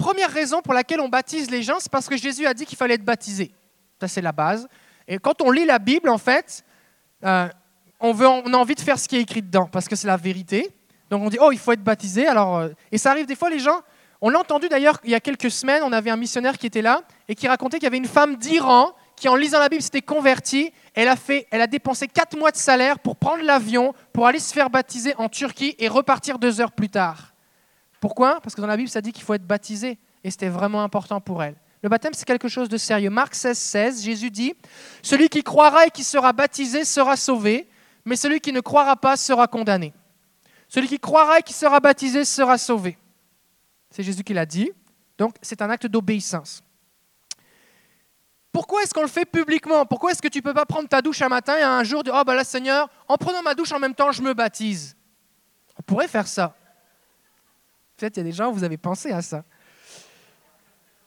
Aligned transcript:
première 0.00 0.30
raison 0.30 0.62
pour 0.62 0.74
laquelle 0.74 1.00
on 1.00 1.08
baptise 1.08 1.50
les 1.50 1.62
gens, 1.62 1.76
c'est 1.78 1.90
parce 1.90 2.08
que 2.08 2.16
Jésus 2.16 2.46
a 2.46 2.54
dit 2.54 2.64
qu'il 2.64 2.78
fallait 2.78 2.94
être 2.94 3.04
baptisé. 3.04 3.52
Ça, 4.00 4.08
c'est 4.08 4.22
la 4.22 4.32
base. 4.32 4.68
Et 5.06 5.18
quand 5.18 5.42
on 5.42 5.50
lit 5.50 5.64
la 5.64 5.78
Bible, 5.78 6.08
en 6.08 6.18
fait, 6.18 6.64
euh, 7.24 7.48
on, 8.00 8.18
a 8.20 8.56
envie 8.56 8.74
de 8.74 8.80
faire 8.80 8.98
ce 8.98 9.08
qui 9.08 9.16
est 9.16 9.20
écrit 9.20 9.42
dedans, 9.42 9.68
parce 9.70 9.88
que 9.88 9.96
c'est 9.96 10.06
la 10.06 10.16
vérité. 10.16 10.70
Donc 11.10 11.22
on 11.22 11.28
dit, 11.28 11.38
oh, 11.40 11.52
il 11.52 11.58
faut 11.58 11.72
être 11.72 11.82
baptisé. 11.82 12.26
Alors, 12.26 12.58
euh, 12.58 12.68
et 12.90 12.98
ça 12.98 13.10
arrive 13.10 13.26
des 13.26 13.36
fois, 13.36 13.50
les 13.50 13.58
gens, 13.58 13.80
on 14.20 14.30
l'a 14.30 14.38
entendu 14.38 14.68
d'ailleurs 14.68 14.98
il 15.04 15.10
y 15.10 15.14
a 15.14 15.20
quelques 15.20 15.50
semaines, 15.50 15.82
on 15.84 15.92
avait 15.92 16.10
un 16.10 16.16
missionnaire 16.16 16.58
qui 16.58 16.66
était 16.66 16.82
là 16.82 17.02
et 17.28 17.34
qui 17.34 17.48
racontait 17.48 17.78
qu'il 17.78 17.84
y 17.84 17.88
avait 17.88 17.96
une 17.96 18.06
femme 18.06 18.36
d'Iran 18.36 18.92
qui, 19.16 19.28
en 19.28 19.34
lisant 19.34 19.58
la 19.58 19.68
Bible, 19.68 19.82
s'était 19.82 20.00
convertie. 20.00 20.72
Elle 20.94 21.08
a, 21.08 21.16
fait, 21.16 21.46
elle 21.50 21.60
a 21.60 21.66
dépensé 21.66 22.08
quatre 22.08 22.38
mois 22.38 22.50
de 22.50 22.56
salaire 22.56 22.98
pour 22.98 23.16
prendre 23.16 23.42
l'avion, 23.42 23.94
pour 24.12 24.26
aller 24.26 24.38
se 24.38 24.52
faire 24.54 24.70
baptiser 24.70 25.14
en 25.16 25.28
Turquie 25.28 25.74
et 25.78 25.88
repartir 25.88 26.38
deux 26.38 26.60
heures 26.60 26.72
plus 26.72 26.88
tard. 26.88 27.29
Pourquoi? 28.00 28.40
Parce 28.40 28.54
que 28.54 28.60
dans 28.60 28.66
la 28.66 28.76
Bible, 28.76 28.88
ça 28.88 29.00
dit 29.00 29.12
qu'il 29.12 29.22
faut 29.22 29.34
être 29.34 29.46
baptisé. 29.46 29.98
Et 30.24 30.30
c'était 30.30 30.48
vraiment 30.48 30.82
important 30.82 31.20
pour 31.20 31.42
elle. 31.42 31.54
Le 31.82 31.88
baptême, 31.88 32.12
c'est 32.14 32.26
quelque 32.26 32.48
chose 32.48 32.68
de 32.68 32.76
sérieux. 32.76 33.10
Marc 33.10 33.34
16, 33.34 33.56
16, 33.56 34.04
Jésus 34.04 34.30
dit, 34.30 34.54
Celui 35.02 35.28
qui 35.28 35.42
croira 35.42 35.86
et 35.86 35.90
qui 35.90 36.04
sera 36.04 36.32
baptisé 36.32 36.84
sera 36.84 37.16
sauvé, 37.16 37.68
mais 38.04 38.16
celui 38.16 38.40
qui 38.40 38.52
ne 38.52 38.60
croira 38.60 38.96
pas 38.96 39.16
sera 39.16 39.46
condamné. 39.46 39.94
Celui 40.68 40.88
qui 40.88 40.98
croira 40.98 41.38
et 41.38 41.42
qui 41.42 41.52
sera 41.52 41.80
baptisé 41.80 42.24
sera 42.24 42.58
sauvé. 42.58 42.98
C'est 43.90 44.02
Jésus 44.02 44.22
qui 44.22 44.34
l'a 44.34 44.46
dit. 44.46 44.70
Donc, 45.18 45.36
c'est 45.42 45.60
un 45.62 45.70
acte 45.70 45.86
d'obéissance. 45.86 46.62
Pourquoi 48.52 48.82
est-ce 48.82 48.92
qu'on 48.92 49.02
le 49.02 49.08
fait 49.08 49.24
publiquement? 49.24 49.86
Pourquoi 49.86 50.12
est-ce 50.12 50.22
que 50.22 50.28
tu 50.28 50.38
ne 50.38 50.42
peux 50.42 50.54
pas 50.54 50.66
prendre 50.66 50.88
ta 50.88 51.00
douche 51.00 51.22
un 51.22 51.28
matin 51.28 51.56
et 51.56 51.62
un 51.62 51.84
jour 51.84 52.02
dire 52.02 52.14
Oh, 52.16 52.24
ben 52.24 52.34
là, 52.34 52.44
Seigneur, 52.44 52.88
en 53.08 53.16
prenant 53.16 53.42
ma 53.42 53.54
douche 53.54 53.72
en 53.72 53.78
même 53.78 53.94
temps, 53.94 54.12
je 54.12 54.22
me 54.22 54.34
baptise 54.34 54.96
On 55.78 55.82
pourrait 55.82 56.08
faire 56.08 56.26
ça. 56.26 56.56
Peut-être 58.00 58.16
il 58.16 58.20
y 58.20 58.22
a 58.22 58.24
des 58.24 58.32
gens, 58.32 58.50
vous 58.50 58.64
avez 58.64 58.78
pensé 58.78 59.12
à 59.12 59.20
ça. 59.20 59.44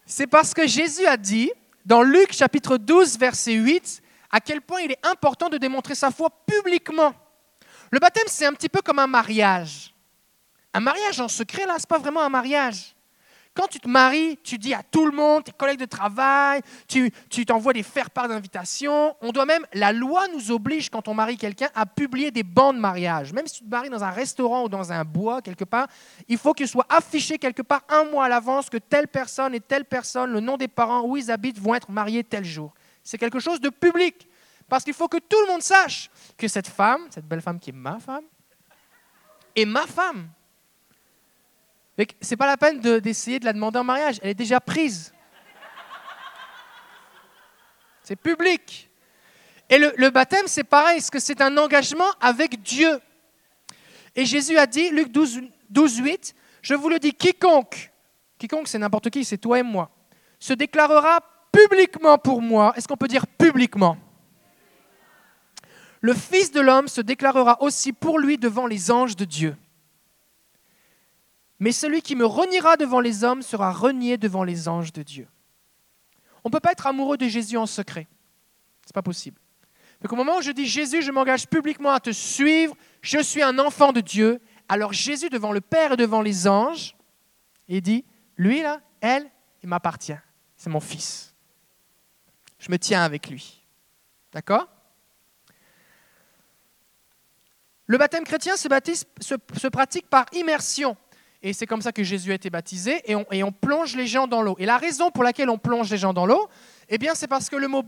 C'est 0.05 0.27
parce 0.27 0.53
que 0.53 0.67
Jésus 0.67 1.07
a 1.07 1.17
dit, 1.17 1.51
dans 1.83 2.03
Luc 2.03 2.31
chapitre 2.33 2.77
12, 2.77 3.17
verset 3.17 3.53
8, 3.53 4.03
à 4.29 4.39
quel 4.39 4.61
point 4.61 4.81
il 4.81 4.91
est 4.91 5.03
important 5.03 5.49
de 5.49 5.57
démontrer 5.57 5.95
sa 5.95 6.11
foi 6.11 6.29
publiquement. 6.45 7.15
Le 7.89 7.99
baptême, 7.99 8.27
c'est 8.27 8.45
un 8.45 8.53
petit 8.53 8.69
peu 8.69 8.81
comme 8.83 8.99
un 8.99 9.07
mariage. 9.07 9.91
Un 10.71 10.81
mariage 10.81 11.19
en 11.19 11.27
secret, 11.27 11.65
là, 11.65 11.77
ce 11.77 11.83
n'est 11.83 11.87
pas 11.87 11.97
vraiment 11.97 12.21
un 12.21 12.29
mariage. 12.29 12.92
Quand 13.55 13.67
tu 13.67 13.79
te 13.79 13.87
maries, 13.87 14.39
tu 14.43 14.57
dis 14.57 14.73
à 14.73 14.81
tout 14.81 15.05
le 15.05 15.11
monde, 15.11 15.43
tes 15.43 15.51
collègues 15.51 15.79
de 15.79 15.85
travail, 15.85 16.61
tu 16.87 17.11
t'envoies 17.45 17.73
des 17.73 17.83
faire-part 17.83 18.27
d'invitation. 18.27 19.15
On 19.21 19.31
doit 19.31 19.45
même, 19.45 19.63
la 19.73 19.91
loi 19.91 20.27
nous 20.29 20.51
oblige, 20.51 20.89
quand 20.89 21.07
on 21.07 21.13
marie 21.13 21.37
quelqu'un, 21.37 21.69
à 21.75 21.85
publier 21.85 22.31
des 22.31 22.41
bancs 22.41 22.73
de 22.73 22.79
mariage. 22.79 23.31
Même 23.31 23.45
si 23.45 23.59
tu 23.59 23.63
te 23.65 23.69
maries 23.69 23.91
dans 23.91 24.03
un 24.03 24.09
restaurant 24.09 24.63
ou 24.63 24.69
dans 24.69 24.91
un 24.91 25.03
bois, 25.03 25.43
quelque 25.43 25.65
part, 25.65 25.87
il 26.27 26.39
faut 26.39 26.53
qu'il 26.53 26.67
soit 26.67 26.87
affiché 26.89 27.37
quelque 27.37 27.61
part 27.61 27.83
un 27.89 28.05
mois 28.05 28.25
à 28.25 28.29
l'avance 28.29 28.71
que 28.71 28.77
telle 28.77 29.07
personne 29.07 29.53
et 29.53 29.59
telle 29.59 29.85
personne, 29.85 30.31
le 30.31 30.39
nom 30.39 30.57
des 30.57 30.67
parents, 30.67 31.03
où 31.03 31.15
ils 31.15 31.29
habitent, 31.29 31.59
vont 31.59 31.75
être 31.75 31.91
mariés 31.91 32.23
tel 32.23 32.43
jour. 32.43 32.73
C'est 33.03 33.19
quelque 33.19 33.39
chose 33.39 33.61
de 33.61 33.69
public. 33.69 34.27
Parce 34.67 34.83
qu'il 34.83 34.93
faut 34.95 35.07
que 35.07 35.17
tout 35.17 35.39
le 35.45 35.51
monde 35.51 35.61
sache 35.61 36.09
que 36.35 36.47
cette 36.47 36.67
femme, 36.67 37.01
cette 37.11 37.27
belle 37.27 37.41
femme 37.41 37.59
qui 37.59 37.69
est 37.69 37.73
ma 37.73 37.99
femme, 37.99 38.23
est 39.55 39.65
ma 39.65 39.85
femme. 39.85 40.29
Ce 41.97 42.03
n'est 42.31 42.37
pas 42.37 42.47
la 42.47 42.57
peine 42.57 42.79
d'essayer 42.99 43.39
de, 43.39 43.45
la 43.45 43.53
demander 43.53 43.79
en 43.79 43.83
mariage, 43.83 44.19
elle 44.21 44.29
est 44.29 44.35
déjà 44.35 44.59
prise. 44.59 45.13
C'est 48.03 48.15
public. 48.15 48.89
Et 49.69 49.77
le, 49.77 49.93
le 49.97 50.09
baptême, 50.09 50.47
c'est 50.47 50.63
pareil, 50.63 50.97
parce 50.97 51.09
que 51.09 51.19
c'est 51.19 51.41
un 51.41 51.55
engagement 51.57 52.09
avec 52.19 52.61
Dieu. 52.61 52.99
Et 54.15 54.25
Jésus 54.25 54.57
a 54.57 54.65
dit, 54.65 54.89
Luc 54.89 55.11
12, 55.11 55.41
12 55.69 55.97
8, 55.97 56.35
je 56.61 56.75
vous 56.75 56.89
le 56.89 56.99
dis, 56.99 57.13
quiconque, 57.13 57.91
quiconque 58.37 58.67
c'est 58.67 58.79
n'importe 58.79 59.09
qui, 59.09 59.23
c'est 59.23 59.37
toi 59.37 59.59
et 59.59 59.63
moi, 59.63 59.89
se 60.39 60.53
déclarera 60.53 61.19
publiquement 61.51 62.17
pour 62.17 62.41
moi. 62.41 62.73
Est-ce 62.75 62.87
qu'on 62.87 62.97
peut 62.97 63.07
dire 63.07 63.27
publiquement? 63.27 63.97
Le 66.01 66.13
Fils 66.13 66.51
de 66.51 66.59
l'homme 66.59 66.87
se 66.87 66.99
déclarera 67.01 67.61
aussi 67.61 67.93
pour 67.93 68.19
lui 68.19 68.37
devant 68.37 68.67
les 68.67 68.91
anges 68.91 69.15
de 69.15 69.25
Dieu. 69.25 69.55
Mais 71.59 71.71
celui 71.71 72.01
qui 72.01 72.15
me 72.15 72.25
reniera 72.25 72.77
devant 72.77 72.99
les 72.99 73.23
hommes 73.23 73.41
sera 73.41 73.71
renié 73.71 74.17
devant 74.17 74.43
les 74.43 74.67
anges 74.67 74.91
de 74.91 75.03
Dieu. 75.03 75.27
On 76.43 76.49
ne 76.49 76.51
peut 76.51 76.59
pas 76.59 76.71
être 76.73 76.87
amoureux 76.87 77.17
de 77.17 77.27
Jésus 77.27 77.57
en 77.57 77.65
secret. 77.65 78.07
Ce 78.85 78.89
n'est 78.89 78.93
pas 78.93 79.01
possible. 79.01 79.39
Donc 80.01 80.11
au 80.11 80.15
moment 80.17 80.37
où 80.37 80.41
je 80.41 80.51
dis 80.51 80.65
Jésus, 80.65 81.01
je 81.01 81.11
m'engage 81.11 81.47
publiquement 81.47 81.91
à 81.91 82.01
te 82.01 82.11
suivre, 82.11 82.75
je 83.01 83.19
suis 83.19 83.41
un 83.41 83.57
enfant 83.59 83.93
de 83.93 84.01
Dieu, 84.01 84.41
alors 84.67 84.91
Jésus 84.91 85.29
devant 85.29 85.53
le 85.53 85.61
Père 85.61 85.93
et 85.93 85.97
devant 85.97 86.21
les 86.21 86.47
anges, 86.47 86.97
il 87.69 87.81
dit, 87.81 88.03
lui 88.35 88.61
là, 88.61 88.81
elle, 88.99 89.29
il 89.61 89.69
m'appartient. 89.69 90.17
C'est 90.57 90.69
mon 90.69 90.81
fils. 90.81 91.33
Je 92.59 92.69
me 92.69 92.77
tiens 92.77 93.03
avec 93.03 93.29
lui. 93.29 93.65
D'accord? 94.33 94.67
Le 97.85 97.97
baptême 97.97 98.23
chrétien 98.23 98.55
se 98.57 99.67
pratique 99.67 100.09
par 100.09 100.25
immersion. 100.33 100.97
Et 101.45 101.51
c'est 101.51 101.67
comme 101.67 101.81
ça 101.81 101.91
que 101.91 102.03
Jésus 102.03 102.31
a 102.31 102.35
été 102.35 102.49
baptisé, 102.49 103.03
et 103.05 103.43
on, 103.43 103.51
plonge 103.51 103.97
les 103.97 104.07
gens 104.07 104.27
dans 104.27 104.41
l'eau. 104.41 104.55
Et 104.59 104.65
la 104.65 104.77
raison 104.77 105.11
pour 105.11 105.25
laquelle 105.25 105.49
on 105.49 105.57
plonge 105.57 105.91
les 105.91 105.97
gens 105.97 106.13
dans 106.13 106.25
l'eau, 106.25 106.49
eh 106.87 106.97
c'est 107.15 107.27
parce 107.27 107.49
que 107.49 107.57
le 107.57 107.67
mot 107.67 107.83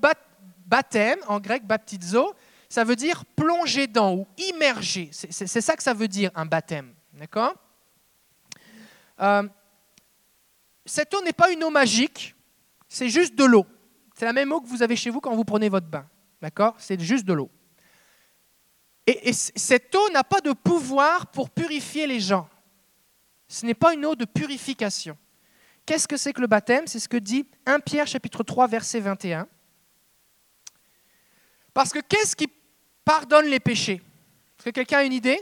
baptême, 0.66 1.20
en 1.28 1.40
grec 1.40 1.66
baptizo, 1.66 2.34
ça 2.68 2.84
veut 2.84 2.98
dire 2.98 3.24
plonger 3.24 3.88
dans 3.88 4.14
ou 4.14 4.28
immerger. 4.38 5.10
C'est 5.12 5.62
ça 5.62 5.78
que 5.78 5.84
ça 5.84 5.94
veut 5.94 6.10
dire, 6.10 6.32
un 6.36 6.46
baptême. 6.46 6.94
D'accord? 7.14 7.56
Euh, 9.22 9.48
Cette 10.86 11.14
eau 11.14 11.24
n'est 11.24 11.32
pas 11.32 11.50
une 11.50 11.64
eau 11.64 11.70
magique, 11.70 12.36
c'est 12.90 13.08
juste 13.08 13.36
de 13.36 13.46
l'eau. 13.46 13.66
C'est 14.16 14.26
la 14.26 14.34
même 14.34 14.52
eau 14.52 14.60
que 14.60 14.68
vous 14.68 14.84
avez 14.84 14.98
chez 14.98 15.10
vous 15.10 15.22
quand 15.22 15.34
vous 15.34 15.46
prenez 15.46 15.70
votre 15.70 15.88
bain. 15.88 16.06
D'accord? 16.42 16.76
C'est 16.78 17.00
juste 17.00 17.24
de 17.24 17.32
l'eau. 17.32 17.50
et 19.08 19.32
cette 19.32 19.96
eau 19.96 20.10
n'a 20.12 20.26
pas 20.26 20.42
de 20.42 20.52
pouvoir 20.52 21.28
pour 21.28 21.50
purifier 21.50 22.06
les 22.06 22.20
gens. 22.20 22.50
Ce 23.48 23.66
n'est 23.66 23.74
pas 23.74 23.94
une 23.94 24.06
eau 24.06 24.16
de 24.16 24.26
purification. 24.26 25.18
Qu'est-ce 25.86 26.08
que 26.08 26.18
c'est 26.18 26.34
que 26.34 26.42
le 26.42 26.48
baptême? 26.48 26.88
C'est 26.88 27.00
ce 27.00 27.08
que 27.08 27.18
dit 27.18 27.48
1 27.66 27.80
Pierre 27.80 28.08
chapitre 28.08 28.44
3 28.44 28.68
verset 28.68 29.00
21. 29.00 29.48
Parce 31.74 31.92
que 31.92 32.00
qu'est-ce 32.00 32.36
qui 32.36 32.48
pardonne 33.04 33.46
les 33.46 33.60
péchés? 33.60 34.02
Est-ce 34.58 34.66
que 34.66 34.70
quelqu'un 34.72 35.00
a 35.00 35.04
une 35.04 35.14
idée? 35.14 35.40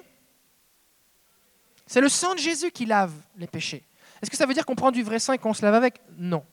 C'est 1.86 2.02
le 2.02 2.10
sang 2.10 2.34
de 2.34 2.40
Jésus 2.40 2.72
qui 2.72 2.86
lave 2.86 3.14
les 3.38 3.48
péchés. 3.48 3.84
Est-ce 4.22 4.32
que 4.32 4.38
ça 4.38 4.46
veut 4.46 4.54
dire 4.54 4.66
qu'on 4.66 4.76
prend 4.76 4.92
du 4.92 5.04
vrai 5.04 5.20
sang 5.20 5.34
et 5.34 5.38
qu'on 5.38 5.54
se 5.54 5.64
lave 5.64 5.76
avec? 5.76 6.02
Non. 6.18 6.46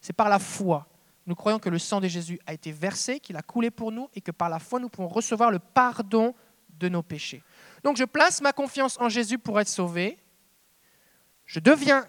C'est 0.00 0.12
par 0.12 0.28
la 0.28 0.38
foi. 0.38 0.86
Nous 1.26 1.34
croyons 1.34 1.58
que 1.58 1.68
le 1.68 1.78
sang 1.78 2.00
de 2.00 2.08
Jésus 2.08 2.40
a 2.46 2.54
été 2.54 2.72
versé, 2.72 3.20
qu'il 3.20 3.36
a 3.36 3.42
coulé 3.42 3.70
pour 3.70 3.92
nous 3.92 4.08
et 4.14 4.20
que 4.20 4.30
par 4.30 4.48
la 4.48 4.58
foi 4.58 4.80
nous 4.80 4.88
pouvons 4.88 5.08
recevoir 5.08 5.50
le 5.50 5.58
pardon 5.58 6.34
de 6.70 6.88
nos 6.88 7.02
péchés. 7.02 7.42
Donc 7.84 7.96
je 7.96 8.04
place 8.04 8.40
ma 8.40 8.52
confiance 8.52 8.98
en 8.98 9.08
Jésus 9.08 9.38
pour 9.38 9.60
être 9.60 9.68
sauvé 9.68 10.18
je 11.48 11.58
deviens 11.60 12.06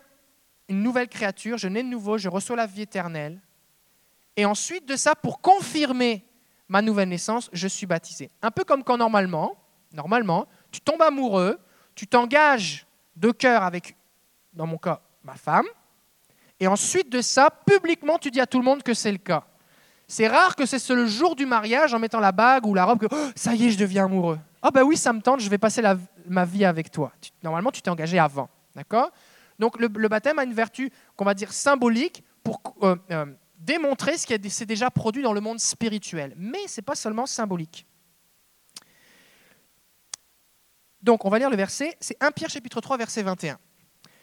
une 0.68 0.84
nouvelle 0.84 1.08
créature, 1.08 1.58
je 1.58 1.68
nais 1.68 1.82
de 1.82 1.88
nouveau, 1.88 2.18
je 2.20 2.30
reçois 2.30 2.56
la 2.56 2.68
vie 2.68 2.84
éternelle. 2.84 3.42
Et 4.36 4.46
ensuite 4.46 4.86
de 4.86 4.96
ça, 4.96 5.16
pour 5.16 5.42
confirmer 5.42 6.24
ma 6.68 6.82
nouvelle 6.82 7.10
naissance, 7.10 7.50
je 7.52 7.68
suis 7.68 7.88
baptisé. 7.88 8.30
Un 8.42 8.52
peu 8.52 8.64
comme 8.64 8.84
quand 8.84 8.98
normalement, 8.98 9.58
normalement, 9.94 10.46
tu 10.72 10.82
tombes 10.82 11.02
amoureux, 11.02 11.58
tu 11.96 12.06
t'engages 12.06 12.86
de 13.16 13.32
cœur 13.32 13.64
avec, 13.64 13.96
dans 14.54 14.68
mon 14.68 14.78
cas, 14.78 15.02
ma 15.24 15.36
femme, 15.36 15.66
et 16.60 16.68
ensuite 16.68 17.10
de 17.10 17.22
ça, 17.22 17.50
publiquement, 17.50 18.18
tu 18.18 18.30
dis 18.30 18.42
à 18.42 18.46
tout 18.46 18.60
le 18.60 18.66
monde 18.66 18.84
que 18.84 18.94
c'est 18.94 19.12
le 19.12 19.18
cas. 19.18 19.46
C'est 20.06 20.28
rare 20.28 20.56
que 20.56 20.66
c'est 20.66 20.90
le 20.90 21.08
jour 21.08 21.36
du 21.36 21.46
mariage, 21.46 21.94
en 21.94 22.00
mettant 22.00 22.20
la 22.20 22.34
bague 22.34 22.66
ou 22.66 22.74
la 22.74 22.84
robe, 22.84 23.00
que 23.00 23.08
oh, 23.10 23.32
ça 23.36 23.56
y 23.56 23.68
est, 23.68 23.70
je 23.70 23.78
deviens 23.78 24.06
amoureux. 24.06 24.40
Ah 24.62 24.68
oh, 24.68 24.72
ben 24.72 24.84
oui, 24.84 24.98
ça 24.98 25.14
me 25.14 25.22
tente, 25.22 25.40
je 25.40 25.50
vais 25.50 25.58
passer 25.58 25.82
ma 26.28 26.44
vie 26.44 26.66
avec 26.66 26.92
toi. 26.92 27.14
normalement, 27.42 27.72
tu 27.72 27.82
t'es 27.82 27.90
engagé 27.90 28.20
avant. 28.20 28.50
D'accord? 28.76 29.12
Donc 29.60 29.78
le, 29.78 30.08
baptême 30.08 30.40
a 30.40 30.44
une 30.44 30.54
vertu 30.54 30.90
qu'on 31.16 31.26
va 31.26 31.34
dire 31.34 31.52
symbolique 31.52 32.24
pour 32.44 32.62
euh, 32.82 32.96
euh, 33.12 33.26
démontrer 33.58 34.18
ce 34.18 34.26
qui 34.26 34.50
s'est 34.50 34.66
déjà 34.66 34.90
produit 34.90 35.22
dans 35.22 35.34
le 35.34 35.42
monde 35.42 35.60
spirituel. 35.60 36.34
Mais 36.38 36.66
ce 36.68 36.80
n'est 36.80 36.86
pas 36.86 36.96
seulement 36.96 37.26
symbolique. 37.26 37.86
Donc 41.02 41.26
on 41.26 41.30
va 41.30 41.40
lire 41.40 41.50
le 41.50 41.58
verset, 41.58 41.96
c'est 42.00 42.22
1 42.22 42.32
Pierre 42.32 42.50
chapitre 42.50 42.82
3 42.82 42.98
verset 42.98 43.24
21. 43.24 43.60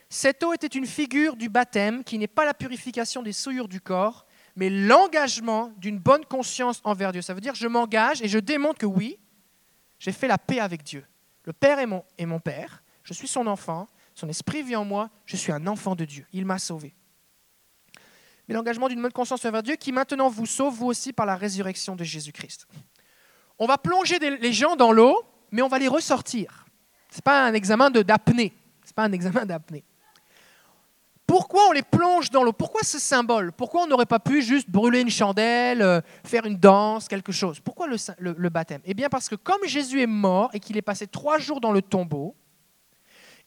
Cette 0.09 0.43
eau 0.43 0.53
était 0.53 0.67
une 0.67 0.87
figure 0.87 1.37
du 1.37 1.49
baptême 1.49 2.05
qui 2.05 2.19
n'est 2.19 2.27
pas 2.27 2.45
la 2.45 2.55
purification 2.55 3.23
des 3.23 3.33
souillures 3.33 3.69
du 3.69 3.81
corps, 3.81 4.27
mais 4.55 4.71
l'engagement 4.71 5.73
d'une 5.79 5.99
bonne 5.99 6.25
conscience 6.25 6.81
envers 6.85 7.13
Dieu. 7.13 7.23
Ça 7.23 7.35
veut 7.35 7.41
dire 7.41 7.55
je 7.55 7.67
m'engage 7.67 8.23
et 8.23 8.29
je 8.29 8.39
démontre 8.39 8.79
que 8.79 8.87
oui, 8.87 9.19
j'ai 9.99 10.13
fait 10.13 10.29
la 10.29 10.39
paix 10.39 10.61
avec 10.61 10.83
Dieu. 10.83 11.05
Le 11.45 11.53
Père 11.53 11.79
est 11.79 11.87
mon, 11.87 12.05
est 12.19 12.27
mon 12.27 12.41
Père, 12.41 12.83
je 13.03 13.13
suis 13.13 13.29
son 13.29 13.47
enfant, 13.47 13.87
son 14.17 14.29
esprit 14.31 14.63
vit 14.63 14.75
en 14.77 14.85
moi, 14.85 15.11
je 15.27 15.37
suis 15.37 15.53
un 15.53 15.67
enfant 15.67 15.95
de 15.95 16.07
Dieu, 16.07 16.27
il 16.33 16.47
m'a 16.47 16.59
sauvé. 16.59 16.95
Mais 18.49 18.55
l'engagement 18.55 18.89
d'une 18.89 19.03
bonne 19.03 19.13
conscience 19.13 19.45
envers 19.45 19.63
Dieu 19.63 19.77
qui 19.77 19.93
maintenant 19.93 20.31
vous 20.31 20.47
sauve, 20.47 20.75
vous 20.75 20.87
aussi, 20.87 21.13
par 21.13 21.27
la 21.27 21.37
résurrection 21.37 21.97
de 21.97 22.03
Jésus-Christ. 22.03 22.67
On 23.59 23.67
va 23.67 23.77
plonger 23.77 24.19
les 24.19 24.53
gens 24.53 24.75
dans 24.75 24.91
l'eau, 24.91 25.23
mais 25.51 25.63
on 25.63 25.69
va 25.69 25.79
les 25.79 25.89
ressortir. 25.89 26.65
Ce 27.11 27.17
n'est 27.17 27.23
pas 27.23 27.47
un 27.47 27.55
examen 27.55 27.91
d'apnée. 27.91 28.55
Ce 28.85 28.93
pas 28.93 29.05
un 29.05 29.13
examen 29.13 29.45
d'apnée. 29.45 29.85
Pourquoi 31.27 31.69
on 31.69 31.73
les 31.73 31.83
plonge 31.83 32.31
dans 32.31 32.43
l'eau? 32.45 32.53
Pourquoi 32.53 32.83
ce 32.85 32.99
symbole? 32.99 33.53
Pourquoi 33.53 33.83
on 33.83 33.87
n'aurait 33.87 34.07
pas 34.07 34.21
pu 34.21 34.41
juste 34.43 34.71
brûler 34.71 35.01
une 35.01 35.11
chandelle, 35.11 35.83
euh, 35.83 36.01
faire 36.25 36.47
une 36.47 36.57
danse, 36.57 37.09
quelque 37.09 37.33
chose? 37.33 37.59
Pourquoi 37.59 37.89
le 37.89 38.49
baptême? 38.49 38.81
Eh 38.85 38.95
bien 38.95 39.09
parce 39.09 39.29
que 39.29 39.35
comme 39.35 39.65
Jésus 39.67 40.01
est 40.01 40.07
mort 40.07 40.51
et 40.55 40.61
qu'il 40.61 40.77
est 40.77 40.83
passé 40.83 41.07
trois 41.09 41.39
jours 41.39 41.61
dans 41.61 41.73
le 41.73 41.83
tombeau, 41.83 42.37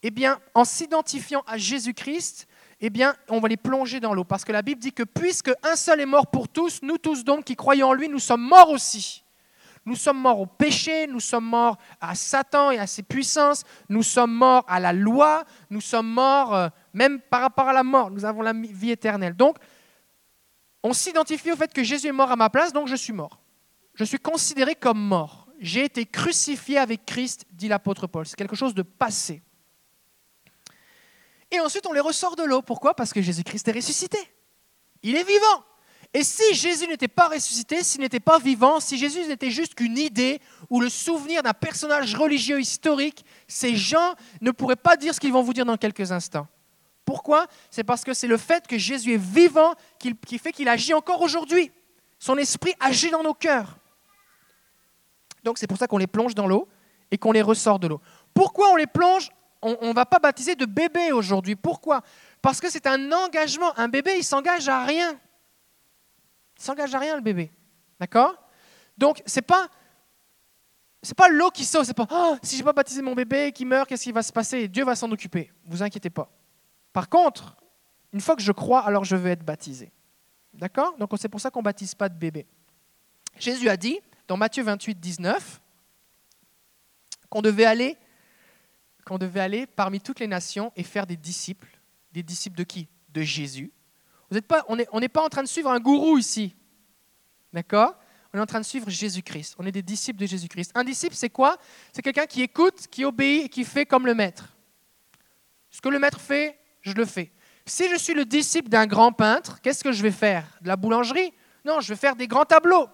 eh 0.04 0.12
bien 0.12 0.40
en 0.54 0.66
s'identifiant 0.66 1.44
à 1.48 1.57
Jésus-Christ, 1.57 2.48
eh 2.81 2.90
bien, 2.90 3.16
on 3.28 3.40
va 3.40 3.50
les 3.50 3.57
plonger 3.57 4.00
dans 4.00 4.13
l'eau. 4.13 4.24
Parce 4.24 4.46
que 4.46 4.51
la 4.51 4.62
Bible 4.62 4.81
dit 4.81 4.94
que 4.94 5.04
puisque 5.04 5.51
un 5.63 5.75
seul 5.75 6.00
est 6.00 6.06
mort 6.06 6.28
pour 6.28 6.48
tous, 6.48 6.80
nous 6.81 6.98
tous 6.98 7.24
donc 7.24 7.44
qui 7.44 7.56
croyons 7.56 7.90
en 7.90 7.94
lui, 7.94 8.07
nous 8.07 8.19
sommes 8.19 8.42
morts 8.42 8.69
aussi. 8.69 9.24
Nous 9.86 9.96
sommes 9.96 10.19
morts 10.19 10.40
au 10.40 10.46
péché, 10.46 11.07
nous 11.07 11.19
sommes 11.19 11.46
morts 11.46 11.78
à 12.00 12.13
Satan 12.13 12.72
et 12.72 12.78
à 12.78 12.86
ses 12.86 13.01
puissances, 13.01 13.63
nous 13.88 14.04
sommes 14.04 14.34
morts 14.34 14.63
à 14.68 14.80
la 14.80 14.94
loi, 14.94 15.44
nous 15.69 15.81
sommes 15.81 16.10
morts 16.10 16.54
euh, 16.54 16.69
même 16.94 17.19
par 17.19 17.42
rapport 17.42 17.68
à 17.68 17.74
la 17.74 17.84
mort, 17.84 18.12
nous 18.12 18.25
avons 18.25 18.42
la 18.42 18.54
vie 18.54 18.92
éternelle. 18.92 19.36
Donc, 19.36 19.57
on 20.84 20.94
s'identifie 20.94 21.52
au 21.52 21.56
fait 21.56 21.74
que 21.74 21.84
Jésus 21.84 22.07
est 22.07 22.13
mort 22.13 22.31
à 22.31 22.36
ma 22.36 22.50
place, 22.50 22.72
donc 22.72 22.88
je 22.88 22.95
suis 22.95 23.13
mort. 23.13 23.40
Je 23.95 24.04
suis 24.04 24.19
considéré 24.19 24.75
comme 24.75 25.00
mort. 25.00 25.48
J'ai 25.60 25.86
été 25.86 26.06
crucifié 26.06 26.78
avec 26.78 27.06
Christ, 27.06 27.45
dit 27.52 27.68
l'apôtre 27.68 28.07
Paul. 28.07 28.25
C'est 28.25 28.38
quelque 28.38 28.56
chose 28.56 28.74
de 28.74 28.84
passé. 28.84 29.42
Et 31.51 31.60
ensuite, 31.60 31.86
on 31.88 31.94
les 31.94 32.00
ressort 32.00 32.36
de 32.36 32.44
l'eau. 32.44 32.62
Pourquoi? 32.62 32.94
Parce 32.94 33.13
que 33.13 33.22
Jésus-Christ 33.22 33.68
est 33.68 33.72
ressuscité. 33.72 34.18
Il 35.04 35.16
est 35.16 35.24
vivant. 35.24 35.63
Et 36.13 36.24
si 36.24 36.56
Jésus 36.56 36.88
n'était 36.88 37.07
pas 37.07 37.28
ressuscité, 37.28 37.84
s'il 37.84 38.01
n'était 38.01 38.19
pas 38.19 38.40
vivant, 38.40 38.80
si 38.80 38.98
Jésus 38.98 39.28
n'était 39.28 39.51
juste 39.51 39.75
qu'une 39.75 39.98
idée 39.98 40.42
ou 40.69 40.81
le 40.81 40.90
souvenir 40.90 41.44
d'un 41.44 41.54
personnage 41.54 42.16
religieux 42.16 42.60
historique, 42.60 43.24
ces 43.48 43.75
gens 43.75 44.16
ne 44.42 44.50
pourraient 44.50 44.75
pas 44.75 44.98
dire 44.98 45.13
ce 45.13 45.19
qu'ils 45.19 45.31
vont 45.31 45.44
vous 45.44 45.54
dire 45.54 45.66
dans 45.66 45.78
quelques 45.78 46.12
instants. 46.12 46.48
Pourquoi? 47.06 47.46
C'est 47.69 47.84
parce 47.84 48.04
que 48.04 48.13
c'est 48.13 48.28
le 48.28 48.38
fait 48.38 48.68
que 48.68 48.78
Jésus 48.78 49.13
est 49.13 49.22
vivant 49.22 49.74
qui 50.00 50.40
fait 50.40 50.52
qu'il 50.52 50.68
agit 50.68 50.94
encore 50.94 51.22
aujourd'hui. 51.22 51.72
Son 52.18 52.38
esprit 52.38 52.74
agit 52.80 53.12
dans 53.12 53.24
nos 53.24 53.34
cœurs. 53.34 53.78
Donc 55.44 55.57
c'est 55.57 55.68
pour 55.68 55.78
ça 55.78 55.88
qu'on 55.88 55.98
les 55.98 56.07
plonge 56.07 56.36
dans 56.36 56.48
l'eau 56.48 56.68
et 57.12 57.18
qu'on 57.18 57.31
les 57.31 57.42
ressort 57.42 57.80
de 57.80 57.88
l'eau. 57.88 58.02
Pourquoi 58.34 58.69
on 58.69 58.75
les 58.75 58.88
plonge 58.88 59.30
on 59.62 59.90
ne 59.90 59.94
va 59.94 60.06
pas 60.06 60.20
baptiser 60.20 60.56
de 60.56 60.66
bébé 60.66 61.12
aujourd'hui. 61.12 61.56
Pourquoi? 61.56 62.02
Parce 62.42 62.62
que 62.62 62.70
c'est 62.70 62.88
un 62.88 63.12
engagement. 63.12 63.78
Un 63.78 63.90
bébé, 63.90 64.14
il 64.18 64.24
s'engage 64.24 64.70
à 64.70 64.86
rien. 64.86 65.20
Il 66.58 66.64
s'engage 66.64 66.94
à 66.96 67.00
rien, 67.00 67.16
le 67.16 67.22
bébé. 67.22 67.52
D'accord? 68.00 68.36
Donc, 68.98 69.22
ce 69.26 69.38
n'est 69.38 69.42
pas, 69.42 69.68
c'est 71.02 71.18
pas 71.18 71.28
l'eau 71.28 71.52
qui 71.52 71.66
sauve. 71.66 71.84
C'est 71.84 71.94
pas 71.94 72.08
oh, 72.10 72.38
si 72.42 72.56
je 72.56 72.62
n'ai 72.62 72.66
pas 72.66 72.74
baptisé 72.74 73.02
mon 73.02 73.14
bébé 73.14 73.52
qui 73.52 73.66
meurt, 73.66 73.88
qu'est-ce 73.88 74.04
qui 74.04 74.12
va 74.12 74.24
se 74.24 74.32
passer? 74.32 74.68
Dieu 74.68 74.86
va 74.86 74.96
s'en 74.96 75.12
occuper. 75.12 75.52
Vous 75.66 75.84
inquiétez 75.84 76.10
pas. 76.10 76.30
Par 76.94 77.10
contre, 77.10 77.58
une 78.14 78.22
fois 78.22 78.36
que 78.36 78.42
je 78.42 78.52
crois, 78.52 78.82
alors 78.82 79.04
je 79.04 79.16
veux 79.16 79.30
être 79.30 79.44
baptisé. 79.44 79.92
D'accord? 80.54 80.98
Donc, 80.98 81.12
c'est 81.18 81.30
pour 81.30 81.42
ça 81.42 81.52
qu'on 81.52 81.60
ne 81.60 81.66
baptise 81.66 81.96
pas 81.96 82.10
de 82.10 82.18
bébé. 82.18 82.48
Jésus 83.38 83.70
a 83.70 83.78
dit, 83.78 84.00
dans 84.28 84.38
Matthieu 84.38 84.64
28, 84.64 85.00
19, 85.00 85.62
qu'on 87.30 87.42
devait 87.42 87.66
aller 87.66 87.98
qu'on 89.10 89.18
devait 89.18 89.40
aller 89.40 89.66
parmi 89.66 90.00
toutes 90.00 90.20
les 90.20 90.28
nations 90.28 90.72
et 90.76 90.84
faire 90.84 91.08
des 91.08 91.18
disciples. 91.18 91.80
Des 92.12 92.22
disciples 92.22 92.56
de 92.56 92.64
qui? 92.64 92.88
De 93.10 93.24
Jésus. 93.24 93.72
Vous 94.30 94.40
pas, 94.40 94.64
on 94.68 95.00
n'est 95.00 95.10
pas 95.10 95.24
en 95.24 95.30
train 95.30 95.42
de 95.42 95.48
suivre 95.48 95.72
un 95.72 95.80
gourou 95.80 96.20
ici. 96.20 96.56
D'accord? 97.52 97.98
On 98.32 98.38
est 98.38 98.42
en 98.42 98.46
train 98.46 98.60
de 98.60 98.66
suivre 98.66 98.88
Jésus-Christ. 98.88 99.56
On 99.58 99.66
est 99.66 99.72
des 99.72 99.82
disciples 99.82 100.20
de 100.20 100.28
Jésus-Christ. 100.28 100.72
Un 100.76 100.84
disciple, 100.84 101.16
c'est 101.16 101.32
quoi? 101.32 101.58
C'est 101.92 102.04
quelqu'un 102.04 102.28
qui 102.28 102.44
écoute, 102.44 102.86
qui 102.92 103.04
obéit 103.04 103.46
et 103.46 103.50
qui 103.50 103.66
fait 103.66 103.88
comme 103.88 104.06
le 104.06 104.14
maître. 104.14 104.56
Ce 105.72 105.82
que 105.82 105.90
le 105.90 105.98
maître 105.98 106.22
fait, 106.22 106.60
je 106.82 106.94
le 106.94 107.06
fais. 107.06 107.32
Si 107.66 107.90
je 107.90 107.96
suis 107.96 108.14
le 108.14 108.26
disciple 108.26 108.70
d'un 108.70 108.86
grand 108.86 109.12
peintre, 109.12 109.60
qu'est-ce 109.62 109.84
que 109.84 109.92
je 109.92 110.04
vais 110.04 110.12
faire? 110.12 110.46
De 110.62 110.68
la 110.68 110.76
boulangerie? 110.76 111.34
Non, 111.66 111.82
je 111.82 111.90
vais 111.90 112.00
faire 112.00 112.16
des 112.16 112.28
grands 112.28 112.46
tableaux. 112.46 112.88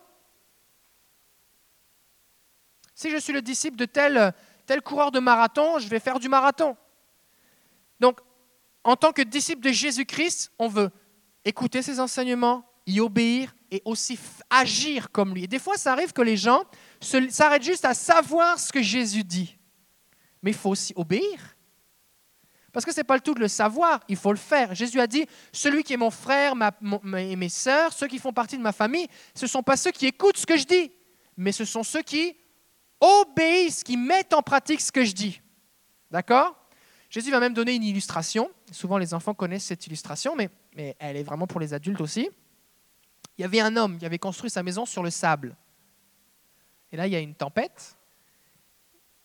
Si 2.93 3.11
je 3.11 3.17
suis 3.17 3.33
le 3.33 3.41
disciple 3.41 3.75
de 3.75 3.83
tel 3.83 4.33
tel 4.65 4.81
coureur 4.81 5.11
de 5.11 5.19
marathon, 5.19 5.79
je 5.79 5.87
vais 5.87 5.99
faire 5.99 6.19
du 6.19 6.29
marathon. 6.29 6.75
Donc, 7.99 8.19
en 8.83 8.95
tant 8.95 9.11
que 9.11 9.21
disciple 9.21 9.61
de 9.61 9.71
Jésus-Christ, 9.71 10.51
on 10.59 10.67
veut 10.67 10.91
écouter 11.43 11.81
ses 11.81 11.99
enseignements, 11.99 12.65
y 12.85 12.99
obéir 12.99 13.55
et 13.71 13.81
aussi 13.85 14.19
agir 14.49 15.11
comme 15.11 15.33
lui. 15.33 15.45
Et 15.45 15.47
des 15.47 15.59
fois, 15.59 15.77
ça 15.77 15.91
arrive 15.91 16.13
que 16.13 16.21
les 16.21 16.37
gens 16.37 16.63
s'arrêtent 17.01 17.63
juste 17.63 17.85
à 17.85 17.93
savoir 17.93 18.59
ce 18.59 18.71
que 18.71 18.81
Jésus 18.81 19.23
dit. 19.23 19.57
Mais 20.41 20.51
il 20.51 20.57
faut 20.57 20.69
aussi 20.69 20.93
obéir. 20.95 21.55
Parce 22.71 22.85
que 22.85 22.91
ce 22.91 22.99
n'est 22.99 23.05
pas 23.05 23.15
le 23.15 23.21
tout 23.21 23.33
de 23.33 23.39
le 23.39 23.47
savoir, 23.47 24.01
il 24.09 24.17
faut 24.17 24.31
le 24.31 24.37
faire. 24.37 24.75
Jésus 24.75 24.99
a 24.99 25.07
dit, 25.07 25.25
celui 25.53 25.81
qui 25.83 25.93
est 25.93 25.97
mon 25.97 26.11
frère 26.11 26.53
et 27.17 27.35
mes 27.35 27.49
sœurs, 27.49 27.93
ceux 27.93 28.07
qui 28.07 28.19
font 28.19 28.33
partie 28.33 28.57
de 28.57 28.61
ma 28.61 28.73
famille, 28.73 29.07
ce 29.33 29.45
ne 29.45 29.49
sont 29.49 29.63
pas 29.63 29.77
ceux 29.77 29.91
qui 29.91 30.05
écoutent 30.05 30.37
ce 30.37 30.45
que 30.45 30.57
je 30.57 30.65
dis, 30.65 30.91
mais 31.37 31.53
ce 31.53 31.63
sont 31.63 31.83
ceux 31.83 32.01
qui 32.01 32.35
obéissent, 33.21 33.83
qui 33.83 33.97
mettent 33.97 34.33
en 34.33 34.41
pratique 34.41 34.81
ce 34.81 34.91
que 34.91 35.03
je 35.03 35.13
dis. 35.13 35.41
D'accord? 36.11 36.55
Jésus 37.09 37.31
va 37.31 37.39
même 37.39 37.53
donner 37.53 37.75
une 37.75 37.83
illustration. 37.83 38.49
Souvent, 38.71 38.97
les 38.97 39.13
enfants 39.13 39.33
connaissent 39.33 39.65
cette 39.65 39.85
illustration, 39.87 40.35
mais, 40.35 40.49
elle 40.99 41.15
est 41.15 41.23
vraiment 41.23 41.47
pour 41.47 41.59
les 41.59 41.73
adultes 41.73 42.01
aussi. 42.01 42.29
Il 43.37 43.41
y 43.41 43.45
avait 43.45 43.59
un 43.59 43.75
homme 43.77 43.97
qui 43.97 44.05
avait 44.05 44.19
construit 44.19 44.49
sa 44.49 44.63
maison 44.63 44.85
sur 44.85 45.03
le 45.03 45.09
sable. 45.09 45.55
Et 46.91 46.97
là, 46.97 47.07
il 47.07 47.13
y 47.13 47.15
a 47.15 47.19
une 47.19 47.35
tempête. 47.35 47.97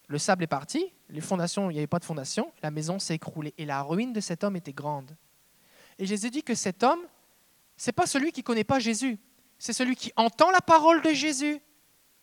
Le 0.09 0.19
sable 0.19 0.45
est 0.45 0.49
parti. 0.49 0.93
Les 1.09 1.21
fondations, 1.21 1.71
il 1.71 1.75
n'y 1.75 1.79
avait 1.79 1.87
pas 1.87 1.99
de 1.99 2.05
fondation. 2.05 2.53
La 2.63 2.71
maison 2.71 2.99
s'est 2.99 3.15
écroulée. 3.15 3.55
Et 3.59 3.65
la 3.65 3.83
ruine 3.83 4.13
de 4.13 4.21
cet 4.21 4.45
homme 4.45 4.57
était 4.57 4.73
grande. 4.73 5.17
Et 5.99 6.07
Jésus 6.07 6.31
dit 6.31 6.43
que 6.43 6.55
cet 6.55 6.83
homme, 6.83 7.01
c'est 7.77 7.93
pas 7.93 8.07
celui 8.07 8.33
qui 8.33 8.41
ne 8.41 8.45
connaît 8.45 8.65
pas 8.65 8.79
Jésus. 8.79 9.19
C'est 9.59 9.73
celui 9.73 9.97
qui 9.97 10.13
entend 10.17 10.51
la 10.51 10.61
parole 10.61 11.03
de 11.03 11.11
Jésus, 11.11 11.61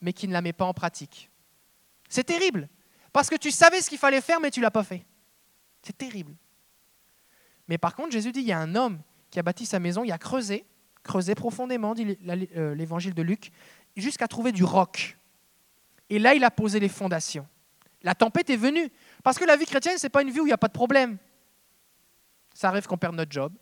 mais 0.02 0.14
qui 0.14 0.28
ne 0.28 0.34
la 0.34 0.42
met 0.42 0.54
pas 0.54 0.66
en 0.66 0.74
pratique. 0.74 1.30
C'est 2.08 2.24
terrible. 2.24 2.70
Parce 3.12 3.30
que 3.30 3.36
tu 3.36 3.52
savais 3.52 3.82
ce 3.82 3.90
qu'il 3.90 3.98
fallait 3.98 4.22
faire, 4.22 4.40
mais 4.40 4.52
tu 4.52 4.60
ne 4.60 4.64
l'as 4.64 4.72
pas 4.72 4.84
fait. 4.84 5.06
C'est 5.82 5.98
terrible. 5.98 6.36
Mais 7.68 7.78
par 7.78 7.96
contre, 7.96 8.12
Jésus 8.12 8.32
dit, 8.32 8.42
il 8.42 8.48
y 8.48 8.52
a 8.52 8.60
un 8.60 8.76
homme 8.76 9.02
qui 9.30 9.40
a 9.40 9.44
bâti 9.44 9.66
sa 9.66 9.80
maison, 9.80 10.04
il 10.04 10.12
a 10.12 10.18
creusé, 10.18 10.66
creusé 11.04 11.36
profondément, 11.36 11.94
dit 11.94 12.18
euh, 12.56 12.76
l'évangile 12.76 13.14
de 13.14 13.22
Luc, 13.22 13.52
jusqu'à 13.96 14.28
trouver 14.28 14.52
du 14.52 14.64
roc. 14.64 15.18
Et 16.10 16.20
là, 16.20 16.34
il 16.34 16.44
a 16.44 16.52
posé 16.52 16.80
les 16.80 16.90
fondations. 16.90 17.48
La 18.04 18.16
tempête 18.16 18.50
est 18.50 18.58
venue. 18.58 18.90
Parce 19.24 19.38
que 19.38 19.46
la 19.46 19.58
vie 19.58 19.66
chrétienne, 19.66 19.98
ce 19.98 20.06
n'est 20.06 20.10
pas 20.10 20.22
une 20.22 20.30
vie 20.30 20.40
où 20.40 20.46
il 20.46 20.50
n'y 20.50 20.54
a 20.54 20.58
pas 20.58 20.68
de 20.68 20.74
problème. 20.74 21.18
Ça 22.54 22.70
arrive 22.70 22.88
qu'on 22.88 22.98
perde 22.98 23.16
notre 23.16 23.32
job, 23.32 23.54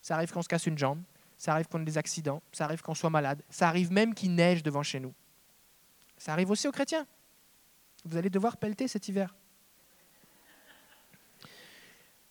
ça 0.00 0.14
arrive 0.14 0.30
qu'on 0.32 0.42
se 0.42 0.48
casse 0.48 0.66
une 0.66 0.76
jambe, 0.76 1.00
ça 1.38 1.52
arrive 1.52 1.68
qu'on 1.68 1.80
ait 1.80 1.84
des 1.84 1.96
accidents, 1.96 2.42
ça 2.52 2.64
arrive 2.64 2.82
qu'on 2.82 2.94
soit 2.94 3.10
malade, 3.10 3.42
ça 3.48 3.68
arrive 3.68 3.90
même 3.90 4.14
qu'il 4.14 4.34
neige 4.34 4.62
devant 4.62 4.82
chez 4.82 5.00
nous. 5.00 5.14
Ça 6.18 6.32
arrive 6.32 6.50
aussi 6.50 6.68
aux 6.68 6.72
chrétiens. 6.72 7.06
Vous 8.04 8.16
allez 8.16 8.30
devoir 8.30 8.56
pelleter 8.56 8.88
cet 8.88 9.08
hiver. 9.08 9.34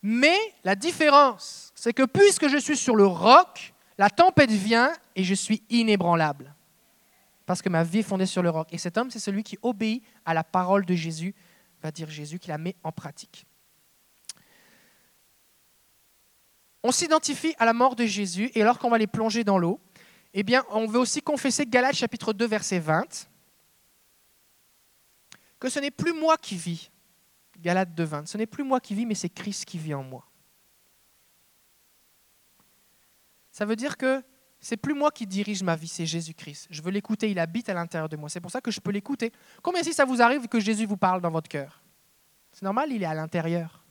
Mais 0.02 0.36
la 0.64 0.74
différence, 0.74 1.72
c'est 1.74 1.92
que 1.92 2.04
puisque 2.04 2.48
je 2.48 2.58
suis 2.58 2.76
sur 2.76 2.96
le 2.96 3.06
roc, 3.06 3.72
la 3.96 4.10
tempête 4.10 4.50
vient 4.50 4.92
et 5.14 5.22
je 5.22 5.34
suis 5.34 5.62
inébranlable. 5.70 6.54
Parce 7.46 7.62
que 7.62 7.68
ma 7.68 7.84
vie 7.84 8.00
est 8.00 8.04
fondée 8.04 8.26
sur 8.26 8.42
le 8.42 8.50
roc. 8.50 8.68
Et 8.72 8.78
cet 8.78 8.98
homme, 8.98 9.10
c'est 9.10 9.20
celui 9.20 9.44
qui 9.44 9.58
obéit 9.62 10.02
à 10.24 10.34
la 10.34 10.42
parole 10.42 10.84
de 10.84 10.94
Jésus, 10.94 11.34
va 11.82 11.90
dire 11.90 12.10
Jésus, 12.10 12.38
qui 12.38 12.48
la 12.48 12.58
met 12.58 12.74
en 12.82 12.90
pratique. 12.90 13.46
On 16.82 16.90
s'identifie 16.90 17.54
à 17.58 17.64
la 17.64 17.72
mort 17.72 17.94
de 17.94 18.04
Jésus 18.04 18.50
et 18.54 18.62
alors 18.62 18.78
qu'on 18.80 18.90
va 18.90 18.98
les 18.98 19.06
plonger 19.06 19.44
dans 19.44 19.58
l'eau, 19.58 19.80
eh 20.34 20.42
bien, 20.42 20.64
on 20.70 20.86
veut 20.86 20.98
aussi 20.98 21.22
confesser 21.22 21.66
Galates 21.66 21.94
chapitre 21.94 22.32
2, 22.32 22.46
verset 22.46 22.80
20 22.80 23.28
que 25.62 25.68
ce 25.68 25.78
n'est 25.78 25.92
plus 25.92 26.12
moi 26.12 26.36
qui 26.36 26.56
vis. 26.56 26.90
Galates 27.60 27.96
2.20. 27.96 28.26
Ce 28.26 28.36
n'est 28.36 28.46
plus 28.46 28.64
moi 28.64 28.80
qui 28.80 28.96
vis, 28.96 29.06
mais 29.06 29.14
c'est 29.14 29.28
Christ 29.28 29.64
qui 29.64 29.78
vit 29.78 29.94
en 29.94 30.02
moi. 30.02 30.26
Ça 33.52 33.64
veut 33.64 33.76
dire 33.76 33.96
que 33.96 34.24
c'est 34.58 34.76
plus 34.76 34.92
moi 34.92 35.12
qui 35.12 35.24
dirige 35.24 35.62
ma 35.62 35.76
vie, 35.76 35.86
c'est 35.86 36.04
Jésus-Christ. 36.04 36.66
Je 36.68 36.82
veux 36.82 36.90
l'écouter, 36.90 37.30
il 37.30 37.38
habite 37.38 37.68
à 37.68 37.74
l'intérieur 37.74 38.08
de 38.08 38.16
moi. 38.16 38.28
C'est 38.28 38.40
pour 38.40 38.50
ça 38.50 38.60
que 38.60 38.72
je 38.72 38.80
peux 38.80 38.90
l'écouter. 38.90 39.30
Combien 39.62 39.84
si 39.84 39.92
ça 39.92 40.04
vous 40.04 40.20
arrive 40.20 40.48
que 40.48 40.58
Jésus 40.58 40.84
vous 40.84 40.96
parle 40.96 41.20
dans 41.20 41.30
votre 41.30 41.48
cœur? 41.48 41.80
C'est 42.50 42.64
normal, 42.64 42.90
il 42.90 43.00
est 43.00 43.06
à 43.06 43.14
l'intérieur. 43.14 43.84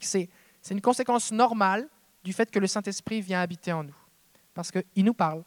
C'est 0.00 0.30
une 0.70 0.80
conséquence 0.80 1.30
normale 1.30 1.90
du 2.24 2.32
fait 2.32 2.50
que 2.50 2.58
le 2.58 2.66
Saint-Esprit 2.66 3.20
vient 3.20 3.42
habiter 3.42 3.74
en 3.74 3.84
nous. 3.84 3.96
Parce 4.54 4.70
qu'il 4.70 5.04
nous 5.04 5.12
parle. 5.12 5.44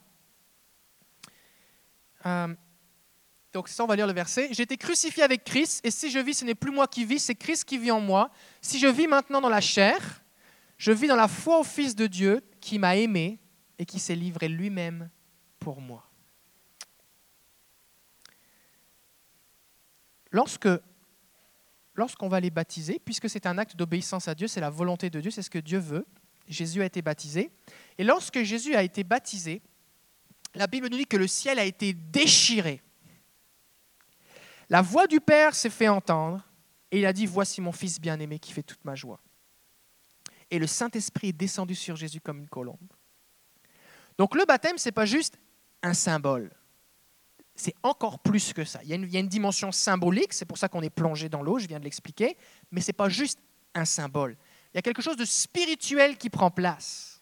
Euh, 2.28 2.54
donc 3.54 3.68
ça, 3.68 3.84
on 3.84 3.88
va 3.88 3.96
lire 3.96 4.08
le 4.08 4.14
verset. 4.14 4.50
J'ai 4.52 4.64
été 4.64 4.78
crucifié 4.78 5.22
avec 5.22 5.44
Christ, 5.44 5.86
et 5.86 5.92
si 5.92 6.10
je 6.10 6.18
vis, 6.18 6.34
ce 6.34 6.46
n'est 6.46 6.56
plus 6.56 6.72
moi 6.72 6.88
qui 6.88 7.06
vis, 7.06 7.20
c'est 7.20 7.36
Christ 7.36 7.66
qui 7.66 7.78
vit 7.78 7.92
en 7.92 8.00
moi. 8.00 8.32
Si 8.62 8.80
je 8.80 8.88
vis 8.88 9.08
maintenant 9.08 9.42
dans 9.42 9.50
la 9.50 9.62
chair, 9.62 10.24
je 10.78 10.92
vis 10.92 11.08
dans 11.08 11.16
la 11.16 11.28
foi 11.28 11.60
au 11.60 11.64
Fils 11.64 11.96
de 11.96 12.08
Dieu 12.08 12.42
qui 12.60 12.80
m'a 12.80 12.96
aimé 12.98 13.40
et 13.78 13.86
qui 13.86 14.00
s'est 14.00 14.16
livré 14.16 14.50
lui-même 14.50 15.10
pour 15.60 15.80
moi. 15.80 16.10
Lorsque 20.32 20.68
lorsqu'on 21.96 22.28
va 22.28 22.40
les 22.40 22.50
baptiser, 22.50 23.00
puisque 23.06 23.30
c'est 23.30 23.46
un 23.46 23.60
acte 23.60 23.76
d'obéissance 23.76 24.28
à 24.28 24.34
Dieu, 24.34 24.48
c'est 24.48 24.62
la 24.62 24.72
volonté 24.72 25.12
de 25.12 25.22
Dieu, 25.22 25.30
c'est 25.30 25.44
ce 25.44 25.52
que 25.52 25.60
Dieu 25.60 25.78
veut, 25.78 26.08
Jésus 26.48 26.82
a 26.82 26.86
été 26.86 27.04
baptisé. 27.04 27.52
Et 28.00 28.04
lorsque 28.04 28.42
Jésus 28.42 28.74
a 28.74 28.82
été 28.82 29.04
baptisé, 29.04 29.62
la 30.56 30.66
Bible 30.66 30.88
nous 30.90 30.98
dit 30.98 31.06
que 31.06 31.18
le 31.18 31.28
ciel 31.28 31.60
a 31.60 31.66
été 31.66 31.94
déchiré. 31.94 32.82
La 34.70 34.82
voix 34.82 35.08
du 35.08 35.20
Père 35.20 35.56
s'est 35.56 35.70
fait 35.70 35.88
entendre 35.88 36.48
et 36.92 37.00
il 37.00 37.06
a 37.06 37.14
dit, 37.14 37.26
voici 37.26 37.62
mon 37.62 37.72
Fils 37.72 38.00
bien-aimé 38.00 38.40
qui 38.40 38.52
fait 38.52 38.64
toute 38.64 38.84
ma 38.86 38.96
joie. 38.96 39.20
Et 40.52 40.60
le 40.60 40.68
Saint-Esprit 40.68 41.30
est 41.30 41.34
descendu 41.34 41.76
sur 41.76 41.96
Jésus 41.96 42.22
comme 42.22 42.40
une 42.40 42.50
colombe. 42.50 42.78
Donc 44.18 44.36
le 44.36 44.46
baptême, 44.46 44.78
ce 44.78 44.88
n'est 44.88 44.94
pas 44.94 45.06
juste 45.06 45.40
un 45.82 45.94
symbole. 45.94 46.52
C'est 47.56 47.76
encore 47.84 48.20
plus 48.20 48.54
que 48.54 48.64
ça. 48.64 48.80
Il 48.84 48.90
y, 48.90 49.18
a 49.18 49.20
une, 49.20 49.28
dimension 49.28 49.72
symbolique, 49.72 50.34
c'est 50.34 50.46
pour 50.46 50.58
ça 50.58 50.70
qu'on 50.70 50.82
est 50.82 50.90
plongé 50.90 51.30
dans 51.30 51.44
l'eau, 51.44 51.60
je 51.60 51.68
viens 51.68 51.80
de 51.80 51.84
l'expliquer, 51.84 52.38
mais 52.72 52.82
ce 52.82 52.90
n'est 52.90 52.94
pas 52.94 53.10
juste 53.10 53.40
un 53.76 53.86
symbole. 53.86 54.38
Il 54.74 54.78
y 54.78 54.80
a 54.80 54.82
quelque 54.82 55.02
chose 55.02 55.18
de 55.18 55.26
spirituel 55.26 56.18
qui 56.18 56.30
prend 56.30 56.50
place. 56.50 57.22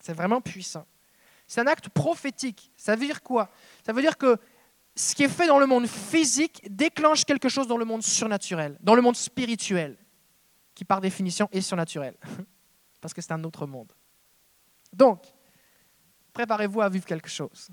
C'est 0.00 0.12
vraiment 0.12 0.40
puissant. 0.40 0.86
C'est 1.46 1.60
un 1.60 1.66
acte 1.66 1.88
prophétique. 1.88 2.70
Ça 2.76 2.94
veut 2.94 3.06
dire 3.06 3.22
quoi? 3.22 3.50
Ça 3.84 3.92
veut 3.92 4.02
dire 4.02 4.16
que 4.16 4.38
ce 4.94 5.14
qui 5.14 5.24
est 5.24 5.28
fait 5.28 5.46
dans 5.46 5.58
le 5.58 5.66
monde 5.66 5.86
physique 5.86 6.62
déclenche 6.68 7.24
quelque 7.24 7.48
chose 7.48 7.66
dans 7.66 7.76
le 7.76 7.84
monde 7.84 8.02
surnaturel, 8.02 8.76
dans 8.80 8.94
le 8.94 9.02
monde 9.02 9.16
spirituel, 9.16 9.96
qui 10.74 10.84
par 10.84 11.00
définition 11.00 11.48
est 11.52 11.60
surnaturel, 11.60 12.16
parce 13.00 13.14
que 13.14 13.20
c'est 13.20 13.32
un 13.32 13.44
autre 13.44 13.66
monde. 13.66 13.92
Donc, 14.92 15.22
préparez-vous 16.32 16.80
à 16.80 16.88
vivre 16.88 17.06
quelque 17.06 17.28
chose. 17.28 17.68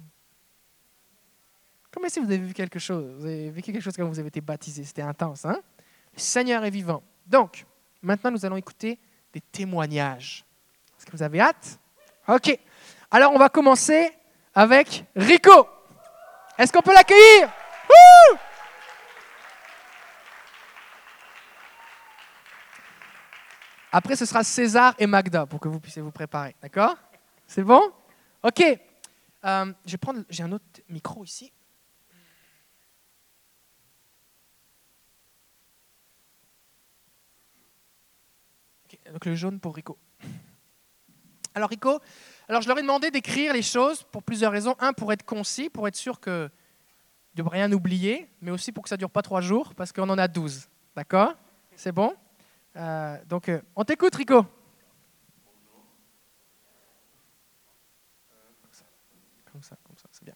Comment 1.91 2.09
si 2.09 2.19
vous 2.19 2.25
avez 2.25 2.37
vu 2.37 2.53
quelque 2.53 2.79
chose 2.79 3.15
Vous 3.17 3.25
avez 3.25 3.49
vécu 3.49 3.71
quelque 3.71 3.81
chose 3.83 3.95
quand 3.95 4.07
vous 4.07 4.19
avez 4.19 4.27
été 4.27 4.41
baptisé. 4.41 4.83
C'était 4.83 5.01
intense, 5.01 5.45
hein? 5.45 5.59
Le 6.13 6.19
Seigneur 6.19 6.63
est 6.63 6.69
vivant. 6.69 7.01
Donc, 7.25 7.65
maintenant, 8.01 8.31
nous 8.31 8.45
allons 8.45 8.57
écouter 8.57 8.99
des 9.33 9.41
témoignages. 9.41 10.45
Est-ce 10.97 11.05
que 11.05 11.11
vous 11.11 11.23
avez 11.23 11.39
hâte? 11.39 11.79
Ok. 12.27 12.59
Alors, 13.09 13.31
on 13.33 13.39
va 13.39 13.49
commencer 13.49 14.11
avec 14.53 15.05
Rico. 15.15 15.67
Est-ce 16.57 16.71
qu'on 16.73 16.81
peut 16.81 16.93
l'accueillir? 16.93 17.49
Après, 23.91 24.15
ce 24.15 24.25
sera 24.25 24.43
César 24.43 24.93
et 24.99 25.07
Magda 25.07 25.45
pour 25.45 25.59
que 25.59 25.67
vous 25.67 25.79
puissiez 25.79 26.01
vous 26.01 26.11
préparer. 26.11 26.55
D'accord? 26.61 26.95
C'est 27.47 27.63
bon? 27.63 27.81
Ok. 28.43 28.61
Euh, 28.61 29.73
je. 29.85 29.97
J'ai 30.29 30.43
un 30.43 30.51
autre 30.51 30.65
micro 30.89 31.23
ici. 31.23 31.51
donc 39.11 39.25
le 39.25 39.35
jaune 39.35 39.59
pour 39.59 39.75
Rico. 39.75 39.97
Alors 41.55 41.69
Rico, 41.69 41.99
alors 42.47 42.61
je 42.61 42.67
leur 42.67 42.77
ai 42.77 42.81
demandé 42.81 43.11
d'écrire 43.11 43.53
les 43.53 43.61
choses 43.61 44.03
pour 44.03 44.23
plusieurs 44.23 44.51
raisons. 44.51 44.75
Un, 44.79 44.93
pour 44.93 45.11
être 45.11 45.23
concis, 45.25 45.69
pour 45.69 45.87
être 45.87 45.95
sûr 45.95 46.19
que 46.19 46.49
de 47.35 47.43
rien 47.43 47.71
oublier, 47.71 48.29
mais 48.41 48.51
aussi 48.51 48.71
pour 48.71 48.83
que 48.83 48.89
ça 48.89 48.95
ne 48.95 48.99
dure 48.99 49.09
pas 49.11 49.21
trois 49.21 49.41
jours, 49.41 49.75
parce 49.75 49.91
qu'on 49.91 50.09
en 50.09 50.17
a 50.17 50.27
douze. 50.27 50.67
D'accord? 50.95 51.35
C'est 51.75 51.91
bon? 51.91 52.15
Euh, 52.75 53.17
Donc 53.25 53.49
euh, 53.49 53.61
on 53.75 53.83
t'écoute 53.83 54.15
Rico. 54.15 54.45
Comme 59.51 59.63
ça, 59.63 59.75
comme 59.83 59.97
ça, 59.97 60.07
c'est 60.11 60.23
bien. 60.23 60.35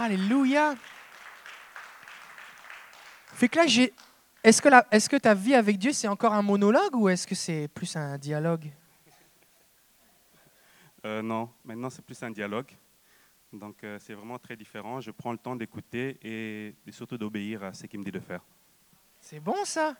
Alléluia. 0.00 0.74
Fait 3.34 3.48
que 3.48 3.58
là, 3.58 3.66
j'ai 3.66 3.92
Est-ce 4.42 4.62
que, 4.62 4.70
la- 4.70 4.86
est-ce 4.90 5.10
que 5.10 5.16
ta 5.16 5.34
vie 5.34 5.54
avec 5.54 5.76
Dieu, 5.76 5.92
c'est 5.92 6.08
encore 6.08 6.32
un 6.32 6.40
monologue 6.40 6.96
ou 6.96 7.10
est-ce 7.10 7.26
que 7.26 7.34
c'est 7.34 7.68
plus 7.68 7.94
un 7.96 8.16
dialogue? 8.16 8.70
Euh, 11.04 11.20
non, 11.20 11.50
maintenant 11.64 11.90
c'est 11.90 12.02
plus 12.02 12.22
un 12.22 12.30
dialogue. 12.30 12.70
Donc 13.52 13.84
euh, 13.84 13.98
c'est 14.00 14.14
vraiment 14.14 14.38
très 14.38 14.56
différent. 14.56 15.00
Je 15.02 15.10
prends 15.10 15.32
le 15.32 15.38
temps 15.38 15.56
d'écouter 15.56 16.18
et, 16.22 16.74
et 16.86 16.92
surtout 16.92 17.18
d'obéir 17.18 17.64
à 17.64 17.74
ce 17.74 17.86
qu'il 17.86 18.00
me 18.00 18.04
dit 18.04 18.10
de 18.12 18.20
faire. 18.20 18.40
C'est 19.20 19.40
bon 19.40 19.64
ça? 19.66 19.94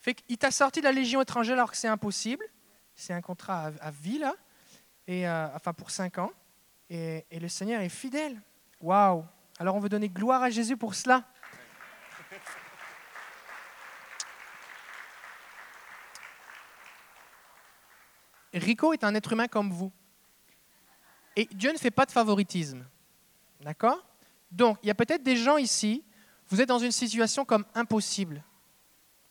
Fait 0.00 0.14
qu'il 0.14 0.38
t'a 0.38 0.52
sorti 0.52 0.78
de 0.80 0.84
la 0.84 0.92
Légion 0.92 1.20
étrangère 1.20 1.54
alors 1.54 1.72
que 1.72 1.76
c'est 1.76 1.88
impossible. 1.88 2.44
C'est 2.94 3.12
un 3.12 3.20
contrat 3.22 3.66
à, 3.80 3.86
à 3.88 3.90
vie 3.90 4.18
là, 4.18 4.34
et 5.08 5.28
euh, 5.28 5.48
enfin 5.56 5.72
pour 5.72 5.90
cinq 5.90 6.18
ans. 6.18 6.30
Et, 6.88 7.24
et 7.32 7.40
le 7.40 7.48
Seigneur 7.48 7.80
est 7.80 7.88
fidèle. 7.88 8.40
Waouh. 8.80 9.24
Alors 9.58 9.74
on 9.74 9.80
veut 9.80 9.88
donner 9.88 10.08
gloire 10.08 10.42
à 10.42 10.50
Jésus 10.50 10.76
pour 10.76 10.94
cela. 10.94 11.24
Rico 18.52 18.92
est 18.92 19.04
un 19.04 19.14
être 19.14 19.32
humain 19.32 19.48
comme 19.48 19.70
vous. 19.70 19.92
Et 21.36 21.46
Dieu 21.52 21.72
ne 21.72 21.78
fait 21.78 21.90
pas 21.90 22.06
de 22.06 22.10
favoritisme. 22.12 22.86
D'accord? 23.60 24.04
Donc, 24.50 24.78
il 24.82 24.86
y 24.86 24.90
a 24.90 24.94
peut-être 24.94 25.22
des 25.22 25.36
gens 25.36 25.58
ici, 25.58 26.02
vous 26.48 26.60
êtes 26.60 26.68
dans 26.68 26.78
une 26.78 26.92
situation 26.92 27.44
comme 27.44 27.64
impossible. 27.74 28.42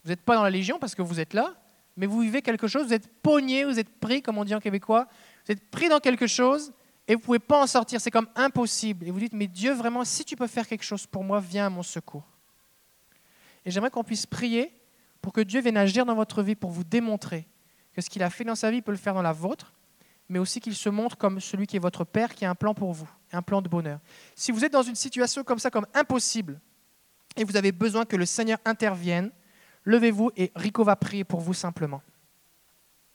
Vous 0.03 0.09
n'êtes 0.09 0.21
pas 0.21 0.35
dans 0.35 0.43
la 0.43 0.49
Légion 0.49 0.77
parce 0.77 0.93
que 0.93 1.01
vous 1.01 1.19
êtes 1.19 1.33
là, 1.33 1.55
mais 1.97 2.05
vous 2.05 2.19
vivez 2.19 2.41
quelque 2.41 2.67
chose, 2.67 2.85
vous 2.85 2.93
êtes 2.93 3.07
pogné, 3.21 3.65
vous 3.65 3.79
êtes 3.79 3.89
pris, 3.99 4.21
comme 4.21 4.37
on 4.37 4.43
dit 4.43 4.53
en 4.53 4.59
québécois, 4.59 5.07
vous 5.45 5.53
êtes 5.53 5.69
pris 5.71 5.89
dans 5.89 5.99
quelque 5.99 6.27
chose 6.27 6.73
et 7.07 7.13
vous 7.13 7.19
ne 7.19 7.23
pouvez 7.23 7.39
pas 7.39 7.61
en 7.61 7.67
sortir. 7.67 8.01
C'est 8.01 8.11
comme 8.11 8.27
impossible. 8.35 9.07
Et 9.07 9.11
vous 9.11 9.19
dites, 9.19 9.33
mais 9.33 9.47
Dieu, 9.47 9.73
vraiment, 9.73 10.03
si 10.03 10.25
tu 10.25 10.35
peux 10.35 10.47
faire 10.47 10.67
quelque 10.67 10.83
chose 10.83 11.05
pour 11.05 11.23
moi, 11.23 11.39
viens 11.39 11.67
à 11.67 11.69
mon 11.69 11.83
secours. 11.83 12.25
Et 13.63 13.71
j'aimerais 13.71 13.91
qu'on 13.91 14.03
puisse 14.03 14.25
prier 14.25 14.71
pour 15.21 15.33
que 15.33 15.41
Dieu 15.41 15.61
vienne 15.61 15.77
agir 15.77 16.05
dans 16.05 16.15
votre 16.15 16.41
vie, 16.43 16.55
pour 16.55 16.71
vous 16.71 16.83
démontrer 16.83 17.47
que 17.93 18.01
ce 18.01 18.09
qu'il 18.09 18.23
a 18.23 18.29
fait 18.29 18.43
dans 18.43 18.55
sa 18.55 18.69
vie, 18.71 18.77
il 18.77 18.83
peut 18.83 18.91
le 18.91 18.97
faire 18.97 19.13
dans 19.13 19.21
la 19.21 19.31
vôtre, 19.31 19.73
mais 20.29 20.39
aussi 20.39 20.59
qu'il 20.59 20.75
se 20.75 20.89
montre 20.89 21.17
comme 21.17 21.39
celui 21.39 21.65
qui 21.65 21.77
est 21.77 21.79
votre 21.79 22.03
Père, 22.03 22.33
qui 22.33 22.45
a 22.45 22.49
un 22.49 22.55
plan 22.55 22.73
pour 22.73 22.91
vous, 22.91 23.09
un 23.31 23.41
plan 23.41 23.61
de 23.61 23.69
bonheur. 23.69 23.99
Si 24.35 24.51
vous 24.51 24.65
êtes 24.65 24.73
dans 24.73 24.83
une 24.83 24.95
situation 24.95 25.43
comme 25.43 25.59
ça, 25.59 25.69
comme 25.69 25.87
impossible, 25.93 26.59
et 27.35 27.43
vous 27.43 27.55
avez 27.55 27.71
besoin 27.71 28.05
que 28.05 28.15
le 28.15 28.25
Seigneur 28.25 28.59
intervienne, 28.65 29.31
levez-vous 29.83 30.31
et 30.35 30.51
Rico 30.55 30.83
va 30.83 30.95
prier 30.95 31.23
pour 31.23 31.39
vous 31.39 31.53
simplement. 31.53 32.01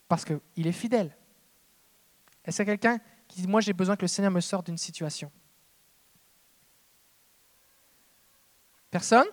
Parce 0.09 0.25
qu'il 0.25 0.67
est 0.67 0.73
fidèle. 0.73 1.17
Est-ce 2.45 2.57
qu'il 2.57 2.69
y 2.69 2.71
a 2.71 2.77
quelqu'un 2.77 3.01
qui 3.31 3.41
dit, 3.43 3.49
moi 3.49 3.61
j'ai 3.61 3.73
besoin 3.73 3.97
que 3.97 4.03
le 4.03 4.09
Seigneur 4.09 4.33
me 4.33 4.41
sorte 4.41 4.67
d'une 4.67 4.77
situation 4.77 5.31
Personne? 8.91 9.27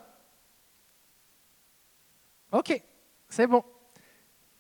Ok, 2.52 2.82
c'est 3.28 3.48
bon. 3.48 3.66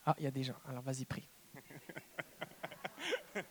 Ah, 0.05 0.15
il 0.17 0.23
y 0.23 0.27
a 0.27 0.31
des 0.31 0.43
gens. 0.43 0.57
Alors 0.67 0.81
vas-y, 0.81 1.05
prie. 1.05 1.29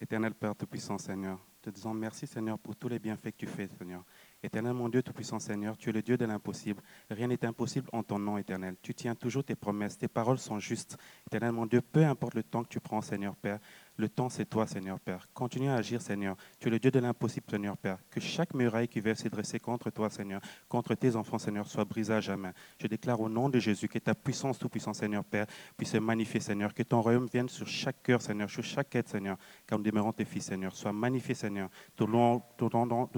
Éternel 0.00 0.34
Père 0.34 0.54
Tout-Puissant 0.54 0.98
Seigneur, 0.98 1.40
te 1.62 1.70
disons 1.70 1.94
merci 1.94 2.26
Seigneur 2.26 2.58
pour 2.58 2.76
tous 2.76 2.88
les 2.88 2.98
bienfaits 2.98 3.30
que 3.30 3.38
tu 3.38 3.46
fais 3.46 3.68
Seigneur. 3.68 4.04
Éternel 4.44 4.74
mon 4.74 4.90
Dieu 4.90 5.02
Tout-Puissant 5.02 5.38
Seigneur, 5.38 5.74
tu 5.78 5.88
es 5.88 5.92
le 5.92 6.02
Dieu 6.02 6.18
de 6.18 6.26
l'impossible. 6.26 6.82
Rien 7.08 7.28
n'est 7.28 7.46
impossible 7.46 7.88
en 7.94 8.02
ton 8.02 8.18
nom 8.18 8.36
éternel. 8.36 8.76
Tu 8.82 8.94
tiens 8.94 9.14
toujours 9.14 9.42
tes 9.42 9.54
promesses, 9.54 9.96
tes 9.96 10.06
paroles 10.06 10.38
sont 10.38 10.58
justes. 10.58 10.98
Éternel 11.26 11.52
mon 11.52 11.64
Dieu, 11.64 11.80
peu 11.80 12.04
importe 12.04 12.34
le 12.34 12.42
temps 12.42 12.62
que 12.62 12.68
tu 12.68 12.78
prends 12.78 13.00
Seigneur 13.00 13.36
Père, 13.36 13.58
le 13.96 14.08
temps 14.08 14.28
c'est 14.28 14.44
toi 14.44 14.66
Seigneur 14.66 14.98
Père. 14.98 15.28
Continue 15.32 15.68
à 15.68 15.76
agir 15.76 16.02
Seigneur. 16.02 16.36
Tu 16.58 16.68
es 16.68 16.70
le 16.70 16.78
Dieu 16.78 16.90
de 16.90 16.98
l'impossible 16.98 17.46
Seigneur 17.48 17.76
Père. 17.76 17.98
Que 18.10 18.20
chaque 18.20 18.54
muraille 18.54 18.88
qui 18.88 19.00
veut 19.00 19.14
se 19.14 19.28
dresser 19.28 19.58
contre 19.60 19.90
toi 19.90 20.10
Seigneur, 20.10 20.40
contre 20.68 20.94
tes 20.94 21.16
enfants 21.16 21.38
Seigneur, 21.38 21.66
soit 21.66 21.84
brisée 21.84 22.14
à 22.14 22.20
jamais. 22.20 22.52
Je 22.80 22.86
déclare 22.86 23.20
au 23.20 23.28
nom 23.28 23.48
de 23.48 23.58
Jésus 23.58 23.88
que 23.88 23.98
ta 23.98 24.14
puissance 24.14 24.58
Tout-Puissant 24.58 24.94
Seigneur 24.94 25.24
Père 25.24 25.46
puisse 25.76 25.90
se 25.90 25.98
magnifier 25.98 26.40
Seigneur. 26.40 26.74
Que 26.74 26.82
ton 26.82 27.00
royaume 27.00 27.26
vienne 27.26 27.48
sur 27.48 27.66
chaque 27.66 28.02
cœur 28.02 28.20
Seigneur, 28.20 28.50
sur 28.50 28.64
chaque 28.64 28.94
aide 28.94 29.08
Seigneur, 29.08 29.36
car 29.66 29.78
nous 29.78 29.84
demeurons 29.84 30.12
tes 30.12 30.24
fils 30.24 30.44
Seigneur. 30.44 30.74
Sois 30.74 30.92
magnifié 30.92 31.34
Seigneur. 31.34 31.68
Nous 31.98 32.40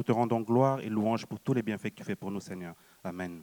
te 0.03 0.12
rendons 0.12 0.40
gloire 0.40 0.81
et 0.81 0.88
louange 0.88 1.27
pour 1.27 1.40
tous 1.40 1.55
les 1.55 1.62
bienfaits 1.62 1.90
que 1.90 1.96
tu 1.96 2.05
fais 2.05 2.16
pour 2.16 2.31
nous 2.31 2.40
Seigneur. 2.40 2.74
Amen. 3.03 3.42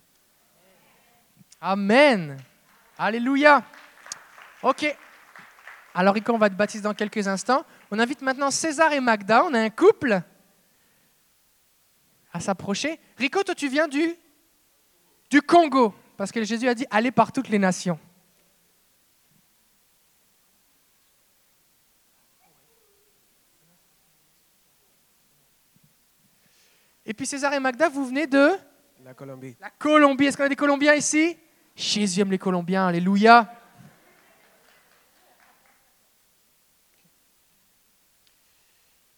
Amen. 1.59 2.37
Alléluia. 2.97 3.63
Ok. 4.61 4.95
Alors, 5.95 6.15
Rico, 6.15 6.33
on 6.33 6.37
va 6.37 6.49
te 6.49 6.55
baptiser 6.55 6.83
dans 6.83 6.93
quelques 6.93 7.27
instants. 7.27 7.63
On 7.91 7.99
invite 7.99 8.21
maintenant 8.21 8.49
César 8.49 8.91
et 8.93 8.99
Magda. 8.99 9.43
On 9.45 9.53
a 9.53 9.59
un 9.59 9.69
couple 9.69 10.21
à 12.31 12.39
s'approcher. 12.39 12.99
Rico, 13.17 13.43
toi, 13.43 13.53
tu 13.53 13.67
viens 13.67 13.87
du, 13.87 14.15
du 15.29 15.41
Congo. 15.41 15.93
Parce 16.17 16.31
que 16.31 16.43
Jésus 16.43 16.67
a 16.67 16.73
dit 16.73 16.85
allez 16.89 17.11
par 17.11 17.31
toutes 17.31 17.49
les 17.49 17.59
nations. 17.59 17.99
Et 27.05 27.13
puis 27.13 27.25
César 27.25 27.53
et 27.53 27.59
Magda, 27.59 27.89
vous 27.89 28.05
venez 28.05 28.27
de 28.27 28.51
La 29.03 29.13
Colombie. 29.13 29.55
la 29.59 29.69
Colombie. 29.69 30.25
Est-ce 30.25 30.37
qu'on 30.37 30.45
a 30.45 30.49
des 30.49 30.55
Colombiens 30.55 30.93
ici? 30.93 31.37
Jésus 31.75 32.21
aime 32.21 32.31
les 32.31 32.37
Colombiens. 32.37 32.87
Alléluia. 32.87 33.51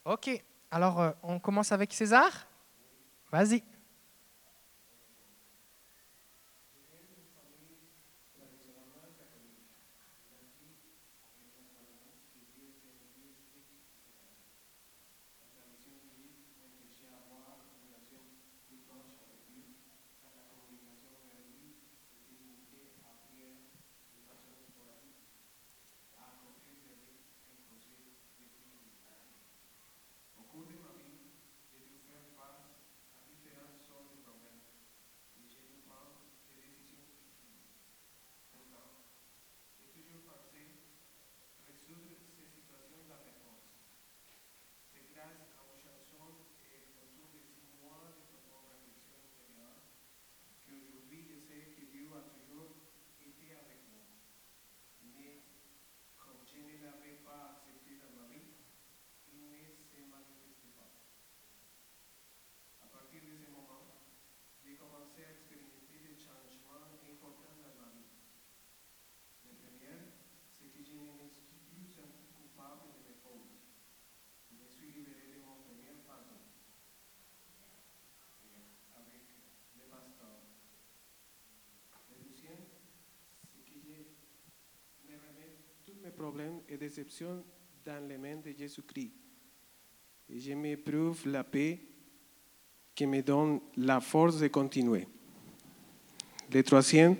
Ok. 0.05 0.29
Alors, 0.69 1.01
euh, 1.01 1.11
on 1.23 1.39
commence 1.39 1.71
avec 1.71 1.91
César? 1.91 2.47
Vas-y. 3.31 3.63
Problèmes 86.25 86.61
et 86.67 86.75
déceptions 86.75 87.43
dans 87.85 88.09
les 88.09 88.17
mains 88.17 88.37
de 88.43 88.51
Jésus-Christ. 88.57 89.11
Et 90.27 90.39
je 90.39 90.53
m'éprouve 90.53 91.27
la 91.27 91.43
paix 91.43 91.79
qui 92.95 93.05
me 93.05 93.21
donne 93.21 93.59
la 93.77 94.01
force 94.01 94.39
de 94.39 94.47
continuer. 94.47 95.07
Le 96.51 96.63
troisième, 96.63 97.15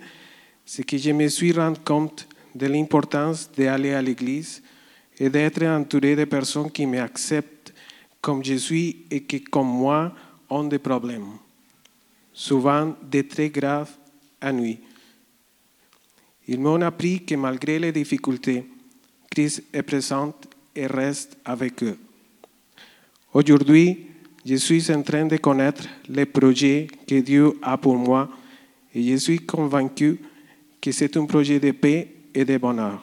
c'est 0.64 0.82
que 0.82 0.98
je 0.98 1.12
me 1.12 1.28
suis 1.28 1.52
rendu 1.52 1.78
compte 1.84 2.26
de 2.52 2.66
l'importance 2.66 3.48
d'aller 3.52 3.92
à 3.92 4.02
l'église 4.02 4.60
et 5.16 5.30
d'être 5.30 5.62
entouré 5.62 6.16
de 6.16 6.24
personnes 6.24 6.72
qui 6.72 6.84
m'acceptent 6.84 7.72
comme 8.20 8.44
je 8.44 8.54
suis 8.54 9.06
et 9.08 9.22
qui, 9.22 9.44
comme 9.44 9.68
moi, 9.68 10.12
ont 10.50 10.64
des 10.64 10.80
problèmes, 10.80 11.38
souvent 12.32 12.96
de 13.00 13.22
très 13.22 13.50
graves 13.50 13.96
ennuis. 14.42 14.80
Ils 16.48 16.58
m'ont 16.58 16.82
appris 16.82 17.24
que 17.24 17.36
malgré 17.36 17.78
les 17.78 17.92
difficultés, 17.92 18.66
Christ 19.30 19.64
est 19.72 19.82
présent 19.82 20.34
et 20.74 20.86
reste 20.86 21.36
avec 21.44 21.82
eux. 21.82 21.98
Aujourd'hui, 23.32 24.06
je 24.44 24.54
suis 24.54 24.90
en 24.92 25.02
train 25.02 25.26
de 25.26 25.36
connaître 25.36 25.84
les 26.08 26.26
projets 26.26 26.86
que 27.06 27.20
Dieu 27.20 27.58
a 27.62 27.76
pour 27.76 27.96
moi 27.96 28.30
et 28.94 29.02
je 29.02 29.16
suis 29.16 29.40
convaincu 29.40 30.18
que 30.80 30.92
c'est 30.92 31.16
un 31.16 31.26
projet 31.26 31.58
de 31.58 31.72
paix 31.72 32.08
et 32.32 32.44
de 32.44 32.56
bonheur. 32.56 33.02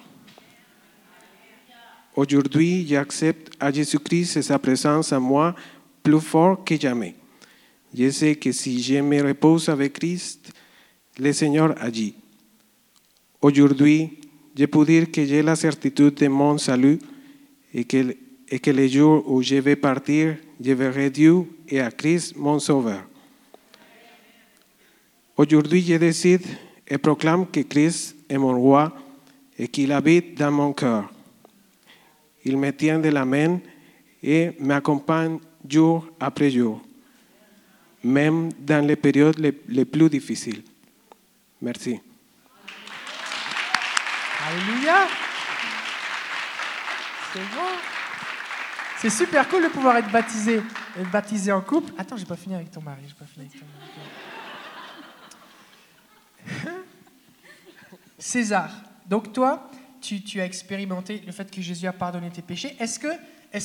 Aujourd'hui, 2.15 2.85
j'accepte 2.87 3.53
à 3.59 3.71
Jésus-Christ 3.71 4.37
et 4.37 4.41
sa 4.41 4.59
présence 4.59 5.11
en 5.11 5.19
moi 5.19 5.55
plus 6.01 6.21
fort 6.21 6.63
que 6.63 6.79
jamais. 6.79 7.15
Je 7.93 8.09
sais 8.09 8.35
que 8.35 8.51
si 8.51 8.81
je 8.81 8.95
me 8.95 9.21
repose 9.21 9.69
avec 9.69 9.93
Christ, 9.93 10.51
le 11.19 11.31
Seigneur 11.31 11.75
agit. 11.81 12.15
Aujourd'hui, 13.41 14.19
je 14.55 14.65
peux 14.65 14.85
dire 14.85 15.11
que 15.11 15.25
j'ai 15.25 15.41
la 15.41 15.55
certitude 15.55 16.13
de 16.13 16.27
mon 16.27 16.57
salut 16.57 16.99
et 17.73 17.83
que, 17.85 18.15
et 18.47 18.59
que 18.59 18.71
le 18.71 18.87
jour 18.87 19.23
où 19.29 19.41
je 19.41 19.55
vais 19.55 19.75
partir, 19.75 20.37
je 20.61 20.71
verrai 20.71 21.09
Dieu 21.09 21.45
et 21.67 21.79
à 21.79 21.89
Christ 21.91 22.35
mon 22.35 22.59
Sauveur. 22.59 23.03
Aujourd'hui, 25.35 25.81
je 25.81 25.95
décide 25.95 26.45
et 26.87 26.97
proclame 26.97 27.47
que 27.47 27.61
Christ 27.61 28.15
est 28.29 28.37
mon 28.37 28.55
roi 28.55 28.95
et 29.57 29.67
qu'il 29.67 29.91
habite 29.91 30.37
dans 30.37 30.51
mon 30.51 30.73
cœur. 30.73 31.11
Il 32.45 32.57
me 32.57 32.71
tient 32.71 32.99
de 32.99 33.09
la 33.09 33.25
main 33.25 33.59
et 34.21 34.51
m'accompagne 34.59 35.39
jour 35.67 36.07
après 36.19 36.51
jour, 36.51 36.81
même 38.03 38.49
dans 38.59 38.85
les 38.85 38.95
périodes 38.95 39.39
les, 39.39 39.53
les 39.69 39.85
plus 39.85 40.09
difficiles. 40.09 40.61
Merci. 41.61 41.99
Alléluia. 44.45 45.07
C'est 47.33 47.39
bon. 47.39 47.69
C'est 48.99 49.09
super 49.09 49.47
cool 49.49 49.63
de 49.63 49.69
pouvoir 49.69 49.97
être 49.97 50.11
baptisé, 50.11 50.61
être 50.99 51.11
baptisé 51.11 51.51
en 51.51 51.61
couple. 51.61 51.93
Attends, 51.97 52.17
j'ai 52.17 52.25
pas 52.25 52.35
fini 52.35 52.55
avec 52.55 52.71
ton 52.71 52.81
mari. 52.81 53.01
J'ai 53.07 53.13
pas 53.13 53.25
fini 53.25 53.47
avec 53.47 53.59
ton 53.59 53.65
mari. 56.65 56.77
César. 58.17 58.69
Donc 59.07 59.33
toi, 59.33 59.69
tu, 60.01 60.21
tu 60.21 60.41
as 60.41 60.45
expérimenté 60.45 61.21
le 61.25 61.31
fait 61.31 61.49
que 61.49 61.61
Jésus 61.61 61.87
a 61.87 61.93
pardonné 61.93 62.29
tes 62.29 62.41
péchés. 62.41 62.75
Est-ce 62.79 62.99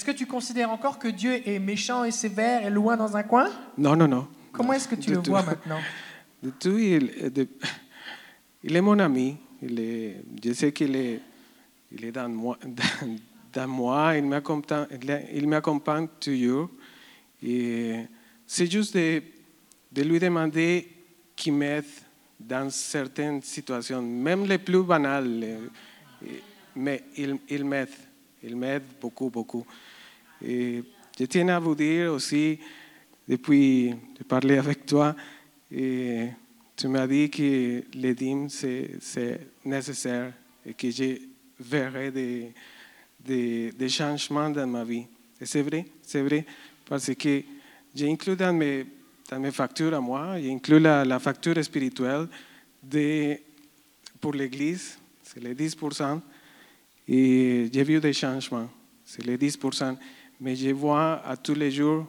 que, 0.05 0.11
tu 0.13 0.27
considères 0.27 0.71
encore 0.71 0.99
que 0.99 1.09
Dieu 1.09 1.43
est 1.49 1.59
méchant 1.59 2.05
et 2.05 2.11
sévère 2.11 2.65
et 2.67 2.71
loin 2.71 2.97
dans 2.97 3.17
un 3.17 3.23
coin? 3.23 3.51
Non, 3.77 3.97
non, 3.97 4.09
non. 4.09 4.29
Comment 4.53 4.73
est-ce 4.73 4.89
que 4.89 4.95
tu 4.97 5.11
le 5.11 5.23
tout. 5.23 5.31
vois 5.31 5.43
maintenant? 5.43 5.81
De 6.43 6.51
tout, 6.51 6.79
il, 6.79 7.33
de- 7.33 7.49
il 8.63 8.77
est 8.77 8.81
mon 8.81 8.99
ami. 8.99 9.39
Il 9.63 9.81
est, 9.81 10.17
je 10.45 10.53
sais 10.53 10.73
qu'il 10.73 10.95
est, 10.95 11.21
il 11.93 12.05
est 12.05 12.13
dans 12.13 12.29
moi. 12.29 12.59
Dans, 13.53 13.67
moi. 13.67 14.15
Il 14.15 14.25
m'accompagne, 14.27 16.09
toujours. 16.21 16.69
C'est 17.41 18.71
juste 18.71 18.95
de, 18.95 19.23
lui 20.03 20.19
demander 20.21 20.87
qu'il 21.35 21.55
m'aide 21.55 21.87
dans 22.39 22.69
certaines 22.71 23.41
situations, 23.43 24.03
même 24.03 24.45
les 24.45 24.59
plus 24.59 24.83
banales. 24.83 25.71
Mais 26.77 27.05
il, 27.17 27.65
m'aide. 27.65 27.89
Il 28.43 28.55
m'aide 28.55 28.83
beaucoup, 29.01 29.31
beaucoup. 29.31 29.67
Et 30.45 30.85
je 31.19 31.25
tiens 31.25 31.49
à 31.49 31.59
vous 31.59 31.75
dire 31.75 32.13
aussi, 32.13 32.59
depuis 33.27 33.95
de 34.19 34.25
parler 34.25 34.59
avec 34.59 34.85
toi, 34.85 35.17
tu 36.79 36.87
m'as 36.87 37.09
dit 37.09 37.29
que 37.29 37.83
les 37.93 38.15
dîmes, 38.15 38.49
c'est 38.49 39.41
nécessaire 39.65 40.33
et 40.65 40.75
que 40.75 40.89
je 40.93 41.19
verrai 41.59 42.13
des, 42.13 42.53
des, 43.77 43.89
changements 43.89 44.49
dans 44.49 44.67
ma 44.67 44.85
vie. 44.85 45.05
Et 45.41 45.45
c'est 45.45 45.63
vrai, 45.63 45.87
c'est 46.03 46.23
vrai, 46.23 46.47
parce 46.89 47.13
que 47.15 47.43
j'ai 47.93 48.09
inclus 48.09 48.37
dans 48.37 48.53
mes, 48.53 48.87
dans 49.29 49.41
mes 49.41 49.51
factures 49.51 49.93
à 49.93 50.01
moi, 50.01 50.39
j'ai 50.41 50.53
inclus 50.53 50.79
la, 50.79 51.05
la 51.05 51.19
facture 51.19 51.63
spirituelle 51.65 52.29
de, 52.81 53.37
pour 54.21 54.33
l'Église, 54.35 54.99
c'est 55.25 55.43
les 55.43 55.57
10%, 55.57 56.21
et 57.09 57.69
j'ai 57.73 57.83
vu 57.83 57.99
des 57.99 58.13
changements, 58.13 58.71
c'est 59.05 59.27
les 59.27 59.37
10%, 59.37 59.97
mais 60.41 60.55
je 60.55 60.71
vois 60.71 61.27
à 61.27 61.37
tous 61.37 61.55
les 61.55 61.73
jours, 61.73 62.07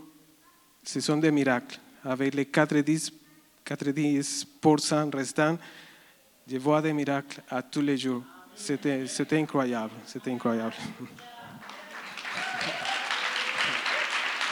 ce 0.84 1.00
sont 1.00 1.18
des 1.18 1.32
miracles. 1.32 1.80
Avec 2.02 2.34
les 2.34 2.46
90, 2.46 3.12
90% 3.70 5.16
restants, 5.16 5.58
je 6.48 6.58
vois 6.58 6.82
des 6.82 6.94
miracles 6.94 7.42
à 7.50 7.62
tous 7.62 7.82
les 7.82 7.98
jours. 7.98 8.24
C'était 8.56 9.06
incroyable, 9.34 9.92
c'était 10.06 10.32
incroyable. 10.32 10.74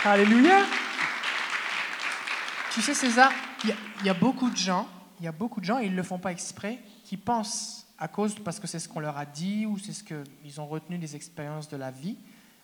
Alléluia. 0.04 0.66
Tu 2.72 2.82
sais, 2.82 2.94
César, 2.94 3.32
il 3.64 3.72
y, 3.72 3.74
y 4.06 4.10
a 4.10 4.14
beaucoup 4.14 4.52
de 4.52 4.56
gens, 4.56 4.88
il 5.20 5.26
y 5.26 5.28
a 5.28 5.32
beaucoup 5.32 5.60
de 5.60 5.66
gens, 5.66 5.80
et 5.80 5.86
ils 5.86 5.92
ne 5.92 5.98
le 5.98 6.04
font 6.04 6.20
pas 6.20 6.32
exprès, 6.32 6.78
qui 7.04 7.18
pensent 7.18 7.88
à 7.98 8.08
cause, 8.08 8.36
parce 8.36 8.60
que 8.60 8.68
c'est 8.68 8.78
ce 8.80 8.88
qu'on 8.88 9.00
leur 9.00 9.18
a 9.18 9.26
dit, 9.26 9.66
ou 9.66 9.80
c'est 9.80 9.94
ce 9.94 10.04
qu'ils 10.04 10.62
ont 10.62 10.68
retenu 10.68 11.00
des 11.00 11.16
expériences 11.16 11.68
de 11.68 11.78
la 11.78 11.90
vie, 11.90 12.16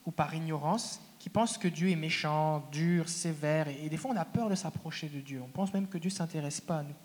ou 0.05 0.11
par 0.11 0.35
ignorance, 0.35 1.01
qui 1.23 1.29
pensent 1.29 1.57
que 1.57 1.69
Dieu 1.69 1.89
est 1.89 1.95
méchant, 1.95 2.67
dur, 2.69 3.07
sévère, 3.07 3.69
et, 3.69 3.87
des 3.87 3.95
fois 3.95 4.11
on 4.11 4.17
a 4.17 4.25
peur 4.25 4.49
de 4.49 4.55
s'approcher 4.55 5.07
de 5.07 5.21
Dieu. 5.21 5.41
On 5.41 5.47
pense 5.47 5.73
même 5.73 5.87
que 5.87 5.97
Dieu 5.97 6.09
ne 6.09 6.13
s'intéresse 6.13 6.59
pas 6.59 6.79
à 6.79 6.83
nous. 6.83 6.95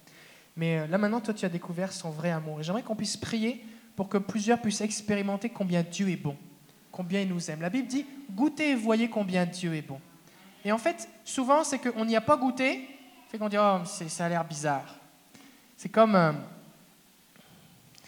Mais 0.57 0.81
euh, 0.81 0.87
là 0.89 0.99
maintenant, 0.99 1.21
toi, 1.21 1.33
tu 1.33 1.45
as 1.45 1.49
découvert 1.49 1.93
son 1.93 2.11
vrai 2.11 2.33
amour. 2.33 2.59
Et 2.59 2.65
j'aimerais 2.65 2.83
qu'on 2.83 2.97
puisse 2.97 3.17
prier 3.17 3.65
pour 3.95 4.09
que 4.09 4.19
plusieurs 4.19 4.61
puissent 4.61 4.81
expérimenter 4.81 5.51
combien 5.51 5.85
Dieu 5.85 6.09
est 6.09 6.17
bon, 6.17 6.37
combien 6.91 7.21
il 7.21 7.29
nous 7.29 7.49
aime. 7.49 7.61
La 7.61 7.71
Bible 7.71 7.87
dit, 7.87 8.07
goûtez 8.33 8.71
et 8.71 8.75
voyez 8.75 9.09
combien 9.09 9.47
Dieu 9.47 9.73
est 9.77 9.83
bon. 9.83 10.01
Et 10.65 10.73
en 10.73 10.79
fait, 10.79 11.09
souvent, 11.25 11.63
c'est 11.63 11.79
qu'on 11.79 12.05
n'y 12.05 12.17
a 12.17 12.21
pas 12.21 12.37
goûté, 12.37 12.89
fait 13.29 13.39
qu'on 13.39 13.49
dit, 13.49 13.57
oh, 13.57 13.83
ça 13.85 14.25
a 14.25 14.29
l'air 14.29 14.45
bizarre. 14.45 14.97
C'est 15.77 15.91
comme, 15.91 16.17
euh, 16.17 16.33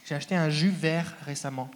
j'ai 0.04 0.16
acheté 0.16 0.34
un 0.34 0.50
jus 0.50 0.70
vert 0.70 1.14
récemment. 1.24 1.70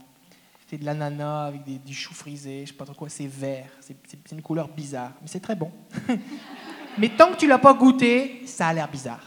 C'était 0.74 0.82
de 0.82 0.87
l'ananas 0.87 1.46
avec 1.46 1.62
des, 1.62 1.78
du 1.78 1.94
chou 1.94 2.12
frisé, 2.12 2.62
je 2.64 2.72
sais 2.72 2.76
pas 2.76 2.84
trop 2.84 2.94
quoi, 2.94 3.08
c'est 3.08 3.28
vert, 3.28 3.68
c'est 3.78 4.32
une 4.32 4.42
couleur 4.42 4.66
bizarre, 4.66 5.12
mais 5.22 5.28
c'est 5.28 5.38
très 5.38 5.54
bon. 5.54 5.70
mais 6.98 7.10
tant 7.10 7.30
que 7.30 7.37
tu 7.37 7.46
l'as 7.46 7.58
pas 7.58 7.74
goûté, 7.74 8.42
ça 8.44 8.66
a 8.66 8.72
l'air 8.72 8.90
bizarre. 8.90 9.22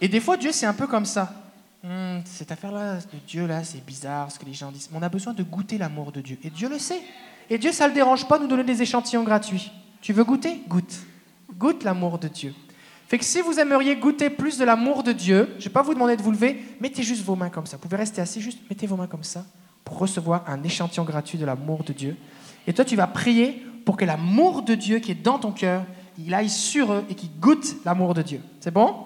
Et 0.00 0.08
des 0.08 0.18
fois, 0.18 0.36
Dieu, 0.36 0.50
c'est 0.50 0.66
un 0.66 0.72
peu 0.74 0.88
comme 0.88 1.04
ça. 1.04 1.32
Hum, 1.84 2.22
cette 2.24 2.50
affaire-là 2.50 2.96
de 2.96 3.18
Dieu, 3.24 3.46
là, 3.46 3.62
c'est 3.62 3.84
bizarre 3.84 4.32
ce 4.32 4.40
que 4.40 4.44
les 4.44 4.54
gens 4.54 4.72
disent. 4.72 4.88
Mais 4.90 4.98
on 4.98 5.02
a 5.02 5.08
besoin 5.08 5.34
de 5.34 5.44
goûter 5.44 5.78
l'amour 5.78 6.10
de 6.10 6.20
Dieu. 6.20 6.36
Et 6.42 6.50
Dieu 6.50 6.68
le 6.68 6.80
sait. 6.80 7.02
Et 7.48 7.58
Dieu, 7.58 7.70
ça 7.70 7.84
ne 7.84 7.90
le 7.90 7.94
dérange 7.94 8.26
pas 8.26 8.38
de 8.38 8.42
nous 8.42 8.48
donner 8.48 8.64
des 8.64 8.82
échantillons 8.82 9.22
gratuits. 9.22 9.70
Tu 10.00 10.12
veux 10.12 10.24
goûter? 10.24 10.62
Goûte. 10.66 10.98
Goûte 11.56 11.84
l'amour 11.84 12.18
de 12.18 12.26
Dieu. 12.26 12.52
Fait 13.14 13.18
que 13.18 13.24
si 13.24 13.40
vous 13.42 13.60
aimeriez 13.60 13.94
goûter 13.94 14.28
plus 14.28 14.58
de 14.58 14.64
l'amour 14.64 15.04
de 15.04 15.12
Dieu, 15.12 15.46
je 15.52 15.58
ne 15.60 15.68
vais 15.68 15.70
pas 15.70 15.82
vous 15.82 15.94
demander 15.94 16.16
de 16.16 16.22
vous 16.22 16.32
lever, 16.32 16.60
mettez 16.80 17.04
juste 17.04 17.22
vos 17.22 17.36
mains 17.36 17.48
comme 17.48 17.64
ça. 17.64 17.76
Vous 17.76 17.82
pouvez 17.82 17.96
rester 17.96 18.20
assis, 18.20 18.40
juste 18.40 18.58
mettez 18.68 18.88
vos 18.88 18.96
mains 18.96 19.06
comme 19.06 19.22
ça 19.22 19.46
pour 19.84 19.98
recevoir 19.98 20.42
un 20.50 20.60
échantillon 20.64 21.04
gratuit 21.04 21.38
de 21.38 21.44
l'amour 21.44 21.84
de 21.84 21.92
Dieu. 21.92 22.16
Et 22.66 22.72
toi, 22.72 22.84
tu 22.84 22.96
vas 22.96 23.06
prier 23.06 23.64
pour 23.84 23.96
que 23.96 24.04
l'amour 24.04 24.62
de 24.62 24.74
Dieu 24.74 24.98
qui 24.98 25.12
est 25.12 25.14
dans 25.14 25.38
ton 25.38 25.52
cœur, 25.52 25.84
il 26.18 26.34
aille 26.34 26.50
sur 26.50 26.92
eux 26.92 27.04
et 27.08 27.14
qu'il 27.14 27.30
goûte 27.38 27.76
l'amour 27.84 28.14
de 28.14 28.22
Dieu. 28.22 28.40
C'est 28.58 28.72
bon? 28.72 28.96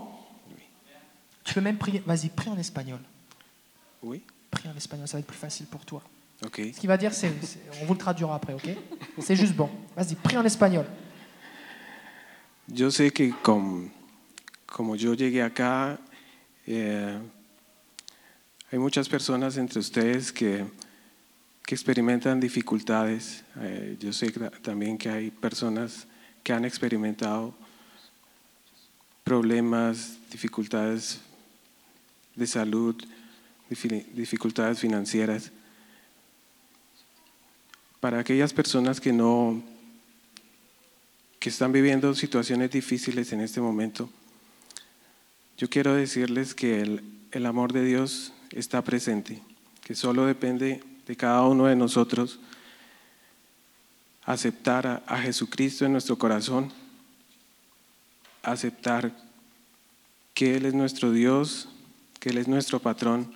Tu 1.44 1.52
peux 1.52 1.60
même 1.60 1.76
prier. 1.76 2.02
Vas-y, 2.06 2.30
prie 2.30 2.48
en 2.48 2.56
espagnol. 2.56 3.00
Oui, 4.02 4.22
Prie 4.50 4.70
en 4.74 4.76
espagnol, 4.78 5.06
ça 5.06 5.18
va 5.18 5.20
être 5.20 5.26
plus 5.26 5.36
facile 5.36 5.66
pour 5.66 5.84
toi. 5.84 6.00
ok. 6.46 6.62
Ce 6.74 6.80
qu'il 6.80 6.88
va 6.88 6.96
dire, 6.96 7.12
c'est, 7.12 7.30
c'est- 7.44 7.60
on 7.82 7.84
vous 7.84 7.92
le 7.92 7.98
traduira 7.98 8.36
après, 8.36 8.54
ok? 8.54 8.70
C'est 9.18 9.36
juste 9.36 9.52
bon. 9.54 9.68
Vas-y, 9.94 10.14
prie 10.14 10.38
en 10.38 10.44
espagnol. 10.46 10.86
Yo 12.74 12.90
sé 12.90 13.10
que 13.10 13.30
com- 13.42 13.88
como 14.70 14.96
yo 14.96 15.14
llegué 15.14 15.42
acá, 15.42 15.98
eh, 16.66 17.18
hay 18.70 18.78
muchas 18.78 19.08
personas 19.08 19.56
entre 19.56 19.80
ustedes 19.80 20.30
que, 20.30 20.64
que 21.64 21.74
experimentan 21.74 22.38
dificultades. 22.38 23.44
Eh, 23.60 23.96
yo 23.98 24.12
sé 24.12 24.30
también 24.62 24.98
que 24.98 25.08
hay 25.08 25.30
personas 25.30 26.06
que 26.42 26.52
han 26.52 26.64
experimentado 26.64 27.54
problemas, 29.24 30.18
dificultades 30.30 31.20
de 32.34 32.46
salud, 32.46 32.94
difi- 33.70 34.06
dificultades 34.12 34.78
financieras. 34.78 35.50
Para 38.00 38.20
aquellas 38.20 38.52
personas 38.52 39.00
que 39.00 39.12
no 39.12 39.62
que 41.40 41.50
están 41.50 41.72
viviendo 41.72 42.14
situaciones 42.14 42.70
difíciles 42.70 43.32
en 43.32 43.40
este 43.40 43.60
momento, 43.60 44.10
yo 45.58 45.68
quiero 45.68 45.94
decirles 45.94 46.54
que 46.54 46.80
el, 46.80 47.04
el 47.30 47.44
amor 47.44 47.74
de 47.74 47.84
Dios 47.84 48.32
está 48.50 48.82
presente, 48.82 49.42
que 49.82 49.94
solo 49.94 50.24
depende 50.24 50.82
de 51.06 51.16
cada 51.16 51.42
uno 51.42 51.66
de 51.66 51.76
nosotros 51.76 52.40
aceptar 54.24 54.86
a, 54.86 55.02
a 55.06 55.20
Jesucristo 55.20 55.84
en 55.84 55.92
nuestro 55.92 56.16
corazón, 56.16 56.72
aceptar 58.42 59.14
que 60.32 60.54
Él 60.56 60.64
es 60.64 60.72
nuestro 60.72 61.12
Dios, 61.12 61.68
que 62.20 62.30
Él 62.30 62.38
es 62.38 62.48
nuestro 62.48 62.80
patrón 62.80 63.34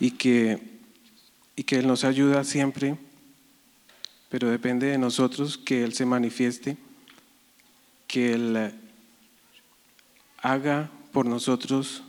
y 0.00 0.10
que, 0.10 0.80
y 1.54 1.62
que 1.62 1.76
Él 1.76 1.86
nos 1.86 2.02
ayuda 2.02 2.42
siempre 2.42 2.96
pero 4.30 4.48
depende 4.48 4.86
de 4.86 4.96
nosotros 4.96 5.58
que 5.58 5.82
Él 5.82 5.92
se 5.92 6.06
manifieste, 6.06 6.76
que 8.06 8.32
Él 8.32 8.79
haga 10.42 10.90
por 11.12 11.26
nosotros 11.26 12.02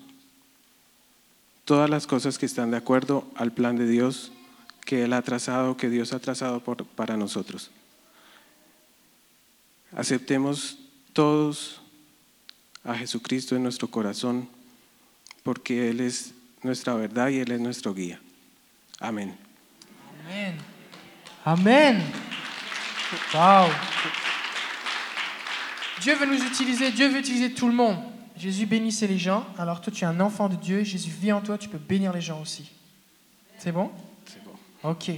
todas 1.66 1.90
las 1.90 2.08
cosas 2.08 2.38
que 2.38 2.46
están 2.46 2.72
de 2.72 2.78
acuerdo 2.78 3.30
al 3.36 3.52
plan 3.52 3.76
de 3.78 3.88
Dios 3.88 4.32
que 4.86 5.04
Él 5.04 5.14
ha 5.14 5.22
trazado, 5.22 5.78
que 5.78 5.90
Dios 5.90 6.14
ha 6.14 6.20
trazado 6.20 6.60
para 6.60 7.18
nosotros. 7.18 7.72
Aceptemos 9.96 10.80
todos 11.14 11.82
a 12.84 12.96
Jesucristo 12.96 13.56
en 13.56 13.64
nuestro 13.64 13.88
corazón, 13.90 14.50
porque 15.44 15.90
Él 15.90 16.00
es 16.00 16.34
nuestra 16.64 16.94
verdad 16.96 17.30
y 17.30 17.40
Él 17.40 17.52
es 17.52 17.60
nuestro 17.60 17.94
guía. 17.94 18.20
Amén. 19.00 19.38
Amen. 20.26 20.58
Amen. 21.46 22.04
Waouh. 23.34 23.72
Dieu 26.02 26.16
veut 26.16 26.26
nous 26.26 26.42
utiliser, 26.42 26.92
Dieu 26.92 27.10
veut 27.10 27.20
utiliser 27.20 27.54
tout 27.54 27.68
le 27.68 27.74
monde. 27.74 28.12
Jésus 28.42 28.66
bénissait 28.66 29.06
les 29.06 29.20
gens, 29.20 29.46
alors 29.56 29.82
toi 29.82 29.94
tu 29.94 30.04
es 30.04 30.08
un 30.08 30.20
enfant 30.20 30.50
de 30.50 30.56
Dieu, 30.56 30.84
Jésus 30.84 31.12
vit 31.12 31.32
en 31.32 31.42
toi, 31.42 31.60
tu 31.60 31.70
peux 31.70 31.78
bénir 31.78 32.12
les 32.12 32.22
gens 32.22 32.42
aussi. 32.42 32.72
C'est 33.60 33.72
bon? 33.72 33.92
C'est 34.26 34.44
bon. 34.44 34.90
Ok. 34.90 35.12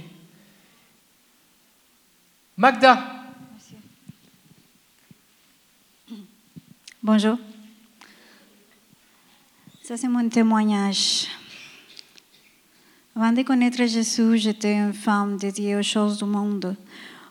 Magda, 2.58 3.02
Bonjour. 7.02 7.38
Ça, 9.82 9.96
c'est 9.96 10.08
mon 10.08 10.28
témoignage. 10.28 11.26
Avant 13.16 13.32
de 13.32 13.42
connaître 13.42 13.86
Jésus, 13.86 14.36
j'étais 14.36 14.74
une 14.74 14.92
femme 14.92 15.38
dédiée 15.38 15.76
aux 15.76 15.82
choses 15.82 16.18
du 16.18 16.24
monde. 16.24 16.76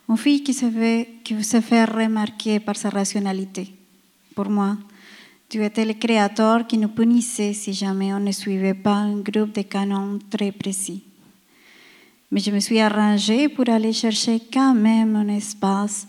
Une 0.09 0.17
fille 0.17 0.43
qui 0.43 0.55
se 0.55 0.69
fait, 0.71 1.09
qui 1.23 1.43
se 1.43 1.61
fait 1.61 1.85
remarquer 1.85 2.59
par 2.59 2.75
sa 2.75 2.89
rationalité. 2.89 3.73
Pour 4.35 4.49
moi, 4.49 4.77
Dieu 5.53 5.61
était 5.65 5.85
le 5.85 5.93
créateur 5.93 6.65
qui 6.65 6.79
nous 6.79 6.87
punissait 6.87 7.53
si 7.53 7.73
jamais 7.73 8.11
on 8.11 8.19
ne 8.19 8.31
suivait 8.31 8.73
pas 8.73 8.95
un 8.95 9.17
groupe 9.17 9.53
de 9.53 9.61
canons 9.61 10.17
très 10.27 10.51
précis. 10.51 11.03
Mais 12.31 12.39
je 12.39 12.49
me 12.49 12.59
suis 12.59 12.79
arrangée 12.79 13.49
pour 13.49 13.69
aller 13.69 13.93
chercher 13.93 14.41
quand 14.51 14.73
même 14.73 15.15
un 15.15 15.27
espace 15.27 16.07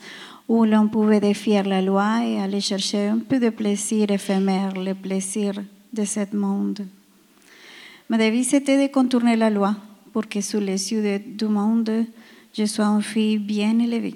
où 0.49 0.65
l'on 0.65 0.89
pouvait 0.89 1.21
défier 1.21 1.63
la 1.63 1.83
loi 1.83 2.25
et 2.25 2.41
aller 2.41 2.63
chercher 2.63 3.09
un 3.09 3.19
peu 3.19 3.39
de 3.39 3.51
plaisir 3.51 4.11
éphémère, 4.11 4.73
le 4.81 4.95
plaisir 4.95 5.63
de 5.93 6.05
ce 6.07 6.35
monde. 6.35 6.87
Ma 8.09 8.17
devise 8.17 8.55
était 8.55 8.89
de 8.89 8.91
contourner 8.91 9.37
la 9.37 9.51
loi 9.51 9.77
pour 10.15 10.27
que 10.27 10.41
sous 10.41 10.61
les 10.61 10.91
yeux 10.91 11.03
de- 11.03 11.37
du 11.37 11.45
monde, 11.45 12.07
je 12.57 12.65
sois 12.65 12.87
une 12.87 13.03
fille 13.03 13.37
bien 13.37 13.79
élevée. 13.79 14.15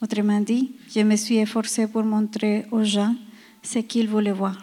Autrement 0.00 0.38
dit, 0.38 0.70
je 0.94 1.00
me 1.00 1.16
suis 1.16 1.38
efforcée 1.38 1.88
pour 1.88 2.04
montrer 2.04 2.64
aux 2.70 2.84
gens 2.84 3.16
ce 3.62 3.78
qu'ils 3.80 4.08
voulaient 4.08 4.32
voir. 4.32 4.56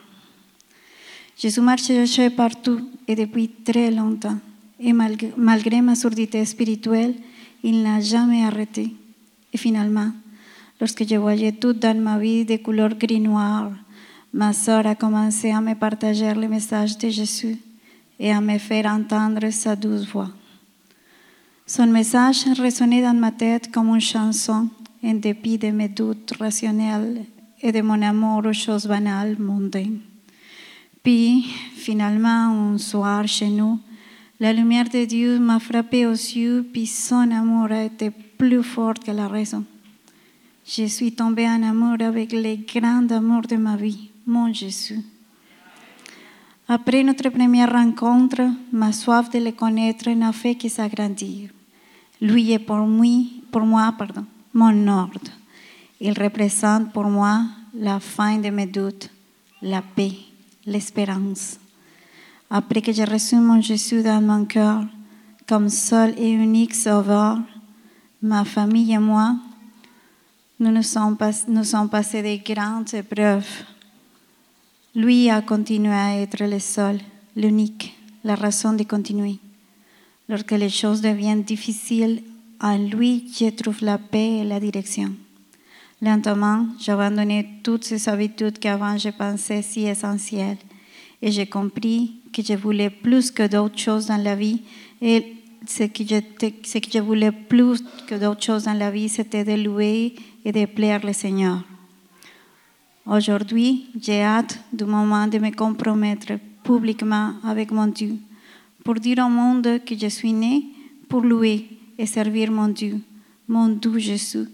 Jésus 1.38 1.62
marchait 1.62 2.30
partout 2.30 2.82
et 3.08 3.16
depuis 3.16 3.50
très 3.64 3.92
longtemps. 3.92 4.38
Et 4.80 4.94
malgré, 4.94 5.34
malgré 5.38 5.82
ma 5.82 5.96
surdité 5.96 6.44
spirituelle, 6.46 7.16
il 7.64 7.82
n'a 7.82 8.02
jamais 8.02 8.44
arrêté. 8.44 8.94
Et 9.54 9.58
finalement, 9.58 10.12
lorsque 10.80 11.08
je 11.08 11.16
voyais 11.16 11.54
tout 11.54 11.74
dans 11.74 12.00
ma 12.00 12.18
vie 12.20 12.46
de 12.46 12.58
couleur 12.58 12.94
gris-noir, 12.96 13.72
ma 14.34 14.54
sœur 14.54 14.86
a 14.86 14.96
commencé 14.96 15.52
à 15.52 15.62
me 15.62 15.76
partager 15.76 16.34
le 16.34 16.48
message 16.48 16.98
de 16.98 17.10
Jésus 17.10 17.58
et 18.20 18.32
à 18.32 18.42
me 18.42 18.58
faire 18.58 18.86
entendre 18.88 19.50
sa 19.50 19.76
douce 19.76 20.06
voix. 20.08 20.30
Son 21.66 21.88
message 21.88 22.46
résonnait 22.58 23.02
dans 23.02 23.18
ma 23.18 23.32
tête 23.32 23.72
comme 23.72 23.90
une 23.90 24.02
chanson, 24.02 24.68
en 25.04 25.14
dépit 25.14 25.58
de 25.58 25.70
mes 25.72 25.88
doutes 25.88 26.34
rationnels 26.40 27.26
et 27.62 27.72
de 27.72 27.82
mon 27.82 28.02
amour 28.02 28.46
aux 28.46 28.54
choses 28.54 28.88
banales, 28.88 29.38
mondaines. 29.40 30.00
Puis, 31.04 31.44
finalement, 31.76 32.74
un 32.74 32.78
soir 32.78 33.28
chez 33.28 33.50
nous, 33.50 33.80
la 34.40 34.54
lumière 34.54 34.90
de 34.90 35.06
Dieu 35.06 35.40
m'a 35.40 35.60
frappé 35.60 36.06
aux 36.06 36.12
yeux, 36.12 36.66
puis 36.72 36.86
son 36.86 37.32
amour 37.32 37.72
a 37.72 37.84
été 37.84 38.10
plus 38.10 38.64
fort 38.64 38.94
que 38.94 39.12
la 39.12 39.28
raison. 39.28 39.66
Je 40.66 40.86
suis 40.86 41.12
tombée 41.12 41.48
en 41.48 41.64
amour 41.64 41.98
avec 42.00 42.32
le 42.32 42.56
grand 42.56 43.12
amour 43.12 43.42
de 43.42 43.56
ma 43.56 43.76
vie, 43.76 44.12
mon 44.26 44.54
Jésus. 44.54 45.02
Après 46.68 47.04
notre 47.04 47.30
première 47.30 47.72
rencontre, 47.72 48.42
ma 48.72 48.92
soif 48.92 49.32
de 49.32 49.40
le 49.40 49.52
connaître 49.52 50.10
n'a 50.12 50.32
fait 50.32 50.56
que 50.56 50.70
s'agrandir. 50.70 51.50
Lui 52.22 52.52
est 52.52 52.60
pour 52.60 52.86
moi, 52.86 53.94
pardon, 53.98 54.26
mon 54.54 54.88
ordre. 54.88 55.39
Il 56.02 56.18
représente 56.18 56.94
pour 56.94 57.06
moi 57.06 57.42
la 57.74 58.00
fin 58.00 58.38
de 58.38 58.50
mes 58.50 58.68
doutes, 58.68 59.10
la 59.62 59.82
paix, 59.82 60.14
l'espérance. 60.66 61.60
Après 62.50 62.82
que 62.82 62.92
j'ai 62.92 63.04
reçu 63.04 63.36
mon 63.36 63.62
Jésus 63.62 64.02
dans 64.02 64.22
mon 64.22 64.46
cœur 64.46 64.84
comme 65.48 65.68
seul 65.70 66.14
et 66.18 66.30
unique 66.30 66.74
sauveur, 66.74 67.40
ma 68.22 68.46
famille 68.46 68.94
et 68.94 68.98
moi, 68.98 69.36
nous 70.60 70.72
nous 70.72 70.84
sommes, 70.84 71.18
nous 71.48 71.64
sommes 71.64 71.90
passés 71.90 72.22
de 72.22 72.54
grandes 72.54 72.94
épreuves. 72.94 73.50
Lui 74.96 75.30
a 75.30 75.42
continué 75.42 75.94
à 75.94 76.18
être 76.22 76.44
le 76.44 76.60
seul, 76.60 77.00
l'unique, 77.36 77.96
la 78.24 78.36
raison 78.36 78.74
de 78.74 78.84
continuer. 78.84 79.38
Lorsque 80.28 80.52
les 80.52 80.70
choses 80.70 81.02
deviennent 81.02 81.44
difficiles, 81.44 82.24
en 82.62 82.78
lui, 82.78 83.32
je 83.38 83.50
trouve 83.50 83.82
la 83.82 83.98
paix 83.98 84.40
et 84.40 84.44
la 84.44 84.60
direction. 84.60 85.12
Lentement, 86.02 86.66
j'ai 86.80 86.94
abandonné 86.94 87.60
toutes 87.62 87.84
ces 87.84 88.08
habitudes 88.08 88.58
qu'avant 88.58 88.98
je 88.98 89.10
pensais 89.10 89.62
si 89.62 89.86
essentielles 89.86 90.58
et 91.22 91.30
j'ai 91.30 91.46
compris 91.46 92.22
que 92.32 92.42
je 92.42 92.54
voulais 92.54 92.90
plus 92.90 93.32
que 93.32 93.46
d'autres 93.46 93.78
choses 93.78 94.06
dans 94.06 94.24
la 94.24 94.36
vie 94.36 94.62
et 95.02 95.36
ce 95.68 95.84
que 95.84 96.04
je, 96.06 96.22
ce 96.64 96.78
que 96.78 96.90
je 96.92 97.00
voulais 97.00 97.34
plus 97.34 97.84
que 98.08 98.16
d'autres 98.16 98.44
choses 98.44 98.64
dans 98.64 98.74
la 98.74 98.92
vie, 98.92 99.10
c'était 99.10 99.44
de 99.44 99.62
louer 99.62 100.16
et 100.46 100.54
de 100.54 100.66
plaire 100.66 101.06
le 101.06 101.12
Seigneur. 101.12 101.64
Aujourd'hui, 103.06 103.88
j'ai 104.00 104.22
hâte 104.22 104.58
du 104.72 104.86
moment 104.86 105.28
de 105.28 105.38
me 105.38 105.52
compromettre 105.52 106.34
publiquement 106.64 107.34
avec 107.44 107.72
mon 107.72 107.88
Dieu 107.88 108.16
pour 108.86 108.96
dire 108.96 109.18
au 109.20 109.30
monde 109.30 109.82
que 109.86 109.98
je 109.98 110.08
suis 110.08 110.32
né 110.32 110.64
pour 111.10 111.22
louer 111.22 111.68
et 111.98 112.06
servir 112.06 112.52
mon 112.52 112.70
Dieu, 112.70 113.00
mon 113.50 113.68
doux 113.68 114.00
Jésus, 114.00 114.48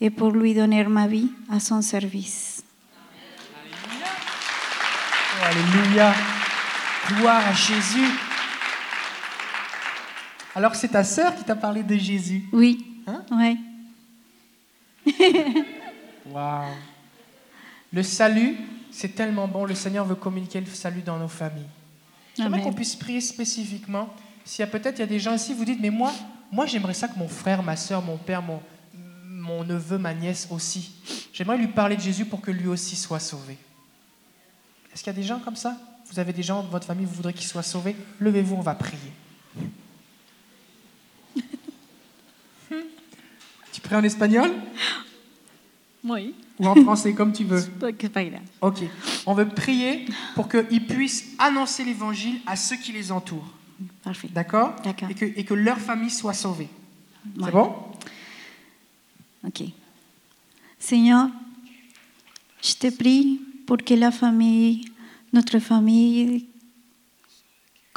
et 0.00 0.10
pour 0.10 0.30
lui 0.30 0.54
donner 0.54 0.84
ma 0.84 1.06
vie 1.06 1.30
à 1.50 1.60
son 1.60 1.82
service. 1.82 2.62
Oh, 5.40 5.44
Alléluia. 5.44 6.14
Gloire 7.08 7.46
à 7.46 7.52
Jésus. 7.52 8.06
Alors 10.54 10.74
c'est 10.74 10.88
ta 10.88 11.04
sœur 11.04 11.34
qui 11.36 11.44
t'a 11.44 11.56
parlé 11.56 11.82
de 11.82 11.96
Jésus. 11.96 12.44
Oui, 12.52 12.84
Hein? 13.06 13.22
oui. 13.30 13.58
Waouh. 16.26 16.64
Le 17.92 18.02
salut, 18.02 18.56
c'est 18.90 19.14
tellement 19.14 19.48
bon. 19.48 19.64
Le 19.64 19.74
Seigneur 19.74 20.04
veut 20.04 20.14
communiquer 20.14 20.60
le 20.60 20.66
salut 20.66 21.00
dans 21.00 21.16
nos 21.18 21.28
familles. 21.28 21.64
J'aimerais 22.36 22.60
qu'on 22.60 22.72
puisse 22.74 22.94
prier 22.94 23.20
spécifiquement. 23.22 24.12
S'il 24.44 24.60
y 24.60 24.64
a 24.64 24.66
peut-être 24.70 24.98
il 24.98 25.00
y 25.00 25.04
a 25.04 25.06
des 25.06 25.18
gens 25.18 25.34
ici, 25.34 25.54
vous 25.54 25.64
dites, 25.64 25.80
mais 25.80 25.90
moi, 25.90 26.12
moi 26.52 26.66
j'aimerais 26.66 26.92
ça 26.94 27.08
que 27.08 27.18
mon 27.18 27.28
frère, 27.28 27.62
ma 27.62 27.76
soeur, 27.76 28.02
mon 28.02 28.16
père, 28.18 28.42
mon, 28.42 28.60
mon 29.48 29.64
neveu, 29.64 29.98
ma 29.98 30.14
nièce 30.14 30.48
aussi. 30.50 30.92
J'aimerais 31.32 31.58
lui 31.58 31.68
parler 31.68 31.96
de 31.96 32.00
Jésus 32.00 32.24
pour 32.24 32.40
que 32.40 32.50
lui 32.50 32.68
aussi 32.68 32.96
soit 32.96 33.20
sauvé. 33.20 33.56
Est-ce 34.92 35.02
qu'il 35.02 35.12
y 35.12 35.16
a 35.16 35.18
des 35.18 35.26
gens 35.26 35.38
comme 35.40 35.56
ça? 35.56 35.76
Vous 36.10 36.18
avez 36.18 36.32
des 36.32 36.42
gens 36.42 36.62
de 36.62 36.68
votre 36.68 36.86
famille, 36.86 37.06
vous 37.06 37.14
voudrez 37.14 37.32
qu'ils 37.32 37.46
soient 37.46 37.62
sauvés? 37.62 37.96
Levez-vous, 38.18 38.56
on 38.56 38.60
va 38.60 38.74
prier. 38.74 39.12
tu 43.72 43.80
pries 43.80 43.94
en 43.94 44.02
espagnol? 44.02 44.50
Oui, 46.04 46.34
ou 46.58 46.66
en 46.66 46.74
français, 46.76 47.12
comme 47.14 47.32
tu 47.32 47.44
veux. 47.44 47.62
Ok. 48.60 48.82
On 49.26 49.34
veut 49.34 49.48
prier 49.48 50.06
pour 50.34 50.48
qu'ils 50.48 50.86
puissent 50.86 51.34
annoncer 51.38 51.84
l'évangile 51.84 52.40
à 52.46 52.56
ceux 52.56 52.76
qui 52.76 52.92
les 52.92 53.12
entourent. 53.12 53.52
Parfait. 54.02 54.28
D'accord? 54.32 54.74
D'accord. 54.82 55.10
et 55.10 55.14
que, 55.14 55.24
et 55.24 55.44
que 55.44 55.54
leur 55.54 55.78
famille 55.78 56.10
soit 56.10 56.34
sauvée. 56.34 56.68
Ouais. 57.36 57.44
C'est 57.44 57.52
bon? 57.52 57.74
Ok. 59.44 59.64
Seigneur, 60.78 61.28
je 62.62 62.74
te 62.74 62.90
prie 62.90 63.40
pour 63.66 63.78
que 63.78 63.94
la 63.94 64.10
famille, 64.10 64.84
notre 65.32 65.58
famille 65.58 66.46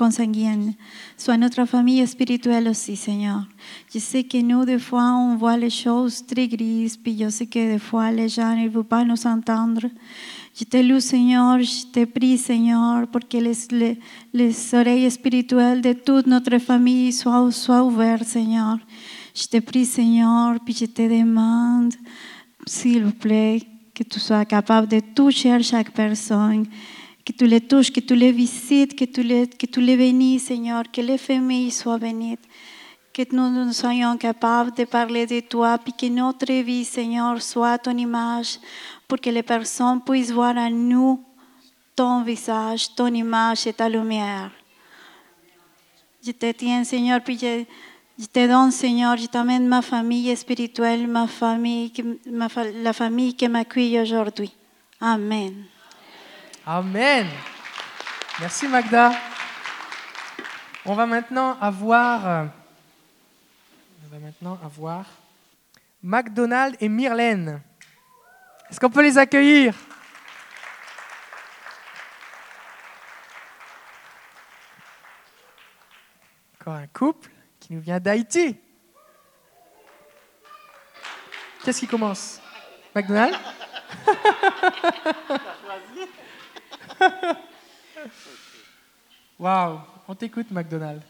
consanguine, 0.01 0.73
soit 1.15 1.37
notre 1.37 1.65
famille 1.65 2.05
spirituelle 2.07 2.67
aussi, 2.67 2.95
Seigneur. 2.95 3.45
Je 3.93 3.99
sais 3.99 4.23
que 4.23 4.41
nous, 4.41 4.65
des 4.65 4.79
fois, 4.79 5.13
on 5.13 5.35
voit 5.35 5.57
les 5.57 5.69
choses 5.69 6.25
très 6.25 6.47
grises, 6.47 6.97
puis 6.97 7.15
je 7.19 7.29
sais 7.29 7.45
que 7.45 7.73
des 7.73 7.79
fois, 7.79 8.11
les 8.11 8.27
gens 8.27 8.55
ne 8.55 8.67
veulent 8.67 8.83
pas 8.83 9.03
nous 9.03 9.27
entendre. 9.27 9.83
Je 10.57 10.63
te 10.63 10.77
loue, 10.77 10.99
Seigneur, 10.99 11.59
je 11.59 11.85
te 11.85 12.03
prie, 12.05 12.37
Seigneur, 12.37 13.07
pour 13.07 13.21
que 13.27 13.37
les, 13.37 13.57
les, 13.71 13.99
les 14.33 14.75
oreilles 14.75 15.09
spirituelles 15.11 15.81
de 15.81 15.93
toute 15.93 16.25
notre 16.25 16.57
famille 16.57 17.13
soient, 17.13 17.51
soient 17.51 17.83
ouvertes, 17.83 18.25
Seigneur. 18.25 18.77
Je 19.33 19.47
te 19.47 19.59
prie, 19.59 19.85
Seigneur, 19.85 20.59
puis 20.63 20.73
je 20.73 20.85
te 20.85 21.01
demande, 21.01 21.93
s'il 22.67 23.05
vous 23.05 23.13
plaît, 23.13 23.61
que 23.93 24.03
tu 24.03 24.19
sois 24.19 24.45
capable 24.45 24.87
de 24.87 24.99
toucher 24.99 25.61
chaque 25.63 25.91
personne, 25.91 26.65
que 27.25 27.31
tu 27.31 27.45
les 27.45 27.61
touches, 27.61 27.91
que 27.91 27.99
tu 27.99 28.15
les 28.15 28.31
visites, 28.31 28.95
que 28.95 29.05
tu 29.05 29.23
les, 29.23 29.47
que 29.47 29.65
tu 29.65 29.79
les 29.79 29.95
bénisses, 29.95 30.45
Seigneur, 30.45 30.83
que 30.91 31.01
les 31.01 31.17
familles 31.17 31.71
soient 31.71 31.97
bénies, 31.97 32.37
que 33.13 33.23
nous, 33.31 33.49
nous 33.49 33.73
soyons 33.73 34.17
capables 34.17 34.75
de 34.75 34.85
parler 34.85 35.25
de 35.25 35.39
toi, 35.41 35.77
puis 35.77 35.93
que 35.93 36.07
notre 36.07 36.51
vie, 36.51 36.85
Seigneur, 36.85 37.41
soit 37.41 37.77
ton 37.77 37.97
image, 37.97 38.59
pour 39.07 39.19
que 39.19 39.29
les 39.29 39.43
personnes 39.43 40.01
puissent 40.01 40.31
voir 40.31 40.57
en 40.57 40.69
nous 40.69 41.23
ton 41.95 42.23
visage, 42.23 42.95
ton 42.95 43.13
image 43.13 43.67
et 43.67 43.73
ta 43.73 43.87
lumière. 43.87 44.51
Je 46.25 46.31
te 46.31 46.51
tiens, 46.51 46.83
Seigneur, 46.83 47.21
puis 47.21 47.37
je, 47.37 47.65
je 48.21 48.27
te 48.27 48.47
donne, 48.47 48.69
Seigneur, 48.69 49.17
je 49.17 49.25
t'amène 49.25 49.67
ma 49.67 49.81
famille 49.81 50.35
spirituelle, 50.37 51.07
ma 51.07 51.25
famille, 51.25 51.91
la 52.27 52.93
famille 52.93 53.35
qui 53.35 53.47
m'accueille 53.47 53.99
aujourd'hui. 53.99 54.55
Amen. 54.99 55.65
Amen. 56.63 57.27
Merci 58.39 58.67
Magda. 58.67 59.11
On 60.85 60.93
va 60.93 61.07
maintenant 61.07 61.57
avoir, 61.59 62.27
euh, 62.27 62.45
on 64.05 64.13
va 64.13 64.19
maintenant 64.19 64.59
avoir 64.63 65.05
McDonald 66.03 66.75
et 66.79 66.89
Myrlène. 66.89 67.59
Est-ce 68.69 68.79
qu'on 68.79 68.91
peut 68.91 69.01
les 69.01 69.17
accueillir? 69.17 69.73
Encore 76.59 76.75
un 76.75 76.87
couple 76.87 77.30
nous 77.71 77.79
vient 77.79 77.99
d'Haïti. 78.01 78.55
Qu'est-ce 81.63 81.79
qui 81.79 81.87
commence? 81.87 82.41
McDonald 82.93 83.33
Waouh, 89.39 89.79
on 90.05 90.15
t'écoute 90.15 90.51
McDonald. 90.51 91.01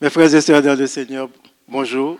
Mes 0.00 0.10
frères 0.10 0.34
et 0.34 0.40
sœurs 0.40 0.60
dans 0.60 0.76
le 0.76 0.88
Seigneur, 0.88 1.30
bonjour. 1.68 2.18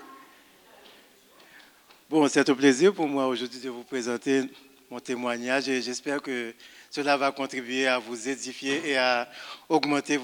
Bon, 2.09 2.29
c'est 2.29 2.49
un 2.49 2.55
plaisir 2.55 2.95
pour 2.95 3.09
moi 3.09 3.27
aujourd'hui 3.27 3.59
de 3.59 3.71
vous 3.71 3.83
présenter 3.83 4.49
mon 4.89 5.01
témoignage 5.01 5.69
et 5.69 5.83
j'espère 5.83 6.23
que 6.23 6.55
cela 6.89 7.17
va 7.17 7.33
contribuer 7.33 7.89
à 7.89 7.99
vous 7.99 8.29
édifier 8.29 8.91
et 8.91 8.97
à 8.97 9.29
augmenter 9.69 10.21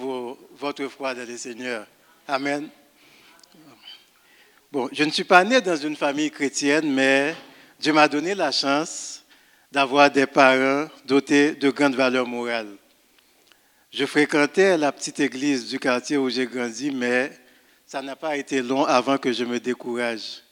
votre 0.57 0.87
foi 0.87 1.13
dans 1.13 1.27
le 1.27 1.37
Seigneur. 1.37 1.89
Amen. 2.33 2.69
Bon, 4.71 4.89
je 4.93 5.03
ne 5.03 5.11
suis 5.11 5.25
pas 5.25 5.43
né 5.43 5.61
dans 5.61 5.75
une 5.75 5.97
famille 5.97 6.31
chrétienne, 6.31 6.89
mais 6.89 7.35
Dieu 7.81 7.93
m'a 7.93 8.07
donné 8.07 8.37
la 8.37 8.53
chance 8.53 9.25
d'avoir 9.73 10.13
des 10.13 10.27
parents 10.29 10.87
dotés 11.05 11.57
de 11.57 11.71
grandes 11.71 11.97
valeurs 11.97 12.29
morales. 12.29 12.77
Je 13.91 14.07
fréquentais 14.07 14.79
la 14.79 14.93
petite 14.93 15.19
église 15.19 15.69
du 15.69 15.81
quartier 15.81 16.19
où 16.19 16.31
j'ai 16.31 16.47
grandi, 16.47 16.93
mais 16.93 17.33
ça 17.85 18.01
n'a 18.01 18.15
pas 18.15 18.37
été 18.37 18.63
long 18.63 18.85
avant 18.85 19.19
que 19.19 19.33
je 19.33 19.45
me 19.45 19.59
décourage. 19.59 20.45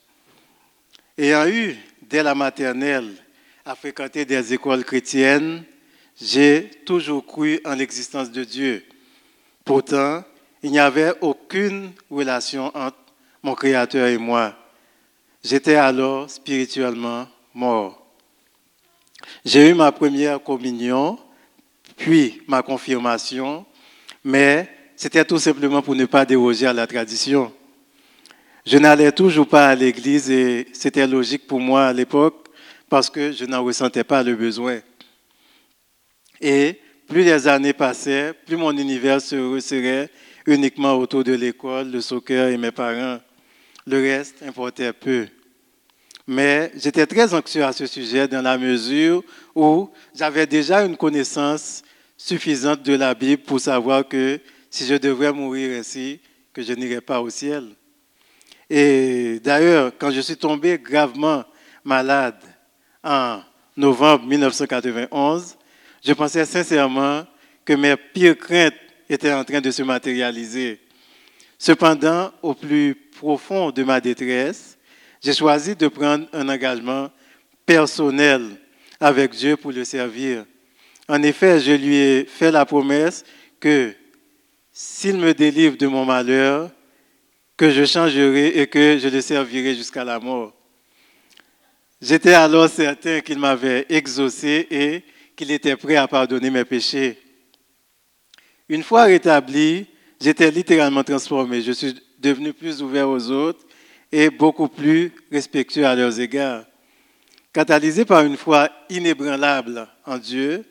Ayant 1.16 1.46
eu, 1.46 1.76
dès 2.02 2.24
la 2.24 2.34
maternelle, 2.34 3.14
à 3.64 3.76
fréquenter 3.76 4.24
des 4.24 4.52
écoles 4.52 4.84
chrétiennes, 4.84 5.62
j'ai 6.20 6.70
toujours 6.84 7.24
cru 7.24 7.60
en 7.64 7.76
l'existence 7.76 8.32
de 8.32 8.42
Dieu. 8.42 8.84
Pourtant, 9.64 10.24
il 10.62 10.70
n'y 10.70 10.78
avait 10.78 11.14
aucune 11.20 11.92
relation 12.10 12.66
entre 12.76 12.96
mon 13.42 13.54
Créateur 13.54 14.08
et 14.08 14.18
moi. 14.18 14.54
J'étais 15.42 15.76
alors 15.76 16.28
spirituellement 16.28 17.28
mort. 17.54 18.04
J'ai 19.44 19.68
eu 19.70 19.74
ma 19.74 19.92
première 19.92 20.42
communion 20.42 21.18
puis 21.96 22.42
ma 22.46 22.62
confirmation, 22.62 23.66
mais 24.24 24.68
c'était 24.96 25.24
tout 25.24 25.38
simplement 25.38 25.82
pour 25.82 25.94
ne 25.94 26.06
pas 26.06 26.24
déroger 26.24 26.66
à 26.66 26.72
la 26.72 26.86
tradition. 26.86 27.52
Je 28.64 28.78
n'allais 28.78 29.12
toujours 29.12 29.48
pas 29.48 29.68
à 29.68 29.74
l'église 29.74 30.30
et 30.30 30.68
c'était 30.72 31.06
logique 31.06 31.46
pour 31.46 31.60
moi 31.60 31.86
à 31.86 31.92
l'époque 31.92 32.48
parce 32.88 33.10
que 33.10 33.32
je 33.32 33.44
n'en 33.44 33.64
ressentais 33.64 34.04
pas 34.04 34.22
le 34.22 34.34
besoin. 34.34 34.80
Et 36.40 36.80
plus 37.08 37.22
les 37.22 37.48
années 37.48 37.72
passaient, 37.72 38.34
plus 38.46 38.56
mon 38.56 38.76
univers 38.76 39.20
se 39.20 39.36
resserrait 39.36 40.10
uniquement 40.48 40.94
autour 40.94 41.24
de 41.24 41.34
l'école, 41.34 41.90
le 41.90 42.00
soccer 42.00 42.48
et 42.48 42.56
mes 42.56 42.72
parents. 42.72 43.20
Le 43.86 44.00
reste 44.00 44.42
importait 44.42 44.94
peu. 44.94 45.26
Mais 46.26 46.72
j'étais 46.74 47.06
très 47.06 47.32
anxieux 47.34 47.64
à 47.64 47.72
ce 47.72 47.86
sujet 47.86 48.26
dans 48.26 48.42
la 48.42 48.56
mesure 48.56 49.22
où 49.54 49.90
j'avais 50.14 50.46
déjà 50.46 50.84
une 50.84 50.96
connaissance 50.96 51.82
suffisante 52.16 52.82
de 52.82 52.94
la 52.94 53.14
Bible 53.14 53.42
pour 53.42 53.60
savoir 53.60 54.08
que 54.08 54.40
si 54.70 54.86
je 54.86 54.94
devrais 54.94 55.32
mourir 55.32 55.78
ainsi, 55.78 56.18
que 56.52 56.62
je 56.62 56.72
n'irais 56.72 57.02
pas 57.02 57.20
au 57.20 57.30
ciel. 57.30 57.68
Et 58.70 59.40
d'ailleurs, 59.40 59.92
quand 59.98 60.10
je 60.10 60.20
suis 60.20 60.36
tombé 60.36 60.78
gravement 60.78 61.44
malade 61.84 62.40
en 63.04 63.40
novembre 63.76 64.26
1991, 64.26 65.56
je 66.04 66.12
pensais 66.14 66.44
sincèrement 66.46 67.24
que 67.64 67.74
mes 67.74 67.96
pires 67.96 68.36
craintes 68.36 68.74
étaient 69.08 69.32
en 69.32 69.44
train 69.44 69.60
de 69.60 69.70
se 69.70 69.82
matérialiser. 69.82 70.80
Cependant, 71.58 72.32
au 72.42 72.54
plus 72.54 72.94
profond 72.94 73.70
de 73.70 73.82
ma 73.82 74.00
détresse, 74.00 74.78
j'ai 75.20 75.34
choisi 75.34 75.74
de 75.74 75.88
prendre 75.88 76.26
un 76.32 76.48
engagement 76.48 77.10
personnel 77.66 78.42
avec 79.00 79.32
Dieu 79.32 79.56
pour 79.56 79.72
le 79.72 79.84
servir. 79.84 80.44
En 81.08 81.22
effet, 81.22 81.60
je 81.60 81.72
lui 81.72 81.96
ai 81.96 82.24
fait 82.24 82.50
la 82.50 82.64
promesse 82.64 83.24
que 83.58 83.94
s'il 84.72 85.16
me 85.16 85.34
délivre 85.34 85.76
de 85.76 85.86
mon 85.86 86.04
malheur, 86.04 86.70
que 87.56 87.70
je 87.70 87.84
changerai 87.84 88.60
et 88.60 88.66
que 88.68 88.98
je 88.98 89.08
le 89.08 89.20
servirai 89.20 89.74
jusqu'à 89.74 90.04
la 90.04 90.20
mort. 90.20 90.52
J'étais 92.00 92.34
alors 92.34 92.68
certain 92.68 93.20
qu'il 93.20 93.40
m'avait 93.40 93.86
exaucé 93.88 94.68
et 94.70 95.02
qu'il 95.34 95.50
était 95.50 95.76
prêt 95.76 95.96
à 95.96 96.06
pardonner 96.06 96.50
mes 96.50 96.64
péchés. 96.64 97.18
Une 98.68 98.82
fois 98.82 99.04
rétabli, 99.04 99.86
j'étais 100.20 100.50
littéralement 100.50 101.02
transformé. 101.02 101.62
Je 101.62 101.72
suis 101.72 101.94
devenu 102.18 102.52
plus 102.52 102.82
ouvert 102.82 103.08
aux 103.08 103.30
autres 103.30 103.64
et 104.12 104.28
beaucoup 104.28 104.68
plus 104.68 105.12
respectueux 105.32 105.86
à 105.86 105.94
leurs 105.94 106.20
égards. 106.20 106.64
Catalysé 107.52 108.04
par 108.04 108.24
une 108.24 108.36
foi 108.36 108.68
inébranlable 108.90 109.88
en 110.04 110.18
Dieu, 110.18 110.64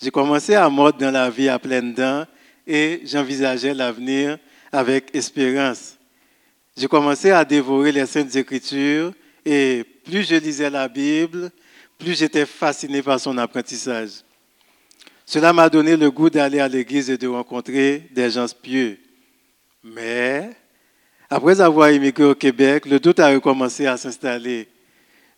j'ai 0.00 0.10
commencé 0.10 0.54
à 0.54 0.68
mordre 0.68 0.98
dans 0.98 1.10
la 1.10 1.28
vie 1.28 1.48
à 1.48 1.58
pleines 1.58 1.92
dents 1.92 2.24
et 2.66 3.00
j'envisageais 3.04 3.74
l'avenir 3.74 4.38
avec 4.70 5.14
espérance. 5.14 5.96
J'ai 6.76 6.88
commencé 6.88 7.30
à 7.30 7.44
dévorer 7.44 7.90
les 7.90 8.06
Saintes 8.06 8.34
Écritures 8.36 9.12
et 9.44 9.84
plus 10.04 10.28
je 10.28 10.36
lisais 10.36 10.70
la 10.70 10.88
Bible, 10.88 11.50
plus 11.98 12.18
j'étais 12.18 12.46
fasciné 12.46 13.02
par 13.02 13.18
son 13.18 13.36
apprentissage. 13.38 14.23
Cela 15.26 15.52
m'a 15.52 15.68
donné 15.68 15.96
le 15.96 16.10
goût 16.10 16.28
d'aller 16.28 16.60
à 16.60 16.68
l'église 16.68 17.08
et 17.10 17.16
de 17.16 17.26
rencontrer 17.26 18.08
des 18.12 18.30
gens 18.30 18.46
pieux. 18.60 18.98
Mais, 19.82 20.50
après 21.30 21.60
avoir 21.60 21.90
immigré 21.90 22.24
au 22.24 22.34
Québec, 22.34 22.86
le 22.86 23.00
doute 23.00 23.20
a 23.20 23.30
recommencé 23.30 23.86
à 23.86 23.96
s'installer. 23.96 24.68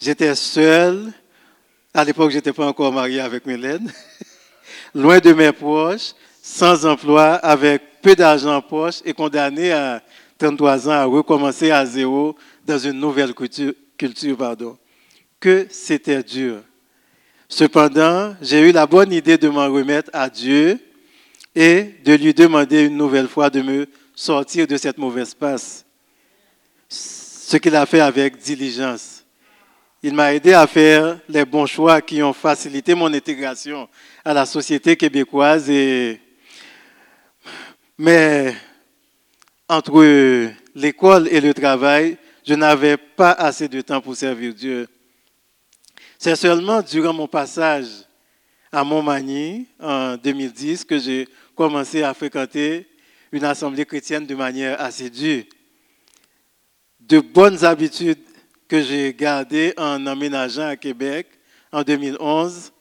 J'étais 0.01 0.35
seul. 0.35 1.13
À 1.95 2.05
l'époque, 2.05 2.31
je 2.31 2.37
n'étais 2.37 2.53
pas 2.53 2.67
encore 2.67 2.93
marié 2.93 3.21
avec 3.21 3.47
Mylène. 3.47 3.91
Loin 4.95 5.19
de 5.19 5.33
mes 5.33 5.53
proches, 5.53 6.13
sans 6.43 6.85
emploi, 6.85 7.35
avec 7.35 7.83
peu 8.03 8.15
d'argent 8.15 8.57
en 8.57 8.63
poche 8.63 8.97
et 9.05 9.13
condamné 9.15 9.73
à 9.73 10.03
33 10.39 10.89
ans 10.89 10.93
à 10.93 11.05
recommencer 11.05 11.71
à 11.71 11.87
zéro 11.87 12.37
dans 12.65 12.79
une 12.79 13.01
nouvelle 13.01 13.35
culture. 13.35 13.73
culture. 13.97 14.77
Que 15.41 15.67
c'était 15.71 16.23
dur. 16.23 16.63
Cependant, 17.49 18.35
j'ai 18.43 18.69
eu 18.69 18.73
la 18.73 18.87
bonne 18.87 19.13
idée 19.13 19.39
de 19.39 19.49
m'en 19.49 19.71
remettre 19.71 20.11
à 20.13 20.29
Dieu 20.29 20.81
et 21.55 21.95
de 22.05 22.15
lui 22.15 22.35
demander 22.35 22.85
une 22.85 22.97
nouvelle 22.97 23.29
fois 23.29 23.51
de 23.51 23.63
me 23.63 23.87
sortir 24.15 24.67
de 24.67 24.77
cette 24.77 24.99
mauvaise 24.99 25.35
passe. 25.35 25.85
Ce 26.89 27.57
qu'il 27.57 27.77
a 27.77 27.87
fait 27.87 28.01
avec 28.01 28.39
diligence. 28.39 29.25
Il 30.03 30.15
m'a 30.15 30.35
aidé 30.35 30.53
à 30.53 30.67
faire 30.67 31.19
les 31.29 31.45
bons 31.45 31.67
choix 31.67 32.01
qui 32.01 32.23
ont 32.23 32.33
facilité 32.33 32.95
mon 32.95 33.13
intégration 33.13 33.89
à 34.25 34.35
la 34.35 34.45
société 34.45 34.97
québécoise. 34.97 35.71
Mais 37.97 38.55
entre 39.69 40.51
l'école 40.75 41.29
et 41.29 41.41
le 41.41 41.55
travail, 41.55 42.19
je 42.47 42.55
n'avais 42.55 42.97
pas 42.97 43.33
assez 43.33 43.69
de 43.69 43.81
temps 43.81 44.01
pour 44.01 44.17
servir 44.17 44.53
Dieu. 44.53 44.89
C'est 46.19 46.37
seulement 46.37 46.81
durant 46.81 47.13
mon 47.13 47.29
passage 47.29 47.89
à 48.73 48.83
Montmagny 48.83 49.67
en 49.79 50.17
2010 50.17 50.85
que 50.85 50.99
j'ai 50.99 51.29
commencé 51.55 52.03
à 52.03 52.15
fréquenter 52.15 52.87
une 53.33 53.45
assemblée 53.45 53.85
chrétienne 53.85 54.27
de 54.27 54.35
manière 54.35 54.81
assidue. 54.81 55.47
de 57.01 57.21
bonnes 57.21 57.65
habitudes 57.65 58.25
que 58.67 58.83
j'ai 58.83 59.15
gardées 59.15 59.73
en 59.77 60.05
emménageant 60.07 60.67
à 60.67 60.77
Québec 60.77 61.29
en 61.71 61.83
2011, 61.85 62.73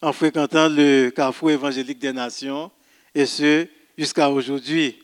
en 0.00 0.12
fréquentant 0.14 0.68
le 0.68 1.10
Carrefour 1.10 1.50
évangélique 1.50 1.98
des 1.98 2.12
Nations, 2.12 2.70
et 3.14 3.26
ce, 3.26 3.66
jusqu'à 3.98 4.30
aujourd'hui. 4.30 4.98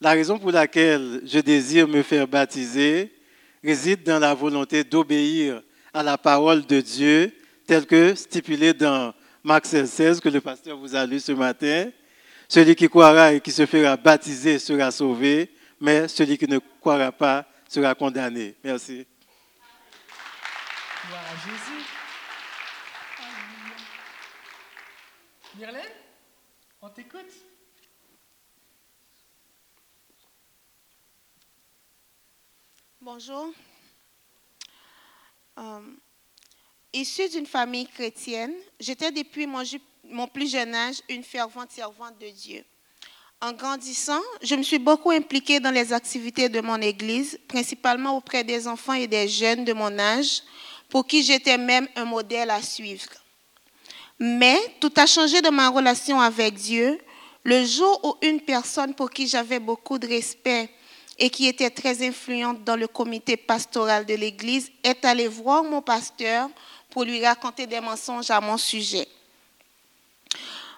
La 0.00 0.10
raison 0.10 0.36
pour 0.38 0.50
laquelle 0.50 1.22
je 1.24 1.38
désire 1.38 1.86
me 1.86 2.02
faire 2.02 2.26
baptiser 2.26 3.12
réside 3.62 4.02
dans 4.02 4.18
la 4.18 4.34
volonté 4.34 4.82
d'obéir 4.82 5.62
à 5.92 6.02
la 6.02 6.18
parole 6.18 6.66
de 6.66 6.80
Dieu 6.80 7.32
telle 7.66 7.86
que 7.86 8.14
stipulée 8.14 8.74
dans 8.74 9.14
Marc 9.44 9.66
16, 9.66 10.20
que 10.20 10.28
le 10.28 10.40
pasteur 10.40 10.76
vous 10.76 10.94
a 10.94 11.06
lu 11.06 11.20
ce 11.20 11.32
matin. 11.32 11.90
Celui 12.48 12.74
qui 12.74 12.88
croira 12.88 13.32
et 13.32 13.40
qui 13.40 13.52
se 13.52 13.64
fera 13.64 13.96
baptiser 13.96 14.58
sera 14.58 14.90
sauvé, 14.90 15.54
mais 15.80 16.08
celui 16.08 16.36
qui 16.36 16.48
ne 16.48 16.58
croira 16.80 17.12
pas 17.12 17.46
sera 17.68 17.94
condamné. 17.94 18.56
Merci. 18.64 19.06
Gloire 21.06 21.22
à 21.22 21.36
Jésus. 21.48 21.86
Myrlène, 25.56 25.92
on 26.82 26.88
t'écoute. 26.88 27.32
Bonjour. 33.00 33.52
Euh, 35.60 35.80
issue 36.94 37.28
d'une 37.28 37.46
famille 37.46 37.86
chrétienne, 37.86 38.54
j'étais 38.78 39.12
depuis 39.12 39.46
mon, 39.46 39.62
mon 40.04 40.26
plus 40.26 40.50
jeune 40.50 40.74
âge 40.74 40.96
une 41.08 41.22
fervente 41.22 41.70
servante 41.70 42.18
de 42.18 42.30
Dieu. 42.30 42.64
En 43.42 43.52
grandissant, 43.52 44.20
je 44.42 44.54
me 44.54 44.62
suis 44.62 44.78
beaucoup 44.78 45.10
impliquée 45.10 45.60
dans 45.60 45.70
les 45.70 45.92
activités 45.92 46.48
de 46.48 46.60
mon 46.60 46.80
Église, 46.80 47.38
principalement 47.46 48.16
auprès 48.16 48.42
des 48.42 48.66
enfants 48.66 48.94
et 48.94 49.06
des 49.06 49.28
jeunes 49.28 49.64
de 49.64 49.72
mon 49.72 49.98
âge, 49.98 50.42
pour 50.88 51.06
qui 51.06 51.22
j'étais 51.22 51.58
même 51.58 51.88
un 51.94 52.06
modèle 52.06 52.50
à 52.50 52.62
suivre. 52.62 53.10
Mais 54.18 54.58
tout 54.80 54.92
a 54.96 55.06
changé 55.06 55.42
dans 55.42 55.52
ma 55.52 55.68
relation 55.68 56.20
avec 56.20 56.54
Dieu 56.54 56.98
le 57.44 57.64
jour 57.64 58.00
où 58.04 58.26
une 58.26 58.40
personne 58.40 58.94
pour 58.94 59.10
qui 59.10 59.26
j'avais 59.26 59.58
beaucoup 59.58 59.98
de 59.98 60.06
respect 60.06 60.70
et 61.20 61.28
qui 61.30 61.46
était 61.46 61.70
très 61.70 62.04
influente 62.04 62.64
dans 62.64 62.76
le 62.76 62.88
comité 62.88 63.36
pastoral 63.36 64.06
de 64.06 64.14
l'Église 64.14 64.72
est 64.82 65.04
allée 65.04 65.28
voir 65.28 65.62
mon 65.62 65.82
pasteur 65.82 66.48
pour 66.88 67.04
lui 67.04 67.24
raconter 67.24 67.66
des 67.66 67.80
mensonges 67.80 68.30
à 68.30 68.40
mon 68.40 68.56
sujet. 68.56 69.06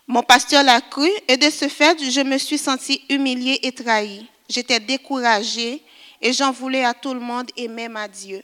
Mon 0.07 0.23
pasteur 0.23 0.65
l'a 0.65 0.81
cru 0.81 1.09
et 1.29 1.37
de 1.37 1.49
ce 1.49 1.69
fait, 1.69 1.97
je 2.11 2.21
me 2.21 2.37
suis 2.37 2.59
sentie 2.59 3.03
humiliée 3.09 3.61
et 3.63 3.73
trahie. 3.73 4.27
J'étais 4.49 4.81
découragée 4.81 5.81
et 6.21 6.33
j'en 6.33 6.51
voulais 6.51 6.85
à 6.85 6.93
tout 6.93 7.15
le 7.15 7.21
monde 7.21 7.49
et 7.57 7.69
même 7.69 7.97
à 7.97 8.09
Dieu 8.09 8.43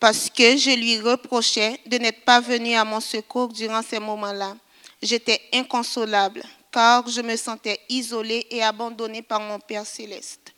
parce 0.00 0.30
que 0.30 0.56
je 0.56 0.70
lui 0.70 0.98
reprochais 1.00 1.80
de 1.86 1.98
n'être 1.98 2.24
pas 2.24 2.40
venu 2.40 2.74
à 2.74 2.84
mon 2.84 3.00
secours 3.00 3.48
durant 3.48 3.82
ces 3.82 3.98
moments-là. 3.98 4.56
J'étais 5.02 5.40
inconsolable 5.52 6.42
car 6.72 7.08
je 7.08 7.20
me 7.20 7.36
sentais 7.36 7.78
isolée 7.88 8.46
et 8.50 8.62
abandonnée 8.62 9.22
par 9.22 9.40
mon 9.40 9.58
Père 9.58 9.86
céleste. 9.86 10.55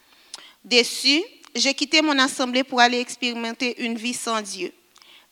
Déçue, 0.64 1.22
j'ai 1.54 1.74
quitté 1.74 2.02
mon 2.02 2.18
assemblée 2.18 2.64
pour 2.64 2.80
aller 2.80 3.00
expérimenter 3.00 3.82
une 3.82 3.96
vie 3.96 4.14
sans 4.14 4.40
Dieu. 4.42 4.72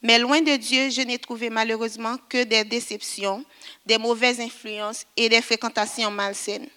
Mais 0.03 0.19
loin 0.19 0.41
de 0.41 0.57
Dieu, 0.57 0.91
je 0.91 1.01
n'ai 1.03 1.19
trouvé 1.19 1.51
malheureusement 1.51 2.17
que 2.29 2.45
des 2.45 2.65
déceptions, 2.65 3.45
des 3.85 3.99
mauvaises 3.99 4.41
influences 4.41 5.05
et 5.17 5.29
des 5.29 5.43
fréquentations 5.43 6.11
malsaines. 6.11 6.69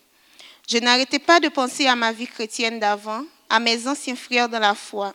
Je 0.70 0.78
n'arrêtais 0.78 1.20
pas 1.20 1.40
de 1.40 1.50
penser 1.50 1.88
à 1.88 1.96
ma 1.96 2.12
vie 2.12 2.28
chrétienne 2.28 2.80
d'avant, 2.80 3.24
à 3.50 3.60
mes 3.60 3.88
anciens 3.88 4.16
frères 4.16 4.48
dans 4.48 4.60
la 4.60 4.76
foi. 4.76 5.14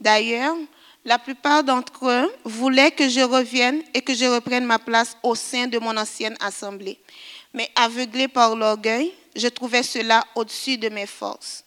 D'ailleurs, 0.00 0.56
la 1.04 1.18
plupart 1.18 1.64
d'entre 1.64 2.08
eux 2.08 2.32
voulaient 2.44 2.90
que 2.90 3.08
je 3.08 3.20
revienne 3.20 3.82
et 3.94 4.02
que 4.02 4.14
je 4.14 4.24
reprenne 4.24 4.64
ma 4.64 4.78
place 4.78 5.16
au 5.22 5.34
sein 5.34 5.66
de 5.66 5.78
mon 5.78 5.96
ancienne 5.96 6.36
assemblée. 6.40 6.98
Mais 7.54 7.70
aveuglé 7.74 8.28
par 8.28 8.54
l'orgueil, 8.54 9.12
je 9.34 9.48
trouvais 9.48 9.82
cela 9.82 10.26
au-dessus 10.34 10.76
de 10.76 10.88
mes 10.88 11.06
forces. 11.06 11.64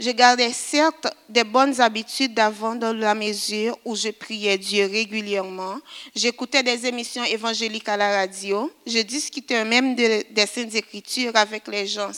Je 0.00 0.10
gardais 0.12 0.52
certes 0.52 1.08
des 1.28 1.42
bonnes 1.42 1.80
habitudes 1.80 2.32
d'avant 2.32 2.76
dans 2.76 2.92
la 2.96 3.16
mesure 3.16 3.76
où 3.84 3.96
je 3.96 4.10
priais 4.10 4.56
Dieu 4.56 4.86
régulièrement. 4.86 5.80
J'écoutais 6.14 6.62
des 6.62 6.86
émissions 6.86 7.24
évangéliques 7.24 7.88
à 7.88 7.96
la 7.96 8.16
radio. 8.16 8.70
Je 8.86 9.00
discutais 9.00 9.64
même 9.64 9.96
de- 9.96 10.24
des 10.30 10.46
saintes 10.46 10.74
écritures 10.76 11.34
avec 11.34 11.66
les 11.66 11.88
gens. 11.88 12.12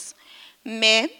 Mais 0.63 1.11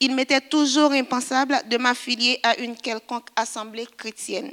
il 0.00 0.14
m'était 0.14 0.40
toujours 0.40 0.92
impensable 0.92 1.60
de 1.68 1.76
m'affilier 1.76 2.40
à 2.42 2.56
une 2.60 2.76
quelconque 2.76 3.28
assemblée 3.36 3.86
chrétienne. 3.98 4.52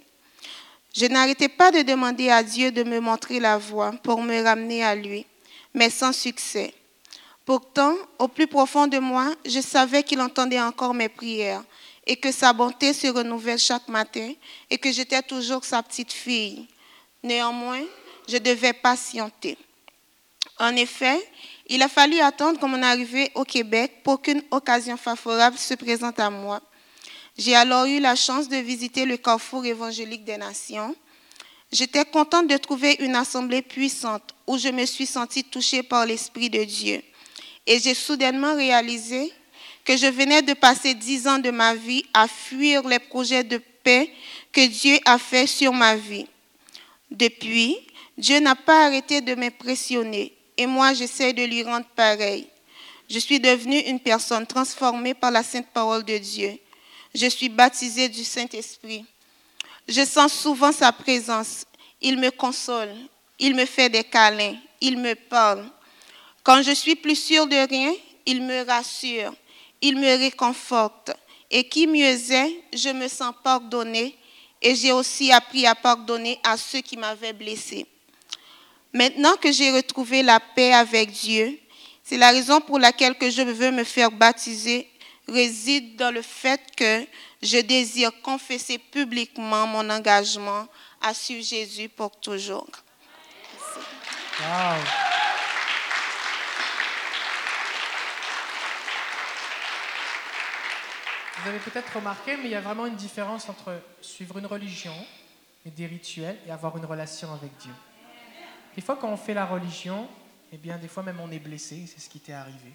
Je 0.94 1.06
n'arrêtais 1.06 1.50
pas 1.50 1.72
de 1.72 1.82
demander 1.82 2.30
à 2.30 2.44
Dieu 2.44 2.72
de 2.72 2.84
me 2.84 3.00
montrer 3.00 3.40
la 3.40 3.58
voie 3.58 3.94
pour 4.04 4.22
me 4.22 4.44
ramener 4.44 4.84
à 4.84 4.96
lui, 4.96 5.26
mais 5.74 5.90
sans 5.90 6.12
succès. 6.12 6.74
Pourtant, 7.46 7.96
au 8.20 8.28
plus 8.28 8.48
profond 8.48 8.88
de 8.88 9.00
moi, 9.00 9.34
je 9.46 9.60
savais 9.60 10.04
qu'il 10.04 10.22
entendait 10.22 10.62
encore 10.62 10.94
mes 10.94 11.10
prières 11.10 11.64
et 12.06 12.16
que 12.16 12.32
sa 12.32 12.54
bonté 12.54 12.94
se 12.94 13.08
renouvelle 13.08 13.60
chaque 13.60 13.88
matin 13.88 14.34
et 14.70 14.78
que 14.78 14.92
j'étais 14.92 15.22
toujours 15.22 15.64
sa 15.66 15.84
petite 15.84 16.14
fille. 16.14 16.68
Néanmoins, 17.22 17.84
je 18.28 18.38
devais 18.38 18.74
patienter. 18.74 19.58
En 20.60 20.76
effet, 20.76 21.20
il 21.68 21.82
a 21.82 21.90
fallu 21.90 22.20
attendre 22.20 22.66
mon 22.66 22.82
arrivée 22.82 23.32
au 23.36 23.44
Québec 23.44 24.04
pour 24.04 24.22
qu'une 24.22 24.44
occasion 24.52 24.98
favorable 24.98 25.58
se 25.58 25.74
présente 25.74 26.20
à 26.20 26.30
moi. 26.30 26.62
J'ai 27.38 27.56
alors 27.56 27.86
eu 27.86 28.00
la 28.00 28.16
chance 28.16 28.48
de 28.48 28.58
visiter 28.58 29.06
le 29.06 29.18
Carrefour 29.18 29.66
évangélique 29.66 30.24
des 30.24 30.38
Nations. 30.38 30.96
J'étais 31.72 32.06
contente 32.06 32.48
de 32.48 32.58
trouver 32.58 32.98
une 33.00 33.16
assemblée 33.16 33.64
puissante 33.64 34.36
où 34.46 34.58
je 34.58 34.70
me 34.70 34.86
suis 34.86 35.08
sentie 35.08 35.44
touchée 35.44 35.82
par 35.82 36.06
l'Esprit 36.06 36.50
de 36.50 36.64
Dieu. 36.64 37.02
Et 37.66 37.80
j'ai 37.80 37.94
soudainement 37.94 38.56
réalisé 38.56 39.32
que 39.86 39.98
je 39.98 40.08
venais 40.08 40.42
de 40.42 40.54
passer 40.54 40.94
dix 40.94 41.28
ans 41.28 41.40
de 41.40 41.52
ma 41.52 41.76
vie 41.76 42.06
à 42.14 42.28
fuir 42.28 42.88
les 42.88 43.00
projets 43.00 43.44
de 43.44 43.58
paix 43.58 44.10
que 44.52 44.66
Dieu 44.66 44.98
a 45.06 45.18
fait 45.18 45.48
sur 45.48 45.74
ma 45.74 45.96
vie. 45.96 46.28
Depuis, 47.12 47.78
Dieu 48.18 48.40
n'a 48.40 48.56
pas 48.56 48.86
arrêté 48.86 49.22
de 49.22 49.36
m'impressionner 49.36 50.34
et 50.58 50.66
moi 50.66 50.94
j'essaie 50.94 51.34
de 51.34 51.44
lui 51.44 51.64
rendre 51.64 51.86
pareil. 51.96 52.48
Je 53.10 53.20
suis 53.20 53.40
devenue 53.40 53.80
une 53.80 54.00
personne 54.00 54.48
transformée 54.48 55.14
par 55.14 55.32
la 55.32 55.44
sainte 55.44 55.68
parole 55.68 56.04
de 56.04 56.18
Dieu. 56.18 56.58
Je 57.14 57.28
suis 57.28 57.50
baptisée 57.50 58.10
du 58.10 58.24
Saint-Esprit. 58.24 59.06
Je 59.88 60.06
sens 60.06 60.34
souvent 60.34 60.72
sa 60.72 60.92
présence. 60.92 61.66
Il 62.02 62.18
me 62.18 62.32
console, 62.32 62.94
il 63.40 63.56
me 63.56 63.66
fait 63.66 63.90
des 63.90 64.04
câlins, 64.04 64.56
il 64.82 64.98
me 64.98 65.16
parle. 65.16 65.66
Quand 66.44 66.62
je 66.62 66.72
suis 66.72 66.96
plus 66.96 67.16
sûre 67.16 67.48
de 67.48 67.68
rien, 67.68 67.94
il 68.26 68.42
me 68.42 68.66
rassure, 68.66 69.34
il 69.82 69.98
me 69.98 70.18
réconforte. 70.18 71.12
Et 71.50 71.68
qui 71.70 71.88
mieux 71.88 72.32
est, 72.32 72.64
je 72.74 72.90
me 72.90 73.08
sens 73.08 73.34
pardonnée 73.44 74.18
et 74.62 74.76
j'ai 74.76 74.92
aussi 74.92 75.32
appris 75.32 75.66
à 75.68 75.76
pardonner 75.76 76.40
à 76.44 76.58
ceux 76.58 76.82
qui 76.82 76.98
m'avaient 76.98 77.34
blessée. 77.34 77.86
Maintenant 78.92 79.36
que 79.36 79.52
j'ai 79.52 79.72
retrouvé 79.72 80.24
la 80.24 80.40
paix 80.40 80.74
avec 80.74 81.12
Dieu, 81.12 81.60
c'est 82.04 82.18
la 82.18 82.32
raison 82.32 82.60
pour 82.60 82.80
laquelle 82.80 83.18
que 83.18 83.30
je 83.30 83.42
veux 83.42 83.72
me 83.72 83.84
faire 83.84 84.12
baptiser 84.12 84.90
réside 85.28 85.96
dans 85.96 86.12
le 86.12 86.22
fait 86.22 86.62
que 86.76 87.06
je 87.42 87.58
désire 87.60 88.12
confesser 88.22 88.78
publiquement 88.78 89.68
mon 89.68 89.90
engagement 89.90 90.68
à 91.02 91.14
suivre 91.14 91.44
Jésus 91.44 91.90
pour 91.90 92.12
toujours. 92.20 92.68
Wow. 94.40 95.23
Vous 101.44 101.50
avez 101.50 101.60
peut-être 101.60 101.98
remarqué, 101.98 102.38
mais 102.38 102.46
il 102.46 102.52
y 102.52 102.56
a 102.56 102.62
vraiment 102.62 102.86
une 102.86 102.96
différence 102.96 103.50
entre 103.50 103.78
suivre 104.00 104.38
une 104.38 104.46
religion 104.46 104.94
et 105.66 105.70
des 105.70 105.86
rituels 105.88 106.38
et 106.48 106.52
avoir 106.52 106.78
une 106.78 106.86
relation 106.86 107.34
avec 107.34 107.52
Dieu. 107.58 107.74
Des 108.78 108.82
fois, 108.82 108.96
quand 108.96 109.10
on 109.10 109.18
fait 109.18 109.34
la 109.34 109.46
religion, 109.46 110.08
eh 110.54 110.58
bien, 110.58 110.78
des 110.78 110.88
fois 110.88 111.04
même 111.04 111.20
on 111.20 111.30
est 111.32 111.40
blessé, 111.40 111.84
c'est 111.86 112.00
ce 112.00 112.08
qui 112.08 112.22
t'est 112.22 112.32
arrivé. 112.32 112.72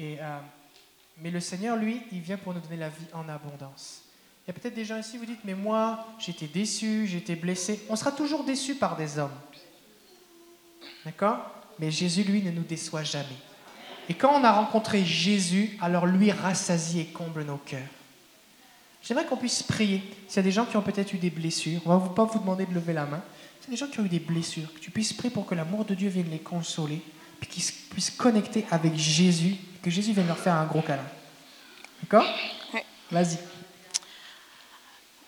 Euh, 0.00 0.38
mais 1.18 1.30
le 1.30 1.38
Seigneur, 1.38 1.76
lui, 1.76 2.02
il 2.10 2.18
vient 2.18 2.36
pour 2.36 2.52
nous 2.52 2.58
donner 2.58 2.78
la 2.78 2.88
vie 2.88 3.06
en 3.12 3.28
abondance. 3.28 4.02
Il 4.44 4.48
y 4.48 4.50
a 4.50 4.60
peut-être 4.60 4.74
des 4.74 4.84
gens 4.84 4.98
ici, 4.98 5.16
vous 5.16 5.26
dites, 5.26 5.44
mais 5.44 5.54
moi, 5.54 6.04
j'étais 6.18 6.48
déçu, 6.48 7.06
j'étais 7.06 7.36
blessé. 7.36 7.86
On 7.88 7.94
sera 7.94 8.10
toujours 8.10 8.42
déçu 8.42 8.74
par 8.74 8.96
des 8.96 9.20
hommes. 9.20 9.38
D'accord? 11.04 11.48
Mais 11.78 11.92
Jésus, 11.92 12.24
lui, 12.24 12.42
ne 12.42 12.50
nous 12.50 12.64
déçoit 12.64 13.04
jamais. 13.04 13.38
Et 14.08 14.14
quand 14.14 14.32
on 14.38 14.44
a 14.44 14.52
rencontré 14.52 15.04
Jésus, 15.04 15.76
alors 15.80 16.06
lui 16.06 16.30
rassasie 16.30 17.00
et 17.00 17.06
comble 17.06 17.44
nos 17.44 17.56
cœurs. 17.56 17.80
J'aimerais 19.02 19.26
qu'on 19.26 19.36
puisse 19.36 19.62
prier. 19.62 20.02
S'il 20.28 20.36
y 20.36 20.40
a 20.40 20.42
des 20.42 20.52
gens 20.52 20.64
qui 20.64 20.76
ont 20.76 20.82
peut-être 20.82 21.12
eu 21.12 21.18
des 21.18 21.30
blessures, 21.30 21.80
on 21.84 21.94
ne 21.94 22.00
va 22.00 22.08
pas 22.08 22.24
vous 22.24 22.38
demander 22.38 22.64
de 22.66 22.74
lever 22.74 22.92
la 22.92 23.04
main. 23.04 23.22
S'il 23.60 23.70
y 23.70 23.74
a 23.74 23.78
des 23.78 23.84
gens 23.84 23.92
qui 23.92 24.00
ont 24.00 24.04
eu 24.04 24.08
des 24.08 24.18
blessures, 24.18 24.72
que 24.72 24.78
tu 24.78 24.90
puisses 24.90 25.12
prier 25.12 25.32
pour 25.32 25.46
que 25.46 25.54
l'amour 25.54 25.84
de 25.84 25.94
Dieu 25.94 26.08
vienne 26.08 26.30
les 26.30 26.38
consoler, 26.38 27.02
puis 27.40 27.48
qu'ils 27.48 27.64
puissent 27.90 28.10
connecter 28.10 28.64
avec 28.70 28.94
Jésus, 28.94 29.56
que 29.82 29.90
Jésus 29.90 30.12
vienne 30.12 30.26
leur 30.26 30.38
faire 30.38 30.54
un 30.54 30.64
gros 30.64 30.80
câlin. 30.80 31.04
D'accord 32.02 32.26
Ouais. 32.72 32.84
Vas-y. 33.10 33.38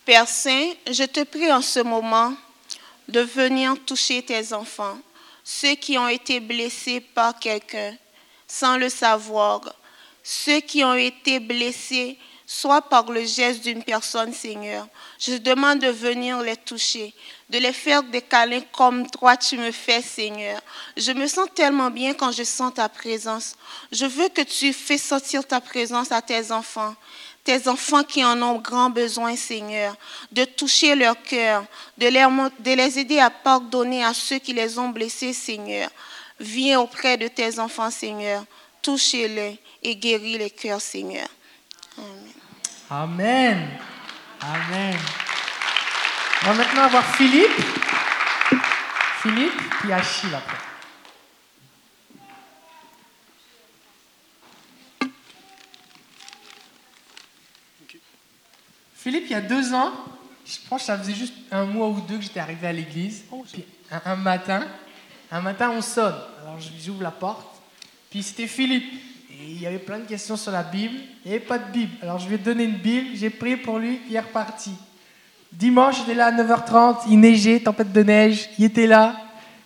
Père 0.05 0.27
Saint, 0.27 0.71
je 0.89 1.03
te 1.03 1.23
prie 1.23 1.51
en 1.51 1.61
ce 1.61 1.79
moment 1.79 2.33
de 3.07 3.19
venir 3.19 3.75
toucher 3.85 4.23
tes 4.23 4.53
enfants, 4.53 4.97
ceux 5.43 5.75
qui 5.75 5.97
ont 5.97 6.07
été 6.07 6.39
blessés 6.39 6.99
par 6.99 7.37
quelqu'un 7.37 7.93
sans 8.47 8.77
le 8.77 8.89
savoir, 8.89 9.61
ceux 10.23 10.59
qui 10.61 10.83
ont 10.83 10.95
été 10.95 11.39
blessés 11.39 12.17
soit 12.49 12.81
par 12.81 13.11
le 13.11 13.25
geste 13.25 13.61
d'une 13.61 13.83
personne, 13.83 14.33
Seigneur. 14.33 14.87
Je 15.19 15.33
demande 15.33 15.79
de 15.79 15.89
venir 15.89 16.41
les 16.41 16.55
toucher, 16.55 17.13
de 17.49 17.57
les 17.57 17.73
faire 17.73 18.03
des 18.03 18.21
câlins 18.21 18.61
comme 18.71 19.09
toi 19.09 19.35
tu 19.35 19.57
me 19.57 19.71
fais, 19.71 20.01
Seigneur. 20.01 20.61
Je 20.95 21.11
me 21.11 21.27
sens 21.27 21.49
tellement 21.53 21.91
bien 21.91 22.13
quand 22.13 22.31
je 22.31 22.43
sens 22.43 22.73
ta 22.73 22.87
présence. 22.87 23.57
Je 23.91 24.05
veux 24.05 24.29
que 24.29 24.43
tu 24.43 24.71
fais 24.71 24.97
sortir 24.97 25.45
ta 25.45 25.59
présence 25.59 26.11
à 26.13 26.21
tes 26.21 26.51
enfants 26.51 26.95
tes 27.47 27.69
enfants 27.69 28.03
qui 28.03 28.25
en 28.25 28.41
ont 28.41 28.59
grand 28.59 28.89
besoin, 28.89 29.37
Seigneur, 29.37 29.95
de 30.33 30.43
toucher 30.43 30.95
leur 30.95 31.15
cœur, 31.21 31.63
de 31.97 32.75
les 32.75 32.99
aider 32.99 33.19
à 33.19 33.29
pardonner 33.29 34.03
à 34.03 34.13
ceux 34.13 34.37
qui 34.37 34.51
les 34.51 34.77
ont 34.77 34.89
blessés, 34.89 35.31
Seigneur. 35.31 35.89
Viens 36.39 36.79
auprès 36.79 37.17
de 37.17 37.27
tes 37.27 37.59
enfants, 37.59 37.89
Seigneur. 37.89 38.43
Touchez-les 38.81 39.59
et 39.83 39.95
guéris 39.95 40.37
les 40.37 40.49
cœurs, 40.49 40.81
Seigneur. 40.81 41.27
Amen. 42.89 43.67
Amen. 44.41 44.97
On 46.43 46.45
va 46.45 46.53
maintenant 46.53 46.83
avoir 46.83 47.15
Philippe. 47.15 47.59
Philippe, 49.21 49.59
puis 49.79 49.91
Achille 49.91 50.33
après. 50.33 50.57
Philippe, 58.93 59.23
il 59.25 59.31
y 59.31 59.35
a 59.35 59.41
deux 59.41 59.73
ans, 59.73 59.91
je 60.45 60.57
pense 60.69 60.81
que 60.81 60.87
ça 60.87 60.97
faisait 60.97 61.15
juste 61.15 61.33
un 61.51 61.65
mois 61.65 61.87
ou 61.87 62.01
deux 62.01 62.17
que 62.17 62.23
j'étais 62.23 62.39
arrivé 62.39 62.67
à 62.67 62.73
l'église. 62.73 63.23
Puis 63.51 63.65
un, 63.91 64.01
un 64.05 64.15
matin, 64.15 64.67
un 65.31 65.41
matin 65.41 65.71
on 65.71 65.81
sonne. 65.81 66.15
Alors 66.41 66.57
j'ouvre 66.59 67.03
la 67.03 67.11
porte, 67.11 67.47
puis 68.09 68.23
c'était 68.23 68.47
Philippe. 68.47 68.91
Et 69.29 69.51
il 69.51 69.61
y 69.61 69.67
avait 69.67 69.77
plein 69.79 69.99
de 69.99 70.05
questions 70.05 70.35
sur 70.35 70.51
la 70.51 70.63
Bible. 70.63 70.95
Il 71.23 71.29
n'y 71.29 71.37
avait 71.37 71.45
pas 71.45 71.59
de 71.59 71.71
Bible. 71.71 71.91
Alors 72.01 72.17
je 72.19 72.27
lui 72.27 72.35
ai 72.35 72.39
donné 72.39 72.63
une 72.63 72.77
Bible, 72.77 73.09
j'ai 73.15 73.29
prié 73.29 73.57
pour 73.57 73.77
lui, 73.79 73.99
il 74.09 74.15
est 74.15 74.19
reparti. 74.19 74.71
Dimanche, 75.51 75.97
il 75.99 76.03
était 76.03 76.13
là 76.15 76.27
à 76.27 76.31
9h30, 76.31 77.03
il 77.09 77.19
neigeait, 77.19 77.59
tempête 77.59 77.91
de 77.91 78.03
neige, 78.03 78.49
il 78.57 78.65
était 78.65 78.87
là. 78.87 79.15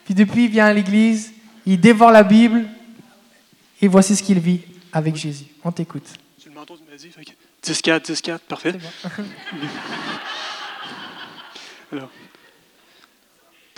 Puis 0.05 0.13
depuis, 0.13 0.45
il 0.45 0.51
vient 0.51 0.65
à 0.65 0.73
l'église, 0.73 1.33
il 1.65 1.79
dévore 1.79 2.11
la 2.11 2.23
Bible, 2.23 2.65
et 3.81 3.87
voici 3.87 4.15
ce 4.15 4.23
qu'il 4.23 4.39
vit 4.39 4.61
avec 4.93 5.15
Jésus. 5.15 5.45
On 5.63 5.71
t'écoute. 5.71 6.07
Sur 6.37 6.49
le 6.49 6.55
manteau, 6.55 6.77
tu 6.77 6.83
m'as 6.89 6.97
dit. 6.97 7.09
fait 7.09 7.25
que 7.25 7.31
10-4, 7.63 8.11
10-4, 8.11 8.39
parfait. 8.39 8.73
Bon. 8.73 8.79
Alors, 11.91 12.09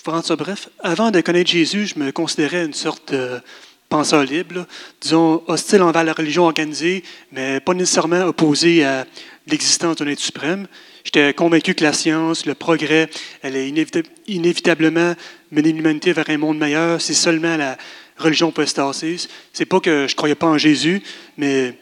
pour 0.04 0.22
ça 0.24 0.36
bref, 0.36 0.70
avant 0.82 1.12
de 1.12 1.22
connaître 1.22 1.50
Jésus, 1.50 1.88
je 1.88 1.98
me 1.98 2.12
considérais 2.12 2.66
une 2.66 2.74
sorte 2.74 3.14
de 3.14 3.40
penseur 3.88 4.24
libre, 4.24 4.66
disons 5.00 5.42
hostile 5.48 5.82
envers 5.82 6.04
la 6.04 6.12
religion 6.12 6.44
organisée, 6.44 7.04
mais 7.32 7.62
pas 7.62 7.74
nécessairement 7.74 8.24
opposé 8.26 8.84
à 8.84 9.06
l'existence 9.48 9.96
d'un 9.96 10.08
être 10.08 10.20
suprême. 10.20 10.68
J'étais 11.06 11.34
convaincu 11.34 11.74
que 11.74 11.84
la 11.84 11.94
science, 11.94 12.46
le 12.46 12.54
progrès, 12.54 13.10
inévita- 13.46 14.04
inévitablement 14.28 15.16
mener 15.52 15.72
l'humanité 15.72 16.12
vers 16.12 16.30
un 16.30 16.38
monde 16.38 16.58
meilleur. 16.58 17.00
C'est 17.02 17.14
seulement 17.14 17.56
la 17.56 17.78
religion 18.18 18.52
peut 18.52 18.66
se 18.66 18.74
tasser. 18.74 19.16
C'est 19.54 19.66
pas 19.66 19.80
que 19.80 20.08
je 20.10 20.16
croyais 20.16 20.36
pas 20.36 20.48
en 20.48 20.58
Jésus, 20.58 21.02
mais 21.38 21.78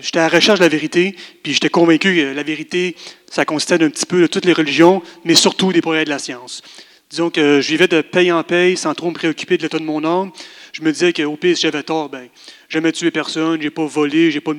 j'étais 0.00 0.18
à 0.18 0.28
la 0.28 0.36
recherche 0.36 0.58
de 0.58 0.64
la 0.64 0.68
vérité, 0.68 1.14
puis 1.44 1.52
j'étais 1.52 1.70
convaincu 1.70 2.16
que 2.16 2.34
la 2.34 2.42
vérité, 2.42 2.96
ça 3.30 3.44
consistait 3.44 3.78
d'un 3.78 3.90
petit 3.90 4.06
peu 4.06 4.22
de 4.22 4.26
toutes 4.26 4.46
les 4.46 4.52
religions, 4.52 5.00
mais 5.24 5.36
surtout 5.36 5.72
des 5.72 5.80
progrès 5.80 6.04
de 6.04 6.10
la 6.10 6.18
science. 6.18 6.62
Disons 7.10 7.28
que 7.28 7.60
je 7.60 7.68
vivais 7.68 7.88
de 7.88 8.02
paye 8.02 8.30
en 8.30 8.44
paye 8.44 8.76
sans 8.76 8.94
trop 8.94 9.08
me 9.10 9.14
préoccuper 9.14 9.56
de 9.56 9.62
l'état 9.64 9.80
de 9.80 9.84
mon 9.84 10.04
âme. 10.04 10.30
Je 10.72 10.80
me 10.80 10.92
disais 10.92 11.12
qu'au 11.12 11.36
pire, 11.36 11.56
si 11.56 11.62
j'avais 11.62 11.82
tort, 11.82 12.08
ben, 12.08 12.28
jamais 12.68 12.92
tué 12.92 13.10
personne, 13.10 13.60
j'ai 13.60 13.70
pas 13.70 13.84
volé, 13.84 14.30
j'ai 14.30 14.40
pas 14.40 14.52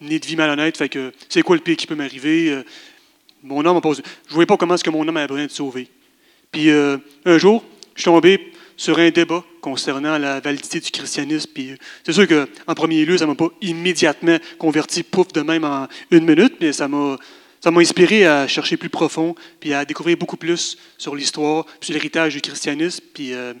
né 0.00 0.20
de 0.20 0.26
vie 0.26 0.36
malhonnête, 0.36 0.76
fait 0.76 0.88
que 0.88 1.12
c'est 1.28 1.42
quoi 1.42 1.56
le 1.56 1.62
pire 1.62 1.76
qui 1.76 1.88
peut 1.88 1.96
m'arriver? 1.96 2.50
Euh, 2.50 2.62
Mon 3.42 3.66
âme 3.66 3.80
posé. 3.80 4.04
Je 4.28 4.34
voyais 4.34 4.46
pas 4.46 4.56
comment 4.56 4.74
est-ce 4.74 4.84
que 4.84 4.90
mon 4.90 5.08
âme 5.08 5.16
avait 5.16 5.26
besoin 5.26 5.46
de 5.46 5.50
sauver. 5.50 5.88
Puis 6.52 6.70
euh, 6.70 6.98
un 7.24 7.36
jour, 7.36 7.64
je 7.96 8.02
suis 8.02 8.10
tombé 8.10 8.52
sur 8.76 9.00
un 9.00 9.10
débat 9.10 9.42
concernant 9.60 10.18
la 10.18 10.38
validité 10.38 10.78
du 10.78 10.90
christianisme. 10.92 11.50
Puis 11.52 11.72
euh, 11.72 11.76
c'est 12.04 12.12
sûr 12.12 12.28
qu'en 12.28 12.74
premier 12.74 13.04
lieu, 13.04 13.18
ça 13.18 13.26
m'a 13.26 13.34
pas 13.34 13.50
immédiatement 13.60 14.38
converti, 14.56 15.02
pouf, 15.02 15.32
de 15.32 15.40
même 15.40 15.64
en 15.64 15.88
une 16.12 16.26
minute, 16.26 16.54
mais 16.60 16.72
ça 16.72 16.86
m'a 16.86 17.16
ça 17.66 17.72
m'a 17.72 17.80
inspiré 17.80 18.24
à 18.24 18.46
chercher 18.46 18.76
plus 18.76 18.90
profond, 18.90 19.34
puis 19.58 19.74
à 19.74 19.84
découvrir 19.84 20.16
beaucoup 20.16 20.36
plus 20.36 20.78
sur 20.98 21.16
l'histoire, 21.16 21.66
sur 21.80 21.94
l'héritage 21.94 22.34
du 22.34 22.40
christianisme, 22.40 23.02
puis 23.12 23.32
euh, 23.32 23.54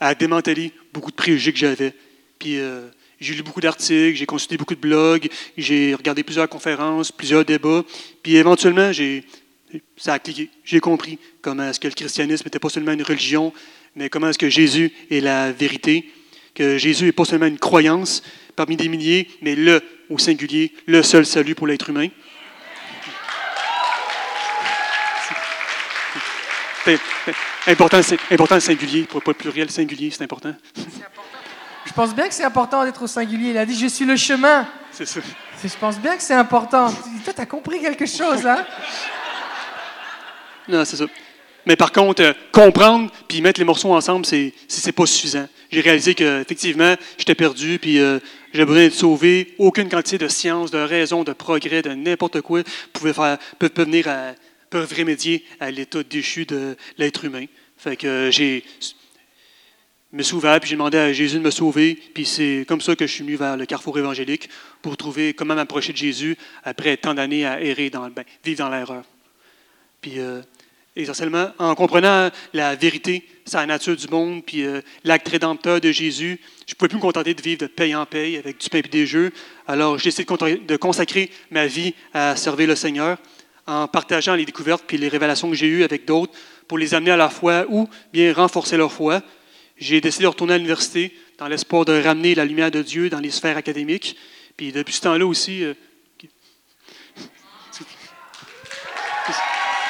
à 0.00 0.16
démanteler 0.16 0.72
beaucoup 0.92 1.12
de 1.12 1.14
préjugés 1.14 1.52
que 1.52 1.58
j'avais. 1.60 1.94
Puis 2.40 2.58
euh, 2.58 2.88
j'ai 3.20 3.34
lu 3.34 3.44
beaucoup 3.44 3.60
d'articles, 3.60 4.18
j'ai 4.18 4.26
consulté 4.26 4.56
beaucoup 4.56 4.74
de 4.74 4.80
blogs, 4.80 5.28
j'ai 5.56 5.94
regardé 5.94 6.24
plusieurs 6.24 6.48
conférences, 6.48 7.12
plusieurs 7.12 7.44
débats, 7.44 7.84
puis 8.24 8.34
éventuellement, 8.34 8.90
ça 9.96 10.14
a 10.14 10.18
cliqué. 10.18 10.50
J'ai 10.64 10.80
compris 10.80 11.20
comment 11.40 11.70
est-ce 11.70 11.78
que 11.78 11.86
le 11.86 11.94
christianisme 11.94 12.42
n'était 12.44 12.58
pas 12.58 12.70
seulement 12.70 12.90
une 12.90 13.04
religion, 13.04 13.52
mais 13.94 14.08
comment 14.08 14.30
est-ce 14.30 14.38
que 14.38 14.50
Jésus 14.50 14.90
est 15.12 15.20
la 15.20 15.52
vérité, 15.52 16.10
que 16.56 16.76
Jésus 16.76 17.04
n'est 17.04 17.12
pas 17.12 17.24
seulement 17.24 17.46
une 17.46 17.60
croyance 17.60 18.20
parmi 18.56 18.76
des 18.76 18.88
milliers, 18.88 19.28
mais 19.42 19.54
le, 19.54 19.80
au 20.10 20.18
singulier, 20.18 20.72
le 20.86 21.04
seul 21.04 21.24
salut 21.24 21.54
pour 21.54 21.68
l'être 21.68 21.88
humain. 21.88 22.08
C'est 27.64 27.72
important, 27.72 28.00
c'est 28.02 28.18
important 28.30 28.54
le 28.54 28.60
singulier, 28.62 29.02
pas 29.02 29.20
pas 29.20 29.32
le 29.32 29.36
pluriel, 29.36 29.70
singulier, 29.70 30.10
c'est 30.10 30.22
important. 30.22 30.54
Je 31.84 31.92
pense 31.92 32.14
bien 32.14 32.28
que 32.28 32.34
c'est 32.34 32.44
important 32.44 32.84
d'être 32.84 33.02
au 33.02 33.06
singulier. 33.06 33.50
Il 33.50 33.58
a 33.58 33.66
dit 33.66 33.78
Je 33.78 33.88
suis 33.88 34.06
le 34.06 34.16
chemin. 34.16 34.66
C'est 34.90 35.04
ça. 35.04 35.20
Je 35.62 35.76
pense 35.78 35.98
bien 35.98 36.16
que 36.16 36.22
c'est 36.22 36.34
important. 36.34 36.90
Toi, 37.24 37.32
tu 37.34 37.40
as 37.40 37.46
compris 37.46 37.80
quelque 37.80 38.06
chose, 38.06 38.46
hein? 38.46 38.64
Non, 40.68 40.84
c'est 40.84 40.96
ça. 40.96 41.04
Mais 41.66 41.76
par 41.76 41.92
contre, 41.92 42.22
euh, 42.22 42.32
comprendre 42.52 43.10
puis 43.26 43.42
mettre 43.42 43.60
les 43.60 43.66
morceaux 43.66 43.92
ensemble, 43.92 44.24
c'est 44.24 44.54
c'est 44.66 44.92
pas 44.92 45.04
suffisant. 45.04 45.46
J'ai 45.70 45.82
réalisé 45.82 46.14
que 46.14 46.40
effectivement, 46.40 46.94
j'étais 47.18 47.34
perdu 47.34 47.78
puis 47.78 47.98
euh, 47.98 48.18
j'avais 48.54 48.64
besoin 48.64 48.82
d'être 48.84 48.94
sauvé. 48.94 49.54
Aucune 49.58 49.90
quantité 49.90 50.16
de 50.16 50.28
science, 50.28 50.70
de 50.70 50.78
raison, 50.78 51.24
de 51.24 51.34
progrès, 51.34 51.82
de 51.82 51.90
n'importe 51.90 52.40
quoi 52.40 52.62
pouvait 52.94 53.12
faire 53.12 53.36
peut, 53.58 53.68
peut 53.68 53.84
venir 53.84 54.08
à 54.08 54.32
peuvent 54.70 54.92
remédier 54.96 55.44
à 55.60 55.70
l'état 55.70 56.02
déchu 56.02 56.46
de 56.46 56.76
l'être 56.96 57.24
humain. 57.24 57.46
Fait 57.76 57.96
que 57.96 58.06
euh, 58.06 58.30
j'ai 58.30 58.64
me 60.10 60.22
suis 60.22 60.36
puis 60.38 60.70
j'ai 60.70 60.74
demandé 60.74 60.96
à 60.96 61.12
Jésus 61.12 61.36
de 61.36 61.42
me 61.42 61.50
sauver, 61.50 61.98
puis 62.14 62.24
c'est 62.24 62.64
comme 62.66 62.80
ça 62.80 62.96
que 62.96 63.06
je 63.06 63.12
suis 63.12 63.24
venu 63.24 63.36
vers 63.36 63.58
le 63.58 63.66
carrefour 63.66 63.98
évangélique 63.98 64.48
pour 64.80 64.96
trouver 64.96 65.34
comment 65.34 65.54
m'approcher 65.54 65.92
de 65.92 65.98
Jésus 65.98 66.36
après 66.64 66.96
tant 66.96 67.12
d'années 67.12 67.44
à 67.44 67.60
errer 67.60 67.90
dans 67.90 68.06
le 68.06 68.10
ben, 68.10 68.24
vivre 68.42 68.58
dans 68.58 68.70
l'erreur. 68.70 69.04
Puis 70.00 70.18
euh, 70.18 70.40
essentiellement, 70.96 71.50
en 71.58 71.74
comprenant 71.74 72.30
la 72.54 72.74
vérité, 72.74 73.22
sa 73.44 73.66
nature 73.66 73.96
du 73.96 74.08
monde, 74.08 74.42
puis 74.44 74.64
euh, 74.64 74.80
l'acte 75.04 75.28
rédempteur 75.28 75.78
de 75.78 75.92
Jésus, 75.92 76.40
je 76.66 76.72
ne 76.72 76.76
pouvais 76.76 76.88
plus 76.88 76.96
me 76.96 77.02
contenter 77.02 77.34
de 77.34 77.42
vivre 77.42 77.60
de 77.60 77.66
paye 77.66 77.94
en 77.94 78.06
paye 78.06 78.38
avec 78.38 78.58
du 78.58 78.70
pain 78.70 78.78
et 78.78 78.82
des 78.82 79.06
jeux. 79.06 79.30
Alors 79.66 79.98
j'ai 79.98 80.08
essayé 80.08 80.26
de 80.26 80.76
consacrer 80.76 81.30
ma 81.50 81.66
vie 81.66 81.94
à 82.14 82.34
servir 82.34 82.68
le 82.68 82.76
Seigneur 82.76 83.18
en 83.68 83.86
partageant 83.86 84.34
les 84.34 84.44
découvertes 84.44 84.82
puis 84.86 84.96
les 84.98 85.08
révélations 85.08 85.48
que 85.48 85.54
j'ai 85.56 85.66
eues 85.68 85.84
avec 85.84 86.04
d'autres 86.06 86.32
pour 86.66 86.78
les 86.78 86.94
amener 86.94 87.12
à 87.12 87.16
la 87.16 87.28
foi 87.28 87.64
ou 87.68 87.88
bien 88.12 88.32
renforcer 88.32 88.76
leur 88.76 88.90
foi. 88.92 89.22
J'ai 89.76 90.00
décidé 90.00 90.24
de 90.24 90.28
retourner 90.28 90.54
à 90.54 90.56
l'université 90.56 91.14
dans 91.38 91.46
l'espoir 91.46 91.84
de 91.84 92.02
ramener 92.02 92.34
la 92.34 92.44
lumière 92.44 92.70
de 92.72 92.82
Dieu 92.82 93.08
dans 93.10 93.20
les 93.20 93.30
sphères 93.30 93.56
académiques. 93.56 94.16
Puis 94.56 94.72
depuis 94.72 94.94
ce 94.94 95.02
temps-là 95.02 95.24
aussi, 95.24 95.62
euh, 95.62 95.74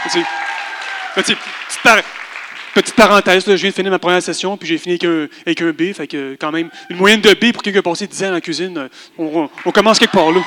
Petit- 0.05 0.25
petit- 1.15 1.35
petite, 1.35 1.83
par- 1.83 2.03
petite 2.75 2.95
parenthèse, 2.95 3.45
je 3.47 3.53
viens 3.55 3.71
de 3.71 3.75
finir 3.75 3.91
ma 3.91 3.99
première 3.99 4.23
session, 4.23 4.57
puis 4.57 4.69
j'ai 4.69 4.79
fini 4.79 4.95
avec 4.95 5.05
un, 5.05 5.29
avec 5.45 5.61
un 5.63 5.71
B, 5.73 5.93
fait 5.93 6.07
que 6.07 6.37
quand 6.41 6.53
même, 6.53 6.71
une 6.89 6.97
moyenne 6.97 7.21
de 7.21 7.35
B 7.35 7.53
pour 7.53 7.63
quelqu'un 7.63 7.81
qui 7.83 7.89
a 7.89 7.91
passé 7.91 8.07
10 8.07 8.25
ans 8.25 8.35
en 8.37 8.41
cuisine, 8.41 8.79
euh, 8.79 8.89
on, 9.19 9.49
on- 9.65 9.73
commence 9.73 9.99
quelque 9.99 10.13
part 10.13 10.31
là. 10.31 10.41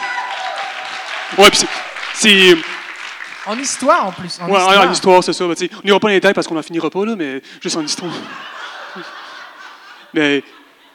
Ouais, 1.38 1.50
puis 1.50 1.60
c'est. 2.16 2.56
En 3.48 3.58
histoire, 3.58 4.06
en 4.08 4.12
plus. 4.12 4.40
En 4.40 4.48
Ouais, 4.50 4.58
histoire. 4.60 4.88
en 4.88 4.92
histoire, 4.92 5.24
c'est 5.24 5.34
ça. 5.34 5.48
ben, 5.48 5.56
on 5.56 5.82
n'ira 5.84 6.00
pas 6.00 6.08
dans 6.08 6.14
les 6.14 6.16
détails 6.16 6.34
parce 6.34 6.48
qu'on 6.48 6.56
n'en 6.56 6.62
finira 6.62 6.90
pas, 6.90 7.06
là, 7.06 7.16
mais 7.16 7.42
juste 7.62 7.76
en 7.76 7.84
histoire. 7.84 8.14
mais 10.14 10.44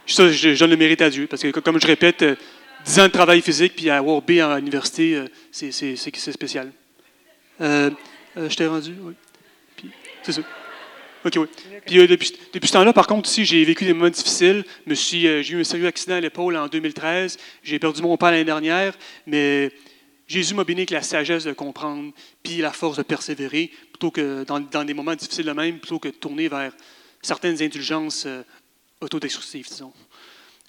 ça, 0.06 0.30
je, 0.30 0.54
je 0.54 0.58
donne 0.60 0.70
le 0.70 0.76
mérite 0.76 1.02
à 1.02 1.10
Dieu, 1.10 1.26
parce 1.26 1.42
que 1.42 1.48
comme 1.60 1.80
je 1.80 1.86
répète, 1.86 2.22
euh, 2.22 2.36
10 2.84 3.00
ans 3.00 3.04
de 3.06 3.08
travail 3.12 3.40
physique, 3.42 3.74
puis 3.76 3.90
avoir 3.90 4.20
B 4.22 4.32
à 4.40 4.56
l'université, 4.58 5.16
euh, 5.16 5.24
c'est- 5.50 5.72
c'est 5.72 5.96
c'est- 5.96 6.14
c'est 6.16 6.32
spécial. 6.32 6.70
Euh, 7.60 7.90
euh, 8.36 8.48
je 8.48 8.56
t'ai 8.56 8.66
rendu, 8.66 8.94
oui. 9.02 9.14
Puis, 9.76 9.90
c'est 10.22 10.32
ça. 10.32 10.42
OK, 11.24 11.32
oui. 11.38 11.46
Puis 11.84 11.98
euh, 11.98 12.06
depuis, 12.06 12.32
depuis 12.52 12.68
ce 12.68 12.72
temps-là, 12.74 12.92
par 12.92 13.08
contre, 13.08 13.28
aussi, 13.28 13.44
j'ai 13.44 13.64
vécu 13.64 13.84
des 13.84 13.92
moments 13.92 14.10
difficiles. 14.10 14.64
Me 14.86 14.94
suis, 14.94 15.26
euh, 15.26 15.42
j'ai 15.42 15.54
eu 15.54 15.60
un 15.60 15.64
sérieux 15.64 15.86
accident 15.88 16.14
à 16.14 16.20
l'épaule 16.20 16.56
en 16.56 16.68
2013. 16.68 17.38
J'ai 17.64 17.80
perdu 17.80 18.02
mon 18.02 18.16
père 18.16 18.30
l'année 18.30 18.44
dernière, 18.44 18.94
mais 19.26 19.72
Jésus 20.26 20.54
m'a 20.54 20.64
béni 20.64 20.80
avec 20.80 20.90
la 20.90 21.02
sagesse 21.02 21.44
de 21.44 21.52
comprendre, 21.52 22.12
puis 22.42 22.58
la 22.58 22.72
force 22.72 22.96
de 22.96 23.02
persévérer, 23.02 23.70
plutôt 23.92 24.10
que 24.10 24.44
dans, 24.44 24.84
des 24.84 24.94
moments 24.94 25.14
difficiles 25.14 25.46
de 25.46 25.52
même, 25.52 25.78
plutôt 25.78 26.00
que 26.00 26.08
de 26.08 26.14
tourner 26.14 26.48
vers 26.48 26.72
certaines 27.22 27.62
indulgences 27.62 28.24
euh, 28.26 28.42
autodestructives, 29.00 29.68
disons. 29.68 29.92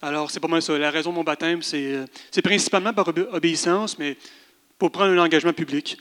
Alors, 0.01 0.29
c'est 0.29 0.39
pas 0.39 0.47
mal 0.47 0.61
ça. 0.61 0.77
La 0.77 0.91
raison 0.91 1.09
de 1.09 1.15
mon 1.15 1.23
baptême, 1.23 1.63
c'est 1.63 1.95
euh, 1.95 2.05
principalement 2.43 2.93
par 2.93 3.07
obé- 3.09 3.27
obéissance, 3.31 3.97
mais 3.97 4.15
pour 4.77 4.91
prendre 4.91 5.11
un 5.11 5.23
engagement 5.23 5.53
public. 5.53 5.97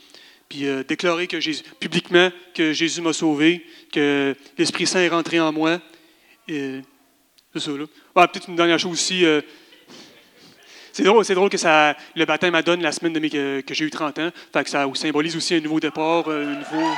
Puis 0.49 0.67
euh, 0.67 0.83
déclarer 0.83 1.27
publiquement 1.79 2.31
que 2.53 2.73
Jésus 2.73 3.01
m'a 3.01 3.11
sauvé, 3.11 3.65
que 3.91 4.35
l'Esprit 4.57 4.85
Saint 4.85 4.99
est 4.99 5.09
rentré 5.09 5.39
en 5.39 5.51
moi. 5.51 5.81
C'est 6.47 6.83
ça, 7.55 7.71
là. 7.71 7.85
Ah, 8.15 8.27
Peut-être 8.27 8.49
une 8.49 8.55
dernière 8.55 8.79
chose 8.79 8.93
aussi. 8.93 9.25
C'est 10.97 11.03
drôle, 11.03 11.23
c'est 11.23 11.35
drôle 11.35 11.49
que 11.51 11.57
ça, 11.59 11.95
le 12.15 12.25
baptême 12.25 12.55
adonne 12.55 12.81
la 12.81 12.91
semaine 12.91 13.13
de 13.13 13.19
mes, 13.19 13.29
que, 13.29 13.61
que 13.61 13.73
j'ai 13.75 13.85
eu 13.85 13.91
30 13.91 14.17
ans. 14.17 14.31
Fait 14.51 14.63
que 14.63 14.69
ça 14.71 14.83
symbolise 14.95 15.35
aussi 15.35 15.53
un 15.53 15.59
nouveau 15.59 15.79
départ, 15.79 16.23
euh, 16.27 16.55
un 16.55 16.55
nouveau. 16.57 16.89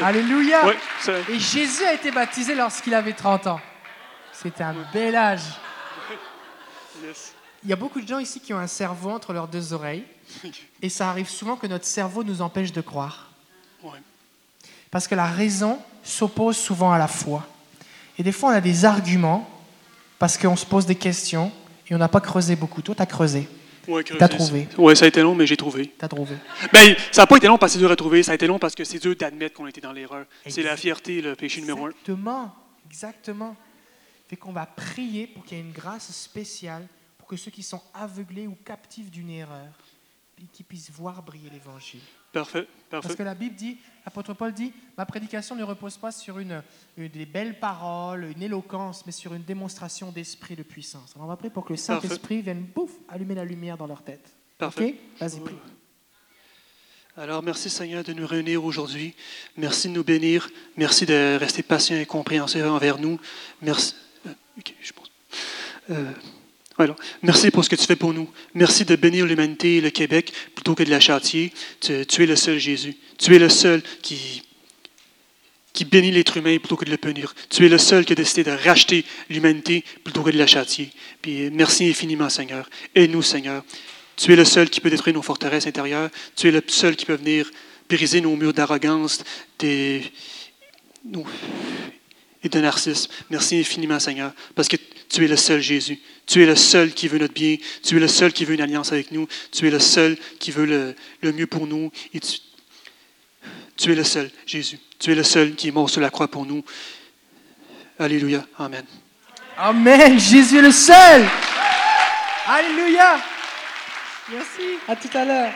Alléluia. 0.00 0.66
Ouais, 0.66 0.78
ça- 1.00 1.12
Et 1.28 1.38
Jésus 1.38 1.84
a 1.84 1.92
été 1.92 2.10
baptisé 2.10 2.54
lorsqu'il 2.54 2.94
avait 2.94 3.12
30 3.12 3.46
ans. 3.46 3.60
C'était 4.32 4.64
un 4.64 4.74
bel 4.90 5.14
âge. 5.14 5.42
yes. 7.04 7.34
Il 7.62 7.68
y 7.68 7.74
a 7.74 7.76
beaucoup 7.76 8.00
de 8.00 8.08
gens 8.08 8.18
ici 8.18 8.40
qui 8.40 8.54
ont 8.54 8.58
un 8.58 8.66
cerveau 8.66 9.10
entre 9.10 9.34
leurs 9.34 9.48
deux 9.48 9.74
oreilles. 9.74 10.04
Et 10.82 10.88
ça 10.88 11.10
arrive 11.10 11.28
souvent 11.28 11.56
que 11.56 11.66
notre 11.66 11.84
cerveau 11.84 12.24
nous 12.24 12.40
empêche 12.40 12.72
de 12.72 12.80
croire. 12.80 13.30
Ouais. 13.82 13.98
Parce 14.90 15.06
que 15.06 15.14
la 15.14 15.26
raison 15.26 15.78
s'oppose 16.02 16.56
souvent 16.56 16.90
à 16.90 16.98
la 16.98 17.06
foi. 17.06 17.46
Et 18.18 18.22
des 18.22 18.32
fois, 18.32 18.50
on 18.50 18.54
a 18.54 18.60
des 18.62 18.86
arguments 18.86 19.48
parce 20.22 20.38
qu'on 20.38 20.54
se 20.54 20.64
pose 20.64 20.86
des 20.86 20.94
questions 20.94 21.50
et 21.88 21.96
on 21.96 21.98
n'a 21.98 22.06
pas 22.06 22.20
creusé 22.20 22.54
beaucoup. 22.54 22.80
Toi, 22.80 22.94
tu 22.94 23.02
as 23.02 23.06
creusé. 23.06 23.48
Ouais, 23.88 24.04
T'as 24.04 24.28
trouvé. 24.28 24.68
Ouais, 24.78 24.94
ça 24.94 25.06
a 25.06 25.08
été 25.08 25.20
long, 25.20 25.34
mais 25.34 25.48
j'ai 25.48 25.56
trouvé. 25.56 25.92
Tu 25.98 26.04
as 26.04 26.06
trouvé. 26.06 26.36
Ben, 26.72 26.94
ça 27.10 27.22
n'a 27.22 27.26
pas 27.26 27.38
été 27.38 27.48
long 27.48 27.58
parce 27.58 27.72
que 27.72 27.78
c'est 27.78 27.84
dur 27.84 27.90
à 27.90 27.96
trouver, 27.96 28.22
ça 28.22 28.30
a 28.30 28.36
été 28.36 28.46
long 28.46 28.60
parce 28.60 28.76
que 28.76 28.84
c'est 28.84 29.00
dur 29.00 29.16
d'admettre 29.16 29.56
qu'on 29.56 29.66
était 29.66 29.80
dans 29.80 29.90
l'erreur. 29.90 30.26
C'est 30.46 30.62
la 30.62 30.76
fierté, 30.76 31.20
le 31.22 31.34
péché 31.34 31.60
numéro 31.60 31.86
un. 31.86 31.88
Exactement. 31.88 32.54
Exactement. 32.88 33.56
Fait 34.28 34.36
qu'on 34.36 34.52
va 34.52 34.64
prier 34.64 35.26
pour 35.26 35.44
qu'il 35.44 35.58
y 35.58 35.60
ait 35.60 35.64
une 35.64 35.72
grâce 35.72 36.12
spéciale 36.12 36.86
pour 37.18 37.26
que 37.26 37.34
ceux 37.34 37.50
qui 37.50 37.64
sont 37.64 37.82
aveuglés 37.92 38.46
ou 38.46 38.56
captifs 38.64 39.10
d'une 39.10 39.28
erreur, 39.30 39.72
qu'ils 40.52 40.64
puissent 40.66 40.90
voir 40.90 41.22
briller 41.22 41.50
l'évangile. 41.50 42.00
Parfait, 42.32 42.66
Parce 42.88 43.02
parfait. 43.02 43.18
que 43.18 43.22
la 43.24 43.34
Bible 43.34 43.54
dit, 43.56 43.76
l'apôtre 44.06 44.32
Paul 44.32 44.52
dit, 44.54 44.72
ma 44.96 45.04
prédication 45.04 45.54
ne 45.54 45.62
repose 45.64 45.98
pas 45.98 46.10
sur 46.12 46.38
une, 46.38 46.62
une- 46.96 47.08
des 47.08 47.26
belles 47.26 47.58
paroles, 47.60 48.24
une 48.34 48.42
éloquence, 48.42 49.04
mais 49.04 49.12
sur 49.12 49.34
une 49.34 49.42
démonstration 49.44 50.10
d'esprit 50.10 50.56
de 50.56 50.62
puissance. 50.62 51.12
Alors 51.14 51.26
on 51.26 51.28
va 51.28 51.36
prier 51.36 51.50
pour 51.50 51.64
que 51.66 51.74
le. 51.74 51.76
Saint-Esprit 51.76 52.40
vienne, 52.42 52.64
bouf, 52.74 52.90
allumer 53.08 53.34
la 53.34 53.44
lumière 53.44 53.76
dans 53.76 53.86
leur 53.86 54.02
tête. 54.02 54.32
Parfait. 54.56 54.96
Ok? 54.98 55.20
Vas-y, 55.20 55.40
prie. 55.40 55.54
Alors, 57.14 57.42
merci 57.42 57.68
Seigneur 57.68 58.02
de 58.04 58.14
nous 58.14 58.26
réunir 58.26 58.64
aujourd'hui. 58.64 59.14
Merci 59.58 59.88
de 59.88 59.92
nous 59.92 60.04
bénir. 60.04 60.48
Merci 60.78 61.04
de 61.04 61.36
rester 61.38 61.62
patient 61.62 61.96
et 61.96 62.06
compréhensif 62.06 62.62
envers 62.64 62.98
nous. 62.98 63.20
Merci. 63.60 63.94
euh, 64.26 64.30
ok, 64.56 64.74
je 64.80 64.92
pense. 64.94 65.10
Euh, 65.90 66.10
Merci 67.22 67.50
pour 67.50 67.64
ce 67.64 67.70
que 67.70 67.76
tu 67.76 67.84
fais 67.86 67.96
pour 67.96 68.12
nous. 68.12 68.28
Merci 68.54 68.84
de 68.84 68.96
bénir 68.96 69.26
l'humanité 69.26 69.76
et 69.76 69.80
le 69.80 69.90
Québec 69.90 70.32
plutôt 70.54 70.74
que 70.74 70.82
de 70.82 70.90
la 70.90 71.00
châtier. 71.00 71.52
Tu, 71.80 71.92
es 71.92 72.26
le 72.26 72.36
seul 72.36 72.58
Jésus. 72.58 72.96
Tu 73.18 73.34
es 73.34 73.38
le 73.38 73.48
seul 73.48 73.82
qui, 74.02 74.42
qui 75.72 75.84
bénit 75.84 76.10
l'être 76.10 76.36
humain 76.36 76.58
plutôt 76.58 76.76
que 76.76 76.84
de 76.84 76.90
le 76.90 76.96
punir. 76.96 77.34
Tu 77.50 77.66
es 77.66 77.68
le 77.68 77.78
seul 77.78 78.04
qui 78.04 78.12
a 78.12 78.16
décidé 78.16 78.44
de 78.44 78.50
racheter 78.50 79.04
l'humanité 79.28 79.84
plutôt 80.02 80.22
que 80.22 80.30
de 80.30 80.38
la 80.38 80.46
châtier. 80.46 80.90
Puis 81.20 81.50
merci 81.50 81.88
infiniment, 81.88 82.28
Seigneur. 82.28 82.68
Aide-nous, 82.94 83.22
Seigneur. 83.22 83.64
Tu 84.16 84.32
es 84.32 84.36
le 84.36 84.44
seul 84.44 84.68
qui 84.70 84.80
peut 84.80 84.90
détruire 84.90 85.14
nos 85.14 85.22
forteresses 85.22 85.66
intérieures. 85.66 86.10
Tu 86.36 86.48
es 86.48 86.50
le 86.50 86.62
seul 86.66 86.96
qui 86.96 87.06
peut 87.06 87.14
venir 87.14 87.50
briser 87.88 88.20
nos 88.20 88.36
murs 88.36 88.52
d'arrogance 88.54 89.22
et 89.62 90.02
de 92.44 92.60
narcissisme. 92.60 93.10
Merci 93.30 93.58
infiniment, 93.58 93.98
Seigneur, 94.00 94.32
parce 94.54 94.68
que 94.68 94.76
tu 95.08 95.24
es 95.24 95.28
le 95.28 95.36
seul 95.36 95.60
Jésus. 95.60 96.00
Tu 96.26 96.42
es 96.42 96.46
le 96.46 96.56
seul 96.56 96.92
qui 96.92 97.08
veut 97.08 97.18
notre 97.18 97.34
bien. 97.34 97.56
Tu 97.82 97.96
es 97.96 98.00
le 98.00 98.08
seul 98.08 98.32
qui 98.32 98.44
veut 98.44 98.54
une 98.54 98.60
alliance 98.60 98.92
avec 98.92 99.10
nous. 99.10 99.26
Tu 99.50 99.66
es 99.66 99.70
le 99.70 99.80
seul 99.80 100.16
qui 100.38 100.50
veut 100.50 100.66
le, 100.66 100.94
le 101.20 101.32
mieux 101.32 101.46
pour 101.46 101.66
nous. 101.66 101.90
Et 102.14 102.20
tu, 102.20 102.38
tu 103.76 103.92
es 103.92 103.94
le 103.94 104.04
seul, 104.04 104.30
Jésus. 104.46 104.78
Tu 104.98 105.12
es 105.12 105.14
le 105.14 105.24
seul 105.24 105.54
qui 105.54 105.68
est 105.68 105.72
mort 105.72 105.90
sur 105.90 106.00
la 106.00 106.10
croix 106.10 106.28
pour 106.28 106.46
nous. 106.46 106.64
Alléluia. 107.98 108.46
Amen. 108.58 108.84
Amen. 109.56 110.18
Jésus 110.18 110.58
est 110.58 110.62
le 110.62 110.72
seul. 110.72 111.26
Alléluia. 112.46 113.20
Merci. 114.30 114.78
À 114.88 114.96
tout 114.96 115.10
à 115.16 115.24
l'heure. 115.24 115.52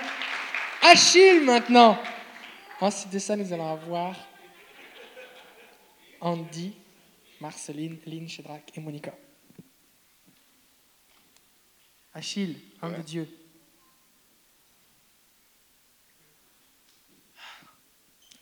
Achille 0.82 1.40
maintenant. 1.40 1.98
Ensuite 2.80 3.12
de 3.12 3.18
ça, 3.18 3.36
nous 3.36 3.52
allons 3.52 3.72
avoir 3.72 4.14
Andy, 6.20 6.72
Marceline, 7.40 7.98
Lynn, 8.06 8.28
Shedrack 8.28 8.70
et 8.74 8.80
Monica. 8.80 9.12
Achille, 12.16 12.54
homme 12.80 12.94
de 12.96 13.02
Dieu. 13.02 13.28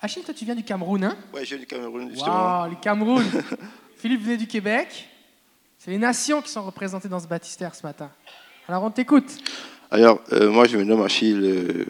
Achille, 0.00 0.22
toi, 0.22 0.32
tu 0.32 0.44
viens 0.44 0.54
du 0.54 0.62
Cameroun, 0.62 1.02
hein? 1.02 1.16
Ouais, 1.32 1.44
je 1.44 1.56
viens 1.56 1.58
du 1.58 1.66
Cameroun, 1.66 2.08
justement. 2.08 2.66
Le 2.66 2.76
Cameroun. 2.76 3.24
Philippe 3.96 4.22
venait 4.22 4.36
du 4.36 4.46
Québec. 4.46 5.08
C'est 5.76 5.90
les 5.90 5.98
nations 5.98 6.40
qui 6.40 6.50
sont 6.52 6.62
représentées 6.62 7.08
dans 7.08 7.18
ce 7.18 7.26
baptistère 7.26 7.74
ce 7.74 7.84
matin. 7.84 8.12
Alors, 8.68 8.84
on 8.84 8.92
t'écoute. 8.92 9.38
Alors, 9.90 10.22
euh, 10.30 10.52
moi, 10.52 10.68
je 10.68 10.76
me 10.76 10.84
nomme 10.84 11.02
Achille. 11.02 11.40
euh, 11.42 11.84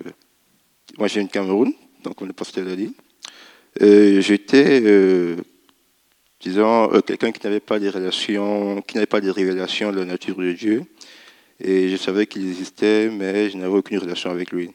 moi, 0.97 1.07
je 1.07 1.15
viens 1.15 1.25
du 1.25 1.29
Cameroun, 1.29 1.71
donc 2.03 2.23
on 2.23 2.27
est 2.27 2.33
pasteur 2.33 2.65
l'a 2.65 2.77
dit. 2.77 2.97
Euh, 3.83 4.23
J'étais, 4.23 4.81
euh, 4.83 5.37
disons, 6.41 6.89
quelqu'un 7.03 7.31
qui 7.31 7.45
n'avait 7.45 7.61
pas 7.61 7.79
de 7.79 7.91
relations, 7.91 8.81
qui 8.81 8.95
n'avait 8.95 9.07
pas 9.07 9.21
de 9.21 9.29
révélation 9.29 9.93
de 9.93 9.99
la 9.99 10.07
nature 10.07 10.37
de 10.37 10.53
Dieu. 10.53 10.87
Et 11.61 11.89
je 11.89 11.97
savais 11.97 12.27
qu'il 12.27 12.49
existait, 12.49 13.09
mais 13.11 13.51
je 13.51 13.57
n'avais 13.57 13.75
aucune 13.75 13.99
relation 13.99 14.31
avec 14.31 14.51
lui. 14.51 14.71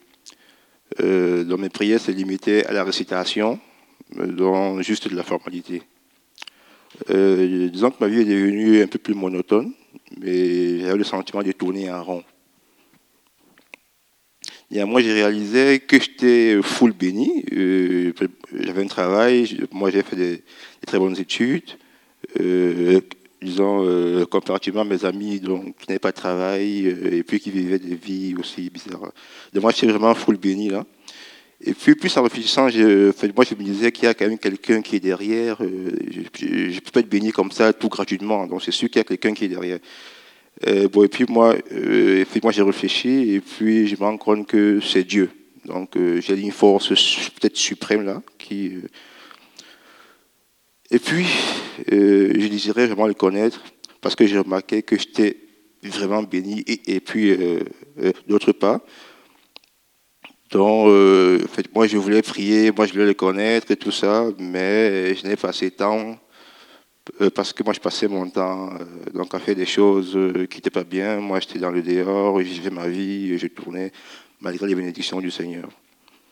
Euh, 1.00 1.56
mes 1.56 1.68
prières, 1.68 2.00
c'est 2.00 2.12
limité 2.12 2.66
à 2.66 2.72
la 2.72 2.84
récitation, 2.84 3.60
euh, 4.18 4.26
dans 4.26 4.80
juste 4.82 5.08
de 5.08 5.14
la 5.14 5.22
formalité. 5.22 5.82
Euh, 7.10 7.68
disons 7.68 7.90
que 7.90 7.96
ma 8.00 8.08
vie 8.08 8.20
est 8.20 8.24
devenue 8.24 8.82
un 8.82 8.86
peu 8.86 8.98
plus 8.98 9.14
monotone, 9.14 9.72
mais 10.18 10.80
j'avais 10.80 10.98
le 10.98 11.04
sentiment 11.04 11.42
de 11.42 11.52
tourner 11.52 11.90
en 11.90 12.02
rond. 12.02 12.24
Et 14.72 14.84
moi, 14.84 15.00
j'ai 15.00 15.12
réalisé 15.12 15.80
que 15.80 16.00
j'étais 16.00 16.62
full 16.62 16.92
béni. 16.92 17.44
Euh, 17.52 18.12
j'avais 18.52 18.84
un 18.84 18.86
travail, 18.86 19.66
moi 19.72 19.90
j'ai 19.90 20.02
fait 20.02 20.16
des, 20.16 20.42
très 20.86 20.98
bonnes 20.98 21.18
études. 21.18 21.70
Disons, 23.42 23.84
euh, 23.84 24.24
comparativement 24.26 24.82
à 24.82 24.84
mes 24.84 25.04
amis 25.04 25.40
donc, 25.40 25.76
qui 25.78 25.88
n'avaient 25.88 25.98
pas 25.98 26.10
de 26.10 26.16
travail 26.16 26.86
euh, 26.86 27.16
et 27.18 27.22
puis 27.22 27.40
qui 27.40 27.50
vivaient 27.50 27.78
des 27.78 27.94
vies 27.94 28.34
aussi 28.38 28.70
bizarres. 28.70 29.12
Donc 29.52 29.62
moi, 29.62 29.72
j'étais 29.72 29.86
vraiment 29.86 30.14
full 30.14 30.36
béni 30.36 30.68
là. 30.68 30.84
Et 31.62 31.74
puis, 31.74 31.94
plus 31.94 32.16
en 32.16 32.22
réfléchissant, 32.22 32.70
je, 32.70 33.12
moi, 33.36 33.44
je 33.44 33.54
me 33.54 33.62
disais 33.62 33.92
qu'il 33.92 34.04
y 34.04 34.06
a 34.06 34.14
quand 34.14 34.26
même 34.26 34.38
quelqu'un 34.38 34.80
qui 34.80 34.96
est 34.96 35.00
derrière. 35.00 35.62
euh, 35.62 35.90
je 36.10 36.20
ne 36.46 36.80
peux 36.80 36.90
pas 36.90 37.00
être 37.00 37.08
béni 37.08 37.32
comme 37.32 37.50
ça, 37.52 37.74
tout 37.74 37.90
gratuitement. 37.90 38.46
Donc, 38.46 38.62
c'est 38.62 38.70
sûr 38.70 38.88
qu'il 38.88 38.98
y 38.98 39.00
a 39.00 39.04
quelqu'un 39.04 39.34
qui 39.34 39.44
est 39.44 39.48
derrière. 39.48 39.78
Bon, 40.90 41.04
et 41.04 41.08
puis, 41.08 41.26
moi, 41.28 41.56
moi 42.42 42.52
j'ai 42.52 42.62
réfléchi, 42.62 43.34
et 43.34 43.40
puis 43.40 43.86
je 43.86 43.94
me 43.96 44.00
rends 44.00 44.16
compte 44.16 44.46
que 44.46 44.80
c'est 44.80 45.04
Dieu. 45.04 45.28
Donc, 45.66 45.90
j'ai 45.96 46.38
une 46.38 46.50
force 46.50 46.88
peut-être 46.88 47.56
suprême 47.56 48.06
là, 48.06 48.22
qui. 48.38 48.72
Et 50.90 50.98
puis, 50.98 51.26
euh, 51.92 52.32
je 52.36 52.48
désirais 52.48 52.86
vraiment 52.86 53.06
le 53.06 53.14
connaître, 53.14 53.62
parce 54.00 54.16
que 54.16 54.26
j'ai 54.26 54.38
remarqué 54.38 54.82
que 54.82 54.98
j'étais 54.98 55.36
vraiment 55.82 56.22
béni, 56.22 56.64
et, 56.66 57.00
puis, 57.00 57.30
euh, 57.30 57.60
euh, 58.02 58.12
d'autre 58.26 58.52
part, 58.52 58.80
donc, 60.50 60.88
moi, 61.72 61.86
je 61.86 61.96
voulais 61.96 62.22
prier, 62.22 62.72
moi, 62.72 62.84
je 62.84 62.92
voulais 62.92 63.06
le 63.06 63.14
connaître 63.14 63.70
et 63.70 63.76
tout 63.76 63.92
ça, 63.92 64.26
mais 64.40 65.14
je 65.14 65.22
n'avais 65.22 65.36
pas 65.36 65.50
assez 65.50 65.70
de 65.70 65.76
temps 65.76 66.18
parce 67.36 67.52
que 67.52 67.62
moi, 67.62 67.72
je 67.72 67.78
passais 67.78 68.08
mon 68.08 68.28
temps 68.28 68.70
donc 69.14 69.32
à 69.32 69.38
faire 69.38 69.54
des 69.54 69.64
choses 69.64 70.18
qui 70.50 70.56
n'étaient 70.56 70.70
pas 70.70 70.82
bien. 70.82 71.20
Moi, 71.20 71.38
j'étais 71.38 71.60
dans 71.60 71.70
le 71.70 71.82
dehors, 71.82 72.40
je 72.40 72.46
vivais 72.46 72.70
ma 72.70 72.88
vie, 72.88 73.38
je 73.38 73.46
tournais 73.46 73.92
malgré 74.40 74.66
les 74.66 74.74
bénédictions 74.74 75.20
du 75.20 75.30
Seigneur. 75.30 75.68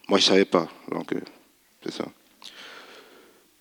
Moi, 0.08 0.18
je 0.18 0.24
ne 0.24 0.30
savais 0.30 0.44
pas, 0.46 0.68
donc 0.90 1.14
c'est 1.84 1.92
ça. 1.92 2.06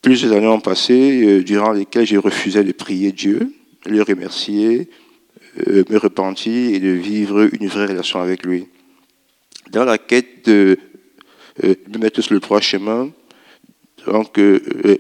Plusieurs 0.08 0.32
années 0.32 0.48
ont 0.48 0.62
passé, 0.62 1.22
euh, 1.22 1.44
durant 1.44 1.74
lesquelles 1.74 2.06
je 2.08 2.16
refusais 2.16 2.64
de 2.64 2.72
prier 2.72 3.12
Dieu, 3.12 3.52
le 3.86 4.02
remercier, 4.04 4.88
euh, 5.68 5.84
me 5.90 5.98
repentir 5.98 6.74
et 6.74 6.80
de 6.80 6.92
vivre 6.92 7.50
une 7.52 7.68
vraie 7.68 7.88
relation 7.88 8.22
avec 8.22 8.46
lui 8.46 8.68
dans 9.70 9.84
la 9.84 9.98
quête 9.98 10.46
de 10.46 10.78
euh, 11.62 11.76
me 11.94 11.98
mettre 11.98 12.22
sur 12.22 12.34
le 12.34 12.40
droit 12.40 12.62
chemin, 12.62 13.12
donc, 14.06 14.38
il 14.38 14.98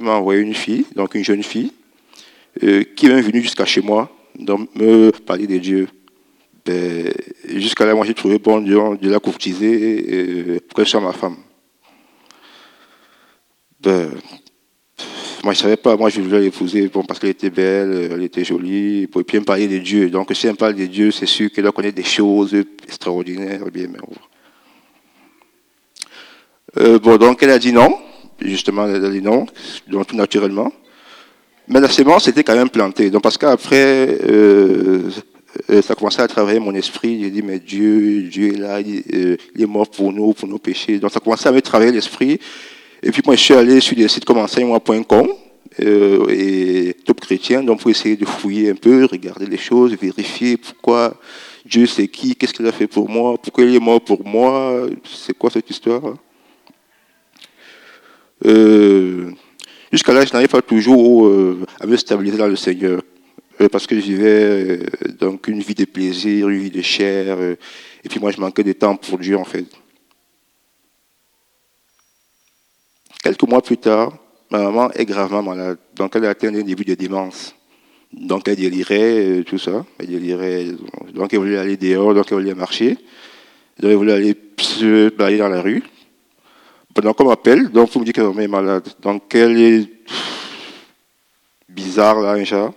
m'a 0.00 0.12
envoyé 0.12 0.42
une 0.42 0.54
fille, 0.54 0.86
donc 0.94 1.16
une 1.16 1.24
jeune 1.24 1.42
fille, 1.42 1.72
qui 2.60 3.06
est 3.06 3.20
venue 3.20 3.42
jusqu'à 3.42 3.64
chez 3.64 3.80
moi. 3.82 4.16
donc 4.38 4.72
me 4.76 5.10
parler 5.10 5.48
de 5.48 5.58
Dieu. 5.58 5.88
Ben, 6.64 7.12
Jusqu'à 7.48 7.84
là, 7.84 7.96
moi, 7.96 8.06
j'ai 8.06 8.14
trouvé 8.14 8.38
bon 8.38 8.60
Dieu 8.60 8.78
de 9.02 9.10
la 9.10 9.18
courtiser 9.18 10.60
pour 10.68 10.76
qu'elle 10.76 10.86
soit 10.86 11.00
ma 11.00 11.12
femme. 11.12 11.38
Ben, 13.86 14.10
moi, 15.44 15.54
je 15.54 15.60
savais 15.60 15.76
pas. 15.76 15.96
Moi, 15.96 16.10
je 16.10 16.20
voulais 16.20 16.40
l'épouser 16.40 16.88
bon, 16.88 17.04
parce 17.04 17.20
qu'elle 17.20 17.30
était 17.30 17.50
belle, 17.50 18.10
elle 18.12 18.22
était 18.24 18.44
jolie. 18.44 19.04
Et 19.04 19.06
puis, 19.06 19.24
elle 19.34 19.40
me 19.40 19.44
parler 19.44 19.68
de 19.68 19.78
Dieu. 19.78 20.10
Donc, 20.10 20.32
si 20.34 20.48
elle 20.48 20.54
me 20.54 20.56
parle 20.56 20.74
de 20.74 20.86
Dieu, 20.86 21.12
c'est 21.12 21.26
sûr 21.26 21.52
qu'elle 21.52 21.62
doit 21.62 21.72
connaître 21.72 21.94
des 21.94 22.02
choses 22.02 22.52
extraordinaires. 22.82 23.60
Bien, 23.72 23.86
euh, 26.78 26.98
bon, 26.98 27.16
donc, 27.16 27.40
elle 27.44 27.50
a 27.50 27.60
dit 27.60 27.72
non. 27.72 27.96
Justement, 28.40 28.88
elle 28.88 29.04
a 29.04 29.08
dit 29.08 29.22
non, 29.22 29.46
donc 29.86 30.08
tout 30.08 30.16
naturellement. 30.16 30.72
Mais 31.68 31.78
la 31.78 31.88
sémence 31.88 32.26
était 32.26 32.42
quand 32.42 32.56
même 32.56 32.68
plantée. 32.68 33.10
Donc, 33.10 33.22
parce 33.22 33.38
qu'après, 33.38 34.18
euh, 34.28 35.10
euh, 35.70 35.80
ça 35.80 35.94
commençait 35.94 36.22
à 36.22 36.28
travailler 36.28 36.58
mon 36.58 36.74
esprit. 36.74 37.20
J'ai 37.22 37.30
dit, 37.30 37.42
mais 37.42 37.60
Dieu, 37.60 38.22
Dieu 38.22 38.48
est 38.48 38.58
là, 38.58 38.78
euh, 38.78 39.36
il 39.54 39.62
est 39.62 39.66
mort 39.66 39.88
pour 39.88 40.12
nous, 40.12 40.32
pour 40.32 40.48
nos 40.48 40.58
péchés. 40.58 40.98
Donc, 40.98 41.12
ça 41.12 41.20
commençait 41.20 41.48
à 41.48 41.52
me 41.52 41.62
travailler 41.62 41.92
l'esprit. 41.92 42.40
Et 43.02 43.10
puis, 43.10 43.22
moi, 43.24 43.36
je 43.36 43.40
suis 43.40 43.54
allé 43.54 43.80
sur 43.80 43.96
des 43.96 44.08
sites 44.08 44.24
comme 44.24 44.38
enseigne-moi.com 44.38 45.28
euh, 45.80 46.26
et 46.30 46.94
Top 47.04 47.20
Chrétien, 47.20 47.62
donc 47.62 47.80
pour 47.80 47.90
essayer 47.90 48.16
de 48.16 48.24
fouiller 48.24 48.70
un 48.70 48.74
peu, 48.74 49.04
regarder 49.04 49.46
les 49.46 49.58
choses, 49.58 49.94
vérifier 49.96 50.56
pourquoi 50.56 51.14
Dieu 51.64 51.86
c'est 51.86 52.08
qui, 52.08 52.34
qu'est-ce 52.34 52.54
qu'il 52.54 52.66
a 52.66 52.72
fait 52.72 52.86
pour 52.86 53.08
moi, 53.08 53.36
pourquoi 53.36 53.64
il 53.64 53.74
est 53.74 53.80
mort 53.80 54.00
pour 54.00 54.24
moi, 54.24 54.86
c'est 55.04 55.36
quoi 55.36 55.50
cette 55.50 55.68
histoire. 55.68 56.14
Euh, 58.44 59.32
Jusqu'à 59.92 60.12
là, 60.12 60.24
je 60.24 60.32
n'arrive 60.32 60.48
pas 60.48 60.62
toujours 60.62 61.26
euh, 61.26 61.64
à 61.80 61.86
me 61.86 61.96
stabiliser 61.96 62.36
dans 62.36 62.48
le 62.48 62.56
Seigneur, 62.56 63.00
euh, 63.60 63.68
parce 63.68 63.86
que 63.86 63.94
je 63.94 64.00
vivais 64.00 64.24
euh, 64.26 64.78
donc 65.18 65.46
une 65.46 65.60
vie 65.60 65.74
de 65.74 65.84
plaisir, 65.84 66.48
une 66.48 66.60
vie 66.60 66.70
de 66.70 66.82
chair, 66.82 67.36
euh, 67.38 67.54
et 68.04 68.08
puis 68.08 68.18
moi, 68.18 68.32
je 68.32 68.40
manquais 68.40 68.64
de 68.64 68.72
temps 68.72 68.96
pour 68.96 69.18
Dieu 69.18 69.38
en 69.38 69.44
fait. 69.44 69.64
Quelques 73.26 73.42
mois 73.42 73.60
plus 73.60 73.76
tard, 73.76 74.12
ma 74.52 74.58
maman 74.58 74.88
est 74.92 75.04
gravement 75.04 75.42
malade. 75.42 75.78
Donc, 75.96 76.14
elle 76.14 76.26
a 76.26 76.28
atteint 76.28 76.54
un 76.54 76.62
début 76.62 76.84
de 76.84 76.94
démence. 76.94 77.56
Donc, 78.12 78.46
elle 78.46 78.54
délirait, 78.54 79.40
euh, 79.40 79.42
tout 79.42 79.58
ça. 79.58 79.84
Elle 79.98 80.06
délirait. 80.06 80.66
Donc, 81.12 81.32
elle 81.32 81.40
voulait 81.40 81.56
aller 81.56 81.76
dehors, 81.76 82.14
donc 82.14 82.24
elle 82.30 82.38
voulait 82.38 82.54
marcher. 82.54 82.90
Donc, 83.80 83.90
elle 83.90 83.96
voulait 83.96 84.12
aller 84.12 84.36
se 84.60 85.08
balader 85.08 85.38
dans 85.38 85.48
la 85.48 85.60
rue. 85.60 85.82
Pendant 86.94 87.14
qu'on 87.14 87.24
m'appelle, 87.24 87.68
donc, 87.70 87.90
vous 87.90 87.98
me 87.98 88.04
dites 88.04 88.14
qu'elle 88.14 88.26
est 88.26 88.46
malade. 88.46 88.88
Donc, 89.02 89.34
elle 89.34 89.60
est 89.60 89.88
bizarre, 91.68 92.20
là, 92.20 92.34
un 92.34 92.44
chat. 92.44 92.72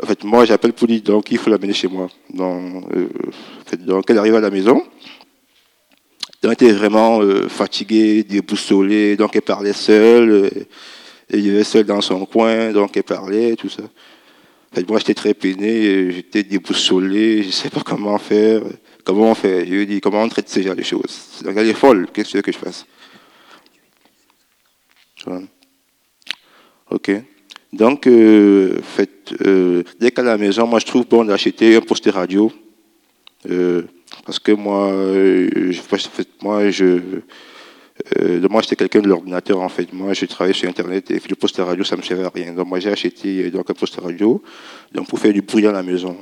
En 0.00 0.06
fait, 0.06 0.22
moi, 0.22 0.44
j'appelle 0.44 0.74
pour 0.74 0.86
dire, 0.86 1.02
donc, 1.02 1.28
il 1.32 1.38
faut 1.38 1.50
l'amener 1.50 1.72
chez 1.72 1.88
moi. 1.88 2.06
Donc, 2.32 2.84
euh, 2.94 3.08
donc, 3.78 4.04
elle 4.10 4.18
arrive 4.18 4.36
à 4.36 4.40
la 4.40 4.50
maison. 4.50 4.80
Donc, 6.42 6.56
elle 6.60 6.68
était 6.68 6.72
vraiment 6.72 7.20
euh, 7.20 7.48
fatiguée, 7.48 8.22
déboussolée, 8.22 9.16
donc 9.16 9.34
elle 9.34 9.42
parlait 9.42 9.72
seule, 9.72 10.30
euh, 10.30 10.50
elle 11.30 11.40
vivait 11.40 11.64
seule 11.64 11.84
dans 11.84 12.00
son 12.00 12.26
coin, 12.26 12.72
donc 12.72 12.96
elle 12.96 13.02
parlait, 13.02 13.56
tout 13.56 13.68
ça. 13.68 13.82
En 13.82 14.74
fait, 14.74 14.88
moi, 14.88 14.98
j'étais 14.98 15.14
très 15.14 15.34
peiné, 15.34 16.12
j'étais 16.12 16.42
déboussolé, 16.42 17.42
je 17.42 17.48
ne 17.48 17.52
sais 17.52 17.70
pas 17.70 17.80
comment 17.80 18.18
faire, 18.18 18.62
comment 19.04 19.30
on 19.30 19.34
fait? 19.34 19.64
Je 19.66 19.70
lui 19.72 19.82
ai 19.82 19.86
dit, 19.86 20.00
comment 20.00 20.22
on 20.22 20.28
traite 20.28 20.48
ces 20.48 20.62
genre 20.62 20.76
de 20.76 20.82
choses? 20.82 21.40
Donc, 21.42 21.54
elle 21.56 21.68
est 21.68 21.74
folle, 21.74 22.08
qu'est-ce 22.12 22.34
que 22.34 22.42
que 22.42 22.52
je 22.52 22.58
fasse? 22.58 22.86
Voilà. 25.24 25.42
Ok. 26.90 27.10
Donc, 27.72 28.06
euh, 28.06 28.80
euh, 29.44 29.82
dès 29.98 30.10
qu'à 30.10 30.22
la 30.22 30.38
maison, 30.38 30.66
moi, 30.66 30.78
je 30.78 30.86
trouve 30.86 31.06
bon 31.06 31.24
d'acheter 31.24 31.76
un 31.76 31.80
poste 31.80 32.08
radio. 32.10 32.52
Euh, 33.50 33.82
parce 34.26 34.40
que 34.40 34.50
moi, 34.50 34.88
euh, 34.88 35.70
je, 35.70 35.80
moi, 36.42 36.68
je, 36.68 36.98
euh, 38.18 38.48
moi, 38.50 38.60
j'étais 38.60 38.74
quelqu'un 38.74 39.00
de 39.00 39.06
l'ordinateur, 39.06 39.60
en 39.60 39.68
fait. 39.68 39.92
Moi, 39.92 40.14
je 40.14 40.26
travaillais 40.26 40.52
sur 40.52 40.68
Internet 40.68 41.12
et 41.12 41.20
le 41.28 41.36
poste 41.36 41.58
radio, 41.58 41.84
ça 41.84 41.94
ne 41.94 42.00
me 42.00 42.06
servait 42.06 42.24
à 42.24 42.30
rien. 42.34 42.52
Donc, 42.52 42.66
moi, 42.66 42.80
j'ai 42.80 42.90
acheté 42.90 43.44
euh, 43.44 43.50
donc, 43.52 43.70
un 43.70 43.74
poste 43.74 44.00
radio 44.00 44.42
donc, 44.92 45.06
pour 45.08 45.20
faire 45.20 45.32
du 45.32 45.42
bruit 45.42 45.62
dans 45.62 45.72
la 45.72 45.84
maison. 45.84 46.16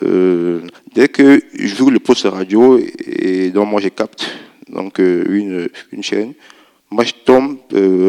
Dès 0.00 1.08
que 1.08 1.42
j'ouvre 1.54 1.90
le 1.90 1.98
poste 1.98 2.24
radio 2.24 2.78
et, 2.78 3.50
donc 3.50 3.68
moi, 3.68 3.80
je 3.80 3.88
capte 3.88 4.30
donc, 4.68 4.98
une, 4.98 5.68
une 5.90 6.02
chaîne, 6.02 6.32
moi, 6.90 7.04
je 7.04 7.12
tombe 7.24 7.58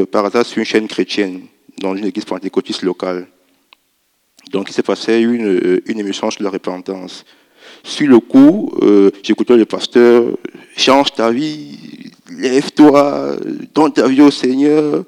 par 0.06 0.26
hasard 0.26 0.46
sur 0.46 0.60
une 0.60 0.66
chaîne 0.66 0.88
chrétienne 0.88 1.42
dans 1.80 1.96
une 1.96 2.06
église 2.06 2.24
pentecôtiste 2.24 2.84
locale. 2.84 3.28
Donc, 4.52 4.70
il 4.70 4.74
s'est 4.74 4.84
passé 4.84 5.20
une, 5.20 5.82
une 5.86 6.00
émission 6.00 6.30
sur 6.32 6.44
la 6.44 6.52
repentance. 6.52 7.26
Sur 7.84 8.08
le 8.08 8.20
coup, 8.20 8.72
euh, 8.82 9.12
j'écoutais 9.22 9.58
le 9.58 9.66
pasteur, 9.66 10.38
change 10.78 11.14
ta 11.14 11.30
vie, 11.32 11.78
lève-toi, 12.32 13.36
donne 13.74 13.92
ta 13.92 14.08
vie 14.08 14.22
au 14.22 14.32
Seigneur, 14.32 15.04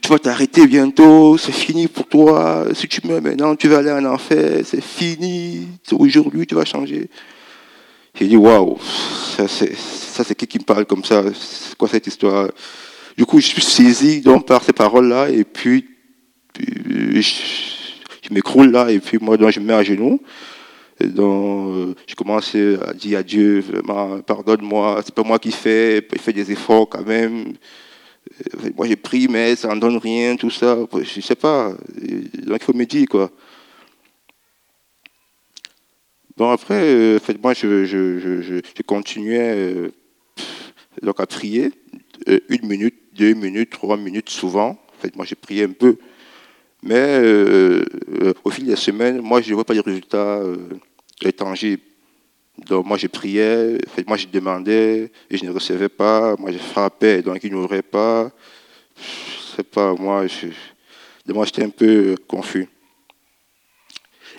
tu 0.00 0.08
vas 0.08 0.18
t'arrêter 0.18 0.66
bientôt, 0.66 1.36
c'est 1.38 1.52
fini 1.52 1.88
pour 1.88 2.06
toi. 2.06 2.66
Si 2.74 2.86
tu 2.86 3.00
meurs 3.06 3.22
maintenant, 3.22 3.56
tu 3.56 3.68
vas 3.68 3.78
aller 3.78 3.90
en 3.90 4.04
enfer, 4.04 4.60
c'est 4.64 4.82
fini, 4.82 5.66
aujourd'hui 5.92 6.46
tu 6.46 6.54
vas 6.54 6.64
changer. 6.64 7.08
J'ai 8.14 8.28
dit, 8.28 8.36
waouh, 8.36 8.78
ça 9.36 9.48
c'est 9.48 10.34
qui 10.34 10.46
qui 10.46 10.58
me 10.58 10.64
parle 10.64 10.84
comme 10.84 11.04
ça? 11.04 11.24
C'est 11.34 11.76
quoi 11.76 11.88
cette 11.88 12.06
histoire? 12.06 12.48
Du 13.16 13.24
coup, 13.24 13.40
je 13.40 13.46
suis 13.46 13.62
saisi 13.62 14.20
donc, 14.20 14.46
par 14.46 14.62
ces 14.62 14.72
paroles-là, 14.72 15.30
et 15.30 15.44
puis, 15.44 15.86
je, 16.58 17.32
m'écroule 18.30 18.70
là, 18.70 18.90
et 18.90 18.98
puis 19.00 19.18
moi, 19.20 19.36
je 19.50 19.60
me 19.60 19.66
mets 19.66 19.74
à 19.74 19.82
genoux. 19.82 20.20
Donc, 21.08 21.76
euh, 21.76 21.94
je 22.06 22.14
commence 22.14 22.54
à 22.54 22.92
dire 22.94 23.18
à 23.18 23.22
Dieu, 23.22 23.60
vraiment, 23.60 24.20
pardonne-moi, 24.20 25.00
c'est 25.04 25.14
pas 25.14 25.22
moi 25.22 25.38
qui 25.38 25.52
fais, 25.52 26.06
il 26.12 26.18
fait 26.20 26.32
des 26.32 26.50
efforts 26.52 26.88
quand 26.88 27.06
même. 27.06 27.54
Euh, 28.54 28.70
Moi, 28.76 28.86
j'ai 28.86 28.96
pris, 28.96 29.28
mais 29.28 29.56
ça 29.56 29.68
n'en 29.68 29.76
donne 29.76 29.96
rien, 29.98 30.36
tout 30.36 30.50
ça. 30.50 30.78
Je 31.02 31.20
sais 31.20 31.34
pas. 31.34 31.70
Donc, 31.70 32.58
il 32.60 32.64
faut 32.64 32.74
me 32.74 32.84
dire, 32.84 33.06
quoi. 33.08 33.30
Bon, 36.36 36.50
après, 36.50 36.82
euh, 36.82 37.18
moi, 37.42 37.52
je, 37.54 38.82
continuais 38.82 39.54
euh, 39.54 39.90
donc 41.02 41.20
à 41.20 41.26
prier. 41.26 41.70
Euh, 42.28 42.40
une 42.48 42.66
minute, 42.66 42.94
deux 43.14 43.34
minutes, 43.34 43.70
trois 43.70 43.96
minutes, 43.96 44.30
souvent. 44.30 44.78
Moi, 45.14 45.26
j'ai 45.26 45.34
prié 45.34 45.64
un 45.64 45.72
peu. 45.72 45.96
Mais 46.82 46.94
euh, 46.94 47.84
euh, 48.22 48.32
au 48.44 48.50
fil 48.50 48.66
des 48.66 48.76
semaines, 48.76 49.20
moi, 49.20 49.40
je 49.40 49.50
ne 49.50 49.54
vois 49.54 49.64
pas 49.64 49.74
les 49.74 49.80
résultats 49.80 50.38
euh, 50.38 50.56
tangibles. 51.30 51.82
Donc, 52.58 52.86
moi, 52.86 52.96
je 52.96 53.06
priais, 53.06 53.78
moi, 54.06 54.16
je 54.16 54.26
demandais 54.26 55.10
et 55.30 55.36
je 55.36 55.44
ne 55.44 55.50
recevais 55.50 55.88
pas. 55.88 56.36
Moi, 56.38 56.52
je 56.52 56.58
frappais, 56.58 57.22
donc 57.22 57.38
il 57.42 57.52
n'ouvrait 57.52 57.82
pas. 57.82 58.30
Je 58.96 59.56
sais 59.56 59.62
pas, 59.62 59.94
moi, 59.94 60.26
moi, 61.28 61.44
j'étais 61.44 61.64
un 61.64 61.70
peu 61.70 62.14
confus. 62.26 62.68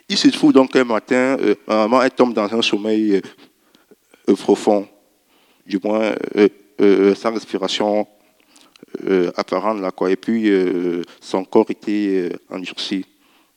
Il 0.10 0.18
se 0.18 0.28
trouve 0.28 0.54
donc 0.54 0.74
qu'un 0.74 0.84
matin, 0.84 1.38
euh, 1.40 1.56
ma 1.68 1.76
maman, 1.76 2.02
elle 2.02 2.12
tombe 2.12 2.34
dans 2.34 2.54
un 2.54 2.62
sommeil 2.62 3.16
euh, 3.16 3.22
euh, 4.30 4.36
profond, 4.36 4.88
du 5.66 5.80
moins 5.84 6.14
euh, 6.82 7.16
sans 7.16 7.34
respiration 7.34 8.08
apparente, 9.36 9.80
là, 9.80 9.92
quoi. 9.92 10.12
Et 10.12 10.16
puis, 10.16 10.52
son 11.20 11.44
corps 11.46 11.70
était 11.72 12.30
endurci. 12.50 13.06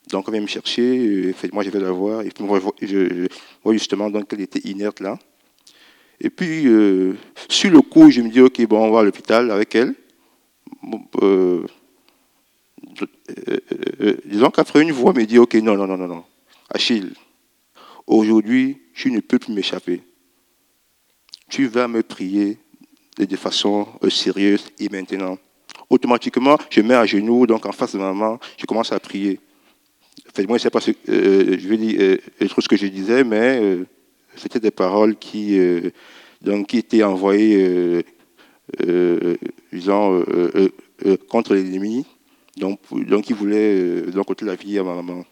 Donc, 0.09 0.29
on 0.29 0.33
vient 0.33 0.41
me 0.41 0.47
chercher, 0.47 0.99
euh, 0.99 1.35
moi, 1.53 1.65
je 1.65 1.71
vais 1.71 1.81
la 1.81 1.91
voir, 1.91 2.23
et 2.23 2.31
puis, 2.31 2.45
je 2.83 3.27
vois- 3.65 3.73
justement 3.73 4.11
qu'elle 4.23 4.41
était 4.41 4.69
inerte, 4.69 5.01
là. 5.01 5.19
Et 6.21 6.31
puis, 6.31 6.67
euh, 6.67 7.15
sur 7.49 7.71
le 7.71 7.81
coup, 7.83 8.11
je 8.11 8.21
me 8.21 8.31
dis, 8.31 8.41
OK, 8.41 8.65
bon, 8.67 8.87
on 8.87 8.91
va 8.91 9.01
à 9.01 9.03
l'hôpital 9.03 9.51
avec 9.51 9.75
elle. 9.75 9.95
Euh, 11.23 11.67
disons 14.25 14.51
qu'après 14.51 14.83
une 14.83 14.93
voix 14.93 15.13
me 15.13 15.25
dit, 15.25 15.39
OK, 15.39 15.55
non, 15.55 15.77
non, 15.77 15.87
non, 15.87 15.97
non, 15.97 16.07
non. 16.07 16.25
Achille, 16.71 17.13
aujourd'hui, 18.07 18.79
tu 18.95 19.11
ne 19.11 19.21
peux 19.21 19.39
plus 19.39 19.53
m'échapper. 19.53 20.03
Tu 21.49 21.67
vas 21.67 21.89
me 21.89 22.03
prier 22.03 22.59
de, 23.19 23.37
façon 23.37 23.87
sérieuse 24.09 24.67
et 24.79 24.89
maintenant. 24.89 25.39
Automatiquement, 25.91 26.59
je 26.71 26.81
mets 26.81 26.95
à 26.95 27.07
genoux, 27.07 27.47
donc 27.47 27.67
en 27.67 27.73
face 27.73 27.93
de 27.93 27.99
maman, 27.99 28.39
je 28.57 28.67
commence 28.67 28.93
à 28.93 28.99
prier. 28.99 29.39
En 30.37 30.43
fait, 30.43 30.47
moi, 30.47 30.59
je 30.59 30.61
ne 30.61 30.64
sais 30.64 30.70
pas 30.70 30.80
ce, 30.80 30.91
euh, 31.09 31.57
je 31.59 31.66
vais 31.66 31.78
dire 31.78 31.99
euh, 31.99 32.49
trucs 32.49 32.68
que 32.68 32.76
je 32.76 32.87
disais, 32.89 33.24
mais 33.24 33.59
euh, 33.59 33.87
c'était 34.37 34.61
des 34.61 34.70
paroles 34.70 35.16
qui, 35.16 35.59
donc, 36.43 36.66
qui 36.66 36.76
étaient 36.76 37.03
envoyées, 37.03 38.05
contre 41.30 41.55
l'ennemi. 41.55 42.05
Donc, 42.55 42.80
donc, 43.09 43.30
il 43.30 43.34
voulait 43.34 44.03
donc, 44.12 44.28
ôter 44.28 44.45
la 44.45 44.57
vie 44.57 44.78
à 44.78 44.82
ma 44.82 44.97
maman. 44.97 45.24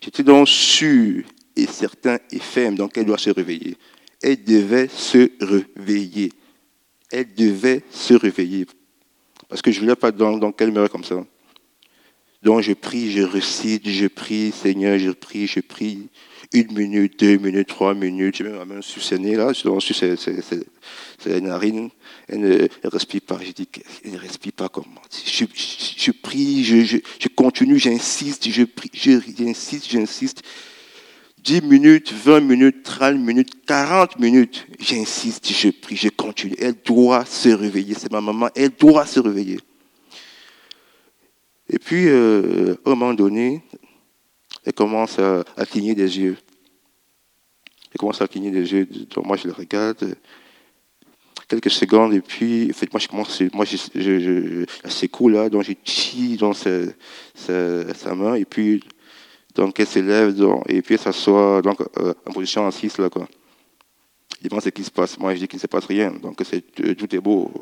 J'étais 0.00 0.24
donc 0.24 0.48
sûr 0.48 1.22
et 1.54 1.66
certain 1.66 2.18
et 2.32 2.40
ferme, 2.40 2.74
donc 2.74 2.98
elle 2.98 3.06
doit 3.06 3.16
se 3.16 3.30
réveiller. 3.30 3.76
Elle 4.20 4.42
devait 4.42 4.88
se 4.88 5.30
réveiller. 5.40 6.32
Elle 7.12 7.32
devait 7.32 7.84
se 7.92 8.14
réveiller. 8.14 8.66
Parce 9.48 9.62
que 9.62 9.70
je 9.70 9.76
ne 9.78 9.84
voulais 9.84 9.94
pas 9.94 10.10
donc, 10.10 10.40
donc 10.40 10.56
qu'elle 10.56 10.72
meure 10.72 10.90
comme 10.90 11.04
ça. 11.04 11.24
Donc 12.42 12.60
je 12.62 12.72
prie, 12.72 13.12
je 13.12 13.22
récite, 13.22 13.88
je 13.88 14.06
prie, 14.08 14.52
Seigneur, 14.52 14.98
je 14.98 15.10
prie, 15.10 15.46
je 15.46 15.60
prie. 15.60 16.08
Une 16.52 16.72
minute, 16.72 17.18
deux 17.18 17.38
minutes, 17.38 17.68
trois 17.68 17.94
minutes. 17.94 18.36
J'ai 18.36 18.44
même 18.44 18.56
ma 18.56 18.64
main 18.64 18.82
sur 18.82 19.02
ses 19.02 19.18
nez, 19.18 19.36
là, 19.36 19.52
ses- 19.54 20.16
ses 21.18 21.40
narines. 21.40 21.88
Elle 22.28 22.40
ne 22.40 22.54
elle 22.58 22.90
respire 22.90 23.20
pas. 23.22 23.38
Je 23.42 23.52
dis 23.52 23.66
qu'elle 23.66 24.12
ne 24.12 24.18
respire 24.18 24.52
pas 24.52 24.68
comme 24.68 24.84
moi. 24.92 25.02
Je, 25.24 26.10
prie, 26.10 26.64
je, 26.64 27.28
continue, 27.28 27.78
j'insiste, 27.78 28.50
je 28.50 28.64
prie, 28.64 28.90
j'insiste, 28.92 29.88
j'insiste. 29.90 30.42
10 31.42 31.62
minutes, 31.62 32.12
20 32.12 32.40
minutes, 32.40 32.82
30 32.82 33.16
minutes, 33.18 33.64
40 33.66 34.18
minutes. 34.18 34.66
J'insiste, 34.78 35.50
je 35.52 35.70
prie, 35.70 35.96
je 35.96 36.08
continue. 36.08 36.54
Elle 36.58 36.76
doit 36.84 37.24
se 37.24 37.48
réveiller. 37.48 37.94
C'est 37.98 38.12
ma 38.12 38.20
maman, 38.20 38.48
elle 38.54 38.70
doit 38.78 39.06
se 39.06 39.20
réveiller. 39.20 39.58
Et 41.72 41.78
puis, 41.78 42.06
euh, 42.06 42.74
à 42.84 42.90
un 42.90 42.94
moment 42.94 43.14
donné, 43.14 43.62
elle 44.64 44.74
commence 44.74 45.18
à, 45.18 45.42
à 45.56 45.64
cligner 45.64 45.94
des 45.94 46.18
yeux. 46.18 46.36
Elle 47.90 47.98
commence 47.98 48.20
à 48.20 48.28
cligner 48.28 48.50
des 48.50 48.72
yeux. 48.72 48.86
Donc, 49.14 49.24
moi, 49.24 49.38
je 49.38 49.46
le 49.46 49.54
regarde. 49.54 50.14
Quelques 51.48 51.70
secondes, 51.70 52.12
et 52.12 52.20
puis, 52.20 52.70
moi, 52.92 53.00
je 53.00 53.08
commence, 53.08 53.42
moi, 53.52 53.64
je, 53.64 53.76
je, 53.94 54.18
je, 54.20 54.88
secoue 54.88 55.28
là, 55.28 55.50
donc 55.50 55.64
je 55.64 55.72
tire 55.72 56.38
dans 56.38 56.52
sa, 56.54 58.14
main, 58.14 58.34
et 58.34 58.44
puis, 58.44 58.82
donc, 59.54 59.78
elle 59.80 59.86
s'élève, 59.86 60.34
et 60.68 60.80
puis, 60.80 60.94
elle 60.94 61.00
s'assoit, 61.00 61.60
donc, 61.60 61.80
euh, 61.98 62.14
en 62.26 62.32
position 62.32 62.66
assise, 62.66 62.96
là, 62.98 63.10
quoi. 63.10 63.26
Il 64.42 64.48
demande 64.48 64.62
ce 64.62 64.70
qui 64.70 64.82
se 64.82 64.90
passe. 64.90 65.18
Moi, 65.18 65.34
je 65.34 65.40
dis 65.40 65.48
qu'il 65.48 65.58
ne 65.58 65.60
se 65.60 65.66
passe 65.66 65.84
rien. 65.84 66.10
Donc, 66.10 66.40
c'est, 66.44 66.64
euh, 66.80 66.94
tout 66.94 67.14
est 67.14 67.20
beau. 67.20 67.52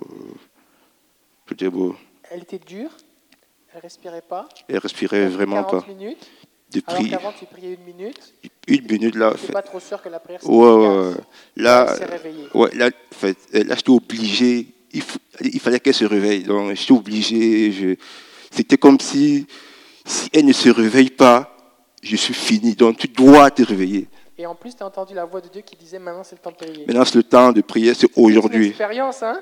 Tout 1.47 1.63
est 1.63 1.69
beau. 1.69 1.95
Elle 2.31 2.43
était 2.43 2.59
dure, 2.59 2.91
elle 3.75 3.81
respirait 3.81 4.23
pas. 4.23 4.49
Elle 4.69 4.79
respirait 4.79 5.27
vraiment 5.29 5.63
pas. 5.65 5.81
40 5.83 5.89
minutes, 5.89 6.27
De 6.73 6.83
alors 6.87 6.99
prier. 7.01 7.11
qu'avant 7.11 7.33
tu 7.39 7.47
priais 7.47 7.75
une 7.75 7.85
minute. 7.85 8.35
Une 8.69 8.87
minute, 8.91 9.15
là. 9.17 9.33
Tu 9.33 9.47
fait- 9.47 9.53
pas 9.53 9.63
trop 9.63 9.81
sûr 9.81 10.01
que 10.03 10.09
la 10.09 10.21
prière 10.21 10.41
Ouais, 10.49 10.73
ouais. 10.75 11.15
Là, 11.57 11.87
Elle 11.91 11.97
s'est 11.99 12.05
réveillée. 12.05 12.47
ouais, 12.55 12.71
là, 12.75 12.91
fait, 13.13 13.37
là, 13.53 13.75
j'étais 13.77 13.91
obligé. 13.91 14.67
Il, 14.93 15.03
f- 15.03 15.17
il 15.41 15.61
fallait 15.61 15.79
qu'elle 15.81 15.95
se 15.95 16.05
réveille. 16.05 16.43
Donc, 16.43 16.75
j'étais 16.75 16.93
obligé. 16.93 17.73
Je, 17.73 17.95
c'était 18.51 18.77
comme 18.79 18.99
si, 19.01 19.47
si 20.05 20.29
elle 20.33 20.47
ne 20.47 20.53
se 20.53 20.69
réveille 20.69 21.11
pas, 21.11 21.57
je 22.03 22.17
suis 22.17 22.35
fini. 22.35 22.75
Donc, 22.75 22.99
tu 22.99 23.09
dois 23.09 23.51
te 23.51 23.63
réveiller. 23.63 24.09
Et 24.39 24.47
en 24.47 24.55
plus, 24.55 24.75
tu 24.75 24.83
as 24.83 24.87
entendu 24.87 25.15
la 25.15 25.25
voix 25.27 25.41
de 25.41 25.49
Dieu 25.49 25.61
qui 25.61 25.77
disait 25.77 25.99
maintenant 25.99 26.25
c'est 26.25 26.35
le 26.37 26.41
temps 26.41 26.51
de 26.51 26.57
prier. 26.57 26.87
Maintenant, 26.87 27.05
c'est 27.05 27.17
le 27.17 27.23
temps 27.25 27.53
de 27.53 27.61
prier, 27.61 27.93
c'est 27.95 28.07
C'est 28.13 28.17
une 28.21 28.25
aujourd'hui. 28.27 28.69
expérience, 28.69 29.23
hein? 29.23 29.41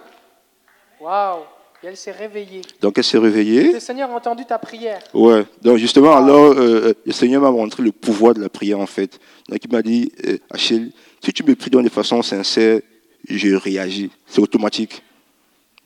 Waouh 1.00 1.42
Et 1.82 1.86
elle 1.86 1.96
s'est 1.96 2.10
réveillée. 2.12 2.62
Donc, 2.80 2.98
elle 2.98 3.04
s'est 3.04 3.18
réveillée. 3.18 3.72
Le 3.72 3.80
Seigneur 3.80 4.10
a 4.10 4.14
entendu 4.16 4.44
ta 4.44 4.58
prière. 4.58 4.98
Ouais. 5.14 5.44
Donc 5.62 5.76
justement, 5.78 6.16
alors 6.16 6.52
euh, 6.58 6.92
le 7.06 7.12
Seigneur 7.12 7.40
m'a 7.40 7.52
montré 7.52 7.82
le 7.84 7.92
pouvoir 7.92 8.34
de 8.34 8.40
la 8.40 8.48
prière 8.48 8.80
en 8.80 8.86
fait. 8.86 9.20
Donc 9.48 9.60
il 9.64 9.70
m'a 9.70 9.82
dit, 9.82 10.10
euh, 10.26 10.38
Achille, 10.50 10.90
si 11.24 11.32
tu 11.32 11.44
me 11.44 11.54
pries 11.54 11.70
de 11.70 11.88
façon 11.88 12.20
sincère, 12.22 12.80
je 13.28 13.54
réagis. 13.54 14.10
C'est 14.26 14.40
automatique. 14.40 15.02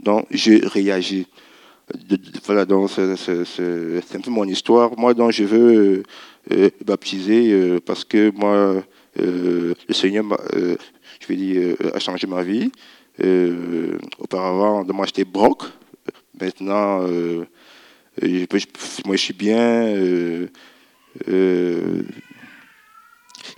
Donc 0.03 0.27
je 0.31 0.67
réagis. 0.67 1.27
De- 2.09 2.17
de- 2.17 2.23
voilà, 2.47 2.65
donc 2.65 2.89
c'est 2.91 4.17
un 4.17 4.21
peu 4.21 4.31
mon 4.31 4.45
histoire. 4.49 4.97
Moi, 4.99 5.13
donc 5.13 5.33
je 5.33 5.45
veux 5.45 5.75
euh, 5.77 6.03
euh, 6.53 6.71
baptiser 6.87 7.53
euh, 7.53 7.81
parce 7.85 8.03
que 8.05 8.31
moi, 8.35 8.83
euh, 9.21 9.75
le 9.89 9.95
Seigneur, 9.95 10.25
euh, 10.55 10.77
je 11.21 11.27
vais 11.27 11.37
dire, 11.37 11.77
euh, 11.85 11.91
a 11.95 11.99
changé 11.99 12.27
ma 12.27 12.43
vie. 12.43 12.73
Euh, 13.23 13.99
auparavant, 14.19 14.85
moi 14.87 15.05
j'étais 15.05 15.25
broc. 15.27 15.65
Maintenant, 16.41 17.07
euh, 17.07 17.45
moi, 19.05 19.17
je 19.17 19.21
suis 19.21 19.35
bien. 19.35 19.59
euh, 19.87 20.47
euh, 21.29 22.03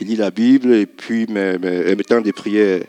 il 0.00 0.08
lit 0.08 0.16
la 0.16 0.30
Bible 0.30 0.72
et 0.74 0.86
puis 0.86 1.26
mes, 1.28 1.56
mes, 1.58 1.94
mes 1.94 2.04
temps 2.04 2.20
de 2.20 2.30
prière 2.32 2.82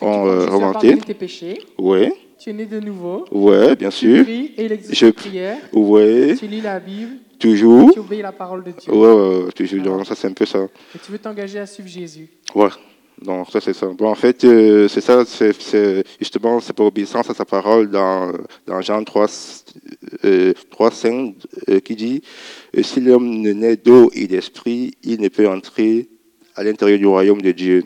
ont 0.00 0.26
euh, 0.26 0.46
augmenté. 0.46 0.72
pardonné 0.72 1.00
tes 1.00 1.14
péchés. 1.14 1.60
Oui, 1.78 2.08
Tu 2.38 2.50
es 2.50 2.52
né 2.52 2.66
de 2.66 2.78
nouveau. 2.78 3.24
ouais, 3.32 3.74
bien 3.74 3.88
Tu 3.90 3.96
sûr. 3.96 4.24
pries 4.24 4.52
et 4.56 4.64
il 4.66 4.72
existe 4.72 4.94
Je- 4.94 5.06
prière. 5.10 5.58
Oui, 5.72 6.36
Tu 6.38 6.46
lis 6.46 6.60
la 6.60 6.78
Bible. 6.78 7.16
toujours. 7.38 7.92
Tu 7.92 7.98
obéis 7.98 8.22
la 8.22 8.32
parole 8.32 8.62
de 8.62 8.70
Dieu. 8.72 8.92
Ouais, 8.92 9.12
ouais, 9.12 9.44
ouais, 9.46 9.52
toujours. 9.52 9.82
Donc, 9.82 10.06
ça, 10.06 10.14
c'est 10.14 10.28
un 10.28 10.32
peu 10.32 10.46
ça. 10.46 10.60
Et 10.94 10.98
tu 11.04 11.10
veux 11.10 11.18
t'engager 11.18 11.58
à 11.58 11.66
suivre 11.66 11.88
Jésus. 11.88 12.28
Ouais. 12.54 12.68
Donc, 13.20 13.50
ça, 13.50 13.60
c'est 13.60 13.72
ça. 13.72 13.86
Bon, 13.86 14.08
en 14.08 14.14
fait, 14.14 14.44
euh, 14.44 14.88
c'est 14.88 15.00
ça, 15.00 15.24
c'est, 15.24 16.04
justement, 16.18 16.60
c'est 16.60 16.72
par 16.72 16.86
obéissance 16.86 17.30
à 17.30 17.34
sa 17.34 17.44
parole 17.44 17.90
dans, 17.90 18.32
dans 18.66 18.80
Jean 18.80 19.04
3, 19.04 19.26
euh, 20.24 20.52
3 20.70 20.90
5, 20.90 21.34
euh, 21.68 21.80
qui 21.80 21.94
dit 21.94 22.22
Si 22.82 23.00
l'homme 23.00 23.40
ne 23.40 23.52
naît 23.52 23.76
d'eau 23.76 24.10
et 24.12 24.26
d'esprit, 24.26 24.92
il 25.02 25.20
ne 25.20 25.28
peut 25.28 25.48
entrer 25.48 26.08
à 26.56 26.64
l'intérieur 26.64 26.98
du 26.98 27.06
royaume 27.06 27.42
de 27.42 27.52
Dieu. 27.52 27.84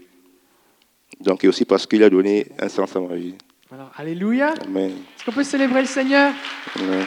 Donc, 1.20 1.44
et 1.44 1.48
aussi 1.48 1.64
parce 1.64 1.86
qu'il 1.86 2.02
a 2.02 2.10
donné 2.10 2.46
un 2.58 2.68
sens 2.68 2.94
à 2.96 3.00
ma 3.00 3.14
vie. 3.14 3.34
Alors, 3.70 3.90
Alléluia. 3.96 4.54
Est-ce 4.54 5.24
qu'on 5.24 5.32
peut 5.32 5.44
célébrer 5.44 5.80
le 5.80 5.86
Seigneur? 5.86 6.32
Amen. 6.76 7.04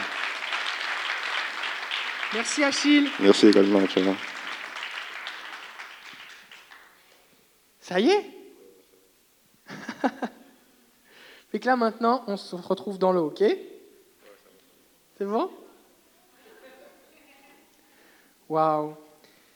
Merci 2.34 2.62
Achille. 2.62 3.08
Merci 3.20 3.48
également. 3.48 3.80
tu 3.92 4.00
Ça 7.90 7.98
y 7.98 8.08
est 8.08 8.24
Fait 11.50 11.58
que 11.58 11.66
là 11.66 11.74
maintenant, 11.74 12.22
on 12.28 12.36
se 12.36 12.54
retrouve 12.54 13.00
dans 13.00 13.10
l'eau, 13.10 13.26
ok? 13.36 13.42
C'est 15.18 15.24
bon? 15.24 15.50
Waouh 18.48 18.94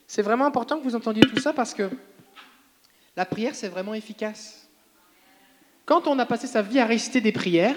C'est 0.08 0.22
vraiment 0.22 0.46
important 0.46 0.80
que 0.80 0.82
vous 0.82 0.96
entendiez 0.96 1.22
tout 1.22 1.38
ça 1.38 1.52
parce 1.52 1.72
que 1.74 1.88
la 3.16 3.24
prière, 3.24 3.54
c'est 3.54 3.68
vraiment 3.68 3.94
efficace. 3.94 4.66
Quand 5.86 6.08
on 6.08 6.18
a 6.18 6.26
passé 6.26 6.48
sa 6.48 6.60
vie 6.60 6.80
à 6.80 6.86
réciter 6.86 7.20
des 7.20 7.30
prières, 7.30 7.76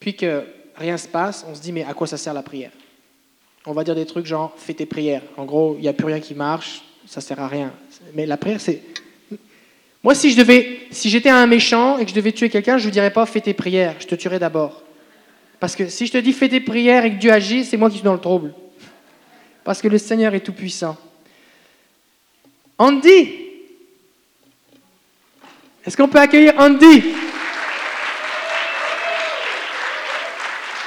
puis 0.00 0.14
que 0.14 0.44
rien 0.76 0.98
se 0.98 1.08
passe, 1.08 1.46
on 1.48 1.54
se 1.54 1.62
dit 1.62 1.72
mais 1.72 1.84
à 1.84 1.94
quoi 1.94 2.06
ça 2.06 2.18
sert 2.18 2.34
la 2.34 2.42
prière? 2.42 2.72
On 3.64 3.72
va 3.72 3.84
dire 3.84 3.94
des 3.94 4.04
trucs 4.04 4.26
genre 4.26 4.52
fais 4.54 4.74
tes 4.74 4.84
prières. 4.84 5.22
En 5.38 5.46
gros, 5.46 5.76
il 5.76 5.80
n'y 5.80 5.88
a 5.88 5.94
plus 5.94 6.08
rien 6.08 6.20
qui 6.20 6.34
marche, 6.34 6.84
ça 7.06 7.22
sert 7.22 7.40
à 7.40 7.48
rien. 7.48 7.72
Mais 8.12 8.26
la 8.26 8.36
prière, 8.36 8.60
c'est 8.60 8.82
moi, 10.02 10.14
si 10.16 10.32
je 10.32 10.36
devais, 10.36 10.80
si 10.90 11.10
j'étais 11.10 11.30
un 11.30 11.46
méchant 11.46 11.98
et 11.98 12.04
que 12.04 12.10
je 12.10 12.14
devais 12.14 12.32
tuer 12.32 12.48
quelqu'un, 12.48 12.76
je 12.76 12.86
ne 12.86 12.90
dirais 12.90 13.12
pas 13.12 13.24
fais 13.24 13.40
tes 13.40 13.54
prières, 13.54 13.94
je 14.00 14.06
te 14.06 14.14
tuerais 14.16 14.40
d'abord. 14.40 14.82
Parce 15.60 15.76
que 15.76 15.88
si 15.88 16.06
je 16.06 16.12
te 16.12 16.18
dis 16.18 16.32
fais 16.32 16.48
tes 16.48 16.60
prières 16.60 17.04
et 17.04 17.12
que 17.12 17.18
Dieu 17.18 17.32
agit, 17.32 17.64
c'est 17.64 17.76
moi 17.76 17.88
qui 17.88 17.96
suis 17.96 18.04
dans 18.04 18.12
le 18.12 18.18
trouble. 18.18 18.52
Parce 19.62 19.80
que 19.80 19.86
le 19.86 19.98
Seigneur 19.98 20.34
est 20.34 20.40
tout 20.40 20.52
puissant. 20.52 20.96
Andy, 22.78 23.28
est-ce 25.86 25.96
qu'on 25.96 26.08
peut 26.08 26.18
accueillir 26.18 26.54
Andy? 26.58 27.04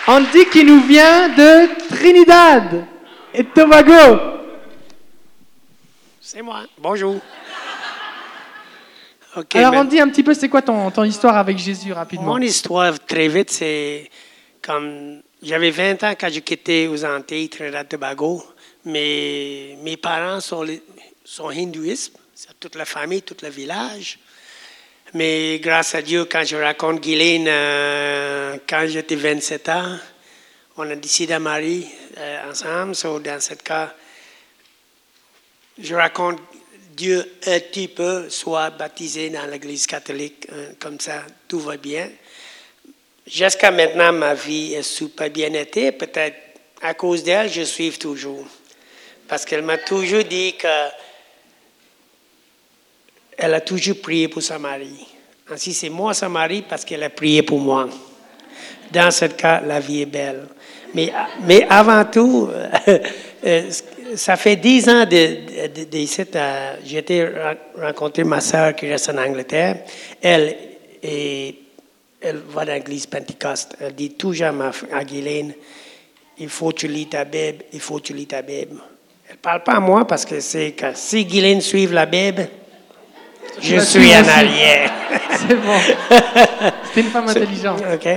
Andy 0.07 0.45
qui 0.51 0.65
nous 0.65 0.81
vient 0.81 1.29
de 1.29 1.87
Trinidad 1.87 2.85
et 3.33 3.45
Tobago. 3.45 4.19
C'est 6.19 6.41
moi. 6.41 6.63
Bonjour. 6.77 7.21
Alors 9.53 9.71
mais 9.71 9.77
Andy, 9.79 9.99
un 9.99 10.09
petit 10.09 10.23
peu, 10.23 10.33
c'est 10.33 10.49
quoi 10.49 10.61
ton, 10.61 10.89
ton 10.91 11.03
histoire 11.03 11.35
avec 11.37 11.57
Jésus 11.57 11.91
rapidement? 11.93 12.25
mon 12.33 12.41
histoire, 12.41 12.99
très 13.05 13.27
vite, 13.27 13.51
c'est 13.51 14.09
comme. 14.61 15.21
J'avais 15.43 15.69
20 15.69 16.03
ans 16.03 16.13
quand 16.19 16.29
j'ai 16.31 16.41
quitté 16.41 16.87
aux 16.87 17.05
Antilles, 17.05 17.49
Trinidad 17.49 17.87
Tobago. 17.87 18.43
Mais 18.85 19.77
mes 19.83 19.97
parents 19.97 20.39
sont, 20.39 20.63
les- 20.63 20.81
sont 21.23 21.49
hindouistes. 21.49 22.13
C'est 22.33 22.59
toute 22.59 22.75
la 22.75 22.85
famille, 22.85 23.21
tout 23.21 23.35
le 23.43 23.49
village. 23.49 24.17
Mais 25.13 25.59
grâce 25.59 25.93
à 25.95 26.01
Dieu, 26.01 26.25
quand 26.25 26.43
je 26.43 26.55
raconte 26.55 26.99
Guylaine, 27.01 27.45
euh, 27.47 28.57
quand 28.67 28.85
j'étais 28.87 29.15
27 29.15 29.69
ans, 29.69 29.97
on 30.77 30.89
a 30.89 30.95
décidé 30.95 31.33
à 31.33 31.39
marier 31.39 31.87
euh, 32.17 32.49
ensemble. 32.49 32.95
So, 32.95 33.19
dans 33.19 33.39
ce 33.39 33.53
cas, 33.53 33.93
je 35.77 35.93
raconte 35.95 36.39
Dieu 36.95 37.29
un 37.45 37.59
petit 37.59 37.89
peu, 37.89 38.29
soit 38.29 38.69
baptisé 38.69 39.29
dans 39.29 39.45
l'Église 39.47 39.85
catholique, 39.85 40.47
euh, 40.53 40.71
comme 40.79 40.97
ça, 40.97 41.23
tout 41.45 41.59
va 41.59 41.75
bien. 41.75 42.09
Jusqu'à 43.27 43.69
maintenant, 43.69 44.13
ma 44.13 44.33
vie 44.33 44.75
est 44.75 44.83
super 44.83 45.29
bien 45.29 45.51
été. 45.53 45.91
Peut-être 45.91 46.37
à 46.81 46.93
cause 46.93 47.21
d'elle, 47.21 47.49
je 47.51 47.63
suis 47.63 47.91
toujours. 47.91 48.45
Parce 49.27 49.43
qu'elle 49.43 49.63
m'a 49.63 49.77
toujours 49.77 50.23
dit 50.23 50.55
que 50.57 50.67
elle 53.37 53.53
a 53.55 53.61
toujours 53.61 53.99
prié 53.99 54.29
pour 54.29 54.41
son 54.41 54.59
mari. 54.59 55.05
Ainsi, 55.51 55.73
c'est 55.73 55.89
moi 55.89 56.13
son 56.13 56.29
mari 56.29 56.61
parce 56.61 56.85
qu'elle 56.85 57.03
a 57.03 57.09
prié 57.09 57.43
pour 57.43 57.59
moi. 57.59 57.89
Dans 58.91 59.11
ce 59.11 59.25
cas, 59.25 59.59
la 59.59 59.81
vie 59.81 60.03
est 60.03 60.05
belle. 60.05 60.47
Mais, 60.93 61.11
mais 61.41 61.67
avant 61.69 62.05
tout, 62.05 62.49
euh, 63.45 63.69
ça 64.15 64.35
fait 64.35 64.55
dix 64.55 64.87
ans 64.89 65.05
de, 65.05 65.67
de, 65.67 65.83
de 65.83 65.97
ici, 65.97 66.23
euh, 66.35 66.75
j'ai 66.83 66.97
été 66.97 67.27
rencontrer 67.79 68.23
ma 68.23 68.41
sœur 68.41 68.75
qui 68.75 68.87
reste 68.89 69.09
en 69.09 69.17
Angleterre. 69.17 69.79
Elle, 70.21 70.55
elle 71.03 72.37
va 72.49 72.65
dans 72.65 72.73
l'église 72.73 73.05
Pentecôte. 73.05 73.75
Elle 73.79 73.95
dit 73.95 74.11
toujours 74.11 74.47
à, 74.91 75.03
Guylaine, 75.03 75.53
il 76.37 76.49
faut 76.49 76.69
que 76.69 76.75
tu 76.75 76.87
lis 76.87 77.07
ta 77.07 77.23
Bible, 77.25 77.63
il 77.73 77.79
faut 77.79 77.97
que 77.97 78.03
tu 78.03 78.13
lis 78.13 78.27
ta 78.27 78.41
Bible. 78.41 78.77
Elle 79.27 79.35
ne 79.35 79.39
parle 79.41 79.63
pas 79.63 79.73
à 79.73 79.79
moi 79.79 80.05
parce 80.05 80.25
que 80.25 80.39
c'est 80.39 80.71
que 80.71 80.87
si 80.93 81.25
Guylaine 81.25 81.61
suit 81.61 81.87
la 81.87 82.05
Bible, 82.05 82.47
je 83.61 83.79
suis 83.79 84.13
en 84.15 84.27
arrière. 84.27 84.91
C'est 85.31 85.55
bon. 85.55 85.79
C'est 86.93 87.01
une 87.01 87.07
femme 87.07 87.29
intelligente. 87.29 87.81
OK. 87.93 88.07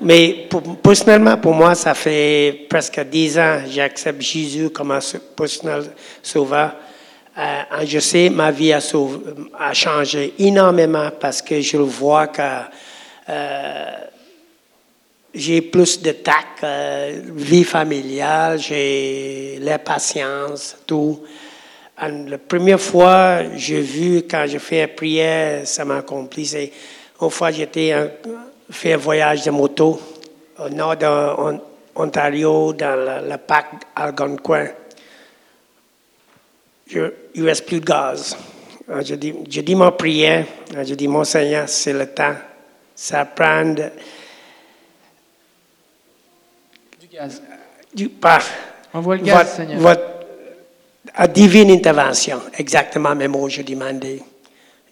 Mais 0.00 0.48
personnellement, 0.82 1.36
pour 1.36 1.54
moi, 1.54 1.74
ça 1.74 1.94
fait 1.94 2.66
presque 2.68 3.00
dix 3.08 3.38
ans 3.38 3.60
que 3.64 3.70
j'accepte 3.70 4.20
Jésus 4.20 4.70
comme 4.70 4.90
un 4.90 5.00
personnel 5.36 5.84
sauveur. 6.22 6.74
Euh, 7.36 7.62
je 7.84 7.98
sais, 7.98 8.30
ma 8.30 8.50
vie 8.50 8.72
a, 8.72 8.80
changé 9.72 10.34
énormément 10.38 11.10
parce 11.18 11.42
que 11.42 11.60
je 11.60 11.76
vois 11.78 12.28
que 12.28 12.42
euh, 13.28 13.96
j'ai 15.34 15.60
plus 15.62 16.00
de 16.00 16.12
tact, 16.12 16.62
euh, 16.62 17.22
vie 17.34 17.64
familiale, 17.64 18.60
j'ai 18.60 19.58
la 19.60 19.80
patience, 19.80 20.76
tout. 20.86 21.20
La 22.00 22.38
première 22.38 22.80
fois, 22.80 23.40
j'ai 23.56 23.80
vu 23.80 24.22
quand 24.28 24.46
je 24.46 24.58
fais 24.58 24.82
une 24.82 24.88
prière, 24.88 25.66
ça 25.66 25.84
m'a 25.84 25.98
accompli. 25.98 26.46
C'est 26.46 26.72
une 27.20 27.52
j'étais 27.52 27.94
fait 28.74 28.92
un 28.94 28.96
voyage 28.98 29.44
de 29.44 29.50
moto 29.50 30.00
au 30.58 30.68
nord 30.68 30.96
de 30.96 31.58
Ontario, 31.96 32.72
dans 32.72 32.96
le, 32.96 33.30
le 33.30 33.36
parc 33.38 33.66
Algonquin. 33.94 34.68
Je- 36.86 37.12
il 37.34 37.42
ne 37.42 37.46
reste 37.48 37.66
plus 37.66 37.80
de 37.80 37.84
gaz. 37.86 38.36
Alors, 38.88 39.02
Je 39.04 39.14
dis, 39.14 39.34
je 39.48 39.60
dis 39.62 39.74
ma 39.74 39.92
prière, 39.92 40.44
Alors, 40.72 40.84
je 40.84 40.94
dis, 40.94 41.08
mon 41.08 41.24
Seigneur, 41.24 41.68
c'est 41.68 41.92
le 41.92 42.06
temps. 42.08 42.34
Ça 42.94 43.24
prend 43.24 43.64
de- 43.64 43.90
Du 47.00 47.06
gaz. 47.08 47.42
du 47.94 48.08
pas. 48.08 48.40
Envoie 48.92 49.16
le 49.16 49.22
gaz, 49.22 49.36
votre, 49.38 49.50
Seigneur. 49.56 49.80
votre 49.80 50.02
à 51.14 51.28
divine 51.28 51.70
intervention, 51.70 52.40
exactement 52.58 53.14
mes 53.14 53.28
mots, 53.28 53.48
je 53.48 53.62
demandais. 53.62 54.20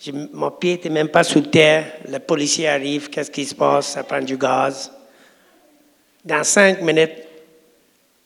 Je- 0.04 0.10
mon 0.32 0.50
pied 0.50 0.72
n'était 0.72 0.88
même 0.88 1.08
pas 1.08 1.22
sous 1.22 1.40
terre. 1.42 1.92
Le 2.08 2.18
policier 2.18 2.68
arrive, 2.68 3.08
qu'est-ce 3.08 3.30
qui 3.30 3.44
se 3.44 3.54
passe? 3.54 3.88
Ça 3.92 4.02
prend 4.02 4.20
du 4.20 4.36
gaz. 4.36 4.90
Dans 6.24 6.42
cinq 6.44 6.80
minutes, 6.82 7.12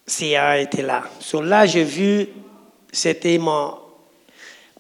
CIA 0.06 0.60
était 0.60 0.82
là. 0.82 1.02
Sur 1.20 1.42
là, 1.42 1.66
j'ai 1.66 1.84
vu, 1.84 2.28
c'était 2.92 3.38
mon, 3.38 3.74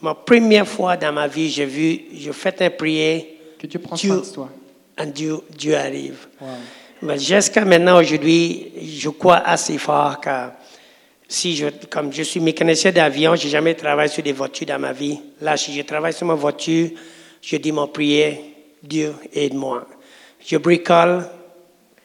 ma 0.00 0.14
première 0.14 0.66
fois 0.66 0.96
dans 0.96 1.12
ma 1.12 1.26
vie, 1.26 1.50
j'ai 1.50 1.64
vu, 1.66 2.02
j'ai 2.14 2.32
fait 2.32 2.62
un 2.62 2.70
prière. 2.70 3.22
Que 3.58 3.66
Dieu 3.66 3.78
prend 3.80 3.96
Dieu- 3.96 4.22
soin 4.22 4.22
de 4.22 4.34
toi. 4.34 5.04
Dieu, 5.06 5.36
Dieu 5.50 5.76
arrive. 5.76 6.26
Wow. 6.40 6.48
Mais 7.02 7.18
jusqu'à 7.18 7.64
maintenant, 7.64 7.98
aujourd'hui, 7.98 8.72
je 8.82 9.08
crois 9.10 9.38
assez 9.38 9.76
fort 9.78 10.18
que 10.20 10.30
si 11.28 11.56
je, 11.56 11.66
comme 11.90 12.12
je 12.12 12.22
suis 12.22 12.40
mécanicien 12.40 12.92
d'avion, 12.92 13.34
j'ai 13.34 13.48
jamais 13.48 13.74
travaillé 13.74 14.08
sur 14.08 14.22
des 14.22 14.32
voitures 14.32 14.66
dans 14.66 14.78
ma 14.78 14.92
vie. 14.92 15.18
Là, 15.40 15.56
si 15.56 15.74
je 15.76 15.82
travaille 15.82 16.12
sur 16.12 16.26
ma 16.26 16.34
voiture, 16.34 16.90
je 17.42 17.56
dis 17.56 17.72
mon 17.72 17.88
prière, 17.88 18.36
Dieu, 18.82 19.14
aide-moi. 19.32 19.86
Je 20.46 20.56
bricole. 20.56 21.26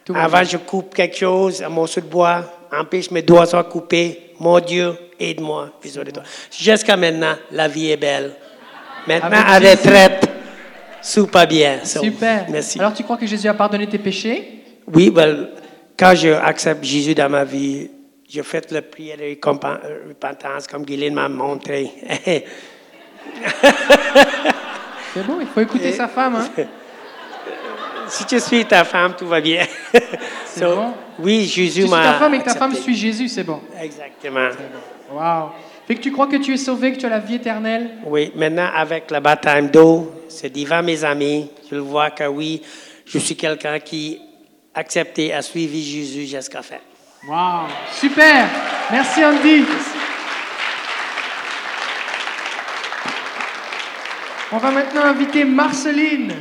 Tout 0.04 0.14
Avant, 0.16 0.40
bien. 0.40 0.48
je 0.50 0.58
coupe 0.58 0.96
quelque 0.96 1.16
chose, 1.16 1.62
un 1.62 1.70
morceau 1.70 2.02
de 2.02 2.08
bois, 2.08 2.44
empêche 2.72 3.12
mes 3.12 3.22
doigts 3.22 3.46
soient 3.46 3.64
coupés. 3.64 4.34
Mon 4.40 4.60
Dieu, 4.60 4.96
aide-moi. 5.20 5.70
Jusqu'à 6.60 6.98
maintenant, 6.98 7.36
la 7.52 7.68
vie 7.68 7.92
est 7.92 7.98
belle. 7.98 8.34
Maintenant, 9.08 9.38
à 9.46 9.60
retraite, 9.60 10.28
tout 11.14 11.28
pas 11.28 11.46
bien. 11.46 11.80
So, 11.84 12.02
Super. 12.02 12.48
Merci. 12.50 12.80
Alors 12.80 12.94
tu 12.94 13.04
crois 13.04 13.18
que 13.18 13.28
Jésus 13.28 13.48
a 13.48 13.54
pardonné 13.54 13.88
tes 13.88 14.00
péchés? 14.00 14.64
Oui, 14.92 15.12
ben, 15.12 15.50
quand 15.98 16.16
je 16.16 16.30
accepte 16.30 16.84
Jésus 16.84 17.14
dans 17.14 17.30
ma 17.30 17.44
vie, 17.44 17.90
je 18.32 18.42
fais 18.44 18.62
la 18.72 18.82
prière 18.82 19.18
de 19.18 20.08
repentance 20.08 20.66
comme 20.68 20.86
Guylaine 20.86 21.14
m'a 21.16 21.28
montré. 21.28 21.92
C'est 25.14 25.26
bon, 25.26 25.40
il 25.42 25.48
faut 25.48 25.60
écouter 25.60 25.92
sa 25.92 26.08
femme. 26.08 26.36
Hein? 26.36 26.50
si 28.08 28.26
tu 28.26 28.40
suis 28.40 28.66
ta 28.66 28.86
femme, 28.86 29.16
tout 29.18 29.28
va 29.28 29.42
bien. 29.42 29.66
C'est 30.46 30.62
So, 30.62 30.76
bon. 30.76 30.94
Oui, 31.20 31.46
Jésus 31.46 31.88
m'a 31.88 32.04
ta 32.04 32.14
femme 32.14 32.36
et 32.36 32.40
que 32.40 32.46
ta 32.46 32.56
femme 32.56 32.74
suit 32.74 32.96
Jésus, 32.96 33.28
c'est 33.28 33.44
bon. 33.44 33.60
Exactement. 33.82 34.50
Wow. 35.12 35.50
Fait 35.86 35.96
que 35.96 36.02
tu 36.02 36.12
crois 36.12 36.28
que 36.28 36.38
tu 36.38 36.54
es 36.54 36.58
sauvé, 36.58 36.94
que 36.94 36.98
tu 36.98 37.06
as 37.06 37.10
la 37.10 37.20
vie 37.20 37.36
éternelle? 37.36 37.92
Oui, 38.06 38.32
maintenant, 38.36 38.70
avec 38.74 39.12
le 39.12 39.20
baptême 39.20 39.70
d'eau, 39.70 40.12
c'est 40.30 40.50
devant 40.50 40.82
mes 40.82 41.04
amis. 41.04 41.50
Je 41.70 41.76
le 41.76 41.82
vois 41.82 42.12
que 42.12 42.26
oui, 42.26 42.62
je 43.06 43.18
suis 43.18 43.36
quelqu'un 43.36 43.80
qui 43.80 44.20
a 44.74 44.80
accepté 44.80 45.34
à 45.34 45.42
suivre 45.42 45.74
Jésus 45.74 46.26
jusqu'à 46.26 46.62
fin. 46.62 46.78
Wow. 47.28 47.68
Super. 47.92 48.50
Merci 48.90 49.24
Andy. 49.24 49.64
On 54.52 54.58
va 54.58 54.72
maintenant 54.72 55.04
inviter 55.04 55.46
Marceline. 55.46 56.34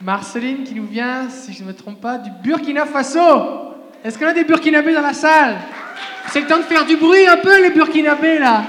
Marceline 0.00 0.64
qui 0.64 0.74
nous 0.74 0.86
vient, 0.86 1.28
si 1.28 1.52
je 1.52 1.62
ne 1.62 1.68
me 1.68 1.74
trompe 1.74 2.00
pas, 2.00 2.16
du 2.16 2.30
Burkina 2.42 2.86
Faso. 2.86 3.74
Est-ce 4.02 4.18
qu'on 4.18 4.28
a 4.28 4.32
des 4.32 4.44
Burkinabés 4.44 4.94
dans 4.94 5.02
la 5.02 5.12
salle? 5.12 5.58
C'est 6.30 6.40
le 6.40 6.46
temps 6.46 6.56
de 6.56 6.62
faire 6.62 6.86
du 6.86 6.96
bruit 6.96 7.26
un 7.26 7.36
peu, 7.36 7.60
les 7.60 7.70
Burkinabés, 7.70 8.38
là. 8.38 8.62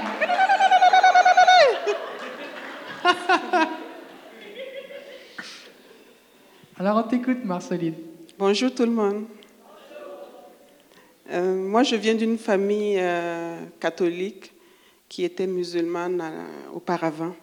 Alors 6.80 7.04
on 7.04 7.06
t'écoute, 7.06 7.44
Marceline. 7.44 7.92
Bonjour 8.38 8.74
tout 8.74 8.86
le 8.86 8.90
monde. 8.90 9.24
Euh, 11.30 11.54
moi, 11.54 11.82
je 11.82 11.94
viens 11.94 12.14
d'une 12.14 12.38
famille 12.38 12.96
euh, 12.98 13.60
catholique 13.78 14.50
qui 15.06 15.24
était 15.24 15.46
musulmane 15.46 16.22
euh, 16.22 16.74
auparavant. 16.74 17.36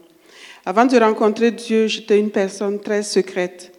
Avant 0.65 0.85
de 0.85 0.97
rencontrer 0.97 1.51
Dieu, 1.51 1.85
j'étais 1.85 2.19
une 2.19 2.31
personne 2.31 2.79
très 2.79 3.03
secrète. 3.03 3.77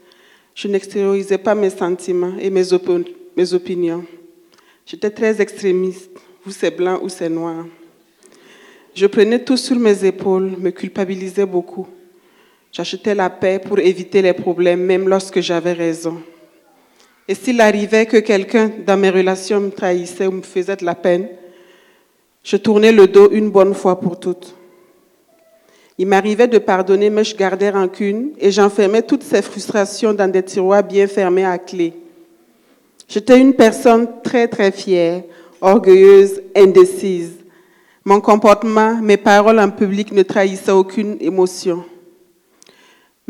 Je 0.54 0.68
n'extériorisais 0.68 1.38
pas 1.38 1.56
mes 1.56 1.70
sentiments 1.70 2.36
et 2.38 2.50
mes, 2.50 2.62
mes 3.36 3.52
opinions. 3.52 4.04
J'étais 4.86 5.11
très 5.11 5.40
extrémiste, 5.40 6.12
ou 6.46 6.52
c'est 6.52 6.70
blanc 6.70 7.00
ou 7.02 7.09
c'est 7.09 7.28
noir. 7.28 7.66
Je 8.94 9.06
prenais 9.06 9.42
tout 9.42 9.56
sur 9.56 9.74
mes 9.74 10.04
épaules, 10.04 10.56
me 10.56 10.70
culpabilisais 10.70 11.46
beaucoup. 11.46 11.88
J'achetais 12.73 13.14
la 13.14 13.31
paix 13.31 13.59
pour 13.59 13.79
éviter 13.79 14.23
les 14.23 14.33
problèmes, 14.33 14.81
même 14.83 15.09
lorsque 15.09 15.41
j'avais 15.41 15.73
raison. 15.73 16.23
Et 17.27 17.35
s'il 17.35 17.61
arrivait 17.61 18.07
que 18.07 18.19
quelqu'un 18.19 18.71
dans 18.87 18.97
mes 18.97 19.11
relations 19.11 19.61
me 19.61 19.71
trahissait 19.71 20.27
ou 20.27 20.33
me 20.33 20.43
faisait 20.43 20.77
de 20.77 20.85
la 20.85 20.95
peine, 20.95 21.29
je 22.43 22.57
tournais 22.57 22.93
le 22.93 23.07
dos 23.07 23.31
une 23.31 23.51
bonne 23.51 23.75
fois 23.75 24.01
pour 24.01 24.19
toutes. 24.19 24.55
Il 25.99 26.07
m'arrivait 26.07 26.47
de 26.47 26.59
pardonner, 26.59 27.11
mais 27.11 27.25
je 27.25 27.37
gardais 27.37 27.71
rancune 27.71 28.31
et 28.39 28.53
j'enfermais 28.53 29.03
toutes 29.03 29.25
ces 29.25 29.43
frustrations 29.43 30.14
dans 30.14 30.31
des 30.31 30.43
tiroirs 30.43 30.85
bien 30.85 31.09
fermés 31.09 31.45
à 31.45 31.59
clé. 31.59 31.93
J'étais 33.09 33.41
une 33.41 33.55
personne 33.55 34.07
très, 34.23 34.47
très 34.47 34.71
fière, 34.71 35.23
orgueilleuse, 35.61 36.41
indécise. 36.57 37.33
Mon 38.05 38.21
comportement, 38.21 38.97
mes 39.03 39.16
paroles 39.16 39.59
en 39.59 39.71
public 39.71 40.12
ne 40.12 40.23
trahissaient 40.23 40.71
aucune 40.71 41.16
émotion. 41.21 41.85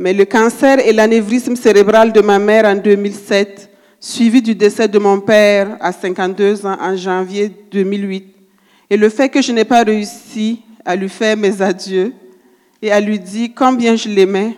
Mais 0.00 0.12
le 0.12 0.24
cancer 0.24 0.78
et 0.78 0.92
l'anévrisme 0.92 1.56
cérébral 1.56 2.12
de 2.12 2.20
ma 2.20 2.38
mère 2.38 2.66
en 2.66 2.76
2007, 2.76 3.68
suivi 3.98 4.40
du 4.40 4.54
décès 4.54 4.86
de 4.86 4.96
mon 4.96 5.18
père 5.18 5.76
à 5.80 5.90
52 5.90 6.64
ans 6.66 6.76
en 6.80 6.96
janvier 6.96 7.50
2008, 7.72 8.32
et 8.90 8.96
le 8.96 9.08
fait 9.08 9.28
que 9.28 9.42
je 9.42 9.50
n'ai 9.50 9.64
pas 9.64 9.82
réussi 9.82 10.62
à 10.84 10.94
lui 10.94 11.08
faire 11.08 11.36
mes 11.36 11.60
adieux 11.60 12.12
et 12.80 12.92
à 12.92 13.00
lui 13.00 13.18
dire 13.18 13.48
combien 13.56 13.96
je 13.96 14.08
l'aimais, 14.08 14.56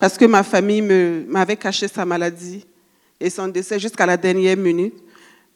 parce 0.00 0.18
que 0.18 0.24
ma 0.24 0.42
famille 0.42 0.82
m'avait 0.82 1.54
caché 1.54 1.86
sa 1.86 2.04
maladie 2.04 2.66
et 3.20 3.30
son 3.30 3.46
décès 3.46 3.78
jusqu'à 3.78 4.04
la 4.04 4.16
dernière 4.16 4.56
minute, 4.56 4.96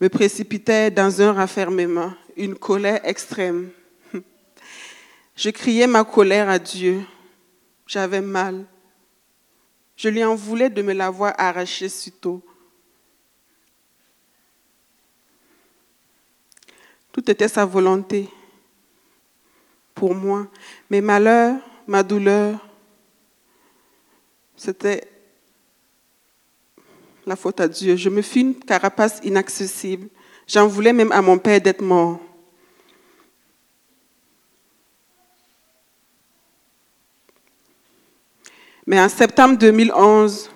me 0.01 0.09
précipitait 0.09 0.93
dans 0.93 1.21
un 1.21 1.33
raffermement, 1.33 2.13
une 2.37 2.55
colère 2.55 3.01
extrême. 3.03 3.71
Je 5.35 5.51
criais 5.51 5.89
ma 5.89 6.05
colère 6.05 6.49
à 6.49 6.61
Dieu. 6.61 7.01
J'avais 7.89 8.21
mal. 8.21 8.67
Je 9.97 10.11
lui 10.11 10.23
en 10.23 10.35
voulais 10.35 10.69
de 10.69 10.83
me 10.83 10.93
l'avoir 10.93 11.35
arraché 11.39 11.89
si 11.89 12.13
tôt. 12.13 12.43
Tout 17.11 17.29
était 17.31 17.49
sa 17.49 17.65
volonté 17.65 18.29
pour 19.95 20.15
moi. 20.15 20.47
Mes 20.91 21.01
malheurs, 21.01 21.57
ma 21.87 22.03
douleur, 22.03 22.65
c'était 24.55 25.11
la 27.27 27.37
faute 27.37 27.61
à 27.61 27.69
Dieu. 27.69 27.97
Je 27.97 28.11
me 28.11 28.21
fis 28.21 28.41
une 28.41 28.55
carapace 28.55 29.19
inaccessible. 29.25 30.09
J'en 30.47 30.69
voulais 30.69 30.93
même 30.93 31.11
à 31.11 31.23
mon 31.23 31.39
père 31.39 31.61
d'être 31.61 31.83
mort. 31.83 32.21
Mais 38.91 38.99
en 38.99 39.11
septembre 39.11 39.59
2011, 39.59 40.49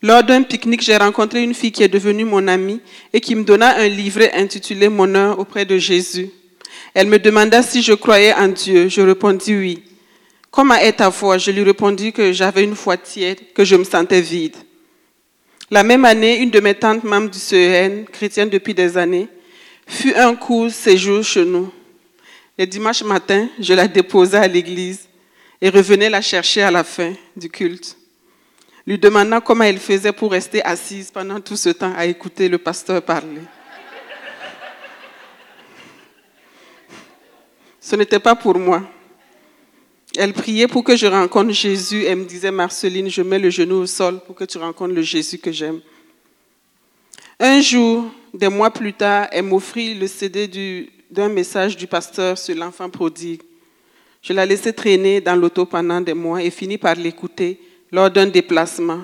lors 0.00 0.22
d'un 0.22 0.44
pique-nique, 0.44 0.82
j'ai 0.82 0.96
rencontré 0.96 1.42
une 1.42 1.54
fille 1.54 1.72
qui 1.72 1.82
est 1.82 1.88
devenue 1.88 2.24
mon 2.24 2.46
amie 2.46 2.80
et 3.12 3.20
qui 3.20 3.34
me 3.34 3.42
donna 3.42 3.78
un 3.78 3.88
livret 3.88 4.30
intitulé 4.32 4.88
Mon 4.88 5.12
heure 5.16 5.40
auprès 5.40 5.64
de 5.64 5.76
Jésus. 5.76 6.30
Elle 6.94 7.08
me 7.08 7.18
demanda 7.18 7.64
si 7.64 7.82
je 7.82 7.94
croyais 7.94 8.32
en 8.32 8.46
Dieu. 8.46 8.88
Je 8.88 9.00
répondis 9.00 9.56
oui. 9.56 9.82
Comment 10.52 10.76
est 10.76 10.92
ta 10.92 11.10
foi? 11.10 11.36
Je 11.36 11.50
lui 11.50 11.64
répondis 11.64 12.12
que 12.12 12.32
j'avais 12.32 12.62
une 12.62 12.76
foi 12.76 12.96
tiède, 12.96 13.40
que 13.52 13.64
je 13.64 13.74
me 13.74 13.82
sentais 13.82 14.20
vide. 14.20 14.54
La 15.68 15.82
même 15.82 16.04
année, 16.04 16.38
une 16.38 16.50
de 16.50 16.60
mes 16.60 16.76
tantes 16.76 17.02
membres 17.02 17.30
du 17.30 17.40
CEN, 17.40 18.04
chrétienne 18.04 18.50
depuis 18.50 18.72
des 18.72 18.96
années, 18.96 19.26
fut 19.84 20.14
un 20.14 20.36
court 20.36 20.70
séjour 20.70 21.24
chez 21.24 21.44
nous. 21.44 21.72
Le 22.56 22.66
dimanche 22.66 23.02
matin, 23.02 23.48
je 23.58 23.74
la 23.74 23.88
déposais 23.88 24.36
à 24.36 24.46
l'église 24.46 25.08
et 25.62 25.70
revenais 25.70 26.10
la 26.10 26.20
chercher 26.20 26.62
à 26.62 26.72
la 26.72 26.82
fin 26.82 27.14
du 27.36 27.48
culte, 27.48 27.96
lui 28.84 28.98
demandant 28.98 29.40
comment 29.40 29.62
elle 29.62 29.78
faisait 29.78 30.10
pour 30.10 30.32
rester 30.32 30.60
assise 30.64 31.12
pendant 31.12 31.40
tout 31.40 31.56
ce 31.56 31.68
temps 31.68 31.94
à 31.96 32.04
écouter 32.04 32.48
le 32.48 32.58
pasteur 32.58 33.00
parler. 33.00 33.42
Ce 37.80 37.94
n'était 37.94 38.18
pas 38.18 38.34
pour 38.34 38.58
moi. 38.58 38.82
Elle 40.16 40.32
priait 40.32 40.66
pour 40.66 40.82
que 40.82 40.96
je 40.96 41.06
rencontre 41.06 41.52
Jésus. 41.52 42.04
Elle 42.06 42.18
me 42.18 42.24
disait, 42.24 42.50
Marceline, 42.50 43.08
je 43.08 43.22
mets 43.22 43.38
le 43.38 43.50
genou 43.50 43.76
au 43.76 43.86
sol 43.86 44.20
pour 44.26 44.34
que 44.34 44.44
tu 44.44 44.58
rencontres 44.58 44.94
le 44.94 45.02
Jésus 45.02 45.38
que 45.38 45.52
j'aime. 45.52 45.80
Un 47.38 47.60
jour, 47.60 48.10
des 48.34 48.48
mois 48.48 48.70
plus 48.70 48.92
tard, 48.92 49.28
elle 49.30 49.44
m'offrit 49.44 49.94
le 49.94 50.08
CD 50.08 50.90
d'un 51.08 51.28
message 51.28 51.76
du 51.76 51.86
pasteur 51.86 52.36
sur 52.36 52.54
l'enfant 52.56 52.90
prodigue. 52.90 53.42
Je 54.22 54.32
la 54.32 54.46
laissé 54.46 54.72
traîner 54.72 55.20
dans 55.20 55.34
l'auto 55.34 55.66
pendant 55.66 56.00
des 56.00 56.14
mois 56.14 56.40
et 56.42 56.50
finis 56.50 56.78
par 56.78 56.94
l'écouter 56.94 57.58
lors 57.90 58.08
d'un 58.08 58.26
déplacement. 58.26 59.00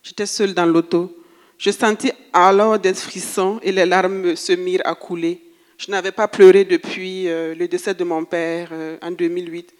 J'étais 0.00 0.26
seule 0.26 0.54
dans 0.54 0.64
l'auto. 0.64 1.12
Je 1.58 1.72
sentis 1.72 2.12
alors 2.32 2.78
des 2.78 2.94
frissons 2.94 3.58
et 3.64 3.72
les 3.72 3.84
larmes 3.84 4.36
se 4.36 4.52
mirent 4.52 4.82
à 4.84 4.94
couler. 4.94 5.42
Je 5.76 5.90
n'avais 5.90 6.12
pas 6.12 6.28
pleuré 6.28 6.64
depuis 6.64 7.26
euh, 7.26 7.54
le 7.56 7.66
décès 7.66 7.94
de 7.94 8.04
mon 8.04 8.24
père 8.24 8.68
euh, 8.70 8.96
en 9.02 9.10
2008. 9.10 9.74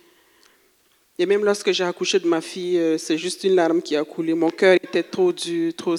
Et 1.18 1.26
même 1.26 1.44
lorsque 1.44 1.70
j'ai 1.70 1.84
accouché 1.84 2.18
de 2.18 2.26
ma 2.26 2.40
fille, 2.40 2.78
euh, 2.78 2.98
c'est 2.98 3.16
juste 3.16 3.44
une 3.44 3.54
larme 3.54 3.80
qui 3.80 3.94
a 3.94 4.02
coulé. 4.02 4.34
Mon 4.34 4.50
cœur 4.50 4.74
était 4.74 5.04
trop 5.04 5.32
dur, 5.32 5.72
trop, 5.76 5.94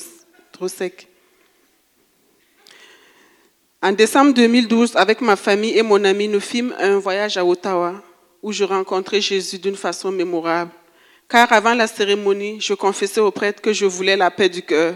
trop 0.51 0.67
sec. 0.67 1.07
En 3.81 3.93
décembre 3.93 4.33
2012, 4.33 4.97
avec 4.97 5.21
ma 5.21 5.37
famille 5.37 5.77
et 5.77 5.81
mon 5.81 6.03
ami, 6.03 6.27
nous 6.27 6.41
fîmes 6.41 6.75
un 6.77 6.99
voyage 6.99 7.37
à 7.37 7.45
Ottawa 7.45 8.03
où 8.41 8.51
je 8.51 8.63
rencontrai 8.63 9.21
Jésus 9.21 9.59
d'une 9.59 9.75
façon 9.75 10.11
mémorable. 10.11 10.71
Car 11.29 11.51
avant 11.51 11.73
la 11.73 11.87
cérémonie, 11.87 12.61
je 12.61 12.73
confessais 12.73 13.19
au 13.19 13.31
prêtre 13.31 13.61
que 13.61 13.73
je 13.73 13.85
voulais 13.85 14.15
la 14.15 14.31
paix 14.31 14.49
du 14.49 14.61
cœur. 14.61 14.95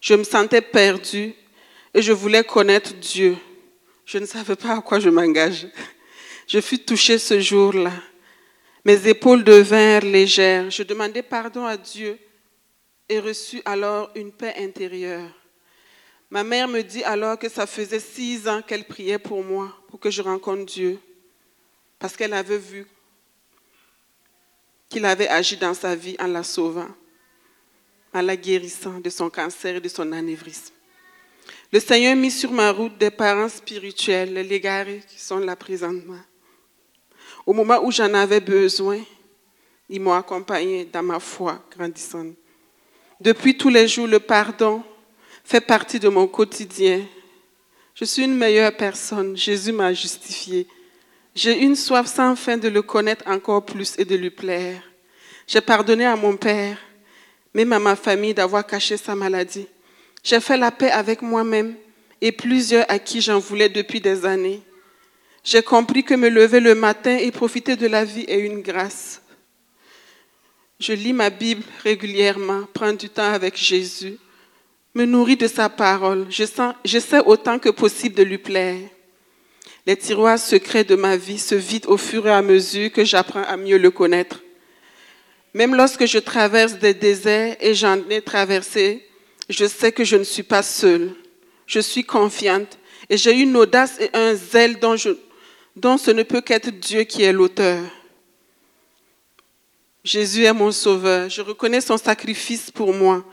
Je 0.00 0.14
me 0.14 0.24
sentais 0.24 0.60
perdue 0.60 1.34
et 1.92 2.02
je 2.02 2.12
voulais 2.12 2.44
connaître 2.44 2.94
Dieu. 2.94 3.36
Je 4.04 4.18
ne 4.18 4.26
savais 4.26 4.54
pas 4.54 4.76
à 4.76 4.80
quoi 4.80 5.00
je 5.00 5.08
m'engage. 5.08 5.66
Je 6.46 6.60
fus 6.60 6.78
touchée 6.78 7.18
ce 7.18 7.40
jour-là. 7.40 7.92
Mes 8.84 9.08
épaules 9.08 9.42
devinrent 9.42 10.04
légères. 10.04 10.70
Je 10.70 10.84
demandai 10.84 11.22
pardon 11.22 11.64
à 11.64 11.76
Dieu 11.76 12.18
et 13.08 13.18
reçus 13.18 13.62
alors 13.64 14.10
une 14.14 14.30
paix 14.30 14.54
intérieure. 14.58 15.28
Ma 16.30 16.44
mère 16.44 16.68
me 16.68 16.82
dit 16.82 17.02
alors 17.04 17.38
que 17.38 17.48
ça 17.48 17.66
faisait 17.66 18.00
six 18.00 18.46
ans 18.48 18.62
qu'elle 18.62 18.84
priait 18.84 19.18
pour 19.18 19.42
moi, 19.42 19.72
pour 19.88 19.98
que 19.98 20.10
je 20.10 20.22
rencontre 20.22 20.66
Dieu, 20.66 20.98
parce 21.98 22.16
qu'elle 22.16 22.32
avait 22.32 22.58
vu 22.58 22.86
qu'il 24.88 25.04
avait 25.04 25.28
agi 25.28 25.56
dans 25.56 25.74
sa 25.74 25.94
vie 25.94 26.16
en 26.18 26.26
la 26.26 26.42
sauvant, 26.42 26.88
en 28.14 28.22
la 28.22 28.36
guérissant 28.36 29.00
de 29.00 29.10
son 29.10 29.30
cancer 29.30 29.76
et 29.76 29.80
de 29.80 29.88
son 29.88 30.10
anévrisme. 30.12 30.74
Le 31.72 31.80
Seigneur 31.80 32.14
mit 32.14 32.30
sur 32.30 32.52
ma 32.52 32.70
route 32.70 32.96
des 32.96 33.10
parents 33.10 33.48
spirituels, 33.48 34.32
les 34.32 34.44
légarés 34.44 35.02
qui 35.08 35.20
sont 35.20 35.38
là 35.38 35.56
présentement. 35.56 36.20
Au 37.44 37.52
moment 37.52 37.80
où 37.82 37.90
j'en 37.90 38.12
avais 38.14 38.40
besoin, 38.40 39.00
ils 39.88 40.00
m'ont 40.00 40.14
accompagné 40.14 40.84
dans 40.84 41.02
ma 41.02 41.20
foi 41.20 41.62
grandissante. 41.76 42.34
Depuis 43.20 43.56
tous 43.56 43.68
les 43.68 43.88
jours, 43.88 44.06
le 44.06 44.20
pardon 44.20 44.82
fait 45.44 45.60
partie 45.60 45.98
de 45.98 46.08
mon 46.08 46.26
quotidien. 46.26 47.06
Je 47.94 48.04
suis 48.04 48.24
une 48.24 48.36
meilleure 48.36 48.76
personne. 48.76 49.36
Jésus 49.36 49.72
m'a 49.72 49.92
justifié. 49.92 50.66
J'ai 51.36 51.62
une 51.62 51.76
soif 51.76 52.06
sans 52.06 52.34
fin 52.34 52.56
de 52.56 52.66
le 52.66 52.80
connaître 52.80 53.28
encore 53.28 53.62
plus 53.62 53.94
et 53.98 54.06
de 54.06 54.16
lui 54.16 54.30
plaire. 54.30 54.82
J'ai 55.46 55.60
pardonné 55.60 56.06
à 56.06 56.16
mon 56.16 56.34
père, 56.34 56.78
même 57.52 57.74
à 57.74 57.78
ma 57.78 57.94
famille 57.94 58.32
d'avoir 58.32 58.66
caché 58.66 58.96
sa 58.96 59.14
maladie. 59.14 59.66
J'ai 60.24 60.40
fait 60.40 60.56
la 60.56 60.70
paix 60.70 60.90
avec 60.90 61.20
moi-même 61.20 61.74
et 62.22 62.32
plusieurs 62.32 62.86
à 62.88 62.98
qui 62.98 63.20
j'en 63.20 63.38
voulais 63.38 63.68
depuis 63.68 64.00
des 64.00 64.24
années. 64.24 64.62
J'ai 65.44 65.62
compris 65.62 66.02
que 66.04 66.14
me 66.14 66.30
lever 66.30 66.58
le 66.58 66.74
matin 66.74 67.18
et 67.18 67.30
profiter 67.30 67.76
de 67.76 67.86
la 67.86 68.06
vie 68.06 68.24
est 68.26 68.40
une 68.40 68.62
grâce. 68.62 69.20
Je 70.80 70.94
lis 70.94 71.12
ma 71.12 71.28
Bible 71.28 71.64
régulièrement, 71.84 72.62
prends 72.72 72.94
du 72.94 73.10
temps 73.10 73.30
avec 73.30 73.58
Jésus, 73.58 74.16
me 74.94 75.04
nourris 75.04 75.36
de 75.36 75.48
sa 75.48 75.68
parole. 75.68 76.28
J'essaie 76.30 77.20
autant 77.26 77.58
que 77.58 77.68
possible 77.68 78.14
de 78.14 78.22
lui 78.22 78.38
plaire. 78.38 78.88
Les 79.86 79.96
tiroirs 79.96 80.40
secrets 80.40 80.82
de 80.82 80.96
ma 80.96 81.16
vie 81.16 81.38
se 81.38 81.54
vident 81.54 81.88
au 81.88 81.96
fur 81.96 82.26
et 82.26 82.32
à 82.32 82.42
mesure 82.42 82.90
que 82.90 83.04
j'apprends 83.04 83.44
à 83.44 83.56
mieux 83.56 83.78
le 83.78 83.92
connaître. 83.92 84.42
Même 85.54 85.76
lorsque 85.76 86.06
je 86.06 86.18
traverse 86.18 86.74
des 86.74 86.92
déserts 86.92 87.56
et 87.60 87.72
j'en 87.72 87.96
ai 88.10 88.20
traversé, 88.20 89.06
je 89.48 89.64
sais 89.64 89.92
que 89.92 90.02
je 90.02 90.16
ne 90.16 90.24
suis 90.24 90.42
pas 90.42 90.64
seule. 90.64 91.12
Je 91.68 91.78
suis 91.78 92.02
confiante 92.02 92.78
et 93.08 93.16
j'ai 93.16 93.32
une 93.32 93.56
audace 93.56 94.00
et 94.00 94.10
un 94.12 94.34
zèle 94.34 94.80
dont 94.80 95.98
ce 95.98 96.10
ne 96.10 96.24
peut 96.24 96.40
qu'être 96.40 96.70
Dieu 96.70 97.04
qui 97.04 97.22
est 97.22 97.32
l'auteur. 97.32 97.80
Jésus 100.02 100.44
est 100.44 100.52
mon 100.52 100.72
sauveur. 100.72 101.30
Je 101.30 101.42
reconnais 101.42 101.80
son 101.80 101.96
sacrifice 101.96 102.72
pour 102.72 102.92
moi. 102.92 103.24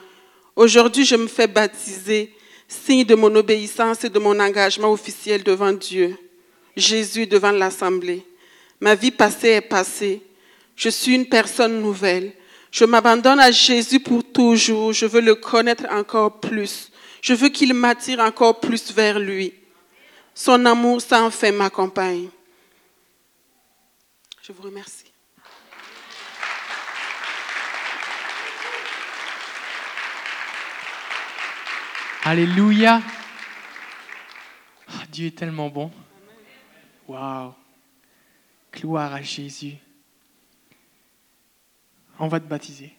Aujourd'hui, 0.56 1.04
je 1.04 1.16
me 1.16 1.28
fais 1.28 1.48
baptiser, 1.48 2.32
signe 2.68 3.06
de 3.06 3.16
mon 3.16 3.36
obéissance 3.36 4.04
et 4.04 4.10
de 4.10 4.20
mon 4.20 4.40
engagement 4.40 4.92
officiel 4.92 5.44
devant 5.44 5.72
Dieu. 5.72 6.16
Jésus 6.76 7.28
devant 7.28 7.52
l'Assemblée. 7.52 8.26
Ma 8.80 8.96
vie 8.96 9.12
passée 9.12 9.50
est 9.50 9.62
passée. 9.62 10.22
Je 10.76 10.90
suis 10.90 11.16
une 11.16 11.28
personne 11.28 11.82
nouvelle. 11.82 12.34
Je 12.72 12.86
m'abandonne 12.86 13.40
à 13.40 13.52
Jésus 13.52 14.00
pour 14.00 14.24
toujours. 14.24 14.94
Je 14.94 15.06
veux 15.06 15.22
le 15.22 15.36
connaître 15.36 15.86
encore 15.92 16.40
plus. 16.40 16.92
Je 17.22 17.34
veux 17.34 17.50
qu'il 17.50 17.74
m'attire 17.74 18.20
encore 18.20 18.60
plus 18.60 18.92
vers 18.92 19.20
lui. 19.20 19.54
Son 20.34 20.66
amour 20.66 21.00
sans 21.02 21.30
fin 21.30 21.52
m'accompagne. 21.52 22.30
Je 24.42 24.52
vous 24.52 24.64
remercie. 24.64 25.14
Alléluia. 32.26 33.02
Ah, 34.90 35.04
Dieu 35.10 35.28
est 35.28 35.38
tellement 35.38 35.70
bon. 35.70 35.92
Waouh. 37.08 37.54
Gloire 38.74 39.14
à 39.14 39.22
Jésus. 39.22 39.76
On 42.20 42.28
va 42.28 42.40
te 42.40 42.46
baptiser. 42.46 42.94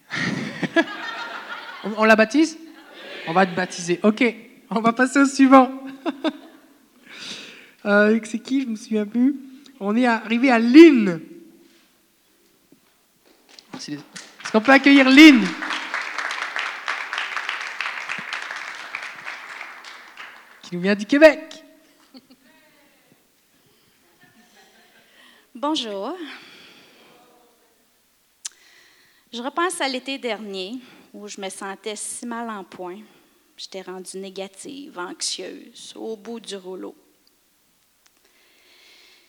on, 1.83 1.93
on 1.97 2.03
la 2.03 2.15
baptise? 2.15 2.57
On 3.27 3.33
va 3.33 3.45
te 3.45 3.55
baptiser. 3.55 3.99
Ok, 4.03 4.23
on 4.69 4.81
va 4.81 4.93
passer 4.93 5.19
au 5.19 5.25
suivant. 5.25 5.71
Euh, 7.87 8.19
c'est 8.23 8.39
qui? 8.39 8.63
Je 8.63 8.67
me 8.67 8.75
souviens 8.75 9.05
plus. 9.05 9.35
On 9.79 9.95
est 9.95 10.07
arrivé 10.07 10.49
à 10.49 10.57
Lynn. 10.57 11.21
Est-ce 13.75 14.51
qu'on 14.51 14.59
peut 14.59 14.71
accueillir 14.71 15.07
Lynn? 15.07 15.45
Qui 20.63 20.75
nous 20.75 20.81
vient 20.81 20.95
du 20.95 21.05
Québec. 21.05 21.54
Bonjour. 25.57 26.17
Je 29.31 29.41
repense 29.41 29.79
à 29.79 29.87
l'été 29.87 30.17
dernier 30.17 30.73
où 31.13 31.29
je 31.29 31.39
me 31.39 31.47
sentais 31.47 31.95
si 31.95 32.25
mal 32.25 32.49
en 32.49 32.65
point. 32.65 32.99
J'étais 33.55 33.81
rendue 33.81 34.17
négative, 34.17 34.99
anxieuse, 34.99 35.93
au 35.95 36.17
bout 36.17 36.41
du 36.41 36.57
rouleau. 36.57 36.93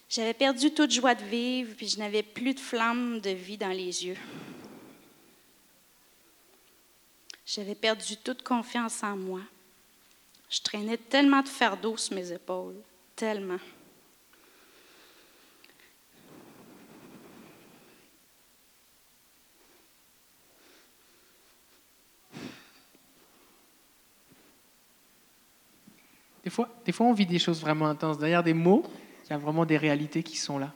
J'avais 0.08 0.34
perdu 0.34 0.74
toute 0.74 0.90
joie 0.90 1.14
de 1.14 1.22
vivre, 1.22 1.76
puis 1.76 1.86
je 1.86 2.00
n'avais 2.00 2.24
plus 2.24 2.54
de 2.54 2.60
flamme 2.60 3.20
de 3.20 3.30
vie 3.30 3.56
dans 3.56 3.68
les 3.68 4.04
yeux. 4.04 4.18
J'avais 7.46 7.76
perdu 7.76 8.16
toute 8.16 8.42
confiance 8.42 9.00
en 9.04 9.16
moi. 9.16 9.42
Je 10.50 10.60
traînais 10.60 10.98
tellement 10.98 11.42
de 11.42 11.48
fardeau 11.48 11.96
sur 11.96 12.16
mes 12.16 12.32
épaules, 12.32 12.82
tellement. 13.14 13.60
Des 26.46 26.50
fois, 26.50 26.68
des 26.84 26.92
fois, 26.92 27.06
on 27.06 27.12
vit 27.12 27.26
des 27.26 27.40
choses 27.40 27.60
vraiment 27.60 27.88
intenses. 27.88 28.18
Derrière 28.18 28.44
des 28.44 28.54
mots, 28.54 28.84
il 29.24 29.30
y 29.30 29.32
a 29.32 29.36
vraiment 29.36 29.66
des 29.66 29.76
réalités 29.76 30.22
qui 30.22 30.36
sont 30.36 30.60
là. 30.60 30.72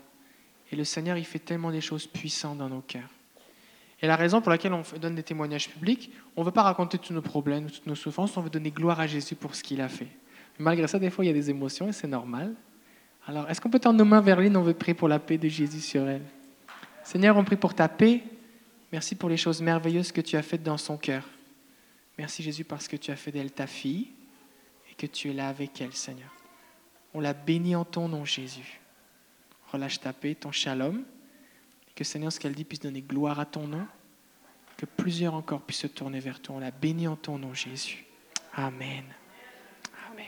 Et 0.73 0.75
le 0.75 0.83
Seigneur, 0.83 1.17
il 1.17 1.25
fait 1.25 1.39
tellement 1.39 1.71
des 1.71 1.81
choses 1.81 2.09
puissantes 2.09 2.59
dans 2.59 2.69
nos 2.69 2.81
cœurs. 2.81 3.09
Et 4.03 4.09
la 4.09 4.17
raison 4.17 4.41
pour 4.41 4.51
laquelle 4.51 4.73
on 4.73 4.83
donne 5.01 5.15
des 5.15 5.23
témoignages 5.23 5.69
publics, 5.69 6.11
on 6.35 6.41
ne 6.41 6.47
veut 6.47 6.51
pas 6.51 6.65
raconter 6.65 6.99
tous 6.99 7.13
nos 7.13 7.23
problèmes, 7.23 7.71
toutes 7.71 7.87
nos 7.87 7.95
souffrances, 7.95 8.37
on 8.37 8.41
veut 8.41 8.51
donner 8.51 8.73
gloire 8.73 8.99
à 8.99 9.07
Jésus 9.07 9.37
pour 9.37 9.55
ce 9.55 9.63
qu'il 9.63 9.81
a 9.81 9.89
fait. 9.89 10.09
malgré 10.59 10.89
ça, 10.89 10.99
des 10.99 11.09
fois, 11.09 11.25
il 11.25 11.29
y 11.29 11.31
a 11.31 11.35
des 11.35 11.51
émotions 11.51 11.87
et 11.87 11.93
c'est 11.93 12.09
normal. 12.09 12.53
Alors, 13.29 13.49
est-ce 13.49 13.61
qu'on 13.61 13.71
peut 13.71 13.79
tendre 13.79 14.01
nos 14.01 14.05
mains 14.05 14.21
vers 14.21 14.41
l'île 14.41 14.57
On 14.57 14.63
veut 14.63 14.75
prier 14.75 14.95
pour 14.95 15.07
la 15.07 15.21
paix 15.21 15.39
de 15.39 15.49
Jésus 15.49 15.83
sur 15.83 16.09
elle. 16.09 16.25
Seigneur, 17.05 17.37
on 17.37 17.45
prie 17.45 17.55
pour 17.55 17.75
ta 17.75 17.89
paix. 17.89 18.25
Merci 18.91 19.15
pour 19.15 19.29
les 19.29 19.37
choses 19.37 19.63
merveilleuses 19.63 20.11
que 20.11 20.21
tu 20.21 20.35
as 20.35 20.43
faites 20.43 20.65
dans 20.65 20.79
son 20.79 20.97
cœur. 20.97 21.23
Merci 22.19 22.43
Jésus 22.43 22.65
parce 22.65 22.89
que 22.89 22.97
tu 22.97 23.13
as 23.13 23.17
fait 23.17 23.31
d'elle 23.31 23.53
ta 23.53 23.69
fille 23.69 24.09
que 25.01 25.07
tu 25.07 25.31
es 25.31 25.33
là 25.33 25.49
avec 25.49 25.81
elle, 25.81 25.95
Seigneur. 25.95 26.29
On 27.15 27.21
la 27.21 27.33
bénit 27.33 27.75
en 27.75 27.87
ton 27.87 28.07
nom, 28.07 28.27
Jésus. 28.27 28.83
Relâche 29.73 29.99
ta 29.99 30.13
paix, 30.13 30.35
ton 30.35 30.53
shalom. 30.53 31.05
Que 31.95 32.05
Seigneur, 32.05 32.31
ce 32.31 32.39
qu'elle 32.39 32.55
dit 32.55 32.65
puisse 32.65 32.81
donner 32.81 33.01
gloire 33.01 33.41
à 33.41 33.47
ton 33.47 33.67
nom. 33.67 33.87
Que 34.77 34.85
plusieurs 34.85 35.33
encore 35.33 35.63
puissent 35.63 35.81
se 35.81 35.87
tourner 35.87 36.21
vers 36.21 36.39
toi. 36.41 36.57
On 36.57 36.59
la 36.59 36.71
bénit 36.71 37.09
en 37.09 37.17
ton 37.17 37.39
nom, 37.39 37.55
Jésus. 37.55 38.05
Amen. 38.55 39.05
Amen. 40.11 40.27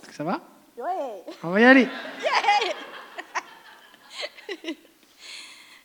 Est-ce 0.00 0.08
que 0.08 0.14
ça 0.14 0.22
va? 0.22 0.40
Oui. 0.76 0.84
On 1.42 1.50
va 1.50 1.60
y 1.60 1.64
aller. 1.64 1.88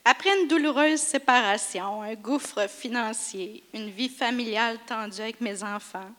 Après 0.05 0.41
une 0.41 0.47
douloureuse 0.47 0.99
séparation, 0.99 2.03
un 2.03 2.13
gouffre 2.13 2.69
financier, 2.69 3.63
une 3.73 3.89
vie 3.89 4.09
familiale 4.09 4.77
tendue 4.85 5.21
avec 5.21 5.41
mes 5.41 5.63
enfants 5.63 6.11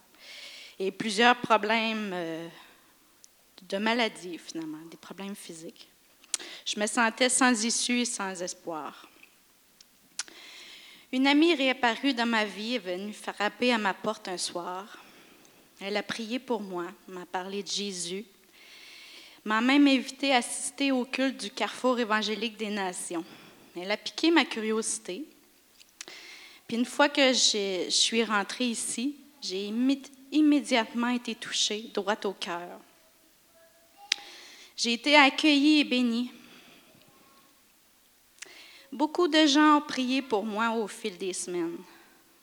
plusieurs 0.90 1.36
problèmes 1.36 2.10
euh, 2.12 2.48
de 3.68 3.78
maladie, 3.78 4.38
finalement, 4.38 4.84
des 4.90 4.96
problèmes 4.96 5.36
physiques, 5.36 5.88
je 6.64 6.78
me 6.78 6.86
sentais 6.86 7.28
sans 7.28 7.64
issue 7.64 8.00
et 8.00 8.04
sans 8.04 8.42
espoir. 8.42 9.08
Une 11.12 11.26
amie 11.26 11.54
réapparue 11.54 12.14
dans 12.14 12.26
ma 12.26 12.44
vie 12.44 12.76
est 12.76 12.78
venue 12.78 13.12
frapper 13.12 13.72
à 13.72 13.78
ma 13.78 13.92
porte 13.92 14.28
un 14.28 14.38
soir. 14.38 14.96
Elle 15.80 15.96
a 15.96 16.02
prié 16.02 16.38
pour 16.38 16.62
moi, 16.62 16.86
m'a 17.08 17.26
parlé 17.26 17.62
de 17.62 17.68
Jésus, 17.68 18.24
m'a 19.44 19.60
même 19.60 19.86
invité 19.86 20.32
à 20.32 20.38
assister 20.38 20.90
au 20.90 21.04
culte 21.04 21.38
du 21.38 21.50
Carrefour 21.50 21.98
évangélique 21.98 22.56
des 22.56 22.70
Nations. 22.70 23.24
Elle 23.76 23.90
a 23.90 23.96
piqué 23.96 24.30
ma 24.30 24.44
curiosité. 24.44 25.24
Puis 26.66 26.76
une 26.76 26.86
fois 26.86 27.08
que 27.08 27.32
je 27.32 27.86
suis 27.90 28.24
rentrée 28.24 28.68
ici, 28.68 29.16
j'ai 29.42 29.66
été 31.14 31.34
touchée 31.34 31.90
droit 31.94 32.16
au 32.24 32.32
cœur. 32.32 32.80
J'ai 34.76 34.94
été 34.94 35.16
accueillie 35.16 35.80
et 35.80 35.84
bénie. 35.84 36.32
Beaucoup 38.90 39.28
de 39.28 39.46
gens 39.46 39.78
ont 39.78 39.80
prié 39.80 40.22
pour 40.22 40.44
moi 40.44 40.70
au 40.70 40.86
fil 40.86 41.16
des 41.16 41.32
semaines. 41.32 41.78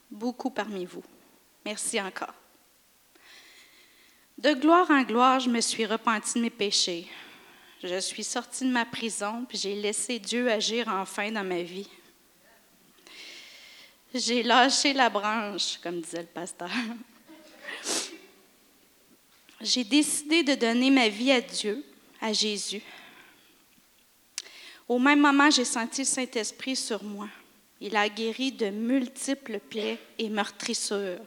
Beaucoup 0.09 0.49
parmi 0.49 0.85
vous. 0.85 1.03
Merci 1.65 1.99
encore. 2.01 2.33
De 4.37 4.53
gloire 4.53 4.89
en 4.89 5.03
gloire, 5.03 5.39
je 5.39 5.49
me 5.49 5.61
suis 5.61 5.85
repentie 5.85 6.35
de 6.35 6.41
mes 6.41 6.49
péchés. 6.49 7.07
Je 7.83 7.99
suis 7.99 8.23
sortie 8.23 8.65
de 8.65 8.71
ma 8.71 8.85
prison, 8.85 9.45
puis 9.47 9.57
j'ai 9.57 9.75
laissé 9.75 10.19
Dieu 10.19 10.49
agir 10.49 10.87
enfin 10.87 11.31
dans 11.31 11.43
ma 11.43 11.61
vie. 11.61 11.89
J'ai 14.13 14.41
lâché 14.43 14.93
la 14.93 15.09
branche, 15.09 15.77
comme 15.83 16.01
disait 16.01 16.21
le 16.21 16.27
pasteur. 16.27 16.69
J'ai 19.61 19.83
décidé 19.83 20.43
de 20.43 20.55
donner 20.55 20.89
ma 20.89 21.09
vie 21.09 21.31
à 21.31 21.41
Dieu, 21.41 21.83
à 22.21 22.31
Jésus. 22.31 22.81
Au 24.87 24.97
même 24.97 25.19
moment, 25.19 25.49
j'ai 25.49 25.65
senti 25.65 26.01
le 26.01 26.07
Saint-Esprit 26.07 26.75
sur 26.75 27.03
moi. 27.03 27.27
Il 27.81 27.95
a 27.95 28.09
guéri 28.09 28.51
de 28.51 28.69
multiples 28.69 29.59
plaies 29.59 29.99
et 30.17 30.29
meurtrissures. 30.29 31.19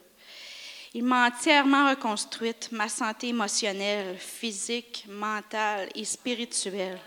Il 0.95 1.05
m'a 1.05 1.29
entièrement 1.29 1.89
reconstruite, 1.89 2.71
ma 2.73 2.89
santé 2.89 3.29
émotionnelle, 3.29 4.19
physique, 4.19 5.07
mentale 5.09 5.89
et 5.95 6.05
spirituelle. 6.05 6.99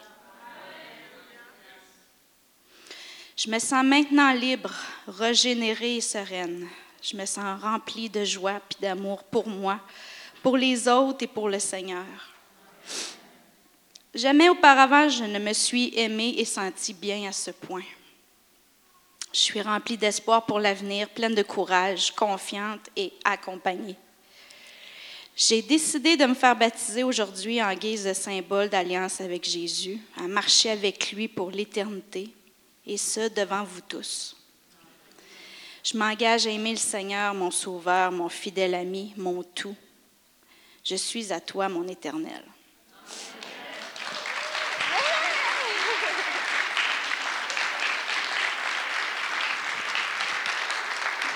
Je 3.38 3.50
me 3.50 3.60
sens 3.60 3.84
maintenant 3.84 4.32
libre, 4.32 4.74
régénérée 5.08 5.98
et 5.98 6.02
sereine. 6.02 6.68
Je 7.08 7.16
me 7.16 7.26
sens 7.28 7.62
remplie 7.62 8.10
de 8.10 8.26
joie 8.26 8.56
et 8.56 8.82
d'amour 8.82 9.24
pour 9.26 9.48
moi, 9.48 9.80
pour 10.42 10.58
les 10.58 10.88
autres 10.88 11.24
et 11.24 11.28
pour 11.28 11.50
le 11.50 11.60
Seigneur. 11.60 12.04
Jamais 14.16 14.50
auparavant, 14.50 15.08
je 15.08 15.24
ne 15.24 15.38
me 15.38 15.54
suis 15.54 15.94
aimée 15.96 16.34
et 16.38 16.46
sentie 16.46 16.96
bien 16.96 17.30
à 17.30 17.32
ce 17.32 17.52
point. 17.52 17.84
Je 19.32 19.40
suis 19.40 19.62
remplie 19.62 19.98
d'espoir 19.98 20.48
pour 20.48 20.60
l'avenir, 20.60 21.08
pleine 21.10 21.36
de 21.36 21.44
courage, 21.44 22.10
confiante 22.12 22.90
et 22.96 23.14
accompagnée. 23.24 23.98
J'ai 25.36 25.62
décidé 25.62 26.18
de 26.18 26.26
me 26.26 26.34
faire 26.34 26.56
baptiser 26.56 27.04
aujourd'hui 27.04 27.62
en 27.62 27.74
guise 27.76 28.06
de 28.06 28.14
symbole 28.14 28.70
d'alliance 28.70 29.22
avec 29.22 29.44
Jésus, 29.48 30.00
à 30.18 30.24
marcher 30.24 30.72
avec 30.72 31.12
lui 31.12 31.28
pour 31.28 31.52
l'éternité, 31.52 32.30
et 32.88 32.98
ce, 32.98 33.28
devant 33.28 33.64
vous 33.64 33.82
tous. 33.82 34.35
Je 35.86 35.96
m'engage 35.96 36.48
à 36.48 36.50
aimer 36.50 36.72
le 36.72 36.78
Seigneur, 36.78 37.36
mon 37.36 37.52
Sauveur, 37.52 38.12
mon 38.12 38.28
fidèle 38.28 38.74
ami, 38.74 39.14
mon 39.18 39.44
tout. 39.44 39.76
Je 40.84 40.96
suis 40.96 41.32
à 41.32 41.40
toi, 41.40 41.70
mon 41.70 41.88
éternel. 41.88 42.44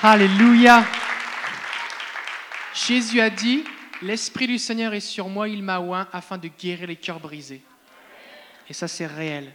Alléluia. 0.02 0.84
Jésus 2.74 3.22
a 3.22 3.30
dit, 3.30 3.64
l'Esprit 4.02 4.48
du 4.48 4.58
Seigneur 4.58 4.96
est 4.96 5.00
sur 5.00 5.30
moi, 5.30 5.48
il 5.48 5.62
m'a 5.62 5.80
oint 5.80 6.08
afin 6.12 6.40
de 6.40 6.48
guérir 6.48 6.88
les 6.88 6.96
cœurs 6.96 7.20
brisés. 7.20 7.62
Et 8.68 8.74
ça, 8.74 8.88
c'est 8.88 9.06
réel. 9.06 9.54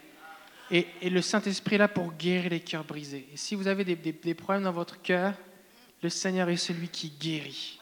Et, 0.75 1.09
le 1.09 1.23
Saint-Esprit 1.23 1.77
est 1.77 1.79
là 1.79 1.87
pour 1.87 2.13
guérir 2.15 2.51
les 2.51 2.59
cœurs 2.59 2.83
brisés. 2.83 3.29
Et 3.33 3.37
si 3.37 3.55
vous 3.55 3.69
avez 3.69 3.85
des, 3.85 4.35
problèmes 4.35 4.65
dans 4.65 4.73
votre 4.73 5.01
cœur, 5.01 5.35
le 6.03 6.09
Seigneur 6.09 6.49
est 6.49 6.57
celui 6.57 6.89
qui 6.89 7.11
guérit. 7.11 7.79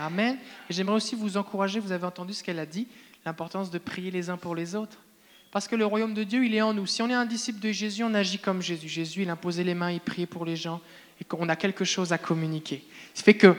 Amen. 0.00 0.36
Et 0.68 0.72
j'aimerais 0.72 0.96
aussi 0.96 1.14
vous 1.14 1.36
encourager, 1.36 1.78
vous 1.78 1.92
avez 1.92 2.06
entendu 2.06 2.32
ce 2.32 2.42
qu'elle 2.42 2.58
a 2.58 2.66
dit, 2.66 2.88
l'importance 3.24 3.70
de 3.70 3.78
prier 3.78 4.10
les 4.10 4.30
uns 4.30 4.36
pour 4.36 4.56
les 4.56 4.74
autres. 4.74 4.98
Parce 5.52 5.68
que 5.68 5.76
le 5.76 5.86
royaume 5.86 6.12
de 6.12 6.24
Dieu, 6.24 6.44
il 6.44 6.52
est 6.56 6.60
en 6.60 6.74
nous. 6.74 6.86
Si 6.86 7.02
on 7.02 7.08
est 7.08 7.14
un 7.14 7.24
disciple 7.24 7.60
de 7.60 7.70
Jésus, 7.70 8.02
on 8.02 8.12
agit 8.14 8.40
comme 8.40 8.60
Jésus. 8.60 8.88
Jésus, 8.88 9.22
il 9.22 9.30
imposait 9.30 9.62
les 9.62 9.74
mains, 9.74 9.92
il 9.92 10.00
priait 10.00 10.26
pour 10.26 10.44
les 10.44 10.56
gens 10.56 10.80
et 11.20 11.24
qu'on 11.24 11.48
a 11.48 11.54
quelque 11.54 11.84
chose 11.84 12.12
à 12.12 12.18
communiquer. 12.18 12.84
Fait 13.14 13.34
que 13.34 13.54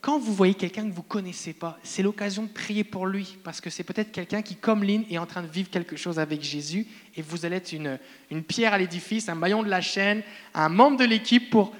quand 0.00 0.18
vous 0.18 0.32
voyez 0.34 0.54
quelqu'un 0.54 0.88
que 0.88 0.94
vous 0.94 1.02
ne 1.02 1.08
connaissez 1.08 1.52
pas, 1.52 1.78
c'est 1.82 2.02
l'occasion 2.02 2.44
de 2.44 2.48
prier 2.48 2.84
pour 2.84 3.06
lui, 3.06 3.36
parce 3.44 3.60
que 3.60 3.68
c'est 3.68 3.84
peut-être 3.84 4.12
quelqu'un 4.12 4.40
qui, 4.40 4.56
comme 4.56 4.82
Lynn, 4.82 5.04
est 5.10 5.18
en 5.18 5.26
train 5.26 5.42
de 5.42 5.46
vivre 5.46 5.68
quelque 5.68 5.96
chose 5.96 6.18
avec 6.18 6.42
Jésus, 6.42 6.86
et 7.16 7.22
vous 7.22 7.44
allez 7.44 7.56
être 7.56 7.72
une, 7.72 7.98
une 8.30 8.42
pierre 8.42 8.72
à 8.72 8.78
l'édifice, 8.78 9.28
un 9.28 9.34
maillon 9.34 9.62
de 9.62 9.68
la 9.68 9.82
chaîne, 9.82 10.22
un 10.54 10.70
membre 10.70 10.96
de 10.96 11.04
l'équipe 11.04 11.50
pour 11.50 11.74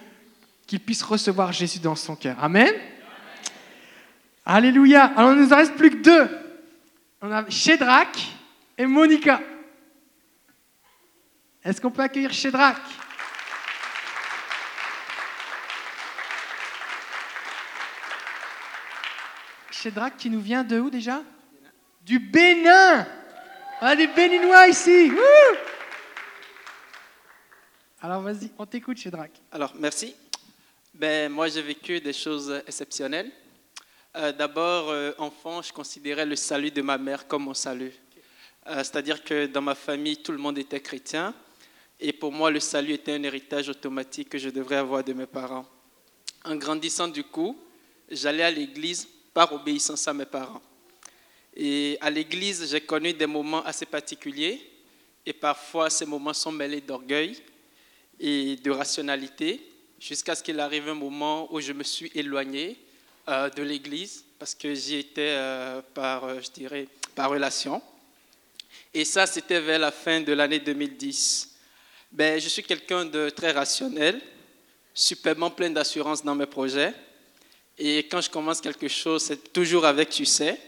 qu'il 0.66 0.80
puisse 0.80 1.02
recevoir 1.02 1.52
Jésus 1.52 1.78
dans 1.78 1.96
son 1.96 2.14
cœur. 2.14 2.36
Amen? 2.42 2.72
Alléluia. 4.44 5.04
Alors, 5.16 5.32
il 5.32 5.38
nous 5.38 5.52
en 5.52 5.56
reste 5.56 5.74
plus 5.74 5.90
que 5.90 6.02
deux. 6.02 6.28
On 7.22 7.30
a 7.30 7.48
Shedrach 7.48 8.16
et 8.76 8.86
Monica. 8.86 9.40
Est-ce 11.64 11.80
qu'on 11.80 11.90
peut 11.90 12.02
accueillir 12.02 12.32
Shedrach 12.32 12.76
Shedrach 19.82 20.18
qui 20.18 20.28
nous 20.28 20.42
vient 20.42 20.62
de 20.62 20.78
où 20.78 20.90
déjà? 20.90 21.22
Du 22.04 22.18
Bénin. 22.18 23.06
On 23.80 23.86
a 23.86 23.96
des 23.96 24.08
Béninois 24.08 24.68
ici. 24.68 25.10
Alors 28.02 28.20
vas-y, 28.20 28.50
on 28.58 28.66
t'écoute 28.66 28.98
Shedrach. 28.98 29.30
Alors 29.50 29.72
merci. 29.76 30.14
Ben, 30.92 31.32
moi 31.32 31.48
j'ai 31.48 31.62
vécu 31.62 31.98
des 31.98 32.12
choses 32.12 32.62
exceptionnelles. 32.66 33.30
Euh, 34.16 34.32
d'abord, 34.32 34.90
euh, 34.90 35.12
enfant, 35.16 35.62
je 35.62 35.72
considérais 35.72 36.26
le 36.26 36.36
salut 36.36 36.70
de 36.70 36.82
ma 36.82 36.98
mère 36.98 37.26
comme 37.26 37.44
mon 37.44 37.54
salut. 37.54 37.94
Euh, 38.66 38.78
c'est-à-dire 38.78 39.24
que 39.24 39.46
dans 39.46 39.62
ma 39.62 39.74
famille, 39.74 40.18
tout 40.18 40.32
le 40.32 40.38
monde 40.38 40.58
était 40.58 40.80
chrétien. 40.80 41.32
Et 41.98 42.12
pour 42.12 42.32
moi, 42.32 42.50
le 42.50 42.60
salut 42.60 42.92
était 42.92 43.14
un 43.14 43.22
héritage 43.22 43.70
automatique 43.70 44.28
que 44.28 44.36
je 44.36 44.50
devrais 44.50 44.76
avoir 44.76 45.02
de 45.02 45.14
mes 45.14 45.26
parents. 45.26 45.64
En 46.44 46.56
grandissant 46.56 47.08
du 47.08 47.24
coup, 47.24 47.56
j'allais 48.10 48.42
à 48.42 48.50
l'église 48.50 49.08
par 49.32 49.52
obéissance 49.52 50.06
à 50.08 50.12
mes 50.12 50.26
parents. 50.26 50.62
Et 51.56 51.98
à 52.00 52.10
l'église, 52.10 52.70
j'ai 52.70 52.80
connu 52.80 53.12
des 53.12 53.26
moments 53.26 53.64
assez 53.64 53.86
particuliers, 53.86 54.60
et 55.26 55.32
parfois 55.32 55.90
ces 55.90 56.06
moments 56.06 56.32
sont 56.32 56.52
mêlés 56.52 56.80
d'orgueil 56.80 57.36
et 58.18 58.56
de 58.56 58.70
rationalité, 58.70 59.60
jusqu'à 59.98 60.34
ce 60.34 60.42
qu'il 60.42 60.58
arrive 60.60 60.88
un 60.88 60.94
moment 60.94 61.52
où 61.52 61.60
je 61.60 61.72
me 61.72 61.82
suis 61.82 62.10
éloigné 62.14 62.76
euh, 63.28 63.50
de 63.50 63.62
l'église 63.62 64.24
parce 64.38 64.54
que 64.54 64.74
j'y 64.74 64.96
étais 64.96 65.34
euh, 65.36 65.82
par, 65.92 66.24
euh, 66.24 66.40
je 66.42 66.50
dirais, 66.50 66.88
par 67.14 67.28
relation. 67.28 67.82
Et 68.94 69.04
ça, 69.04 69.26
c'était 69.26 69.60
vers 69.60 69.78
la 69.78 69.92
fin 69.92 70.22
de 70.22 70.32
l'année 70.32 70.58
2010. 70.58 71.54
Ben, 72.10 72.40
je 72.40 72.48
suis 72.48 72.62
quelqu'un 72.62 73.04
de 73.04 73.28
très 73.28 73.52
rationnel, 73.52 74.20
superbement 74.94 75.50
plein 75.50 75.68
d'assurance 75.68 76.24
dans 76.24 76.34
mes 76.34 76.46
projets. 76.46 76.94
Et 77.82 78.00
quand 78.00 78.20
je 78.20 78.28
commence 78.28 78.60
quelque 78.60 78.88
chose, 78.88 79.22
c'est 79.22 79.54
toujours 79.54 79.86
avec 79.86 80.12
succès. 80.12 80.60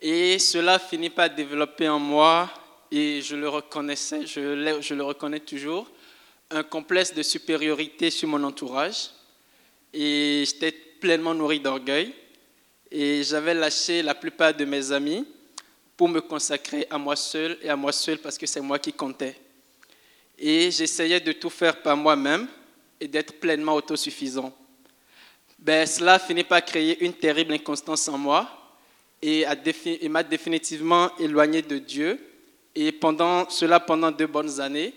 Et 0.00 0.38
cela 0.38 0.78
finit 0.78 1.10
par 1.10 1.28
développer 1.28 1.88
en 1.88 1.98
moi, 1.98 2.48
et 2.92 3.20
je 3.20 3.34
le 3.34 3.48
reconnaissais, 3.48 4.24
je, 4.24 4.78
je 4.80 4.94
le 4.94 5.02
reconnais 5.02 5.40
toujours, 5.40 5.90
un 6.48 6.62
complexe 6.62 7.12
de 7.12 7.24
supériorité 7.24 8.08
sur 8.08 8.28
mon 8.28 8.44
entourage. 8.44 9.10
Et 9.92 10.44
j'étais 10.46 10.70
pleinement 10.70 11.34
nourri 11.34 11.58
d'orgueil. 11.58 12.14
Et 12.88 13.24
j'avais 13.24 13.54
lâché 13.54 14.00
la 14.04 14.14
plupart 14.14 14.54
de 14.54 14.64
mes 14.64 14.92
amis 14.92 15.26
pour 15.96 16.08
me 16.08 16.20
consacrer 16.20 16.86
à 16.88 16.98
moi 16.98 17.16
seul 17.16 17.58
et 17.62 17.68
à 17.68 17.74
moi 17.74 17.90
seul 17.90 18.18
parce 18.18 18.38
que 18.38 18.46
c'est 18.46 18.60
moi 18.60 18.78
qui 18.78 18.92
comptais. 18.92 19.34
Et 20.38 20.70
j'essayais 20.70 21.18
de 21.18 21.32
tout 21.32 21.50
faire 21.50 21.82
par 21.82 21.96
moi-même 21.96 22.46
et 23.00 23.08
d'être 23.08 23.40
pleinement 23.40 23.74
autosuffisant. 23.74 24.56
Ben, 25.64 25.86
cela 25.86 26.18
finit 26.18 26.42
par 26.42 26.64
créer 26.64 27.04
une 27.04 27.12
terrible 27.12 27.52
inconstance 27.52 28.08
en 28.08 28.18
moi 28.18 28.48
et 29.22 29.46
m'a 30.08 30.24
définitivement 30.24 31.16
éloigné 31.20 31.62
de 31.62 31.78
Dieu. 31.78 32.18
Et 32.74 32.90
pendant 32.90 33.48
cela, 33.48 33.78
pendant 33.78 34.10
deux 34.10 34.26
bonnes 34.26 34.60
années, 34.60 34.92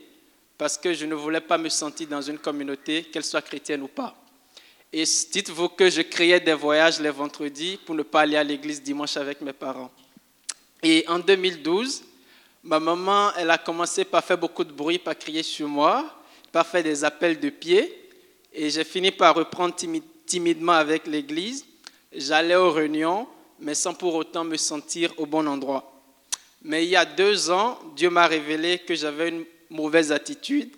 parce 0.57 0.75
que 0.75 0.91
je 0.91 1.05
ne 1.05 1.13
voulais 1.13 1.41
pas 1.41 1.59
me 1.59 1.69
sentir 1.69 2.07
dans 2.07 2.23
une 2.23 2.39
communauté, 2.39 3.03
qu'elle 3.03 3.23
soit 3.23 3.43
chrétienne 3.43 3.83
ou 3.83 3.87
pas. 3.87 4.15
Et 4.91 5.03
dites-vous 5.03 5.69
que 5.69 5.87
je 5.87 6.01
créais 6.01 6.39
des 6.39 6.55
voyages 6.55 6.99
les 6.99 7.11
vendredis 7.11 7.77
pour 7.85 7.93
ne 7.93 8.01
pas 8.01 8.21
aller 8.21 8.37
à 8.37 8.43
l'église 8.43 8.81
dimanche 8.81 9.17
avec 9.17 9.41
mes 9.41 9.53
parents. 9.53 9.91
Et 10.81 11.05
en 11.07 11.19
2012, 11.19 12.03
ma 12.63 12.79
maman, 12.79 13.31
elle 13.37 13.51
a 13.51 13.59
commencé 13.59 14.03
par 14.03 14.23
faire 14.23 14.39
beaucoup 14.39 14.63
de 14.63 14.71
bruit, 14.71 14.97
par 14.97 15.15
crier 15.15 15.43
sur 15.43 15.67
moi, 15.67 16.11
par 16.51 16.65
faire 16.65 16.81
des 16.81 17.03
appels 17.03 17.39
de 17.39 17.49
pied. 17.51 18.09
Et 18.51 18.71
j'ai 18.71 18.83
fini 18.83 19.11
par 19.11 19.35
reprendre 19.35 19.75
timidement 20.25 20.73
avec 20.73 21.07
l'église. 21.07 21.65
J'allais 22.11 22.55
aux 22.55 22.71
réunions, 22.71 23.27
mais 23.59 23.75
sans 23.75 23.93
pour 23.93 24.15
autant 24.15 24.43
me 24.43 24.57
sentir 24.57 25.13
au 25.17 25.25
bon 25.25 25.47
endroit. 25.47 25.91
Mais 26.61 26.85
il 26.85 26.89
y 26.89 26.95
a 26.95 27.05
deux 27.05 27.51
ans, 27.51 27.79
Dieu 27.95 28.09
m'a 28.09 28.27
révélé 28.27 28.79
que 28.79 28.95
j'avais 28.95 29.29
une 29.29 29.45
mauvaise 29.69 30.11
attitude 30.11 30.71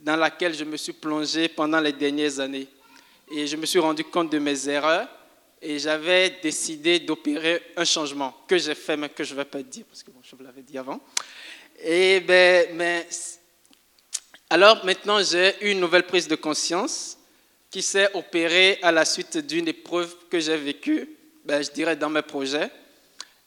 dans 0.00 0.16
laquelle 0.16 0.54
je 0.54 0.64
me 0.64 0.76
suis 0.76 0.92
plongé 0.92 1.48
pendant 1.48 1.80
les 1.80 1.92
dernières 1.92 2.40
années 2.40 2.68
et 3.30 3.46
je 3.46 3.56
me 3.56 3.66
suis 3.66 3.78
rendu 3.78 4.04
compte 4.04 4.30
de 4.30 4.38
mes 4.38 4.68
erreurs 4.68 5.08
et 5.60 5.78
j'avais 5.78 6.38
décidé 6.42 6.98
d'opérer 6.98 7.62
un 7.76 7.84
changement 7.84 8.34
que 8.48 8.58
j'ai 8.58 8.74
fait, 8.74 8.96
mais 8.96 9.08
que 9.08 9.24
je 9.24 9.32
ne 9.32 9.38
vais 9.38 9.44
pas 9.44 9.62
dire 9.62 9.84
parce 9.88 10.02
que 10.02 10.10
je 10.22 10.36
vous 10.36 10.42
l'avais 10.42 10.62
dit 10.62 10.76
avant. 10.76 11.00
Et 11.82 12.20
ben, 12.20 12.68
mais, 12.74 13.08
alors 14.50 14.84
maintenant, 14.84 15.22
j'ai 15.22 15.54
une 15.70 15.80
nouvelle 15.80 16.06
prise 16.06 16.28
de 16.28 16.34
conscience 16.34 17.16
qui 17.72 17.80
s'est 17.80 18.10
opérée 18.12 18.78
à 18.82 18.92
la 18.92 19.06
suite 19.06 19.38
d'une 19.38 19.66
épreuve 19.66 20.14
que 20.30 20.38
j'ai 20.38 20.58
vécue, 20.58 21.08
ben, 21.46 21.62
je 21.62 21.70
dirais 21.70 21.96
dans 21.96 22.10
mes 22.10 22.20
projets. 22.20 22.70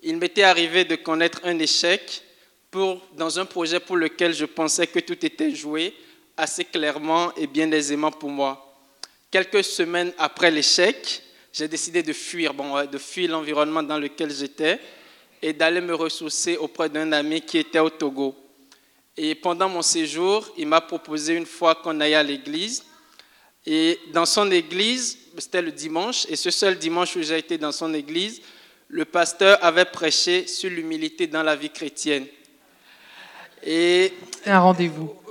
Il 0.02 0.18
m'était 0.18 0.42
arrivé 0.42 0.84
de 0.84 0.96
connaître 0.96 1.42
un 1.44 1.58
échec 1.60 2.24
pour, 2.72 3.00
dans 3.14 3.38
un 3.40 3.46
projet 3.46 3.80
pour 3.80 3.98
lequel 3.98 4.34
je 4.34 4.46
pensais 4.46 4.88
que 4.88 5.00
tout 5.00 5.24
était 5.24 5.54
joué 5.54 5.94
assez 6.36 6.66
clairement 6.66 7.34
et 7.36 7.46
bien 7.46 7.72
aisément 7.72 8.12
pour 8.12 8.32
moi. 8.32 8.76
Quelques 9.30 9.64
semaines 9.64 10.12
après 10.18 10.50
l'échec, 10.50 11.22
j'ai 11.54 11.68
décidé 11.68 12.02
de 12.02 12.12
fuir, 12.12 12.56
bon, 12.56 12.84
de 12.84 12.98
fuir 12.98 13.30
l'environnement 13.30 13.84
dans 13.84 14.00
lequel 14.00 14.34
j'étais 14.34 14.80
et 15.40 15.54
d'aller 15.54 15.82
me 15.82 15.94
ressourcer 15.94 16.58
auprès 16.58 16.90
d'un 16.90 17.12
ami 17.12 17.42
qui 17.42 17.60
était 17.60 17.80
au 17.80 17.92
Togo. 17.92 18.36
Et 19.18 19.36
pendant 19.36 19.70
mon 19.70 19.84
séjour, 19.84 20.52
il 20.58 20.68
m'a 20.68 20.82
proposé 20.82 21.36
une 21.36 21.46
fois 21.46 21.76
qu'on 21.76 22.00
aille 22.02 22.16
à 22.16 22.24
l'église. 22.24 22.84
Et 23.66 24.00
dans 24.14 24.26
son 24.26 24.52
église, 24.52 25.18
c'était 25.38 25.62
le 25.62 25.72
dimanche, 25.72 26.26
et 26.30 26.36
ce 26.36 26.52
seul 26.52 26.78
dimanche 26.78 27.16
où 27.16 27.22
j'ai 27.22 27.38
été 27.38 27.58
dans 27.58 27.72
son 27.72 27.94
église, 27.94 28.42
le 28.90 29.06
pasteur 29.06 29.58
avait 29.64 29.86
prêché 29.86 30.48
sur 30.48 30.70
l'humilité 30.70 31.28
dans 31.28 31.44
la 31.44 31.56
vie 31.56 31.72
chrétienne. 31.72 32.28
Et 33.64 34.14
un 34.46 34.60
rendez-vous. 34.60 35.16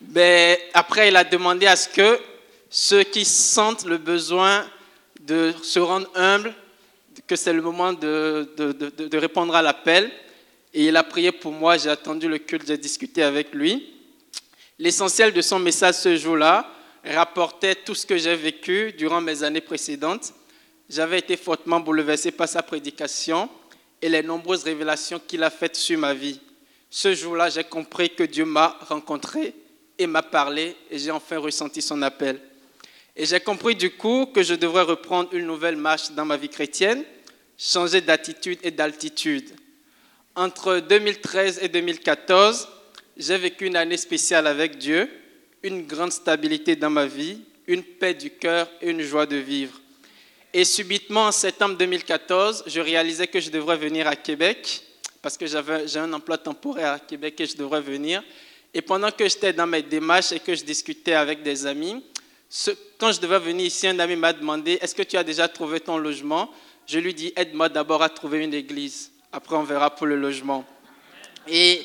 Ben, 0.00 0.56
après, 0.74 1.08
il 1.08 1.16
a 1.16 1.24
demandé 1.24 1.66
à 1.66 1.76
ce 1.76 1.88
que 1.88 2.18
ceux 2.70 3.02
qui 3.02 3.24
sentent 3.24 3.84
le 3.84 3.98
besoin 3.98 4.64
de 5.20 5.52
se 5.62 5.80
rendre 5.80 6.08
humbles, 6.14 6.54
que 7.26 7.36
c'est 7.36 7.52
le 7.52 7.60
moment 7.60 7.92
de, 7.92 8.48
de, 8.56 8.72
de, 8.72 9.18
répondre 9.18 9.54
à 9.54 9.60
l'appel. 9.60 10.10
Et 10.72 10.86
il 10.86 10.96
a 10.96 11.02
prié 11.02 11.32
pour 11.32 11.52
moi, 11.52 11.76
j'ai 11.76 11.90
attendu 11.90 12.28
le 12.28 12.38
culte, 12.38 12.66
j'ai 12.66 12.78
discuté 12.78 13.22
avec 13.22 13.52
lui. 13.52 13.97
L'essentiel 14.80 15.32
de 15.32 15.40
son 15.40 15.58
message 15.58 15.96
ce 15.96 16.16
jour-là 16.16 16.72
rapportait 17.04 17.74
tout 17.74 17.96
ce 17.96 18.06
que 18.06 18.16
j'ai 18.16 18.36
vécu 18.36 18.92
durant 18.92 19.20
mes 19.20 19.42
années 19.42 19.60
précédentes. 19.60 20.32
J'avais 20.88 21.18
été 21.18 21.36
fortement 21.36 21.80
bouleversé 21.80 22.30
par 22.30 22.48
sa 22.48 22.62
prédication 22.62 23.50
et 24.00 24.08
les 24.08 24.22
nombreuses 24.22 24.62
révélations 24.62 25.20
qu'il 25.26 25.42
a 25.42 25.50
faites 25.50 25.74
sur 25.74 25.98
ma 25.98 26.14
vie. 26.14 26.40
Ce 26.90 27.12
jour-là, 27.12 27.50
j'ai 27.50 27.64
compris 27.64 28.10
que 28.10 28.22
Dieu 28.22 28.44
m'a 28.44 28.78
rencontré 28.88 29.52
et 29.98 30.06
m'a 30.06 30.22
parlé 30.22 30.76
et 30.90 30.98
j'ai 30.98 31.10
enfin 31.10 31.38
ressenti 31.38 31.82
son 31.82 32.00
appel. 32.02 32.40
Et 33.16 33.26
j'ai 33.26 33.40
compris 33.40 33.74
du 33.74 33.90
coup 33.90 34.26
que 34.26 34.44
je 34.44 34.54
devrais 34.54 34.82
reprendre 34.82 35.34
une 35.34 35.46
nouvelle 35.46 35.76
marche 35.76 36.12
dans 36.12 36.24
ma 36.24 36.36
vie 36.36 36.48
chrétienne, 36.48 37.02
changer 37.58 38.00
d'attitude 38.00 38.60
et 38.62 38.70
d'altitude. 38.70 39.50
Entre 40.36 40.78
2013 40.78 41.58
et 41.62 41.68
2014, 41.68 42.68
j'ai 43.18 43.36
vécu 43.36 43.66
une 43.66 43.76
année 43.76 43.96
spéciale 43.96 44.46
avec 44.46 44.78
Dieu, 44.78 45.10
une 45.64 45.86
grande 45.86 46.12
stabilité 46.12 46.76
dans 46.76 46.90
ma 46.90 47.06
vie, 47.06 47.40
une 47.66 47.82
paix 47.82 48.14
du 48.14 48.30
cœur 48.30 48.70
et 48.80 48.90
une 48.90 49.02
joie 49.02 49.26
de 49.26 49.36
vivre. 49.36 49.80
Et 50.54 50.64
subitement, 50.64 51.26
en 51.26 51.32
septembre 51.32 51.76
2014, 51.76 52.64
je 52.66 52.80
réalisais 52.80 53.26
que 53.26 53.40
je 53.40 53.50
devrais 53.50 53.76
venir 53.76 54.06
à 54.06 54.16
Québec, 54.16 54.82
parce 55.20 55.36
que 55.36 55.46
j'ai 55.46 55.98
un 55.98 56.12
emploi 56.12 56.38
temporaire 56.38 56.92
à 56.92 56.98
Québec 57.00 57.40
et 57.40 57.46
je 57.46 57.56
devrais 57.56 57.80
venir. 57.80 58.22
Et 58.72 58.80
pendant 58.80 59.10
que 59.10 59.28
j'étais 59.28 59.52
dans 59.52 59.66
mes 59.66 59.82
démarches 59.82 60.32
et 60.32 60.38
que 60.38 60.54
je 60.54 60.64
discutais 60.64 61.14
avec 61.14 61.42
des 61.42 61.66
amis, 61.66 62.02
quand 62.98 63.12
je 63.12 63.20
devais 63.20 63.40
venir 63.40 63.66
ici, 63.66 63.88
un 63.88 63.98
ami 63.98 64.14
m'a 64.14 64.32
demandé, 64.32 64.78
est-ce 64.80 64.94
que 64.94 65.02
tu 65.02 65.16
as 65.16 65.24
déjà 65.24 65.48
trouvé 65.48 65.80
ton 65.80 65.98
logement? 65.98 66.50
Je 66.86 66.98
lui 67.00 67.12
dis, 67.12 67.32
aide-moi 67.36 67.68
d'abord 67.68 68.02
à 68.02 68.08
trouver 68.08 68.44
une 68.44 68.54
église. 68.54 69.10
Après, 69.32 69.56
on 69.56 69.64
verra 69.64 69.94
pour 69.94 70.06
le 70.06 70.16
logement. 70.16 70.64
Et 71.46 71.84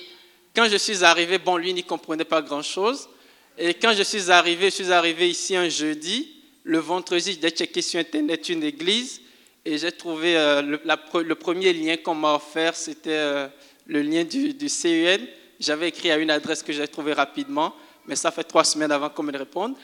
quand 0.55 0.69
je 0.69 0.77
suis 0.77 1.03
arrivé, 1.03 1.37
bon, 1.37 1.57
lui 1.57 1.73
n'y 1.73 1.83
comprenait 1.83 2.25
pas 2.25 2.41
grand-chose. 2.41 3.09
Et 3.57 3.73
quand 3.73 3.93
je 3.93 4.03
suis 4.03 4.31
arrivé, 4.31 4.65
je 4.65 4.75
suis 4.75 4.91
arrivé 4.91 5.29
ici 5.29 5.55
un 5.55 5.69
jeudi. 5.69 6.29
Le 6.63 6.79
vendredi, 6.79 7.37
j'ai 7.41 7.49
checké 7.49 7.81
sur 7.81 7.99
Internet 7.99 8.47
une 8.49 8.63
église 8.63 9.21
et 9.65 9.77
j'ai 9.77 9.91
trouvé 9.91 10.37
euh, 10.37 10.61
le, 10.61 11.35
premier 11.35 11.73
lien 11.73 11.97
qu'on 11.97 12.15
m'a 12.15 12.35
offert, 12.35 12.75
c'était 12.75 13.09
euh, 13.11 13.47
le 13.87 14.01
lien 14.01 14.23
du, 14.23 14.53
du 14.53 14.67
CUN. 14.67 15.25
J'avais 15.59 15.89
écrit 15.89 16.11
à 16.11 16.17
une 16.17 16.31
adresse 16.31 16.61
que 16.63 16.73
j'ai 16.73 16.87
trouvée 16.87 17.13
rapidement, 17.13 17.73
mais 18.05 18.15
ça 18.15 18.31
fait 18.31 18.43
trois 18.43 18.63
semaines 18.63 18.91
avant 18.91 19.09
qu'on 19.09 19.23
me 19.23 19.37
réponde. 19.37 19.75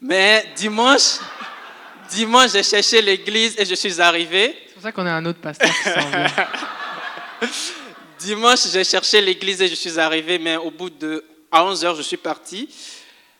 Mais 0.00 0.44
dimanche, 0.56 1.18
dimanche, 2.10 2.52
j'ai 2.52 2.62
cherché 2.62 3.00
l'église 3.02 3.58
et 3.58 3.64
je 3.64 3.74
suis 3.74 4.00
arrivé. 4.00 4.56
C'est 4.66 4.74
pour 4.74 4.82
ça 4.82 4.92
qu'on 4.92 5.06
a 5.06 5.12
un 5.12 5.24
autre 5.26 5.40
pasteur 5.40 5.70
qui 5.70 5.88
s'en 5.88 6.10
vient. 6.10 6.26
dimanche, 8.22 8.68
j'ai 8.72 8.84
cherché 8.84 9.20
l'église 9.20 9.60
et 9.62 9.68
je 9.68 9.74
suis 9.74 9.98
arrivé, 9.98 10.38
mais 10.38 10.56
au 10.56 10.70
bout 10.70 10.90
de 10.90 11.24
à 11.50 11.64
11 11.64 11.84
heures, 11.84 11.96
je 11.96 12.02
suis 12.02 12.16
parti. 12.16 12.68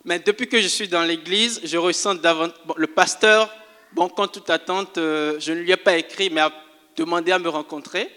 Mais 0.05 0.19
depuis 0.19 0.47
que 0.47 0.61
je 0.61 0.69
suis 0.69 0.89
dans 0.89 1.03
l'église, 1.03 1.61
je 1.65 1.79
ressens 1.79 2.17
davantage. 2.17 2.61
le 2.77 2.87
pasteur, 2.87 3.49
bon, 3.93 4.09
quand 4.09 4.29
toute 4.29 4.51
attente, 4.51 4.99
euh, 4.99 5.41
je 5.41 5.53
ne 5.53 5.61
lui 5.61 5.71
ai 5.71 5.77
pas 5.77 5.97
écrit, 5.97 6.29
mais 6.29 6.43
a 6.43 6.53
demandé 6.97 7.33
à 7.33 7.39
me 7.39 7.49
rencontrer. 7.49 8.11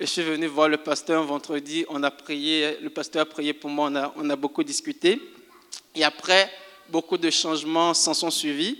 Et 0.00 0.06
je 0.06 0.10
suis 0.10 0.22
venu 0.22 0.46
voir 0.46 0.68
le 0.68 0.78
pasteur 0.78 1.22
vendredi, 1.24 1.84
on 1.88 2.02
a 2.02 2.10
prié, 2.10 2.78
le 2.80 2.90
pasteur 2.90 3.22
a 3.22 3.26
prié 3.26 3.52
pour 3.52 3.70
moi, 3.70 3.90
on 4.16 4.30
a 4.30 4.36
beaucoup 4.36 4.64
discuté. 4.64 5.20
Et 5.94 6.02
après, 6.04 6.50
beaucoup 6.88 7.18
de 7.18 7.30
changements 7.30 7.94
s'en 7.94 8.14
sont 8.14 8.30
suivis. 8.30 8.78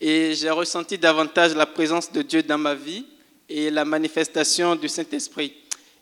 Et 0.00 0.34
j'ai 0.34 0.50
ressenti 0.50 0.96
davantage 0.96 1.54
la 1.54 1.66
présence 1.66 2.12
de 2.12 2.22
Dieu 2.22 2.42
dans 2.42 2.58
ma 2.58 2.74
vie 2.74 3.04
et 3.48 3.70
la 3.70 3.84
manifestation 3.84 4.76
du 4.76 4.88
Saint-Esprit. 4.88 5.52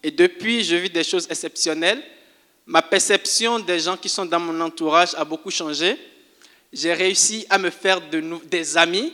Et 0.02 0.10
depuis, 0.10 0.64
je 0.64 0.76
vis 0.76 0.90
des 0.90 1.04
choses 1.04 1.26
exceptionnelles. 1.30 2.02
Ma 2.66 2.82
perception 2.82 3.58
des 3.58 3.80
gens 3.80 3.96
qui 3.96 4.08
sont 4.08 4.26
dans 4.26 4.40
mon 4.40 4.60
entourage 4.60 5.14
a 5.16 5.24
beaucoup 5.24 5.50
changé. 5.50 5.96
J'ai 6.72 6.92
réussi 6.92 7.46
à 7.48 7.58
me 7.58 7.70
faire 7.70 8.00
de, 8.08 8.22
des 8.44 8.76
amis, 8.76 9.12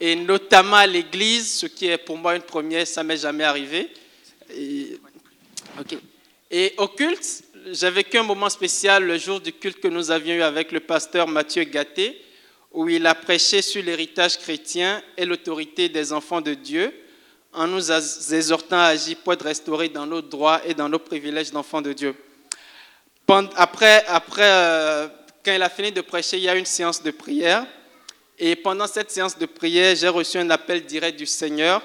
et 0.00 0.16
notamment 0.16 0.76
à 0.76 0.86
l'église, 0.86 1.52
ce 1.52 1.66
qui 1.66 1.86
est 1.86 1.98
pour 1.98 2.16
moi 2.16 2.34
une 2.34 2.42
première, 2.42 2.86
ça 2.86 3.02
m'est 3.02 3.16
jamais 3.16 3.44
arrivé. 3.44 3.88
Et, 4.54 4.98
et 6.50 6.74
au 6.78 6.88
culte, 6.88 7.44
j'ai 7.70 7.90
vécu 7.90 8.18
un 8.18 8.22
moment 8.22 8.48
spécial 8.48 9.04
le 9.04 9.18
jour 9.18 9.40
du 9.40 9.52
culte 9.52 9.80
que 9.80 9.88
nous 9.88 10.10
avions 10.10 10.34
eu 10.34 10.42
avec 10.42 10.72
le 10.72 10.80
pasteur 10.80 11.28
Mathieu 11.28 11.64
Gatté, 11.64 12.20
où 12.72 12.88
il 12.88 13.06
a 13.06 13.14
prêché 13.14 13.62
sur 13.62 13.82
l'héritage 13.82 14.38
chrétien 14.38 15.02
et 15.16 15.24
l'autorité 15.24 15.88
des 15.88 16.12
enfants 16.12 16.40
de 16.40 16.54
Dieu, 16.54 16.92
en 17.52 17.66
nous 17.66 17.90
exhortant 17.90 18.78
à 18.78 18.86
agir 18.86 19.16
pour 19.22 19.32
être 19.32 19.44
restaurés 19.44 19.88
dans 19.88 20.06
nos 20.06 20.22
droits 20.22 20.60
et 20.64 20.74
dans 20.74 20.88
nos 20.88 20.98
privilèges 20.98 21.50
d'enfants 21.50 21.82
de 21.82 21.92
Dieu. 21.92 22.14
Après, 23.56 24.04
après 24.06 24.42
euh, 24.42 25.08
quand 25.44 25.52
il 25.52 25.62
a 25.62 25.70
fini 25.70 25.92
de 25.92 26.00
prêcher, 26.00 26.36
il 26.36 26.42
y 26.42 26.48
a 26.48 26.56
une 26.56 26.66
séance 26.66 27.02
de 27.02 27.10
prière. 27.10 27.64
Et 28.38 28.56
pendant 28.56 28.86
cette 28.86 29.10
séance 29.10 29.38
de 29.38 29.46
prière, 29.46 29.94
j'ai 29.94 30.08
reçu 30.08 30.38
un 30.38 30.50
appel 30.50 30.84
direct 30.84 31.18
du 31.18 31.26
Seigneur, 31.26 31.82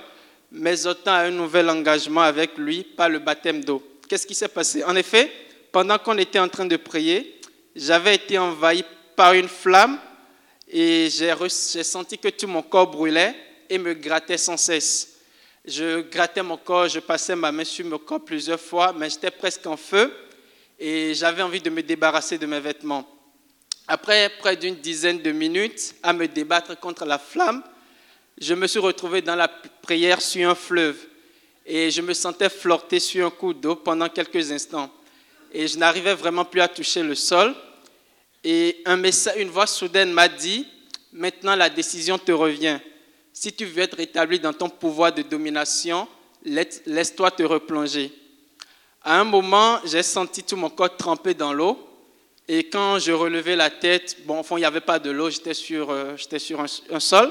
m'exhortant 0.52 1.12
à 1.12 1.20
un 1.20 1.32
nouvel 1.32 1.70
engagement 1.70 2.22
avec 2.22 2.58
lui 2.58 2.84
par 2.84 3.10
le 3.10 3.20
baptême 3.20 3.64
d'eau. 3.64 3.84
Qu'est-ce 4.08 4.26
qui 4.26 4.36
s'est 4.36 4.48
passé? 4.48 4.84
En 4.84 4.96
effet, 4.96 5.32
pendant 5.72 5.98
qu'on 5.98 6.18
était 6.18 6.40
en 6.40 6.48
train 6.48 6.66
de 6.66 6.78
prier, 6.78 7.40
j'avais 7.76 8.16
été 8.16 8.38
envahi 8.38 8.84
par 9.16 9.34
une 9.34 9.50
flamme 9.50 10.00
et 10.68 11.10
j'ai 11.10 11.84
senti 11.84 12.18
que 12.18 12.30
tout 12.30 12.48
mon 12.48 12.62
corps 12.62 12.88
brûlait 12.88 13.36
et 13.70 13.78
me 13.78 13.94
grattait 13.94 14.38
sans 14.38 14.58
cesse. 14.58 15.15
Je 15.68 16.02
grattais 16.02 16.44
mon 16.44 16.58
corps, 16.58 16.88
je 16.88 17.00
passais 17.00 17.36
ma 17.36 17.52
main 17.52 17.64
sur 17.64 17.84
mon 17.88 17.98
corps 17.98 18.24
plusieurs 18.24 18.60
fois, 18.60 18.94
mais 18.94 19.10
j'étais 19.10 19.32
presque 19.32 19.66
en 19.66 19.76
feu 19.76 20.14
et 20.78 21.16
j'avais 21.16 21.42
envie 21.42 21.60
de 21.60 21.72
me 21.72 21.82
débarrasser 21.82 22.38
de 22.38 22.46
mes 22.46 22.60
vêtements. 22.60 23.08
Après 23.88 24.30
près 24.38 24.56
d'une 24.56 24.76
dizaine 24.76 25.24
de 25.24 25.32
minutes 25.32 25.96
à 26.04 26.14
me 26.14 26.28
débattre 26.28 26.80
contre 26.80 27.04
la 27.06 27.18
flamme, 27.18 27.64
je 28.38 28.54
me 28.54 28.68
suis 28.68 28.78
retrouvé 28.78 29.24
dans 29.24 29.36
la 29.36 29.48
prière 29.48 30.22
sur 30.22 30.48
un 30.48 30.54
fleuve 30.54 30.98
et 31.66 31.90
je 31.90 32.02
me 32.02 32.14
sentais 32.14 32.50
flotter 32.50 33.00
sur 33.00 33.26
un 33.26 33.32
coup 33.32 33.56
d'eau 33.56 33.76
pendant 33.76 34.08
quelques 34.08 34.52
instants. 34.52 34.92
Et 35.52 35.68
je 35.68 35.80
n'arrivais 35.80 36.14
vraiment 36.14 36.46
plus 36.46 36.62
à 36.62 36.68
toucher 36.68 37.02
le 37.02 37.16
sol. 37.16 37.56
Et 38.44 38.84
un 38.86 39.02
une 39.38 39.50
voix 39.50 39.66
soudaine 39.66 40.12
m'a 40.12 40.28
dit, 40.28 40.68
maintenant 41.12 41.56
la 41.56 41.72
décision 41.72 42.20
te 42.20 42.32
revient. 42.32 42.80
Si 43.38 43.52
tu 43.52 43.66
veux 43.66 43.84
être 43.84 43.98
rétabli 43.98 44.40
dans 44.40 44.54
ton 44.54 44.70
pouvoir 44.70 45.12
de 45.12 45.22
domination, 45.22 46.08
laisse-toi 46.46 47.32
te 47.32 47.44
replonger. 47.44 48.10
À 49.04 49.20
un 49.20 49.26
moment, 49.26 49.78
j'ai 49.84 50.04
senti 50.04 50.42
tout 50.42 50.56
mon 50.56 50.70
corps 50.70 50.96
trempé 50.96 51.34
dans 51.34 51.52
l'eau. 51.52 51.78
Et 52.48 52.70
quand 52.70 52.98
je 52.98 53.12
relevais 53.12 53.58
la 53.58 53.70
tête, 53.70 54.16
bon, 54.26 54.40
au 54.40 54.44
fond, 54.44 54.56
il 54.56 54.62
n'y 54.62 54.66
avait 54.66 54.80
pas 54.80 55.00
de 55.00 55.12
l'eau, 55.12 55.30
j'étais 55.30 55.54
sur, 55.54 55.92
euh, 55.92 56.16
sur 56.38 56.62
un, 56.62 57.00
sol. 57.02 57.30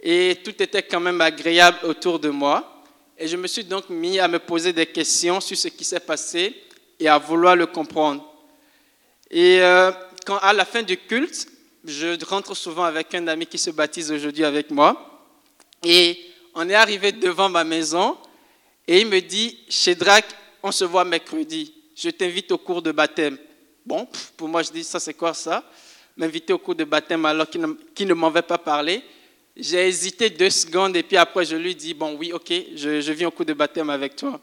Et 0.00 0.40
tout 0.42 0.60
était 0.60 0.82
quand 0.82 0.98
même 0.98 1.20
agréable 1.20 1.78
autour 1.84 2.18
de 2.18 2.28
moi. 2.28 2.82
Et 3.16 3.28
je 3.28 3.36
me 3.36 3.46
suis 3.46 3.62
donc 3.62 3.90
mis 3.90 4.18
à 4.18 4.26
me 4.26 4.40
poser 4.40 4.72
des 4.72 4.86
questions 4.86 5.40
sur 5.40 5.56
ce 5.56 5.68
qui 5.68 5.84
s'est 5.84 6.00
passé 6.00 6.52
et 6.98 7.06
à 7.06 7.18
vouloir 7.18 7.54
le 7.54 7.66
comprendre. 7.66 8.28
Et 9.30 9.60
euh, 9.60 9.92
à 10.40 10.52
la 10.52 10.64
fin 10.64 10.82
du 10.82 10.96
culte, 10.96 11.46
je 11.84 12.24
rentre 12.24 12.56
souvent 12.56 12.82
avec 12.82 13.14
un 13.14 13.28
ami 13.28 13.46
qui 13.46 13.58
se 13.58 13.70
baptise 13.70 14.10
aujourd'hui 14.10 14.44
avec 14.44 14.72
moi. 14.72 15.10
Et 15.82 16.18
on 16.54 16.68
est 16.68 16.74
arrivé 16.74 17.12
devant 17.12 17.48
ma 17.48 17.64
maison 17.64 18.16
et 18.86 19.00
il 19.00 19.06
me 19.06 19.20
dit, 19.20 19.58
Shedrack, 19.68 20.24
on 20.62 20.72
se 20.72 20.84
voit 20.84 21.04
mercredi. 21.04 21.72
Je 21.94 22.10
t'invite 22.10 22.50
au 22.52 22.58
cours 22.58 22.82
de 22.82 22.92
baptême. 22.92 23.38
Bon, 23.84 24.06
pour 24.36 24.48
moi, 24.48 24.62
je 24.62 24.70
dis, 24.70 24.84
ça 24.84 25.00
c'est 25.00 25.14
quoi 25.14 25.34
ça? 25.34 25.64
M'inviter 26.16 26.52
au 26.52 26.58
cours 26.58 26.74
de 26.74 26.84
baptême 26.84 27.24
alors 27.24 27.48
qu'il 27.48 27.60
ne, 27.60 28.04
ne 28.04 28.14
m'avait 28.14 28.42
pas 28.42 28.58
parlé. 28.58 29.02
J'ai 29.56 29.86
hésité 29.86 30.30
deux 30.30 30.50
secondes 30.50 30.96
et 30.96 31.02
puis 31.02 31.16
après 31.16 31.44
je 31.44 31.56
lui 31.56 31.74
dis, 31.74 31.92
bon 31.92 32.16
oui, 32.18 32.32
ok, 32.32 32.52
je, 32.74 33.12
viens 33.12 33.28
au 33.28 33.30
cours 33.30 33.44
de 33.44 33.52
baptême 33.52 33.90
avec 33.90 34.16
toi. 34.16 34.40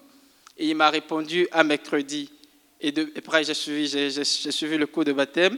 Et 0.57 0.67
il 0.67 0.75
m'a 0.75 0.89
répondu 0.89 1.47
à 1.51 1.63
mercredi. 1.63 2.29
Et, 2.79 2.93
après 3.15 3.43
j'ai 3.43 3.53
suivi, 3.53 3.87
j'ai, 3.87 4.23
suivi 4.23 4.77
le 4.77 4.85
cours 4.87 5.05
de 5.05 5.13
baptême. 5.13 5.57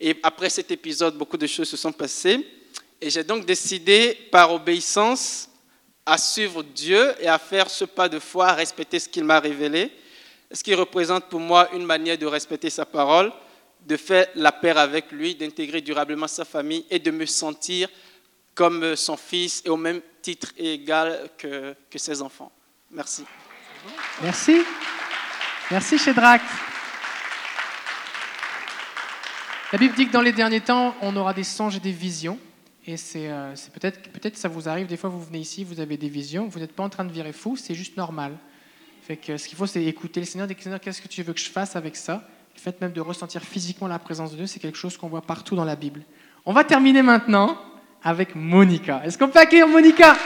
Et 0.00 0.16
après 0.22 0.48
cet 0.48 0.70
épisode, 0.70 1.16
beaucoup 1.16 1.36
de 1.36 1.46
choses 1.46 1.68
se 1.68 1.76
sont 1.76 1.92
passées. 1.92 2.46
Et 3.00 3.10
j'ai 3.10 3.24
donc 3.24 3.44
décidé, 3.44 4.18
par 4.30 4.52
obéissance, 4.52 5.48
à 6.04 6.18
suivre 6.18 6.62
Dieu 6.62 7.14
et 7.20 7.28
à 7.28 7.38
faire 7.38 7.68
ce 7.68 7.84
pas 7.84 8.08
de 8.08 8.18
foi, 8.18 8.48
à 8.48 8.54
respecter 8.54 8.98
ce 8.98 9.08
qu'il 9.08 9.24
m'a 9.24 9.40
révélé 9.40 9.92
ce 10.52 10.62
qui 10.62 10.74
représente 10.74 11.28
pour 11.28 11.40
moi 11.40 11.68
une 11.72 11.84
manière 11.84 12.18
de 12.18 12.26
respecter 12.26 12.70
sa 12.70 12.86
parole, 12.86 13.32
de 13.82 13.96
faire 13.96 14.26
la 14.34 14.52
paix 14.52 14.70
avec 14.70 15.10
lui, 15.12 15.34
d'intégrer 15.34 15.80
durablement 15.80 16.28
sa 16.28 16.44
famille 16.44 16.84
et 16.90 16.98
de 16.98 17.10
me 17.10 17.26
sentir 17.26 17.88
comme 18.54 18.96
son 18.96 19.16
fils 19.16 19.62
et 19.64 19.68
au 19.68 19.76
même 19.76 20.00
titre 20.22 20.52
égal 20.56 21.30
que, 21.36 21.74
ses 21.94 22.22
enfants. 22.22 22.50
Merci. 22.90 23.24
Merci. 24.22 24.62
Merci, 25.70 25.98
Shedrack. 25.98 26.42
La 29.72 29.78
Bible 29.78 29.94
dit 29.94 30.06
que 30.06 30.12
dans 30.12 30.22
les 30.22 30.32
derniers 30.32 30.60
temps, 30.60 30.96
on 31.02 31.14
aura 31.16 31.34
des 31.34 31.44
songes 31.44 31.76
et 31.76 31.80
des 31.80 31.92
visions. 31.92 32.38
Et 32.88 32.96
c'est 32.96 33.28
euh, 33.28 33.52
peut-être 33.74 34.10
peut-être 34.12 34.36
ça 34.36 34.48
vous 34.48 34.68
arrive, 34.68 34.86
des 34.86 34.96
fois 34.96 35.10
vous 35.10 35.20
venez 35.20 35.40
ici, 35.40 35.64
vous 35.64 35.80
avez 35.80 35.96
des 35.96 36.08
visions, 36.08 36.46
vous 36.46 36.60
n'êtes 36.60 36.72
pas 36.72 36.84
en 36.84 36.88
train 36.88 37.04
de 37.04 37.10
virer 37.10 37.32
fou, 37.32 37.56
c'est 37.56 37.74
juste 37.74 37.96
normal. 37.96 38.36
Ce 39.08 39.14
qu'il 39.14 39.56
faut, 39.56 39.66
c'est 39.66 39.84
écouter 39.84 40.20
le 40.20 40.26
Seigneur, 40.26 40.46
dire 40.46 40.56
Seigneur, 40.60 40.80
qu'est-ce 40.80 41.00
que 41.00 41.08
tu 41.08 41.22
veux 41.22 41.32
que 41.32 41.40
je 41.40 41.50
fasse 41.50 41.76
avec 41.76 41.96
ça? 41.96 42.28
Le 42.54 42.60
fait 42.60 42.80
même 42.80 42.92
de 42.92 43.00
ressentir 43.00 43.42
physiquement 43.42 43.86
la 43.86 43.98
présence 43.98 44.32
de 44.32 44.36
Dieu, 44.36 44.46
c'est 44.46 44.58
quelque 44.58 44.78
chose 44.78 44.96
qu'on 44.96 45.08
voit 45.08 45.22
partout 45.22 45.54
dans 45.54 45.64
la 45.64 45.76
Bible. 45.76 46.02
On 46.44 46.52
va 46.52 46.64
terminer 46.64 47.02
maintenant 47.02 47.58
avec 48.02 48.34
Monica. 48.34 49.02
Est-ce 49.04 49.18
qu'on 49.18 49.28
peut 49.28 49.38
accueillir 49.38 49.68
Monica? 49.68 50.16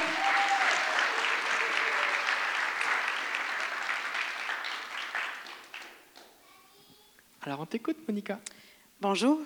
Alors 7.43 7.61
on 7.61 7.67
t'écoute, 7.67 7.97
Monica. 8.07 8.39
Bonjour. 9.01 9.41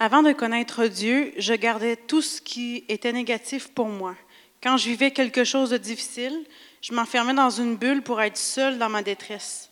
Avant 0.00 0.22
de 0.22 0.32
connaître 0.32 0.86
Dieu, 0.86 1.32
je 1.38 1.54
gardais 1.54 1.94
tout 1.94 2.20
ce 2.20 2.40
qui 2.40 2.84
était 2.88 3.12
négatif 3.12 3.68
pour 3.68 3.86
moi. 3.86 4.16
Quand 4.60 4.76
je 4.76 4.88
vivais 4.88 5.12
quelque 5.12 5.44
chose 5.44 5.70
de 5.70 5.76
difficile, 5.76 6.44
je 6.82 6.92
m'enfermais 6.92 7.34
dans 7.34 7.50
une 7.50 7.76
bulle 7.76 8.02
pour 8.02 8.20
être 8.20 8.36
seule 8.36 8.78
dans 8.78 8.88
ma 8.88 9.02
détresse. 9.02 9.70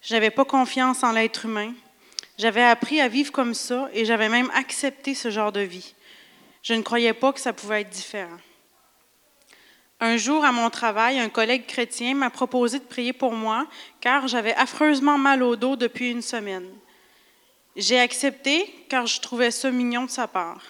Je 0.00 0.14
n'avais 0.14 0.30
pas 0.30 0.44
confiance 0.44 1.02
en 1.02 1.10
l'être 1.10 1.46
humain. 1.46 1.72
J'avais 2.38 2.62
appris 2.62 3.00
à 3.00 3.08
vivre 3.08 3.32
comme 3.32 3.52
ça 3.52 3.88
et 3.92 4.04
j'avais 4.04 4.28
même 4.28 4.50
accepté 4.54 5.14
ce 5.14 5.30
genre 5.30 5.50
de 5.50 5.60
vie. 5.60 5.94
Je 6.62 6.74
ne 6.74 6.82
croyais 6.82 7.12
pas 7.12 7.32
que 7.32 7.40
ça 7.40 7.52
pouvait 7.52 7.80
être 7.80 7.90
différent. 7.90 8.38
Un 9.98 10.16
jour, 10.16 10.44
à 10.44 10.52
mon 10.52 10.70
travail, 10.70 11.18
un 11.18 11.28
collègue 11.28 11.66
chrétien 11.66 12.14
m'a 12.14 12.30
proposé 12.30 12.78
de 12.78 12.84
prier 12.84 13.12
pour 13.12 13.32
moi 13.32 13.66
car 14.00 14.28
j'avais 14.28 14.54
affreusement 14.54 15.18
mal 15.18 15.42
au 15.42 15.56
dos 15.56 15.74
depuis 15.74 16.10
une 16.10 16.22
semaine. 16.22 16.68
J'ai 17.76 17.98
accepté 17.98 18.72
car 18.88 19.06
je 19.06 19.20
trouvais 19.20 19.50
ça 19.50 19.70
mignon 19.70 20.04
de 20.04 20.10
sa 20.10 20.28
part. 20.28 20.62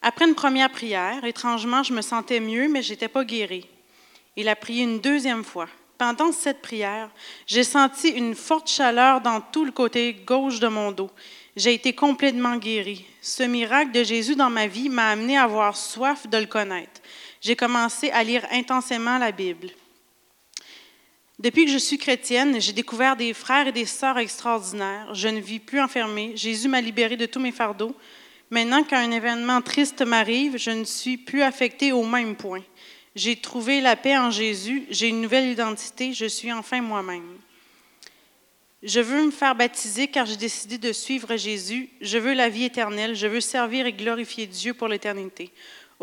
Après 0.00 0.26
une 0.26 0.34
première 0.34 0.70
prière, 0.70 1.24
étrangement, 1.24 1.82
je 1.82 1.92
me 1.92 2.02
sentais 2.02 2.40
mieux, 2.40 2.68
mais 2.68 2.82
je 2.82 2.90
n'étais 2.90 3.08
pas 3.08 3.24
guérie. 3.24 3.68
Il 4.36 4.48
a 4.48 4.56
prié 4.56 4.84
une 4.84 5.00
deuxième 5.00 5.44
fois. 5.44 5.68
Pendant 5.98 6.32
cette 6.32 6.62
prière, 6.62 7.10
j'ai 7.46 7.62
senti 7.62 8.08
une 8.08 8.34
forte 8.34 8.68
chaleur 8.68 9.20
dans 9.20 9.40
tout 9.40 9.64
le 9.64 9.70
côté 9.70 10.14
gauche 10.26 10.58
de 10.58 10.66
mon 10.66 10.90
dos. 10.90 11.10
J'ai 11.54 11.74
été 11.74 11.92
complètement 11.92 12.56
guérie. 12.56 13.04
Ce 13.20 13.42
miracle 13.42 13.92
de 13.92 14.02
Jésus 14.02 14.34
dans 14.34 14.50
ma 14.50 14.66
vie 14.66 14.88
m'a 14.88 15.10
amené 15.10 15.36
à 15.36 15.44
avoir 15.44 15.76
soif 15.76 16.26
de 16.28 16.38
le 16.38 16.46
connaître. 16.46 17.00
J'ai 17.40 17.54
commencé 17.54 18.10
à 18.10 18.24
lire 18.24 18.46
intensément 18.50 19.18
la 19.18 19.30
Bible. 19.30 19.68
Depuis 21.42 21.64
que 21.64 21.72
je 21.72 21.78
suis 21.78 21.98
chrétienne, 21.98 22.60
j'ai 22.60 22.72
découvert 22.72 23.16
des 23.16 23.34
frères 23.34 23.66
et 23.66 23.72
des 23.72 23.84
sœurs 23.84 24.18
extraordinaires. 24.18 25.12
Je 25.12 25.26
ne 25.26 25.40
vis 25.40 25.58
plus 25.58 25.80
enfermée. 25.80 26.36
Jésus 26.36 26.68
m'a 26.68 26.80
libérée 26.80 27.16
de 27.16 27.26
tous 27.26 27.40
mes 27.40 27.50
fardeaux. 27.50 27.96
Maintenant, 28.50 28.84
quand 28.88 28.96
un 28.96 29.10
événement 29.10 29.60
triste 29.60 30.02
m'arrive, 30.02 30.56
je 30.56 30.70
ne 30.70 30.84
suis 30.84 31.16
plus 31.16 31.42
affectée 31.42 31.90
au 31.90 32.04
même 32.04 32.36
point. 32.36 32.62
J'ai 33.16 33.34
trouvé 33.34 33.80
la 33.80 33.96
paix 33.96 34.16
en 34.16 34.30
Jésus, 34.30 34.84
j'ai 34.88 35.08
une 35.08 35.20
nouvelle 35.20 35.48
identité, 35.48 36.12
je 36.14 36.26
suis 36.26 36.52
enfin 36.52 36.80
moi-même. 36.80 37.36
Je 38.84 39.00
veux 39.00 39.26
me 39.26 39.30
faire 39.30 39.54
baptiser 39.54 40.08
car 40.08 40.26
j'ai 40.26 40.36
décidé 40.36 40.76
de 40.76 40.92
suivre 40.92 41.36
Jésus. 41.36 41.88
Je 42.00 42.18
veux 42.18 42.34
la 42.34 42.48
vie 42.48 42.64
éternelle. 42.64 43.14
Je 43.14 43.28
veux 43.28 43.40
servir 43.40 43.86
et 43.86 43.92
glorifier 43.92 44.46
Dieu 44.46 44.74
pour 44.74 44.88
l'éternité. 44.88 45.52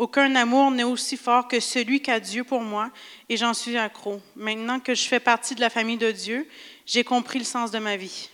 Aucun 0.00 0.34
amour 0.34 0.70
n'est 0.70 0.82
aussi 0.82 1.18
fort 1.18 1.46
que 1.46 1.60
celui 1.60 2.00
qu'a 2.00 2.20
Dieu 2.20 2.42
pour 2.42 2.62
moi 2.62 2.90
et 3.28 3.36
j'en 3.36 3.52
suis 3.52 3.76
accro. 3.76 4.22
Maintenant 4.34 4.80
que 4.80 4.94
je 4.94 5.02
fais 5.02 5.20
partie 5.20 5.54
de 5.54 5.60
la 5.60 5.68
famille 5.68 5.98
de 5.98 6.10
Dieu, 6.10 6.48
j'ai 6.86 7.04
compris 7.04 7.38
le 7.38 7.44
sens 7.44 7.70
de 7.70 7.78
ma 7.78 7.98
vie. 7.98 8.30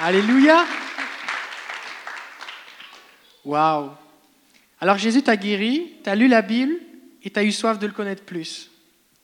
Alléluia. 0.00 0.66
Waouh 3.44 3.92
Alors 4.80 4.98
Jésus 4.98 5.22
t'a 5.22 5.36
guéri, 5.36 5.92
tu 6.02 6.10
as 6.10 6.16
lu 6.16 6.26
la 6.26 6.42
Bible 6.42 6.74
et 7.22 7.30
tu 7.30 7.38
as 7.38 7.44
eu 7.44 7.52
soif 7.52 7.78
de 7.78 7.86
le 7.86 7.92
connaître 7.92 8.24
plus. 8.24 8.68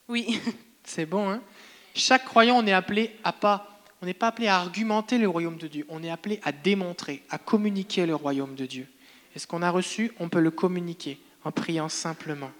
Oui. 0.06 0.40
C'est 0.84 1.04
bon, 1.04 1.28
hein? 1.28 1.42
Chaque 1.96 2.24
croyant, 2.24 2.58
on 2.58 2.66
est 2.68 2.72
appelé 2.72 3.10
à 3.24 3.32
pas. 3.32 3.71
On 4.02 4.06
n'est 4.06 4.14
pas 4.14 4.28
appelé 4.28 4.48
à 4.48 4.56
argumenter 4.56 5.16
le 5.16 5.28
royaume 5.28 5.58
de 5.58 5.68
Dieu, 5.68 5.86
on 5.88 6.02
est 6.02 6.10
appelé 6.10 6.40
à 6.42 6.50
démontrer, 6.50 7.22
à 7.30 7.38
communiquer 7.38 8.04
le 8.04 8.16
royaume 8.16 8.56
de 8.56 8.66
Dieu. 8.66 8.88
Et 9.34 9.38
ce 9.38 9.46
qu'on 9.46 9.62
a 9.62 9.70
reçu, 9.70 10.12
on 10.18 10.28
peut 10.28 10.40
le 10.40 10.50
communiquer 10.50 11.20
en 11.44 11.52
priant 11.52 11.88
simplement. 11.88 12.50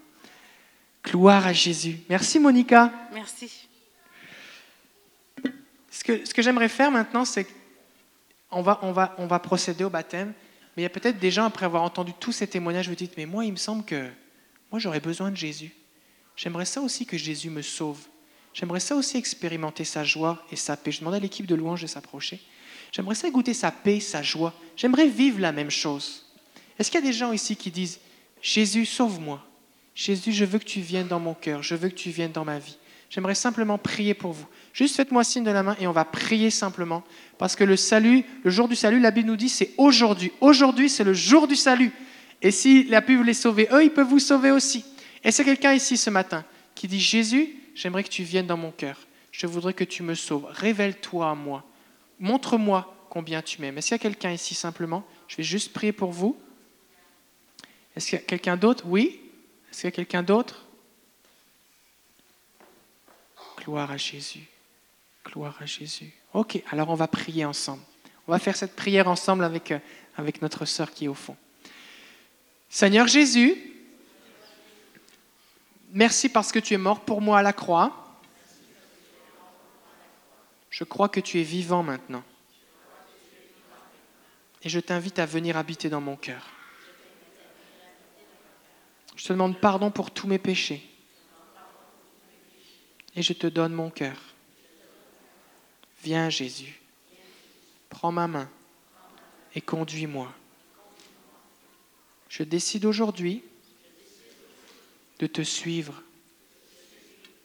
Gloire 1.03 1.45
à 1.45 1.51
Jésus. 1.51 1.99
Merci 2.07 2.39
Monica. 2.39 2.93
Merci. 3.13 3.67
Ce 5.91 6.03
que, 6.05 6.25
ce 6.25 6.33
que 6.33 6.41
j'aimerais 6.41 6.69
faire 6.69 6.91
maintenant, 6.91 7.25
c'est 7.25 7.45
qu'on 8.49 8.61
va, 8.61 8.79
on 8.81 8.93
va, 8.93 9.13
on 9.17 9.27
va 9.27 9.39
procéder 9.39 9.83
au 9.83 9.89
baptême. 9.89 10.33
Mais 10.75 10.81
il 10.81 10.83
y 10.83 10.87
a 10.87 10.89
peut-être 10.89 11.19
des 11.19 11.29
gens, 11.29 11.43
après 11.43 11.65
avoir 11.65 11.83
entendu 11.83 12.13
tous 12.19 12.31
ces 12.31 12.47
témoignages, 12.47 12.87
vous 12.87 12.95
dites, 12.95 13.17
mais 13.17 13.25
moi, 13.25 13.43
il 13.43 13.51
me 13.51 13.57
semble 13.57 13.83
que 13.83 14.09
moi, 14.71 14.79
j'aurais 14.79 15.01
besoin 15.01 15.29
de 15.29 15.37
Jésus. 15.37 15.73
J'aimerais 16.37 16.65
ça 16.65 16.81
aussi 16.81 17.05
que 17.05 17.17
Jésus 17.17 17.49
me 17.49 17.61
sauve. 17.61 17.99
J'aimerais 18.53 18.79
ça 18.79 18.95
aussi 18.95 19.17
expérimenter 19.17 19.83
sa 19.83 20.03
joie 20.03 20.45
et 20.51 20.55
sa 20.55 20.77
paix. 20.77 20.91
Je 20.91 20.99
demande 20.99 21.15
à 21.15 21.19
l'équipe 21.19 21.45
de 21.45 21.55
louange 21.55 21.81
de 21.81 21.87
s'approcher. 21.87 22.39
J'aimerais 22.91 23.15
ça 23.15 23.29
goûter 23.29 23.53
sa 23.53 23.71
paix, 23.71 23.99
sa 23.99 24.21
joie. 24.21 24.53
J'aimerais 24.77 25.07
vivre 25.07 25.39
la 25.39 25.51
même 25.51 25.71
chose. 25.71 26.25
Est-ce 26.77 26.91
qu'il 26.91 26.99
y 26.99 27.03
a 27.03 27.05
des 27.05 27.13
gens 27.13 27.31
ici 27.31 27.55
qui 27.55 27.71
disent, 27.71 27.99
Jésus, 28.41 28.85
sauve-moi. 28.85 29.43
Jésus, 29.95 30.31
je 30.31 30.45
veux 30.45 30.59
que 30.59 30.65
tu 30.65 30.81
viennes 30.81 31.07
dans 31.07 31.19
mon 31.19 31.33
cœur. 31.33 31.63
Je 31.63 31.75
veux 31.75 31.89
que 31.89 31.95
tu 31.95 32.09
viennes 32.09 32.31
dans 32.31 32.45
ma 32.45 32.59
vie. 32.59 32.77
J'aimerais 33.09 33.35
simplement 33.35 33.77
prier 33.77 34.13
pour 34.13 34.31
vous. 34.31 34.47
Juste 34.73 34.95
faites-moi 34.95 35.23
signe 35.23 35.43
de 35.43 35.51
la 35.51 35.61
main 35.61 35.75
et 35.79 35.85
on 35.85 35.91
va 35.91 36.03
prier 36.03 36.49
simplement. 36.49 37.03
Parce 37.37 37.55
que 37.55 37.63
le 37.63 37.77
salut, 37.77 38.25
le 38.43 38.49
jour 38.49 38.67
du 38.67 38.75
salut, 38.75 38.99
la 38.99 39.11
Bible 39.11 39.29
nous 39.29 39.35
dit, 39.35 39.49
c'est 39.49 39.71
aujourd'hui. 39.77 40.31
Aujourd'hui, 40.41 40.89
c'est 40.89 41.03
le 41.03 41.13
jour 41.13 41.47
du 41.47 41.55
salut. 41.55 41.91
Et 42.41 42.51
si 42.51 42.83
la 42.85 43.01
vous 43.01 43.23
les 43.23 43.33
sauver, 43.33 43.67
eux, 43.71 43.83
ils 43.83 43.91
peuvent 43.91 44.07
vous 44.07 44.19
sauver 44.19 44.51
aussi. 44.51 44.83
Et 45.23 45.31
c'est 45.31 45.45
quelqu'un 45.45 45.73
ici 45.73 45.95
ce 45.95 46.09
matin 46.09 46.43
qui 46.75 46.87
dit, 46.87 46.99
Jésus, 46.99 47.55
j'aimerais 47.75 48.03
que 48.03 48.09
tu 48.09 48.23
viennes 48.23 48.47
dans 48.47 48.57
mon 48.57 48.71
cœur. 48.71 48.97
Je 49.31 49.47
voudrais 49.47 49.73
que 49.73 49.83
tu 49.83 50.03
me 50.03 50.15
sauves. 50.15 50.45
Révèle-toi 50.49 51.29
à 51.29 51.35
moi. 51.35 51.63
Montre-moi 52.19 53.07
combien 53.09 53.41
tu 53.41 53.61
m'aimes. 53.61 53.77
Est-ce 53.77 53.87
qu'il 53.87 53.95
y 53.95 53.99
a 53.99 54.11
quelqu'un 54.11 54.31
ici 54.31 54.53
simplement? 54.53 55.05
Je 55.27 55.37
vais 55.37 55.43
juste 55.43 55.73
prier 55.73 55.91
pour 55.91 56.11
vous. 56.11 56.39
Est-ce 57.95 58.09
qu'il 58.09 58.19
y 58.19 58.21
a 58.21 58.25
quelqu'un 58.25 58.57
d'autre? 58.57 58.85
Oui 58.87 59.21
Est-ce 59.69 59.81
qu'il 59.81 59.87
y 59.87 59.93
a 59.93 59.95
quelqu'un 59.95 60.23
d'autre? 60.23 60.65
Gloire 63.57 63.91
à 63.91 63.97
Jésus. 63.97 64.47
Gloire 65.25 65.57
à 65.59 65.65
Jésus. 65.65 66.11
Ok, 66.33 66.61
alors 66.71 66.89
on 66.89 66.95
va 66.95 67.07
prier 67.07 67.45
ensemble. 67.45 67.81
On 68.27 68.31
va 68.31 68.39
faire 68.39 68.55
cette 68.55 68.75
prière 68.75 69.07
ensemble 69.07 69.43
avec, 69.43 69.71
euh, 69.71 69.79
avec 70.17 70.41
notre 70.41 70.65
sœur 70.65 70.91
qui 70.91 71.05
est 71.05 71.07
au 71.07 71.13
fond. 71.13 71.35
Seigneur 72.69 73.07
Jésus, 73.07 73.72
merci 75.93 76.27
parce 76.27 76.51
que 76.51 76.59
tu 76.59 76.73
es 76.73 76.77
mort 76.77 77.01
pour 77.01 77.21
moi 77.21 77.39
à 77.39 77.41
la 77.41 77.53
croix. 77.53 78.19
Je 80.69 80.83
crois 80.83 81.07
que 81.07 81.19
tu 81.19 81.39
es 81.39 81.43
vivant 81.43 81.83
maintenant. 81.83 82.23
Et 84.63 84.69
je 84.69 84.79
t'invite 84.79 85.19
à 85.19 85.25
venir 85.25 85.55
habiter 85.55 85.89
dans 85.89 86.01
mon 86.01 86.15
cœur. 86.15 86.49
Je 89.15 89.25
te 89.25 89.33
demande 89.33 89.59
pardon 89.59 89.91
pour 89.91 90.11
tous 90.11 90.27
mes 90.27 90.39
péchés. 90.39 90.89
Et 93.15 93.21
je 93.21 93.33
te 93.33 93.47
donne 93.47 93.73
mon 93.73 93.91
cœur. 93.91 94.17
Viens 96.01 96.29
Jésus, 96.29 96.81
prends 97.89 98.11
ma 98.11 98.27
main 98.27 98.49
et 99.55 99.61
conduis-moi. 99.61 100.33
Je 102.27 102.43
décide 102.43 102.85
aujourd'hui 102.85 103.43
de 105.23 105.27
te 105.27 105.41
suivre. 105.41 106.03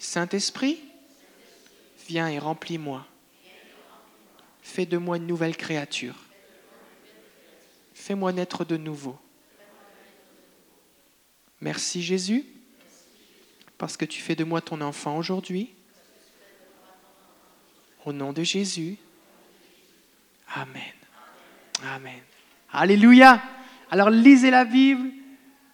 Saint-Esprit, 0.00 0.80
viens 2.08 2.26
et 2.26 2.40
remplis-moi. 2.40 3.06
Fais 4.62 4.84
de 4.84 4.96
moi 4.98 5.16
une 5.16 5.28
nouvelle 5.28 5.56
créature. 5.56 6.16
Fais-moi 7.94 8.32
naître 8.32 8.64
de 8.64 8.76
nouveau. 8.76 9.16
Merci 11.60 12.02
Jésus, 12.02 12.44
parce 13.76 13.96
que 13.96 14.04
tu 14.04 14.20
fais 14.20 14.34
de 14.34 14.42
moi 14.42 14.60
ton 14.60 14.80
enfant 14.80 15.16
aujourd'hui. 15.16 15.72
Au 18.04 18.12
nom 18.12 18.32
de 18.32 18.42
Jésus. 18.42 18.96
Amen. 20.52 20.94
Amen. 21.84 22.22
Alléluia. 22.72 23.40
Alors 23.88 24.10
lisez 24.10 24.50
la 24.50 24.64
Bible. 24.64 25.17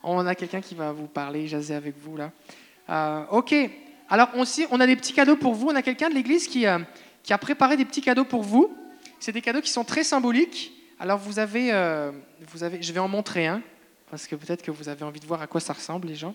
On 0.06 0.26
a 0.26 0.34
quelqu'un 0.34 0.60
qui 0.60 0.74
va 0.74 0.92
vous 0.92 1.06
parler, 1.06 1.46
jaser 1.46 1.74
avec 1.74 1.96
vous 1.96 2.18
là. 2.18 2.30
Euh, 2.90 3.24
ok. 3.30 3.54
Alors 4.10 4.28
aussi, 4.36 4.66
on 4.70 4.78
a 4.80 4.86
des 4.86 4.96
petits 4.96 5.14
cadeaux 5.14 5.36
pour 5.36 5.54
vous. 5.54 5.68
On 5.68 5.74
a 5.74 5.80
quelqu'un 5.80 6.10
de 6.10 6.14
l'église 6.14 6.46
qui, 6.46 6.66
euh, 6.66 6.78
qui, 7.22 7.32
a 7.32 7.38
préparé 7.38 7.78
des 7.78 7.86
petits 7.86 8.02
cadeaux 8.02 8.26
pour 8.26 8.42
vous. 8.42 8.76
C'est 9.18 9.32
des 9.32 9.40
cadeaux 9.40 9.62
qui 9.62 9.70
sont 9.70 9.84
très 9.84 10.04
symboliques. 10.04 10.72
Alors 10.98 11.18
vous 11.18 11.38
avez, 11.38 11.72
euh, 11.72 12.12
vous 12.52 12.62
avez, 12.62 12.82
je 12.82 12.92
vais 12.92 13.00
en 13.00 13.08
montrer 13.08 13.46
un 13.46 13.62
parce 14.10 14.26
que 14.26 14.36
peut-être 14.36 14.62
que 14.62 14.70
vous 14.70 14.90
avez 14.90 15.04
envie 15.04 15.20
de 15.20 15.26
voir 15.26 15.40
à 15.40 15.46
quoi 15.46 15.60
ça 15.60 15.72
ressemble, 15.72 16.06
les 16.06 16.14
gens. 16.14 16.34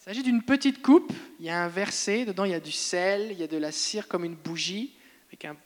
Il 0.00 0.04
s'agit 0.04 0.22
d'une 0.22 0.42
petite 0.42 0.82
coupe, 0.82 1.12
il 1.40 1.46
y 1.46 1.50
a 1.50 1.64
un 1.64 1.68
verset, 1.68 2.24
dedans 2.24 2.44
il 2.44 2.52
y 2.52 2.54
a 2.54 2.60
du 2.60 2.72
sel, 2.72 3.28
il 3.32 3.38
y 3.38 3.42
a 3.42 3.46
de 3.46 3.58
la 3.58 3.72
cire 3.72 4.08
comme 4.08 4.24
une 4.24 4.36
bougie, 4.36 4.94
avec 5.28 5.44
un 5.44 5.56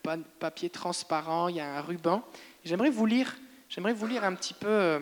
papier 0.41 0.69
transparent, 0.69 1.47
il 1.49 1.57
y 1.57 1.61
a 1.61 1.77
un 1.77 1.81
ruban. 1.81 2.25
J'aimerais 2.65 2.91
vous 2.91 3.07
lire, 3.07 3.37
j'aimerais 3.69 3.93
vous 3.93 4.07
lire 4.07 4.23
un 4.23 4.35
petit 4.35 4.55
peu 4.55 4.69
euh, 4.69 5.01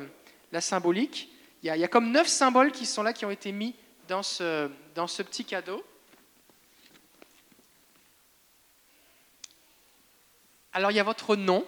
la 0.50 0.60
symbolique. 0.60 1.30
Il 1.62 1.66
y, 1.66 1.84
a, 1.84 1.88
comme 1.88 2.10
neuf 2.10 2.26
symboles 2.26 2.72
qui 2.72 2.86
sont 2.86 3.02
là, 3.02 3.12
qui 3.12 3.26
ont 3.26 3.30
été 3.30 3.52
mis 3.52 3.74
dans 4.08 4.22
ce, 4.22 4.70
dans 4.94 5.06
ce 5.06 5.22
petit 5.22 5.44
cadeau. 5.44 5.84
Alors 10.72 10.90
il 10.90 10.96
y 10.96 11.00
a 11.00 11.04
votre 11.04 11.36
nom, 11.36 11.66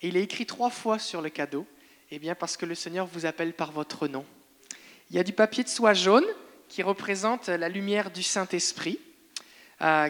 et 0.00 0.08
il 0.08 0.16
est 0.16 0.22
écrit 0.22 0.46
trois 0.46 0.70
fois 0.70 0.98
sur 0.98 1.20
le 1.20 1.28
cadeau, 1.28 1.66
eh 2.10 2.18
bien 2.18 2.34
parce 2.34 2.56
que 2.56 2.64
le 2.64 2.74
Seigneur 2.74 3.06
vous 3.06 3.26
appelle 3.26 3.52
par 3.52 3.70
votre 3.70 4.08
nom. 4.08 4.24
Il 5.10 5.16
y 5.16 5.18
a 5.18 5.24
du 5.24 5.34
papier 5.34 5.62
de 5.62 5.68
soie 5.68 5.92
jaune, 5.92 6.24
qui 6.68 6.82
représente 6.82 7.48
la 7.48 7.68
lumière 7.68 8.10
du 8.10 8.22
Saint-Esprit. 8.22 8.98
Euh, 9.82 10.08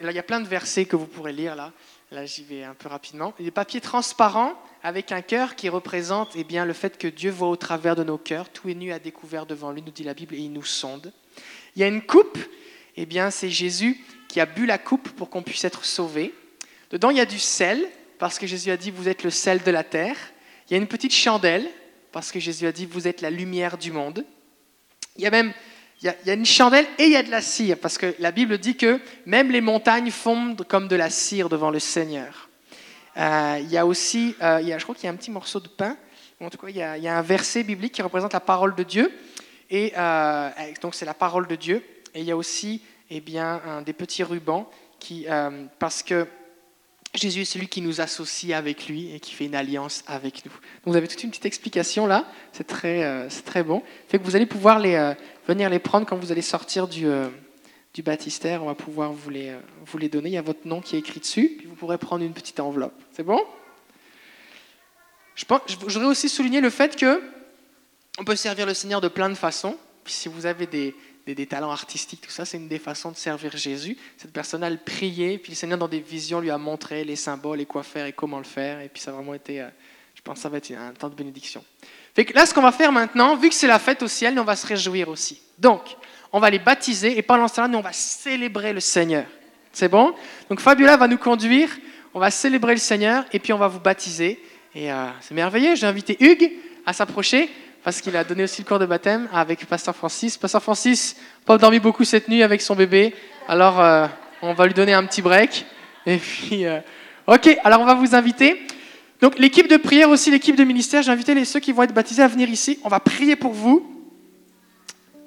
il 0.00 0.12
y 0.12 0.18
a 0.18 0.22
plein 0.22 0.38
de 0.38 0.46
versets 0.46 0.84
que 0.84 0.94
vous 0.94 1.08
pourrez 1.08 1.32
lire 1.32 1.56
là. 1.56 1.72
Là, 2.14 2.26
j'y 2.26 2.44
vais 2.44 2.62
un 2.62 2.74
peu 2.74 2.88
rapidement. 2.88 3.34
Des 3.40 3.50
papiers 3.50 3.80
transparents 3.80 4.52
avec 4.84 5.10
un 5.10 5.20
cœur 5.20 5.56
qui 5.56 5.68
représente 5.68 6.34
eh 6.36 6.44
bien, 6.44 6.64
le 6.64 6.72
fait 6.72 6.96
que 6.96 7.08
Dieu 7.08 7.32
voit 7.32 7.48
au 7.48 7.56
travers 7.56 7.96
de 7.96 8.04
nos 8.04 8.18
cœurs. 8.18 8.50
Tout 8.50 8.68
est 8.68 8.74
nu 8.74 8.92
à 8.92 9.00
découvert 9.00 9.46
devant 9.46 9.72
lui, 9.72 9.82
nous 9.82 9.90
dit 9.90 10.04
la 10.04 10.14
Bible, 10.14 10.36
et 10.36 10.38
il 10.38 10.52
nous 10.52 10.62
sonde. 10.62 11.12
Il 11.74 11.80
y 11.80 11.82
a 11.82 11.88
une 11.88 12.02
coupe. 12.02 12.38
Eh 12.96 13.04
bien, 13.04 13.32
c'est 13.32 13.50
Jésus 13.50 14.00
qui 14.28 14.38
a 14.38 14.46
bu 14.46 14.64
la 14.64 14.78
coupe 14.78 15.08
pour 15.16 15.28
qu'on 15.28 15.42
puisse 15.42 15.64
être 15.64 15.84
sauvé. 15.84 16.32
Dedans, 16.90 17.10
il 17.10 17.16
y 17.16 17.20
a 17.20 17.26
du 17.26 17.40
sel, 17.40 17.84
parce 18.20 18.38
que 18.38 18.46
Jésus 18.46 18.70
a 18.70 18.76
dit, 18.76 18.92
vous 18.92 19.08
êtes 19.08 19.24
le 19.24 19.30
sel 19.30 19.64
de 19.64 19.72
la 19.72 19.82
terre. 19.82 20.16
Il 20.70 20.74
y 20.74 20.76
a 20.76 20.78
une 20.78 20.86
petite 20.86 21.12
chandelle, 21.12 21.68
parce 22.12 22.30
que 22.30 22.38
Jésus 22.38 22.68
a 22.68 22.70
dit, 22.70 22.86
vous 22.86 23.08
êtes 23.08 23.22
la 23.22 23.30
lumière 23.30 23.76
du 23.76 23.90
monde. 23.90 24.24
Il 25.16 25.24
y 25.24 25.26
a 25.26 25.32
même 25.32 25.52
il 26.04 26.12
y, 26.26 26.30
a, 26.30 26.34
une 26.34 26.44
chandelle 26.44 26.84
et 26.98 27.04
il 27.04 27.12
y 27.12 27.16
a 27.16 27.22
de 27.22 27.30
la 27.30 27.40
cire, 27.40 27.78
parce 27.80 27.96
que 27.96 28.14
la 28.18 28.30
Bible 28.30 28.58
dit 28.58 28.76
que 28.76 29.00
même 29.24 29.50
les 29.50 29.62
montagnes 29.62 30.10
fondent 30.10 30.62
comme 30.68 30.86
de 30.86 30.96
la 30.96 31.08
cire 31.08 31.48
devant 31.48 31.70
le 31.70 31.78
Seigneur. 31.78 32.50
Euh, 33.16 33.58
il 33.62 33.70
y 33.70 33.78
a 33.78 33.86
aussi, 33.86 34.36
euh, 34.42 34.60
y 34.60 34.74
a, 34.74 34.76
je 34.76 34.82
crois 34.82 34.94
qu'il 34.94 35.04
y 35.04 35.06
a 35.06 35.12
un 35.12 35.16
petit 35.16 35.30
morceau 35.30 35.60
de 35.60 35.68
pain, 35.68 35.96
en 36.40 36.50
tout 36.50 36.58
cas 36.58 36.68
il 36.68 36.76
y, 36.76 36.82
a, 36.82 37.16
un 37.16 37.22
verset 37.22 37.62
biblique 37.62 37.94
qui 37.94 38.02
représente 38.02 38.34
la 38.34 38.40
parole 38.40 38.74
de 38.74 38.82
Dieu, 38.82 39.10
et 39.70 39.94
euh, 39.96 40.50
donc 40.82 40.94
c'est 40.94 41.06
la 41.06 41.14
parole 41.14 41.46
de 41.46 41.56
Dieu, 41.56 41.82
et 42.12 42.20
il 42.20 42.26
y 42.26 42.32
a 42.32 42.36
aussi 42.36 42.82
eh 43.08 43.20
bien, 43.20 43.82
des 43.86 43.94
petits 43.94 44.24
rubans, 44.24 44.68
qui, 45.00 45.26
parce 45.78 46.02
que 46.02 46.26
Jésus 47.14 47.42
est 47.42 47.44
celui 47.44 47.68
qui 47.68 47.80
nous 47.80 48.00
associe 48.00 48.56
avec 48.56 48.88
lui 48.88 49.14
et 49.14 49.20
qui 49.20 49.32
fait 49.32 49.46
une 49.46 49.54
alliance 49.54 50.02
avec 50.06 50.44
nous. 50.44 50.50
Donc 50.50 50.92
vous 50.92 50.96
avez 50.96 51.06
toute 51.06 51.22
une 51.22 51.30
petite 51.30 51.46
explication 51.46 52.06
là, 52.06 52.26
c'est 52.52 52.66
très, 52.66 53.04
euh, 53.04 53.28
très 53.44 53.62
bon. 53.62 53.82
Fait 54.08 54.18
vous 54.18 54.34
allez 54.34 54.46
pouvoir 54.46 54.82
euh, 54.84 55.14
venir 55.46 55.70
les 55.70 55.78
prendre 55.78 56.06
quand 56.06 56.16
vous 56.16 56.32
allez 56.32 56.42
sortir 56.42 56.88
du, 56.88 57.06
euh, 57.06 57.28
baptistère, 58.04 58.64
on 58.64 58.66
va 58.66 58.74
pouvoir 58.74 59.12
vous 59.12 59.30
les, 59.30 59.54
vous 59.86 59.98
les 59.98 60.08
donner. 60.08 60.30
Il 60.30 60.32
y 60.32 60.38
a 60.38 60.42
votre 60.42 60.66
nom 60.66 60.80
qui 60.80 60.96
est 60.96 60.98
écrit 60.98 61.20
dessus, 61.20 61.54
puis 61.56 61.68
vous 61.68 61.76
pourrez 61.76 61.98
prendre 61.98 62.24
une 62.24 62.32
petite 62.32 62.58
enveloppe. 62.58 63.00
C'est 63.12 63.22
bon? 63.22 63.40
Je 65.36 65.44
voudrais 65.46 66.06
aussi 66.06 66.28
souligner 66.28 66.60
le 66.60 66.70
fait 66.70 66.96
que 66.96 67.22
on 68.18 68.24
peut 68.24 68.36
servir 68.36 68.66
le 68.66 68.74
Seigneur 68.74 69.00
de 69.00 69.08
plein 69.08 69.28
de 69.28 69.34
façons. 69.34 69.76
Puis 70.02 70.12
si 70.12 70.28
vous 70.28 70.46
avez 70.46 70.66
des, 70.66 70.94
des, 71.26 71.46
talents 71.46 71.70
artistiques, 71.70 72.20
tout 72.20 72.30
ça, 72.30 72.44
c'est 72.44 72.58
une 72.58 72.68
des 72.68 72.78
façons 72.78 73.10
de 73.10 73.16
servir 73.16 73.56
Jésus. 73.56 73.96
Cette 74.16 74.32
personne 74.32 74.62
a 74.62 74.76
prié, 74.76 75.38
puis 75.38 75.52
le 75.52 75.56
Seigneur, 75.56 75.78
dans 75.78 75.88
des 75.88 76.00
visions, 76.00 76.40
lui 76.40 76.50
a 76.50 76.58
montré 76.58 77.04
les 77.04 77.16
symboles 77.16 77.60
et 77.60 77.66
quoi 77.66 77.82
faire 77.82 78.06
et 78.06 78.12
comment 78.12 78.38
le 78.38 78.44
faire. 78.44 78.80
Et 78.80 78.88
puis 78.88 79.02
ça 79.02 79.10
a 79.10 79.14
vraiment 79.14 79.34
été, 79.34 79.60
euh, 79.60 79.68
je 80.14 80.22
pense, 80.22 80.38
ça 80.38 80.48
va 80.48 80.58
être 80.58 80.70
un 80.72 80.92
temps 80.92 81.08
de 81.08 81.14
bénédiction. 81.14 81.64
Là, 82.34 82.46
ce 82.46 82.54
qu'on 82.54 82.62
va 82.62 82.72
faire 82.72 82.92
maintenant, 82.92 83.36
vu 83.36 83.48
que 83.48 83.54
c'est 83.54 83.66
la 83.66 83.78
fête 83.78 84.02
au 84.02 84.08
ciel, 84.08 84.38
on 84.38 84.44
va 84.44 84.54
se 84.54 84.66
réjouir 84.66 85.08
aussi. 85.08 85.40
Donc, 85.58 85.96
on 86.32 86.40
va 86.40 86.50
les 86.50 86.58
baptiser 86.58 87.16
et 87.16 87.22
pendant 87.22 87.48
ce 87.48 87.56
temps-là, 87.56 87.68
nous, 87.68 87.78
on 87.78 87.82
va 87.82 87.92
célébrer 87.92 88.72
le 88.72 88.80
Seigneur. 88.80 89.24
C'est 89.72 89.88
bon? 89.88 90.14
Donc 90.48 90.60
Fabiola 90.60 90.96
va 90.96 91.08
nous 91.08 91.18
conduire, 91.18 91.68
on 92.12 92.20
va 92.20 92.30
célébrer 92.30 92.74
le 92.74 92.80
Seigneur 92.80 93.24
et 93.32 93.40
puis 93.40 93.52
on 93.52 93.58
va 93.58 93.66
vous 93.66 93.80
baptiser. 93.80 94.40
Et 94.74 94.92
euh, 94.92 95.06
c'est 95.20 95.34
merveilleux, 95.34 95.74
j'ai 95.74 95.86
invité 95.86 96.16
Hugues 96.20 96.52
à 96.86 96.92
s'approcher 96.92 97.50
parce 97.84 98.00
qu'il 98.00 98.16
a 98.16 98.24
donné 98.24 98.44
aussi 98.44 98.62
le 98.62 98.66
cours 98.66 98.78
de 98.78 98.86
baptême 98.86 99.28
avec 99.32 99.66
Pasteur 99.66 99.94
Francis. 99.94 100.38
Pasteur 100.38 100.62
Francis 100.62 101.16
n'a 101.46 101.58
pas 101.58 101.78
beaucoup 101.78 102.04
cette 102.04 102.28
nuit 102.28 102.42
avec 102.42 102.62
son 102.62 102.74
bébé, 102.74 103.14
alors 103.46 103.78
euh, 103.78 104.06
on 104.40 104.54
va 104.54 104.66
lui 104.66 104.72
donner 104.72 104.94
un 104.94 105.04
petit 105.04 105.20
break. 105.20 105.66
Et 106.06 106.16
puis, 106.16 106.64
euh, 106.64 106.80
ok, 107.26 107.58
alors 107.62 107.82
on 107.82 107.84
va 107.84 107.94
vous 107.94 108.14
inviter. 108.14 108.66
Donc 109.20 109.38
l'équipe 109.38 109.68
de 109.68 109.76
prière 109.76 110.08
aussi, 110.08 110.30
l'équipe 110.30 110.56
de 110.56 110.64
ministère, 110.64 111.02
j'ai 111.02 111.12
invité 111.12 111.34
les, 111.34 111.44
ceux 111.44 111.60
qui 111.60 111.72
vont 111.72 111.82
être 111.82 111.94
baptisés 111.94 112.22
à 112.22 112.28
venir 112.28 112.48
ici. 112.48 112.78
On 112.84 112.88
va 112.88 113.00
prier 113.00 113.36
pour 113.36 113.52
vous. 113.52 113.86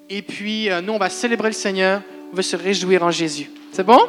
Et 0.10 0.24
puis, 0.24 0.70
euh, 0.70 0.82
nous, 0.82 0.94
on 0.94 0.98
va 0.98 1.10
célébrer 1.10 1.50
le 1.50 1.54
Seigneur. 1.54 2.02
On 2.32 2.36
veut 2.36 2.42
se 2.42 2.56
réjouir 2.56 3.04
en 3.04 3.12
Jésus. 3.12 3.52
C'est 3.72 3.86
bon? 3.86 4.00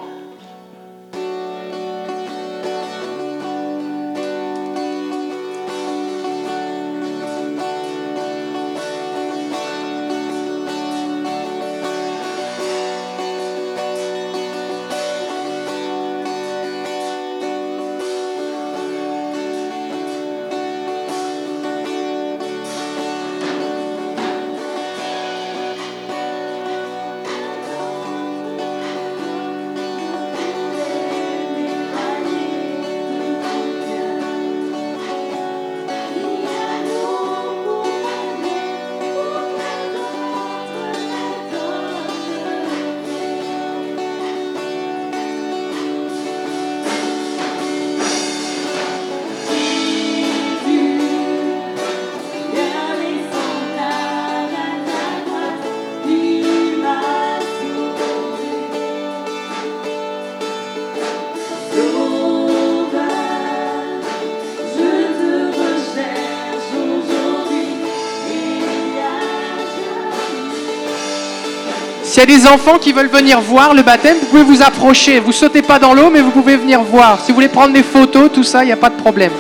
S'il 72.19 72.29
y 72.29 72.35
a 72.35 72.37
des 72.37 72.49
enfants 72.49 72.81
qui 72.81 72.93
veulent 72.93 73.07
venir 73.07 73.41
voir 73.41 73.75
le 73.75 73.83
baptême, 73.83 74.17
vous 74.19 74.27
pouvez 74.27 74.43
vous 74.43 74.61
approcher. 74.61 75.21
Vous 75.21 75.31
sautez 75.31 75.63
pas 75.63 75.79
dans 75.79 75.95
l'eau, 75.95 76.11
mais 76.11 76.21
vous 76.21 76.33
pouvez 76.33 76.57
venir 76.57 76.83
voir. 76.83 77.21
Si 77.21 77.31
vous 77.31 77.37
voulez 77.37 77.47
prendre 77.47 77.73
des 77.73 77.85
photos, 77.85 78.29
tout 78.35 78.43
ça, 78.43 78.65
il 78.65 78.67
n'y 78.67 78.73
a 78.73 78.77
pas 78.77 78.91
de 78.91 78.97
problème. 78.97 79.31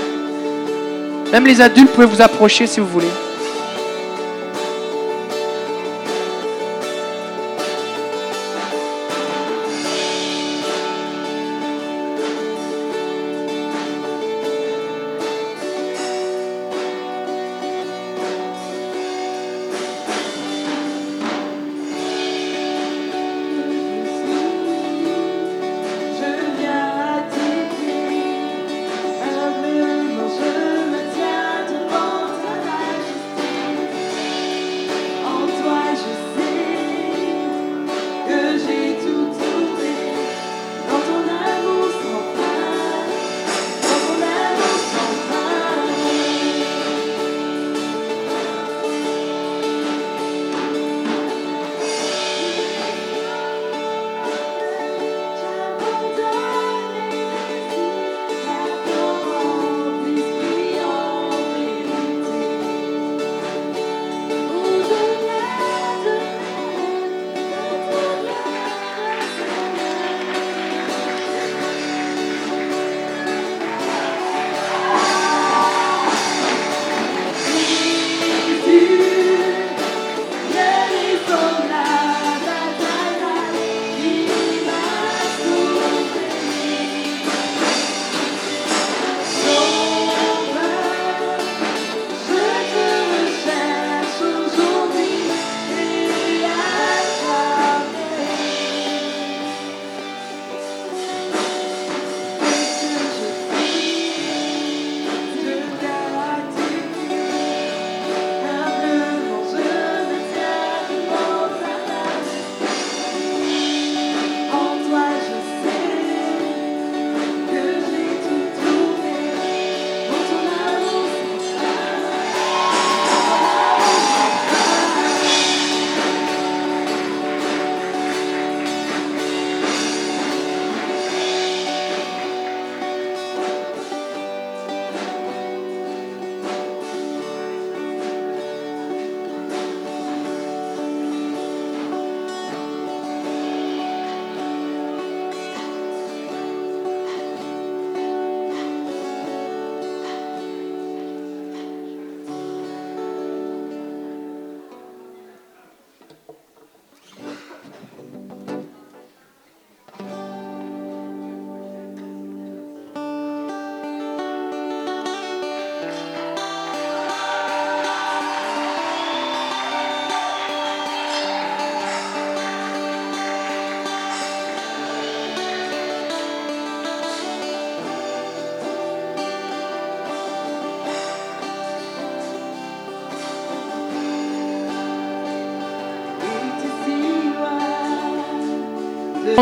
Même 1.32 1.44
les 1.44 1.60
adultes, 1.60 1.90
pouvez 1.90 2.06
vous 2.06 2.22
approcher 2.22 2.68
si 2.68 2.78
vous 2.78 2.86
voulez. 2.86 3.08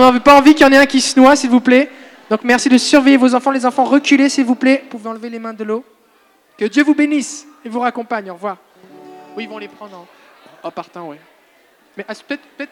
On 0.08 0.12
n'a 0.12 0.20
pas 0.20 0.38
envie 0.38 0.54
qu'il 0.54 0.64
y 0.64 0.68
en 0.68 0.72
ait 0.72 0.76
un 0.76 0.86
qui 0.86 1.00
se 1.00 1.18
noie, 1.18 1.34
s'il 1.34 1.50
vous 1.50 1.60
plaît. 1.60 1.90
Donc 2.30 2.44
merci 2.44 2.68
de 2.68 2.78
surveiller 2.78 3.16
vos 3.16 3.34
enfants. 3.34 3.50
Les 3.50 3.66
enfants, 3.66 3.82
reculez, 3.82 4.28
s'il 4.28 4.44
vous 4.44 4.54
plaît. 4.54 4.82
Vous 4.84 4.98
pouvez 4.98 5.10
enlever 5.10 5.28
les 5.28 5.40
mains 5.40 5.52
de 5.52 5.64
l'eau. 5.64 5.84
Que 6.56 6.66
Dieu 6.66 6.84
vous 6.84 6.94
bénisse 6.94 7.44
et 7.64 7.68
vous 7.68 7.80
raccompagne. 7.80 8.30
Au 8.30 8.34
revoir. 8.34 8.56
Oui, 9.36 9.44
ils 9.44 9.48
vont 9.48 9.58
les 9.58 9.66
prendre 9.66 10.06
en, 10.62 10.70
partant, 10.70 11.08
oui. 11.08 11.16
Mais 11.96 12.04
ah, 12.08 12.12
peut-être 12.14 12.40
peut 12.56 12.68